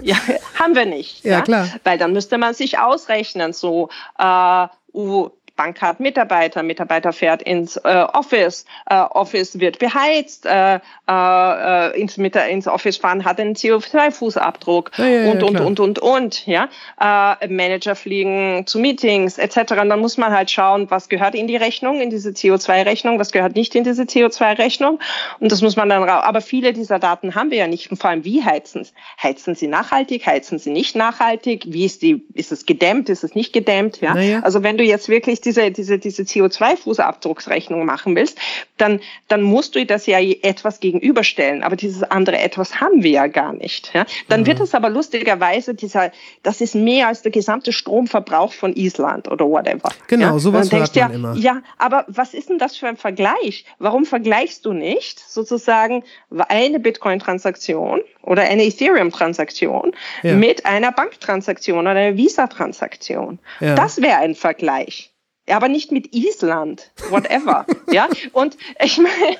Ja, 0.00 0.16
ja, 0.28 0.60
haben 0.60 0.76
wir 0.76 0.86
nicht. 0.86 1.24
Ja, 1.24 1.40
klar. 1.40 1.68
Weil 1.82 1.98
dann 1.98 2.12
müsste 2.12 2.38
man 2.38 2.54
sich 2.54 2.78
ausrechnen, 2.78 3.52
so, 3.52 3.88
äh, 4.18 4.66
uh, 4.94 5.30
Bank 5.62 5.80
hat 5.80 6.00
Mitarbeiter, 6.00 6.64
Mitarbeiter 6.64 7.12
fährt 7.12 7.40
ins 7.40 7.76
äh, 7.76 8.04
Office, 8.12 8.64
äh, 8.90 8.96
Office 8.96 9.60
wird 9.60 9.78
beheizt, 9.78 10.44
äh, 10.44 10.80
äh, 11.08 12.00
ins, 12.00 12.16
mit, 12.16 12.34
ins 12.34 12.66
Office 12.66 12.96
fahren 12.96 13.24
hat 13.24 13.38
einen 13.38 13.54
CO2-Fußabdruck 13.54 14.90
Ja, 14.98 15.06
ja, 15.06 15.20
ja, 15.20 15.30
und, 15.30 15.42
und, 15.44 15.60
und, 15.60 15.78
und, 15.78 15.98
und, 16.00 16.46
ja. 16.48 16.68
Äh, 17.00 17.46
Manager 17.46 17.94
fliegen 17.94 18.64
zu 18.66 18.80
Meetings 18.80 19.38
etc. 19.38 19.80
Und 19.80 19.88
dann 19.88 20.00
muss 20.00 20.18
man 20.18 20.32
halt 20.32 20.50
schauen, 20.50 20.90
was 20.90 21.08
gehört 21.08 21.36
in 21.36 21.46
die 21.46 21.54
Rechnung, 21.54 22.00
in 22.00 22.10
diese 22.10 22.30
CO2-Rechnung, 22.30 23.20
was 23.20 23.30
gehört 23.30 23.54
nicht 23.54 23.76
in 23.76 23.84
diese 23.84 24.02
CO2-Rechnung. 24.02 24.98
Und 25.38 25.52
das 25.52 25.62
muss 25.62 25.76
man 25.76 25.88
dann 25.88 26.02
raus. 26.02 26.24
Aber 26.24 26.40
viele 26.40 26.72
dieser 26.72 26.98
Daten 26.98 27.36
haben 27.36 27.52
wir 27.52 27.58
ja 27.58 27.68
nicht. 27.68 27.88
Und 27.92 27.98
vor 27.98 28.10
allem, 28.10 28.24
wie 28.24 28.42
heizen 28.42 28.82
sie? 28.82 28.92
Heizen 29.22 29.54
sie 29.54 29.68
nachhaltig? 29.68 30.26
Heizen 30.26 30.58
sie 30.58 30.70
nicht 30.70 30.96
nachhaltig? 30.96 31.66
Wie 31.68 31.84
ist 31.84 32.02
die, 32.02 32.26
ist 32.34 32.50
es 32.50 32.66
gedämmt? 32.66 33.08
Ist 33.08 33.22
es 33.22 33.36
nicht 33.36 33.52
gedämmt? 33.52 34.00
Ja. 34.00 34.14
Also 34.42 34.64
wenn 34.64 34.76
du 34.76 34.82
jetzt 34.82 35.08
wirklich 35.08 35.40
diese, 35.52 35.70
diese, 35.70 35.98
diese 35.98 36.22
CO2-Fußabdrucksrechnung 36.22 37.84
machen 37.84 38.16
willst, 38.16 38.38
dann, 38.78 39.00
dann 39.28 39.42
musst 39.42 39.74
du 39.74 39.84
das 39.84 40.06
ja 40.06 40.18
etwas 40.20 40.80
gegenüberstellen. 40.80 41.62
Aber 41.62 41.76
dieses 41.76 42.02
andere 42.02 42.38
etwas 42.38 42.80
haben 42.80 43.02
wir 43.02 43.10
ja 43.10 43.26
gar 43.26 43.52
nicht. 43.52 43.92
Ja? 43.94 44.06
Dann 44.28 44.46
wird 44.46 44.60
es 44.60 44.74
aber 44.74 44.88
lustigerweise 44.88 45.74
dieser, 45.74 46.10
das 46.42 46.60
ist 46.60 46.74
mehr 46.74 47.08
als 47.08 47.22
der 47.22 47.32
gesamte 47.32 47.72
Stromverbrauch 47.72 48.52
von 48.52 48.74
Island 48.74 49.30
oder 49.30 49.46
whatever. 49.46 49.90
Genau, 50.08 50.34
ja? 50.34 50.38
sowas 50.38 50.68
dann 50.68 50.80
denkst 50.80 50.94
hört 50.96 51.12
man 51.12 51.22
ja, 51.22 51.30
immer. 51.30 51.36
Ja, 51.36 51.62
aber 51.78 52.04
was 52.08 52.34
ist 52.34 52.48
denn 52.48 52.58
das 52.58 52.76
für 52.76 52.88
ein 52.88 52.96
Vergleich? 52.96 53.64
Warum 53.78 54.06
vergleichst 54.06 54.64
du 54.64 54.72
nicht 54.72 55.20
sozusagen 55.20 56.04
eine 56.48 56.80
Bitcoin-Transaktion 56.80 58.00
oder 58.22 58.42
eine 58.42 58.64
Ethereum-Transaktion 58.64 59.92
Ja. 60.22 60.34
mit 60.34 60.66
einer 60.66 60.92
Banktransaktion 60.92 61.80
oder 61.80 61.90
einer 61.90 62.16
Visa-Transaktion? 62.16 63.38
Ja. 63.60 63.74
Das 63.74 64.00
wäre 64.00 64.16
ein 64.16 64.34
Vergleich. 64.34 65.11
Ja, 65.48 65.56
aber 65.56 65.68
nicht 65.68 65.90
mit 65.90 66.14
Island, 66.14 66.92
whatever. 67.10 67.66
ja, 67.92 68.08
und 68.32 68.56
ich 68.80 68.96
meine, 68.98 69.36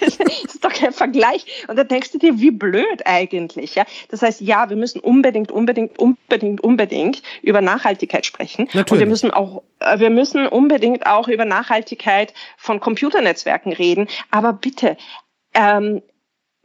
das 0.00 0.16
ist 0.44 0.64
doch 0.64 0.72
kein 0.72 0.92
Vergleich. 0.92 1.66
Und 1.68 1.76
da 1.76 1.84
denkst 1.84 2.12
du 2.12 2.18
dir, 2.18 2.40
wie 2.40 2.50
blöd 2.50 3.02
eigentlich. 3.04 3.74
Ja, 3.74 3.84
das 4.08 4.22
heißt, 4.22 4.40
ja, 4.40 4.70
wir 4.70 4.76
müssen 4.76 5.00
unbedingt, 5.00 5.52
unbedingt, 5.52 5.98
unbedingt, 5.98 6.62
unbedingt 6.62 7.22
über 7.42 7.60
Nachhaltigkeit 7.60 8.24
sprechen. 8.24 8.62
Und 8.62 8.74
Natürlich. 8.74 9.00
wir 9.00 9.06
müssen 9.06 9.30
auch, 9.32 9.62
äh, 9.80 9.98
wir 9.98 10.08
müssen 10.08 10.46
unbedingt 10.46 11.04
auch 11.04 11.28
über 11.28 11.44
Nachhaltigkeit 11.44 12.32
von 12.56 12.80
Computernetzwerken 12.80 13.74
reden. 13.74 14.08
Aber 14.30 14.54
bitte, 14.54 14.96
ähm, 15.52 16.00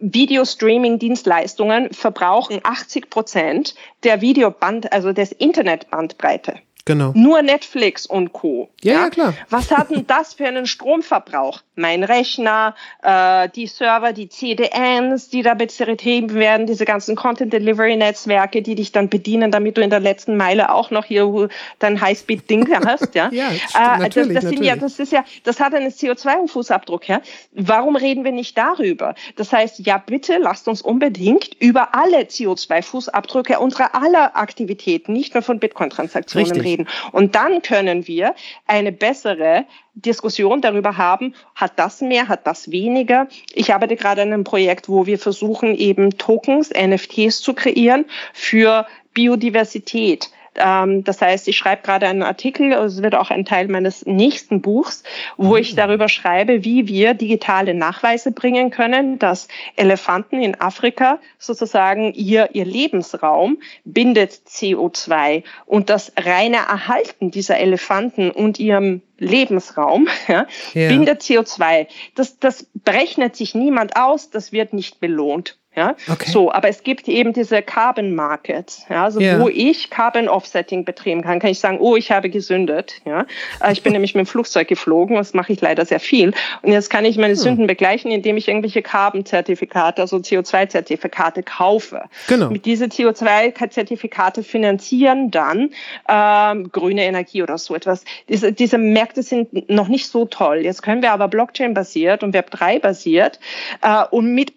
Video-Streaming-Dienstleistungen 0.02 1.92
verbrauchen 1.92 2.62
80 2.64 3.10
Prozent 3.10 3.76
der 4.04 4.22
Videoband, 4.22 4.94
also 4.94 5.12
des 5.12 5.34
Internetbandbreite. 5.34 6.62
Genau. 6.90 7.12
Nur 7.14 7.44
Netflix 7.44 8.08
und 8.08 8.34
Co. 8.34 8.68
Ja, 8.82 8.94
ja, 8.94 9.10
klar. 9.12 9.36
Was 9.52 9.70
hat 9.70 9.92
denn 9.92 10.08
das 10.08 10.34
für 10.34 10.48
einen 10.48 10.66
Stromverbrauch? 10.66 11.62
Mein 11.76 12.04
Rechner, 12.04 12.74
äh, 13.04 13.48
die 13.48 13.68
Server, 13.68 14.12
die 14.12 14.28
CDNs, 14.28 15.30
die 15.30 15.44
da 15.44 15.54
betrieben 15.54 16.34
werden, 16.34 16.66
diese 16.66 16.86
ganzen 16.86 17.16
Content 17.16 17.54
Delivery 17.54 17.96
Netzwerke, 17.96 18.64
die 18.64 18.74
dich 18.74 18.92
dann 18.92 19.08
bedienen, 19.08 19.52
damit 19.52 19.78
du 19.78 19.82
in 19.82 19.92
der 19.92 20.00
letzten 20.00 20.36
Meile 20.36 20.74
auch 20.74 20.90
noch 20.90 21.06
hier 21.06 21.50
dein 21.78 22.02
Highspeed-Ding 22.02 22.68
hast, 22.86 23.14
ja. 23.14 23.30
Ja, 23.40 23.52
stimmt, 23.52 24.32
äh, 24.32 24.34
das, 24.34 24.44
das 24.44 24.50
sind 24.50 24.64
ja, 24.64 24.76
das 24.76 24.98
ist 24.98 25.12
ja, 25.12 25.24
das 25.44 25.60
hat 25.60 25.76
einen 25.76 25.92
CO2-Fußabdruck, 25.92 27.08
ja. 27.08 27.22
Warum 27.52 27.98
reden 27.98 28.24
wir 28.24 28.32
nicht 28.32 28.58
darüber? 28.58 29.14
Das 29.36 29.54
heißt, 29.54 29.86
ja, 29.86 30.00
bitte 30.00 30.40
lasst 30.40 30.68
uns 30.68 30.82
unbedingt 30.82 31.52
über 31.60 31.94
alle 31.94 32.22
CO2-Fußabdrücke 32.22 33.58
unserer 33.58 33.94
aller 33.94 34.36
Aktivitäten, 34.36 35.14
nicht 35.14 35.36
nur 35.36 35.44
von 35.44 35.60
Bitcoin-Transaktionen 35.60 36.48
Richtig. 36.48 36.79
Reden. 36.80 36.88
Und 37.12 37.36
dann 37.36 37.62
können 37.62 38.08
wir 38.08 38.36
eine 38.66 38.92
bessere 38.92 39.66
Diskussion 39.94 40.62
darüber 40.62 40.98
haben, 40.98 41.36
hat 41.56 41.74
das 41.78 42.02
mehr, 42.02 42.28
hat 42.28 42.48
das 42.48 42.72
weniger. 42.72 43.28
Ich 43.54 43.74
arbeite 43.74 43.96
gerade 43.96 44.22
an 44.22 44.34
einem 44.34 44.44
Projekt, 44.44 44.90
wo 44.90 45.06
wir 45.06 45.20
versuchen, 45.20 45.76
eben 45.76 46.18
Tokens, 46.18 46.72
NFTs 46.72 47.42
zu 47.42 47.54
kreieren 47.54 48.06
für 48.34 48.88
Biodiversität. 49.14 50.32
Ähm, 50.56 51.04
das 51.04 51.22
heißt, 51.22 51.48
ich 51.48 51.58
schreibe 51.58 51.84
gerade 51.84 52.08
einen 52.08 52.24
Artikel, 52.24 52.72
es 52.74 53.02
wird 53.02 53.16
auch 53.16 53.30
ein 53.30 53.46
Teil 53.46 53.68
meines 53.68 54.06
nächsten 54.06 54.62
Buchs, 54.62 55.04
wo 55.38 55.56
ich 55.56 55.76
darüber 55.76 56.10
schreibe, 56.10 56.64
wie 56.64 56.88
wir 56.88 57.14
digitale 57.14 57.74
Nachweise 57.74 58.32
bringen 58.32 58.72
können, 58.72 59.20
dass 59.20 59.48
Elefanten 59.76 60.42
in 60.42 60.60
Afrika 60.60 61.20
sozusagen 61.38 62.14
ihr, 62.14 62.50
ihr 62.54 62.66
Lebensraum 62.66 63.60
bindet 63.86 64.32
CO2 64.48 65.44
und 65.66 65.90
das 65.90 66.12
reine 66.18 66.58
Erhalten 66.58 67.32
dieser 67.32 67.58
Elefanten 67.58 68.32
und 68.32 68.60
ihrem 68.60 69.02
Lebensraum 69.18 70.08
ja, 70.28 70.46
Ja. 70.74 70.88
bindet 70.90 71.22
CO2. 71.22 71.88
Das, 72.16 72.40
das 72.40 72.68
berechnet 72.74 73.36
sich 73.36 73.56
niemand 73.56 73.96
aus, 73.96 74.30
das 74.30 74.52
wird 74.52 74.74
nicht 74.74 75.00
belohnt. 75.00 75.58
Ja, 75.80 75.96
Okay. 76.12 76.30
so, 76.32 76.52
aber 76.52 76.68
es 76.68 76.84
gibt 76.84 77.08
eben 77.08 77.32
diese 77.32 77.62
Carbon 77.62 78.14
Markets, 78.14 78.86
ja, 78.90 79.06
also 79.06 79.22
Ja. 79.22 79.40
wo 79.40 79.48
ich 79.48 79.90
Carbon 79.90 80.28
Offsetting 80.28 80.84
betreiben 80.84 81.22
kann, 81.22 81.40
kann 81.40 81.52
ich 81.52 81.60
sagen, 81.60 81.78
oh, 81.80 81.96
ich 81.96 82.12
habe 82.12 82.30
gesündet, 82.30 82.96
ja. 83.06 83.26
Äh, 83.64 83.72
Ich 83.72 83.82
bin 83.82 83.94
nämlich 83.98 84.14
mit 84.14 84.26
dem 84.26 84.30
Flugzeug 84.30 84.68
geflogen, 84.68 85.16
das 85.16 85.34
mache 85.34 85.54
ich 85.54 85.62
leider 85.62 85.86
sehr 85.86 86.02
viel. 86.02 86.34
Und 86.64 86.74
jetzt 86.74 86.90
kann 86.90 87.06
ich 87.06 87.16
Hm. 87.16 87.22
meine 87.22 87.36
Sünden 87.38 87.66
begleichen, 87.66 88.12
indem 88.12 88.36
ich 88.36 88.50
irgendwelche 88.50 88.82
Carbon-Zertifikate, 88.82 90.02
also 90.02 90.18
CO2-Zertifikate 90.18 91.44
kaufe. 91.44 92.04
Genau. 92.28 92.50
Mit 92.50 92.66
diese 92.66 92.86
CO2-Zertifikate 92.86 94.44
finanzieren 94.44 95.32
dann 95.32 95.70
ähm, 96.10 96.72
grüne 96.72 97.04
Energie 97.06 97.42
oder 97.44 97.58
so 97.58 97.74
etwas. 97.76 98.04
Diese, 98.28 98.52
diese 98.52 98.78
Märkte 98.78 99.24
sind 99.24 99.70
noch 99.70 99.88
nicht 99.88 100.08
so 100.08 100.26
toll. 100.26 100.58
Jetzt 100.60 100.82
können 100.82 101.02
wir 101.02 101.12
aber 101.12 101.28
Blockchain-basiert 101.30 102.24
und 102.24 102.36
Web3-basiert 102.36 103.40
äh, 103.82 104.04
und 104.12 104.34
mit 104.34 104.54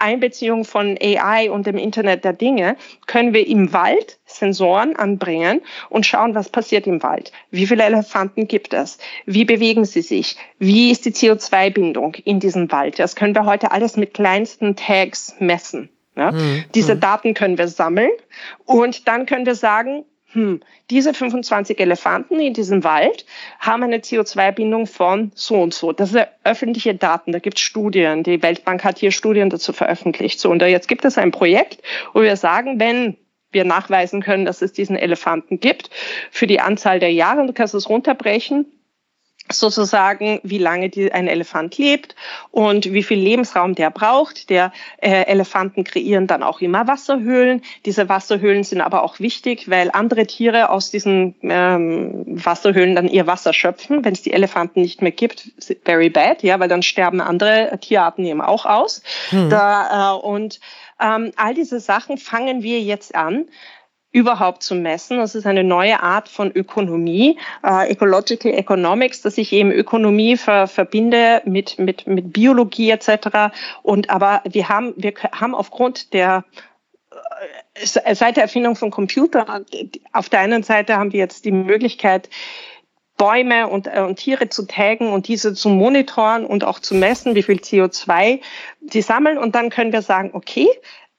Einbeziehung 0.00 0.64
von 0.64 0.98
AI 1.00 1.50
und 1.50 1.66
dem 1.66 1.76
Internet 1.76 2.24
der 2.24 2.32
Dinge 2.32 2.76
können 3.06 3.34
wir 3.34 3.46
im 3.46 3.72
Wald 3.72 4.18
Sensoren 4.24 4.96
anbringen 4.96 5.60
und 5.88 6.06
schauen, 6.06 6.34
was 6.34 6.48
passiert 6.48 6.86
im 6.86 7.02
Wald. 7.02 7.32
Wie 7.50 7.66
viele 7.66 7.84
Elefanten 7.84 8.48
gibt 8.48 8.72
es? 8.72 8.98
Wie 9.26 9.44
bewegen 9.44 9.84
sie 9.84 10.02
sich? 10.02 10.36
Wie 10.58 10.90
ist 10.90 11.04
die 11.04 11.12
CO2-Bindung 11.12 12.14
in 12.24 12.40
diesem 12.40 12.70
Wald? 12.72 12.98
Das 12.98 13.16
können 13.16 13.34
wir 13.34 13.44
heute 13.44 13.72
alles 13.72 13.96
mit 13.96 14.14
kleinsten 14.14 14.76
Tags 14.76 15.36
messen. 15.38 15.90
Ja? 16.16 16.32
Diese 16.74 16.96
Daten 16.96 17.34
können 17.34 17.58
wir 17.58 17.68
sammeln 17.68 18.10
und 18.64 19.08
dann 19.08 19.26
können 19.26 19.46
wir 19.46 19.54
sagen, 19.54 20.04
hm, 20.32 20.60
diese 20.90 21.12
25 21.12 21.80
Elefanten 21.80 22.38
in 22.38 22.54
diesem 22.54 22.84
Wald 22.84 23.26
haben 23.58 23.82
eine 23.82 23.98
CO2-Bindung 23.98 24.86
von 24.86 25.32
so 25.34 25.60
und 25.60 25.74
so. 25.74 25.92
Das 25.92 26.10
sind 26.10 26.26
öffentliche 26.44 26.94
Daten, 26.94 27.32
da 27.32 27.40
gibt 27.40 27.58
es 27.58 27.64
Studien. 27.64 28.22
Die 28.22 28.42
Weltbank 28.42 28.84
hat 28.84 28.98
hier 28.98 29.10
Studien 29.10 29.50
dazu 29.50 29.72
veröffentlicht. 29.72 30.38
So, 30.38 30.50
und 30.50 30.60
da 30.60 30.66
jetzt 30.66 30.86
gibt 30.86 31.04
es 31.04 31.18
ein 31.18 31.32
Projekt, 31.32 31.82
wo 32.14 32.22
wir 32.22 32.36
sagen, 32.36 32.78
wenn 32.78 33.16
wir 33.50 33.64
nachweisen 33.64 34.22
können, 34.22 34.44
dass 34.44 34.62
es 34.62 34.72
diesen 34.72 34.96
Elefanten 34.96 35.58
gibt, 35.58 35.90
für 36.30 36.46
die 36.46 36.60
Anzahl 36.60 37.00
der 37.00 37.12
Jahre, 37.12 37.46
du 37.46 37.52
kannst 37.52 37.74
es 37.74 37.88
runterbrechen, 37.88 38.66
sozusagen, 39.52 40.40
wie 40.42 40.58
lange 40.58 40.88
die, 40.88 41.12
ein 41.12 41.28
Elefant 41.28 41.76
lebt 41.78 42.14
und 42.50 42.92
wie 42.92 43.02
viel 43.02 43.18
Lebensraum 43.18 43.74
der 43.74 43.90
braucht. 43.90 44.50
Der 44.50 44.72
äh, 44.98 45.24
Elefanten 45.24 45.84
kreieren 45.84 46.26
dann 46.26 46.42
auch 46.42 46.60
immer 46.60 46.86
Wasserhöhlen. 46.86 47.62
Diese 47.84 48.08
Wasserhöhlen 48.08 48.64
sind 48.64 48.80
aber 48.80 49.02
auch 49.02 49.20
wichtig, 49.20 49.68
weil 49.68 49.90
andere 49.92 50.26
Tiere 50.26 50.70
aus 50.70 50.90
diesen 50.90 51.34
ähm, 51.42 52.24
Wasserhöhlen 52.26 52.94
dann 52.94 53.08
ihr 53.08 53.26
Wasser 53.26 53.52
schöpfen. 53.52 54.04
Wenn 54.04 54.12
es 54.12 54.22
die 54.22 54.32
Elefanten 54.32 54.82
nicht 54.82 55.02
mehr 55.02 55.12
gibt, 55.12 55.50
very 55.84 56.10
bad, 56.10 56.42
ja, 56.42 56.60
weil 56.60 56.68
dann 56.68 56.82
sterben 56.82 57.20
andere 57.20 57.78
Tierarten 57.80 58.24
eben 58.24 58.40
auch 58.40 58.66
aus. 58.66 59.02
Da, 59.50 60.14
äh, 60.14 60.26
und 60.26 60.60
ähm, 61.00 61.32
all 61.36 61.54
diese 61.54 61.80
Sachen 61.80 62.18
fangen 62.18 62.62
wir 62.62 62.80
jetzt 62.80 63.14
an 63.14 63.46
überhaupt 64.12 64.62
zu 64.62 64.74
messen. 64.74 65.18
Das 65.18 65.34
ist 65.34 65.46
eine 65.46 65.64
neue 65.64 66.02
Art 66.02 66.28
von 66.28 66.50
Ökonomie, 66.50 67.38
äh, 67.64 67.90
Ecological 67.90 68.52
Economics, 68.52 69.22
dass 69.22 69.38
ich 69.38 69.52
eben 69.52 69.70
Ökonomie 69.70 70.36
ver, 70.36 70.66
verbinde 70.66 71.42
mit, 71.44 71.78
mit, 71.78 72.06
mit 72.06 72.32
Biologie 72.32 72.90
etc. 72.90 73.54
Und 73.82 74.10
aber 74.10 74.42
wir 74.44 74.68
haben, 74.68 74.94
wir 74.96 75.14
haben 75.32 75.54
aufgrund 75.54 76.12
der 76.12 76.44
äh, 77.74 78.14
seit 78.14 78.36
der 78.36 78.44
Erfindung 78.44 78.74
von 78.74 78.90
Computern, 78.90 79.64
auf 80.12 80.28
der 80.28 80.40
einen 80.40 80.62
Seite 80.62 80.96
haben 80.96 81.12
wir 81.12 81.20
jetzt 81.20 81.44
die 81.44 81.52
Möglichkeit, 81.52 82.28
Bäume 83.20 83.68
und, 83.68 83.86
äh, 83.86 84.00
und 84.00 84.16
Tiere 84.16 84.48
zu 84.48 84.66
taggen 84.66 85.12
und 85.12 85.28
diese 85.28 85.52
zu 85.52 85.68
monitoren 85.68 86.46
und 86.46 86.64
auch 86.64 86.78
zu 86.78 86.94
messen, 86.94 87.34
wie 87.34 87.42
viel 87.42 87.58
CO2 87.58 88.40
die 88.80 89.02
sammeln. 89.02 89.36
Und 89.36 89.54
dann 89.54 89.68
können 89.68 89.92
wir 89.92 90.00
sagen, 90.00 90.30
okay, 90.32 90.68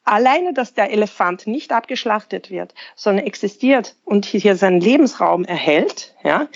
alleine, 0.04 0.54
dass 0.54 0.74
der 0.74 0.92
Elefant 0.92 1.48
nicht 1.48 1.72
abgeschlachtet 1.72 2.50
wird, 2.50 2.74
sondern 2.96 3.26
existiert 3.26 3.96
und 4.04 4.26
hier 4.26 4.56
seinen 4.56 4.82
Lebensraum 4.82 5.46
erhält, 5.46 6.16
ja, 6.24 6.48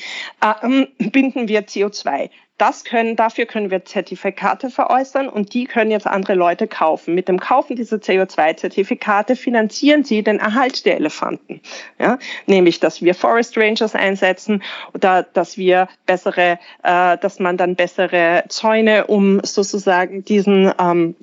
ähm, 0.63 0.87
binden 0.97 1.47
wir 1.47 1.65
CO2. 1.65 2.29
das 2.57 2.85
können, 2.85 3.17
dafür 3.17 3.45
können 3.45 3.69
wir 3.69 3.83
Zertifikate 3.83 4.69
veräußern 4.69 5.27
und 5.27 5.53
die 5.53 5.65
können 5.65 5.91
jetzt 5.91 6.07
andere 6.07 6.35
Leute 6.35 6.67
kaufen. 6.67 7.13
Mit 7.13 7.27
dem 7.27 7.37
Kaufen 7.37 7.75
dieser 7.75 7.97
CO2-Zertifikate 7.97 9.35
finanzieren 9.35 10.05
sie 10.05 10.23
den 10.23 10.39
Erhalt 10.39 10.85
der 10.85 10.95
Elefanten. 10.95 11.59
Ja? 11.99 12.17
Nämlich, 12.45 12.79
dass 12.79 13.01
wir 13.01 13.13
Forest 13.13 13.57
Rangers 13.57 13.93
einsetzen 13.93 14.63
oder 14.93 15.23
dass 15.23 15.57
wir 15.57 15.89
bessere, 16.05 16.57
äh, 16.83 17.17
dass 17.17 17.39
man 17.39 17.57
dann 17.57 17.75
bessere 17.75 18.45
Zäune 18.47 19.07
um 19.07 19.41
sozusagen 19.43 20.23
diesen 20.23 20.71
ähm, 20.79 21.15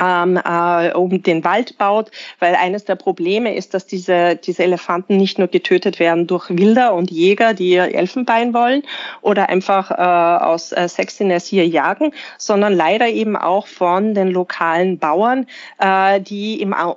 ähm, 0.00 0.36
äh, 0.36 0.92
um 0.92 1.22
den 1.22 1.44
Wald 1.44 1.78
baut, 1.78 2.10
weil 2.38 2.54
eines 2.54 2.84
der 2.84 2.96
Probleme 2.96 3.54
ist, 3.54 3.74
dass 3.74 3.86
diese, 3.86 4.36
diese 4.36 4.62
Elefanten 4.62 5.16
nicht 5.16 5.38
nur 5.38 5.48
getötet 5.48 5.98
werden 5.98 6.26
durch 6.26 6.50
Wilder 6.50 6.94
und 6.94 7.10
Jäger, 7.10 7.54
die 7.54 7.76
Elfenbein 7.76 8.54
wollen 8.54 8.82
oder 9.22 9.48
einfach 9.48 9.90
äh, 9.90 10.44
aus 10.44 10.72
äh, 10.72 10.88
Sexiness 10.88 11.46
hier 11.46 11.66
jagen, 11.66 12.12
sondern 12.38 12.74
leider 12.74 13.08
eben 13.08 13.36
auch 13.36 13.66
von 13.66 14.14
den 14.14 14.28
lokalen 14.28 14.98
Bauern, 14.98 15.46
äh, 15.78 16.20
die 16.20 16.60
im 16.60 16.72
am, 16.72 16.96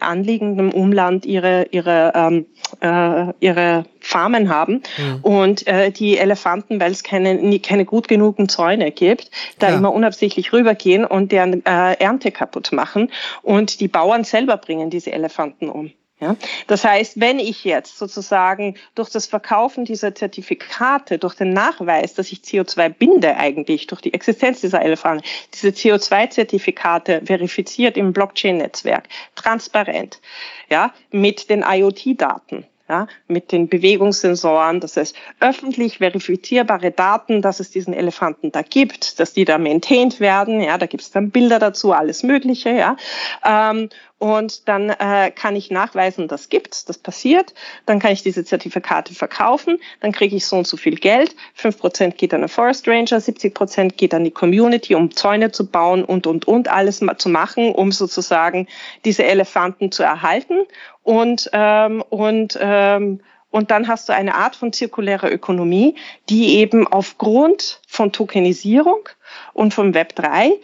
anliegenden 0.00 0.72
Umland 0.72 1.26
ihre, 1.26 1.66
ihre, 1.70 2.12
ähm, 2.14 2.46
äh, 2.80 3.32
ihre 3.40 3.84
Farmen 4.06 4.48
haben 4.48 4.82
mhm. 4.96 5.18
und 5.22 5.66
äh, 5.66 5.90
die 5.90 6.16
Elefanten, 6.16 6.80
weil 6.80 6.92
es 6.92 7.02
keine, 7.02 7.58
keine 7.60 7.84
gut 7.84 8.08
genugen 8.08 8.48
Zäune 8.48 8.92
gibt, 8.92 9.30
da 9.58 9.70
ja. 9.70 9.76
immer 9.76 9.92
unabsichtlich 9.92 10.52
rübergehen 10.52 11.04
und 11.04 11.32
deren 11.32 11.64
äh, 11.66 11.94
Ernte 11.94 12.30
kaputt 12.30 12.72
machen 12.72 13.10
und 13.42 13.80
die 13.80 13.88
Bauern 13.88 14.24
selber 14.24 14.56
bringen 14.56 14.90
diese 14.90 15.12
Elefanten 15.12 15.68
um. 15.68 15.90
Ja, 16.18 16.34
das 16.66 16.82
heißt, 16.82 17.20
wenn 17.20 17.38
ich 17.38 17.64
jetzt 17.64 17.98
sozusagen 17.98 18.76
durch 18.94 19.10
das 19.10 19.26
Verkaufen 19.26 19.84
dieser 19.84 20.14
Zertifikate, 20.14 21.18
durch 21.18 21.34
den 21.34 21.52
Nachweis, 21.52 22.14
dass 22.14 22.32
ich 22.32 22.38
CO2 22.38 22.88
binde 22.88 23.36
eigentlich 23.36 23.86
durch 23.86 24.00
die 24.00 24.14
Existenz 24.14 24.62
dieser 24.62 24.80
Elefanten, 24.80 25.24
diese 25.52 25.68
CO2-Zertifikate 25.68 27.20
verifiziert 27.26 27.98
im 27.98 28.14
Blockchain-Netzwerk, 28.14 29.08
transparent, 29.34 30.22
ja, 30.70 30.94
mit 31.10 31.50
den 31.50 31.62
IoT-Daten, 31.62 32.64
ja, 32.88 33.06
mit 33.28 33.52
den 33.52 33.68
Bewegungssensoren, 33.68 34.80
das 34.80 34.96
heißt 34.96 35.16
öffentlich 35.40 35.98
verifizierbare 35.98 36.90
Daten, 36.90 37.42
dass 37.42 37.60
es 37.60 37.70
diesen 37.70 37.94
Elefanten 37.94 38.52
da 38.52 38.62
gibt, 38.62 39.18
dass 39.18 39.32
die 39.32 39.44
da 39.44 39.58
maintained 39.58 40.20
werden, 40.20 40.60
ja, 40.60 40.78
da 40.78 40.86
gibt 40.86 41.02
es 41.02 41.10
dann 41.10 41.30
Bilder 41.30 41.58
dazu, 41.58 41.92
alles 41.92 42.22
Mögliche, 42.22 42.70
ja. 42.70 42.96
Ähm, 43.44 43.88
und 44.18 44.66
dann 44.66 44.88
äh, 44.88 45.30
kann 45.30 45.56
ich 45.56 45.70
nachweisen, 45.70 46.26
das 46.26 46.48
gibt's, 46.48 46.86
das 46.86 46.96
passiert. 46.96 47.52
Dann 47.84 47.98
kann 47.98 48.12
ich 48.12 48.22
diese 48.22 48.44
Zertifikate 48.46 49.12
verkaufen. 49.12 49.78
Dann 50.00 50.12
kriege 50.12 50.34
ich 50.34 50.46
so 50.46 50.56
und 50.56 50.66
so 50.66 50.78
viel 50.78 50.94
Geld. 50.94 51.36
Fünf 51.52 51.78
Prozent 51.78 52.16
geht 52.16 52.32
an 52.32 52.40
den 52.40 52.48
Forest 52.48 52.88
Ranger, 52.88 53.20
70 53.20 53.52
Prozent 53.52 53.98
geht 53.98 54.14
an 54.14 54.24
die 54.24 54.30
Community, 54.30 54.94
um 54.94 55.14
Zäune 55.14 55.52
zu 55.52 55.66
bauen 55.70 56.02
und 56.02 56.26
und 56.26 56.48
und 56.48 56.68
alles 56.68 57.02
zu 57.18 57.28
machen, 57.28 57.72
um 57.72 57.92
sozusagen 57.92 58.68
diese 59.04 59.24
Elefanten 59.24 59.92
zu 59.92 60.02
erhalten. 60.02 60.64
Und 61.06 61.48
ähm, 61.52 62.02
und 62.10 62.58
ähm, 62.60 63.20
und 63.50 63.70
dann 63.70 63.86
hast 63.86 64.08
du 64.08 64.12
eine 64.12 64.34
Art 64.34 64.56
von 64.56 64.72
zirkulärer 64.72 65.30
Ökonomie, 65.30 65.94
die 66.28 66.56
eben 66.56 66.86
aufgrund 66.88 67.80
von 67.86 68.10
Tokenisierung 68.10 69.08
und 69.52 69.72
vom 69.72 69.94
Web 69.94 70.16
3 70.16 70.58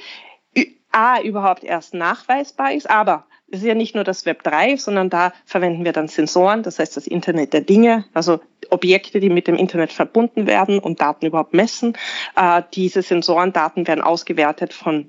A 0.90 1.20
überhaupt 1.22 1.62
erst 1.62 1.94
nachweisbar 1.94 2.72
ist, 2.72 2.90
aber 2.90 3.24
es 3.52 3.60
ist 3.60 3.66
ja 3.66 3.74
nicht 3.74 3.94
nur 3.94 4.02
das 4.02 4.26
Web 4.26 4.42
3, 4.42 4.76
sondern 4.76 5.10
da 5.10 5.32
verwenden 5.44 5.84
wir 5.84 5.92
dann 5.92 6.08
Sensoren, 6.08 6.64
das 6.64 6.80
heißt 6.80 6.96
das 6.96 7.06
Internet 7.06 7.52
der 7.52 7.60
Dinge, 7.60 8.04
also 8.12 8.40
Objekte, 8.68 9.20
die 9.20 9.30
mit 9.30 9.46
dem 9.46 9.54
Internet 9.56 9.92
verbunden 9.92 10.48
werden 10.48 10.80
und 10.80 11.00
Daten 11.00 11.24
überhaupt 11.24 11.54
messen. 11.54 11.96
Äh, 12.34 12.62
diese 12.74 13.02
Sensorendaten 13.02 13.86
werden 13.86 14.02
ausgewertet 14.02 14.72
von 14.72 15.08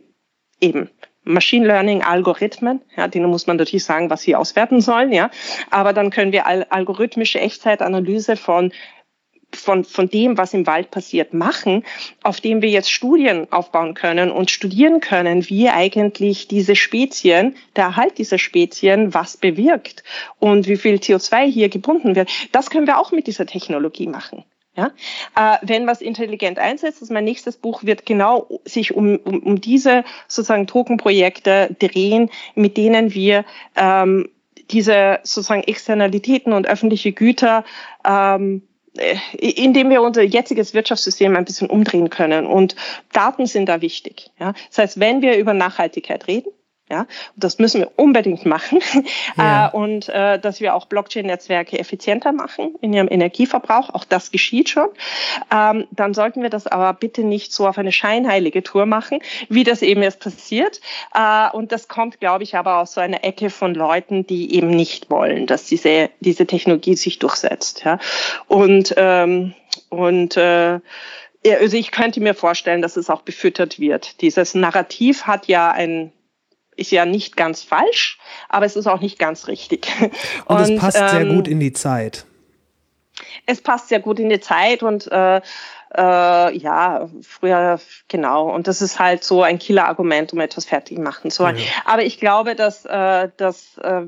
eben 0.62 0.90
Machine 1.24 1.66
Learning 1.66 2.02
Algorithmen, 2.02 2.82
ja, 2.96 3.08
denen 3.08 3.30
muss 3.30 3.48
man 3.48 3.58
natürlich 3.58 3.86
sagen, 3.86 4.10
was 4.10 4.22
sie 4.22 4.36
auswerten 4.36 4.82
sollen, 4.82 5.12
ja. 5.12 5.30
Aber 5.70 5.94
dann 5.94 6.10
können 6.10 6.32
wir 6.32 6.46
algorithmische 6.46 7.40
Echtzeitanalyse 7.40 8.36
von 8.36 8.72
von, 9.56 9.84
von 9.84 10.10
dem, 10.10 10.38
was 10.38 10.54
im 10.54 10.68
Wald 10.68 10.92
passiert, 10.92 11.34
machen, 11.34 11.84
auf 12.24 12.42
dem 12.42 12.62
wir 12.62 12.70
jetzt 12.70 12.92
Studien 12.92 13.52
aufbauen 13.52 13.94
können 13.94 14.32
und 14.32 14.52
studieren 14.52 15.00
können, 15.00 15.48
wie 15.50 15.70
eigentlich 15.70 16.48
diese 16.48 16.76
Spezien, 16.76 17.56
der 17.76 17.86
Erhalt 17.86 18.18
dieser 18.18 18.40
Spezien, 18.40 19.14
was 19.14 19.38
bewirkt 19.38 20.04
und 20.40 20.68
wie 20.68 20.78
viel 20.78 20.96
CO2 20.96 21.46
hier 21.46 21.70
gebunden 21.70 22.16
wird. 22.16 22.30
Das 22.52 22.70
können 22.70 22.88
wir 22.88 22.98
auch 22.98 23.12
mit 23.12 23.28
dieser 23.28 23.46
Technologie 23.46 24.08
machen. 24.08 24.44
Ja, 24.76 24.92
äh, 25.36 25.58
wenn 25.62 25.86
was 25.86 26.02
intelligent 26.02 26.58
einsetzt, 26.58 27.04
ist 27.04 27.12
mein 27.12 27.26
nächstes 27.26 27.58
Buch, 27.58 27.84
wird 27.84 28.08
genau 28.08 28.48
sich 28.66 28.96
um, 28.96 29.18
um, 29.18 29.40
um 29.44 29.62
diese 29.62 30.04
sozusagen 30.28 30.66
Tokenprojekte 30.66 31.76
drehen, 31.78 32.32
mit 32.56 32.76
denen 32.76 33.14
wir 33.14 33.46
ähm, 33.76 34.30
diese 34.72 35.20
sozusagen 35.22 35.64
Externalitäten 35.64 36.54
und 36.54 36.68
öffentliche 36.68 37.12
Güter 37.12 37.66
ähm, 38.04 38.64
äh, 38.98 39.18
indem 39.40 39.90
wir 39.90 40.02
unser 40.02 40.22
jetziges 40.22 40.74
Wirtschaftssystem 40.74 41.36
ein 41.36 41.46
bisschen 41.46 41.70
umdrehen 41.70 42.10
können. 42.10 42.46
Und 42.46 42.76
Daten 43.12 43.48
sind 43.48 43.68
da 43.68 43.82
wichtig. 43.82 44.32
Ja? 44.40 44.54
Das 44.70 44.78
heißt, 44.78 45.00
wenn 45.00 45.22
wir 45.22 45.38
über 45.38 45.54
Nachhaltigkeit 45.54 46.28
reden, 46.28 46.50
ja, 46.90 47.02
und 47.02 47.44
das 47.44 47.60
müssen 47.60 47.82
wir 47.82 47.92
unbedingt 47.96 48.46
machen. 48.46 48.80
Ja. 49.38 49.70
Äh, 49.70 49.76
und 49.76 50.10
äh, 50.10 50.38
dass 50.38 50.60
wir 50.60 50.76
auch 50.76 50.86
Blockchain-Netzwerke 50.86 51.80
effizienter 51.80 52.32
machen 52.32 52.76
in 52.82 52.94
ihrem 52.94 53.08
Energieverbrauch, 53.10 53.90
auch 53.90 54.04
das 54.04 54.32
geschieht 54.32 54.70
schon. 54.70 54.90
Ähm, 55.52 55.88
dann 55.92 56.14
sollten 56.14 56.42
wir 56.42 56.50
das 56.50 56.68
aber 56.68 56.94
bitte 56.94 57.24
nicht 57.24 57.52
so 57.52 57.68
auf 57.68 57.78
eine 57.78 57.92
scheinheilige 57.92 58.62
Tour 58.64 58.86
machen, 58.86 59.20
wie 59.50 59.64
das 59.64 59.82
eben 59.82 60.04
jetzt 60.04 60.20
passiert. 60.20 60.82
Äh, 61.14 61.50
und 61.52 61.72
das 61.72 61.88
kommt, 61.88 62.20
glaube 62.20 62.44
ich, 62.44 62.56
aber 62.56 62.80
aus 62.80 62.94
so 62.94 63.02
einer 63.02 63.24
Ecke 63.24 63.50
von 63.50 63.74
Leuten, 63.74 64.28
die 64.28 64.54
eben 64.56 64.70
nicht 64.70 65.10
wollen, 65.10 65.48
dass 65.48 65.66
diese, 65.66 66.10
diese 66.20 66.46
Technologie 66.46 66.96
sich 66.96 67.18
durchsetzt. 67.20 67.84
Ja? 67.86 67.98
Und, 68.48 68.94
ähm, 68.98 69.54
und 69.90 70.38
äh, 70.38 70.80
also 71.46 71.78
ich 71.78 71.92
könnte 71.92 72.22
mir 72.22 72.36
vorstellen, 72.36 72.82
dass 72.82 72.98
es 72.98 73.10
auch 73.10 73.22
befüttert 73.22 73.80
wird. 73.80 74.22
Dieses 74.22 74.54
Narrativ 74.54 75.24
hat 75.24 75.48
ja 75.48 75.72
ein 75.72 76.12
ist 76.76 76.92
ja 76.92 77.06
nicht 77.06 77.36
ganz 77.38 77.64
falsch, 77.64 78.20
aber 78.50 78.66
es 78.66 78.76
ist 78.76 78.88
auch 78.88 79.02
nicht 79.02 79.20
ganz 79.20 79.48
richtig. 79.48 79.88
Und, 80.00 80.12
und 80.58 80.62
es 80.62 80.80
passt 80.80 80.98
ähm, 80.98 81.10
sehr 81.10 81.26
gut 81.26 81.48
in 81.48 81.60
die 81.60 81.74
Zeit. 81.74 82.26
Es 83.46 83.62
passt 83.62 83.90
sehr 83.90 84.00
gut 84.00 84.20
in 84.20 84.30
die 84.30 84.40
Zeit 84.40 84.84
und 84.84 85.12
äh, 85.12 85.42
äh, 85.96 86.58
ja, 86.58 87.10
früher, 87.22 87.80
genau. 88.08 88.50
Und 88.50 88.68
das 88.68 88.82
ist 88.82 89.00
halt 89.00 89.24
so 89.24 89.44
ein 89.44 89.60
Killer-Argument, 89.60 90.34
um 90.34 90.40
etwas 90.40 90.66
fertig 90.66 90.98
machen 90.98 91.30
zu 91.30 91.44
wollen. 91.44 91.58
Ja. 91.58 91.64
Aber 91.86 92.04
ich 92.04 92.20
glaube, 92.20 92.56
dass, 92.56 92.86
äh, 92.86 93.30
dass 93.38 93.78
äh, 93.78 94.04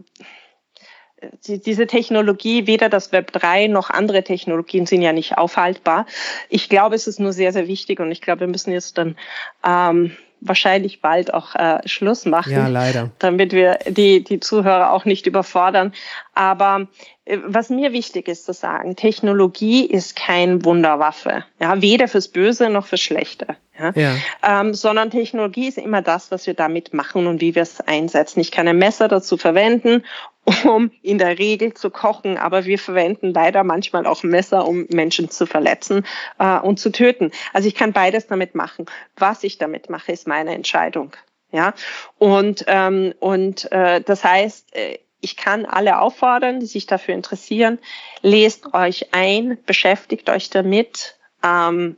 die, 1.48 1.62
diese 1.62 1.88
Technologie, 1.88 2.68
weder 2.68 2.90
das 2.90 3.12
Web 3.12 3.32
3 3.32 3.68
noch 3.68 3.90
andere 3.90 4.24
Technologien 4.24 4.86
sind 4.86 5.02
ja 5.02 5.14
nicht 5.14 5.38
aufhaltbar. 5.38 6.06
Ich 6.50 6.70
glaube, 6.70 6.96
es 6.96 7.08
ist 7.08 7.20
nur 7.20 7.34
sehr, 7.34 7.54
sehr 7.54 7.68
wichtig 7.68 8.00
und 8.00 8.12
ich 8.12 8.22
glaube, 8.22 8.42
wir 8.42 8.48
müssen 8.48 8.72
jetzt 8.72 8.98
dann 8.98 9.16
ähm, 9.64 10.16
wahrscheinlich 10.47 11.01
bald 11.01 11.34
auch 11.34 11.55
äh, 11.55 11.80
Schluss 11.88 12.26
machen. 12.26 12.53
Ja, 12.53 12.67
leider. 12.67 13.11
Damit 13.19 13.51
wir 13.51 13.80
die, 13.88 14.23
die 14.23 14.39
Zuhörer 14.39 14.91
auch 14.91 15.05
nicht 15.05 15.27
überfordern. 15.27 15.93
Aber 16.34 16.88
äh, 17.26 17.39
was 17.45 17.69
mir 17.69 17.91
wichtig 17.91 18.27
ist 18.27 18.45
zu 18.45 18.53
sagen, 18.53 18.95
Technologie 18.95 19.85
ist 19.85 20.15
kein 20.15 20.63
Wunderwaffe. 20.65 21.45
Ja, 21.59 21.81
weder 21.81 22.07
fürs 22.07 22.27
Böse 22.27 22.69
noch 22.69 22.85
fürs 22.85 23.01
Schlechte. 23.01 23.57
Ja? 23.77 23.91
ja. 23.95 24.15
Ähm, 24.43 24.73
sondern 24.73 25.11
Technologie 25.11 25.68
ist 25.68 25.77
immer 25.77 26.02
das, 26.02 26.31
was 26.31 26.47
wir 26.47 26.53
damit 26.53 26.93
machen 26.93 27.27
und 27.27 27.41
wie 27.41 27.56
wir 27.56 27.61
es 27.61 27.81
einsetzen. 27.81 28.39
Ich 28.39 28.52
kann 28.52 28.68
ein 28.68 28.77
Messer 28.77 29.07
dazu 29.07 29.38
verwenden, 29.38 30.03
um 30.64 30.91
in 31.02 31.18
der 31.18 31.39
Regel 31.39 31.73
zu 31.73 31.89
kochen, 31.89 32.38
aber 32.38 32.65
wir 32.65 32.80
verwenden 32.80 33.34
leider 33.34 33.64
manchmal 33.64 34.06
auch 34.06 34.23
Messer, 34.23 34.68
um 34.68 34.85
Menschen 34.89 35.30
zu 35.30 35.45
verletzen 35.45 36.06
äh, 36.39 36.57
und 36.60 36.80
zu 36.80 36.91
töten. 36.91 37.31
Also 37.53 37.68
ich 37.68 37.76
kann 37.76 37.93
beides 37.93 38.27
damit 38.27 38.56
machen. 38.56 38.85
Was 39.18 39.43
ich 39.43 39.57
damit 39.57 39.89
mache, 39.89 40.11
ist 40.11 40.27
meine 40.27 40.53
Entscheidung. 40.53 41.15
Ja, 41.52 41.73
und 42.18 42.65
ähm, 42.68 43.14
und 43.19 43.72
äh, 43.72 44.02
das 44.02 44.23
heißt, 44.23 44.76
äh, 44.76 44.99
ich 45.22 45.38
kann 45.38 45.65
alle 45.65 46.02
auffordern, 46.02 46.60
die 46.60 46.65
sich 46.65 46.85
dafür 46.85 47.15
interessieren, 47.15 47.80
lest 48.22 48.73
euch 48.73 49.14
ein, 49.14 49.57
beschäftigt 49.65 50.30
euch 50.30 50.49
damit. 50.49 51.18
Ähm, 51.43 51.97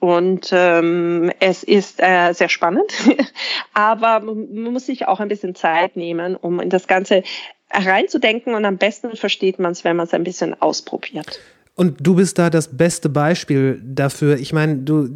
und 0.00 0.50
ähm, 0.52 1.30
es 1.40 1.62
ist 1.62 2.02
äh, 2.02 2.32
sehr 2.32 2.48
spannend, 2.48 2.92
aber 3.74 4.20
man 4.20 4.72
muss 4.72 4.86
sich 4.86 5.06
auch 5.06 5.20
ein 5.20 5.28
bisschen 5.28 5.54
Zeit 5.54 5.96
nehmen, 5.96 6.36
um 6.36 6.58
in 6.60 6.70
das 6.70 6.88
Ganze 6.88 7.22
reinzudenken 7.70 8.54
und 8.54 8.64
am 8.64 8.78
besten 8.78 9.16
versteht 9.16 9.58
man 9.58 9.72
es, 9.72 9.84
wenn 9.84 9.96
man 9.96 10.06
es 10.06 10.14
ein 10.14 10.24
bisschen 10.24 10.60
ausprobiert. 10.60 11.38
Und 11.76 11.96
du 11.98 12.14
bist 12.16 12.38
da 12.38 12.50
das 12.50 12.76
beste 12.76 13.08
Beispiel 13.08 13.80
dafür. 13.82 14.38
Ich 14.38 14.52
meine, 14.52 14.76
du, 14.76 15.08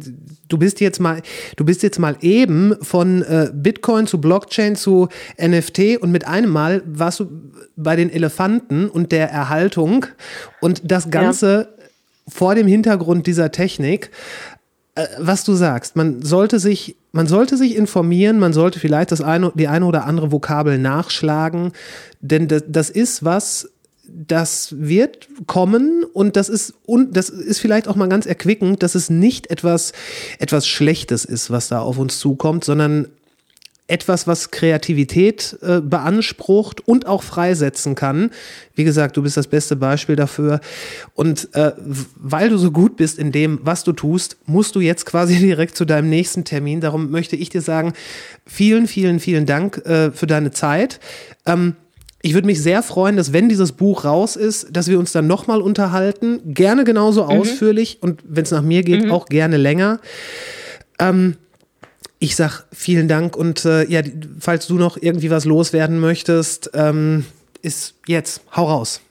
du 0.47 0.57
bist 0.57 0.79
jetzt 0.81 0.99
mal, 0.99 1.21
du 1.57 1.65
bist 1.65 1.83
jetzt 1.83 1.99
mal 1.99 2.17
eben 2.21 2.75
von 2.81 3.21
äh, 3.21 3.51
Bitcoin 3.53 4.07
zu 4.07 4.19
Blockchain 4.19 4.75
zu 4.75 5.09
NFT 5.39 5.97
und 6.01 6.11
mit 6.11 6.25
einem 6.25 6.49
Mal 6.49 6.81
warst 6.85 7.19
du 7.19 7.29
bei 7.75 7.95
den 7.95 8.09
Elefanten 8.09 8.89
und 8.89 9.11
der 9.11 9.29
Erhaltung 9.29 10.07
und 10.59 10.81
das 10.83 11.11
Ganze 11.11 11.67
ja. 11.69 11.85
vor 12.27 12.55
dem 12.55 12.65
Hintergrund 12.65 13.27
dieser 13.27 13.51
Technik. 13.51 14.09
Äh, 14.95 15.07
was 15.19 15.43
du 15.43 15.53
sagst. 15.53 15.95
Man 15.95 16.21
sollte 16.21 16.59
sich, 16.59 16.95
man 17.11 17.27
sollte 17.27 17.57
sich 17.57 17.75
informieren, 17.75 18.39
man 18.39 18.53
sollte 18.53 18.79
vielleicht 18.79 19.11
das 19.11 19.21
eine, 19.21 19.51
die 19.55 19.67
eine 19.67 19.85
oder 19.85 20.05
andere 20.05 20.31
Vokabel 20.31 20.77
nachschlagen, 20.77 21.73
denn 22.21 22.47
das, 22.47 22.63
das 22.67 22.89
ist 22.89 23.23
was, 23.23 23.69
das 24.07 24.73
wird 24.77 25.27
kommen 25.47 26.03
und 26.13 26.35
das 26.35 26.47
ist 26.47 26.75
und 26.85 27.17
das 27.17 27.29
ist 27.29 27.59
vielleicht 27.59 27.87
auch 27.87 27.95
mal 27.95 28.07
ganz 28.07 28.25
erquickend, 28.25 28.83
dass 28.83 28.95
es 28.95 29.09
nicht 29.09 29.49
etwas 29.49 29.93
etwas 30.39 30.67
Schlechtes 30.67 31.25
ist, 31.25 31.49
was 31.49 31.67
da 31.67 31.79
auf 31.79 31.97
uns 31.97 32.19
zukommt, 32.19 32.63
sondern 32.63 33.07
etwas, 33.87 34.25
was 34.25 34.49
Kreativität 34.49 35.57
äh, 35.61 35.79
beansprucht 35.79 36.87
und 36.87 37.05
auch 37.05 37.21
freisetzen 37.21 37.93
kann. 37.93 38.31
Wie 38.73 38.83
gesagt, 38.83 39.15
du 39.15 39.21
bist 39.21 39.37
das 39.37 39.47
beste 39.47 39.75
Beispiel 39.75 40.15
dafür. 40.15 40.59
Und 41.13 41.49
äh, 41.53 41.73
weil 42.15 42.49
du 42.49 42.57
so 42.57 42.71
gut 42.71 42.97
bist 42.97 43.19
in 43.19 43.31
dem, 43.31 43.59
was 43.61 43.83
du 43.83 43.93
tust, 43.93 44.37
musst 44.47 44.75
du 44.75 44.79
jetzt 44.79 45.05
quasi 45.05 45.35
direkt 45.39 45.77
zu 45.77 45.85
deinem 45.85 46.09
nächsten 46.09 46.45
Termin. 46.45 46.81
Darum 46.81 47.11
möchte 47.11 47.35
ich 47.35 47.49
dir 47.49 47.61
sagen, 47.61 47.93
vielen, 48.45 48.87
vielen, 48.87 49.19
vielen 49.19 49.45
Dank 49.45 49.77
äh, 49.85 50.11
für 50.11 50.27
deine 50.27 50.51
Zeit. 50.51 50.99
Ähm, 51.45 51.75
ich 52.23 52.33
würde 52.33 52.47
mich 52.47 52.63
sehr 52.63 52.81
freuen, 52.81 53.17
dass 53.17 53.33
wenn 53.33 53.49
dieses 53.49 53.71
Buch 53.71 54.03
raus 54.03 54.35
ist, 54.35 54.75
dass 54.75 54.87
wir 54.87 54.97
uns 54.97 55.11
dann 55.11 55.27
nochmal 55.27 55.61
unterhalten. 55.61 56.41
Gerne 56.55 56.83
genauso 56.83 57.25
mhm. 57.25 57.29
ausführlich 57.29 57.99
und 58.01 58.21
wenn 58.27 58.45
es 58.45 58.51
nach 58.51 58.63
mir 58.63 58.81
geht, 58.81 59.05
mhm. 59.05 59.11
auch 59.11 59.27
gerne 59.27 59.57
länger. 59.57 59.99
Ähm, 60.97 61.35
ich 62.25 62.35
sag 62.35 62.63
vielen 62.73 63.07
Dank 63.07 63.37
und 63.37 63.65
äh, 63.65 63.83
ja, 63.85 64.01
falls 64.39 64.65
du 64.65 64.75
noch 64.75 64.97
irgendwie 64.99 65.29
was 65.29 65.45
loswerden 65.45 65.99
möchtest, 65.99 66.71
ähm, 66.73 67.25
ist 67.61 67.95
jetzt, 68.07 68.41
hau 68.55 68.65
raus. 68.65 69.01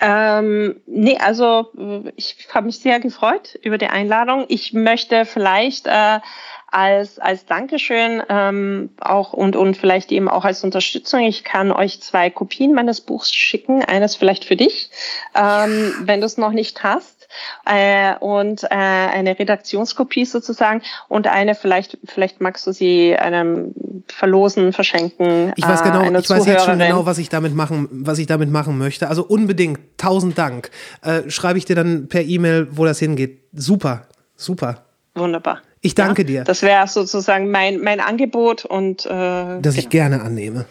Ähm, 0.00 0.80
nee, 0.86 1.16
also 1.18 1.70
ich 2.16 2.48
habe 2.52 2.66
mich 2.66 2.80
sehr 2.80 2.98
gefreut 2.98 3.56
über 3.62 3.78
die 3.78 3.86
Einladung. 3.86 4.46
Ich 4.48 4.72
möchte 4.72 5.24
vielleicht 5.24 5.86
äh, 5.86 6.18
als, 6.66 7.20
als 7.20 7.46
Dankeschön 7.46 8.20
ähm, 8.28 8.90
auch 9.00 9.32
und, 9.32 9.54
und 9.54 9.76
vielleicht 9.76 10.10
eben 10.10 10.28
auch 10.28 10.44
als 10.44 10.64
Unterstützung. 10.64 11.20
Ich 11.20 11.44
kann 11.44 11.70
euch 11.70 12.02
zwei 12.02 12.28
Kopien 12.30 12.74
meines 12.74 13.00
Buchs 13.00 13.32
schicken. 13.32 13.84
Eines 13.84 14.16
vielleicht 14.16 14.44
für 14.44 14.56
dich, 14.56 14.90
ähm, 15.36 15.94
wenn 16.00 16.20
du 16.20 16.26
es 16.26 16.38
noch 16.38 16.52
nicht 16.52 16.82
hast. 16.82 17.21
Äh, 17.64 18.14
und 18.18 18.64
äh, 18.64 18.68
eine 18.68 19.38
Redaktionskopie 19.38 20.24
sozusagen 20.24 20.82
und 21.08 21.26
eine 21.26 21.54
vielleicht 21.54 21.98
vielleicht 22.04 22.40
magst 22.40 22.66
du 22.66 22.72
sie 22.72 23.16
einem 23.16 23.74
verlosen 24.08 24.72
verschenken 24.72 25.52
ich 25.56 25.66
weiß 25.66 25.82
genau 25.82 26.02
äh, 26.02 26.18
ich 26.18 26.28
weiß 26.28 26.46
jetzt 26.46 26.64
schon 26.64 26.78
genau 26.78 27.06
was 27.06 27.18
ich 27.18 27.28
damit 27.28 27.54
machen 27.54 27.88
was 27.90 28.18
ich 28.18 28.26
damit 28.26 28.50
machen 28.50 28.78
möchte 28.78 29.08
also 29.08 29.24
unbedingt 29.24 29.80
tausend 29.96 30.36
Dank 30.38 30.70
äh, 31.02 31.28
schreibe 31.30 31.58
ich 31.58 31.64
dir 31.64 31.76
dann 31.76 32.08
per 32.08 32.22
E-Mail 32.22 32.68
wo 32.72 32.84
das 32.84 32.98
hingeht 32.98 33.44
super 33.52 34.06
super 34.36 34.84
wunderbar 35.14 35.60
ich 35.84 35.96
danke 35.96 36.22
ja, 36.22 36.26
dir. 36.26 36.44
Das 36.44 36.62
wäre 36.62 36.86
sozusagen 36.86 37.50
mein, 37.50 37.80
mein 37.80 37.98
Angebot 37.98 38.64
und 38.64 39.04
äh, 39.04 39.08
das 39.08 39.60
genau. 39.62 39.78
ich 39.78 39.88
gerne 39.88 40.22
annehme. 40.22 40.64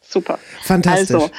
Super. 0.00 0.40
Fantastisch. 0.62 1.14
Also, 1.14 1.30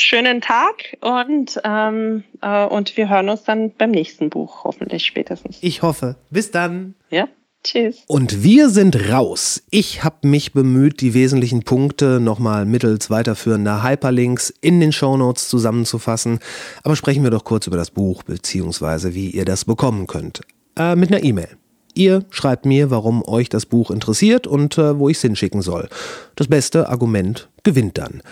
schönen 0.00 0.40
Tag 0.40 0.96
und, 1.00 1.60
ähm, 1.64 2.24
äh, 2.42 2.64
und 2.64 2.96
wir 2.96 3.08
hören 3.08 3.28
uns 3.28 3.44
dann 3.44 3.72
beim 3.76 3.90
nächsten 3.90 4.30
Buch, 4.30 4.64
hoffentlich 4.64 5.04
spätestens. 5.04 5.58
Ich 5.60 5.82
hoffe. 5.82 6.16
Bis 6.30 6.50
dann. 6.50 6.94
Ja. 7.10 7.28
Tschüss. 7.62 8.04
Und 8.06 8.42
wir 8.42 8.70
sind 8.70 9.10
raus. 9.10 9.62
Ich 9.70 10.02
habe 10.02 10.26
mich 10.26 10.54
bemüht, 10.54 11.02
die 11.02 11.12
wesentlichen 11.12 11.62
Punkte 11.62 12.18
nochmal 12.18 12.64
mittels 12.64 13.10
weiterführender 13.10 13.82
Hyperlinks 13.82 14.48
in 14.62 14.80
den 14.80 14.92
Shownotes 14.92 15.50
zusammenzufassen. 15.50 16.38
Aber 16.82 16.96
sprechen 16.96 17.22
wir 17.22 17.30
doch 17.30 17.44
kurz 17.44 17.66
über 17.66 17.76
das 17.76 17.90
Buch 17.90 18.22
beziehungsweise 18.22 19.14
wie 19.14 19.28
ihr 19.28 19.44
das 19.44 19.66
bekommen 19.66 20.06
könnt. 20.06 20.40
Äh, 20.78 20.96
mit 20.96 21.12
einer 21.12 21.22
E-Mail. 21.22 21.48
Ihr 21.92 22.24
schreibt 22.30 22.64
mir, 22.64 22.90
warum 22.90 23.22
euch 23.26 23.50
das 23.50 23.66
Buch 23.66 23.90
interessiert 23.90 24.46
und 24.46 24.78
äh, 24.78 24.98
wo 24.98 25.10
ich 25.10 25.18
es 25.18 25.22
hinschicken 25.22 25.60
soll. 25.60 25.90
Das 26.36 26.48
beste 26.48 26.88
Argument 26.88 27.50
gewinnt 27.62 27.98
dann. 27.98 28.22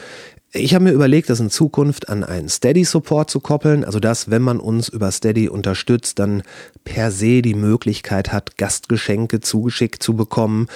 Ich 0.52 0.74
habe 0.74 0.84
mir 0.84 0.92
überlegt, 0.92 1.28
das 1.28 1.40
in 1.40 1.50
Zukunft 1.50 2.08
an 2.08 2.24
einen 2.24 2.48
Steady-Support 2.48 3.28
zu 3.28 3.38
koppeln, 3.38 3.84
also 3.84 4.00
dass, 4.00 4.30
wenn 4.30 4.40
man 4.40 4.60
uns 4.60 4.88
über 4.88 5.12
Steady 5.12 5.50
unterstützt, 5.50 6.18
dann 6.18 6.42
per 6.84 7.10
se 7.10 7.42
die 7.42 7.52
Möglichkeit 7.52 8.32
hat, 8.32 8.56
Gastgeschenke 8.56 9.40
zugeschickt 9.40 10.02
zu 10.02 10.14
bekommen. 10.14 10.68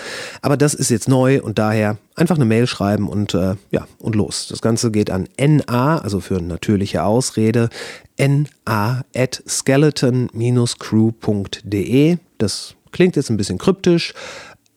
Aber 0.43 0.59
das 0.59 0.75
ist 0.75 0.91
jetzt 0.91 1.09
neu 1.09 1.41
und 1.41 1.59
daher 1.59 1.97
einfach 2.17 2.37
eine 2.37 2.45
Mail 2.45 2.67
schreiben 2.67 3.09
und 3.09 3.33
äh, 3.33 3.55
ja, 3.71 3.87
und 3.99 4.15
los. 4.15 4.47
Das 4.51 4.61
Ganze 4.61 4.91
geht 4.91 5.11
an 5.11 5.27
NA, 5.41 5.97
also 5.97 6.21
für 6.21 6.43
natürliche 6.43 7.05
Ausrede, 7.05 7.71
na 8.67 9.07
at 9.17 9.43
skeleton-crew.de. 9.49 12.19
Das 12.37 12.75
klingt 12.91 13.17
jetzt 13.17 13.31
ein 13.31 13.39
bisschen 13.39 13.57
kryptisch, 13.57 14.13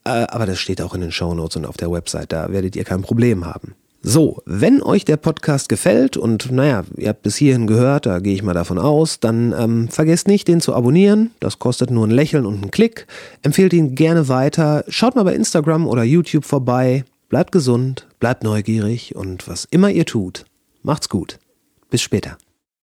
äh, 0.05 0.09
aber 0.09 0.45
das 0.45 0.57
steht 0.57 0.81
auch 0.81 0.95
in 0.95 1.01
den 1.01 1.11
Shownotes 1.11 1.57
und 1.57 1.65
auf 1.65 1.76
der 1.76 1.91
Website, 1.91 2.31
da 2.31 2.49
werdet 2.53 2.77
ihr 2.77 2.85
kein 2.85 3.01
Problem 3.01 3.45
haben. 3.45 3.76
So, 4.07 4.44
wenn 4.45 4.84
euch 4.84 5.03
der 5.03 5.18
Podcast 5.18 5.68
gefällt 5.68 6.15
und 6.15 6.52
naja, 6.52 6.84
ihr 6.95 7.10
habt 7.10 7.23
bis 7.23 7.38
hierhin 7.38 7.65
gehört, 7.65 8.06
da 8.06 8.19
gehe 8.19 8.36
ich 8.36 8.44
mal 8.44 8.53
davon 8.53 8.77
aus, 8.77 9.19
dann 9.19 9.52
ähm, 9.57 9.88
vergesst 9.88 10.27
nicht, 10.27 10.48
den 10.48 10.61
zu 10.61 10.76
abonnieren. 10.76 11.32
Das 11.40 11.57
kostet 11.57 11.90
nur 11.90 12.06
ein 12.06 12.11
Lächeln 12.11 12.45
und 12.45 12.61
einen 12.61 12.69
Klick. 12.69 13.07
Empfehlt 13.41 13.73
ihn 13.73 13.95
gerne 13.95 14.27
weiter. 14.27 14.86
Schaut 14.90 15.15
mal 15.15 15.23
bei 15.23 15.34
Instagram 15.34 15.88
oder 15.88 16.03
YouTube 16.03 16.45
vorbei. 16.45 17.03
Bleibt 17.30 17.52
gesund, 17.52 18.07
bleibt 18.19 18.44
neugierig 18.44 19.15
und 19.15 19.48
was 19.48 19.65
immer 19.65 19.90
ihr 19.90 20.06
tut, 20.06 20.45
macht's 20.84 21.10
gut. 21.10 21.40
Bis 21.90 22.03
später. 22.03 22.38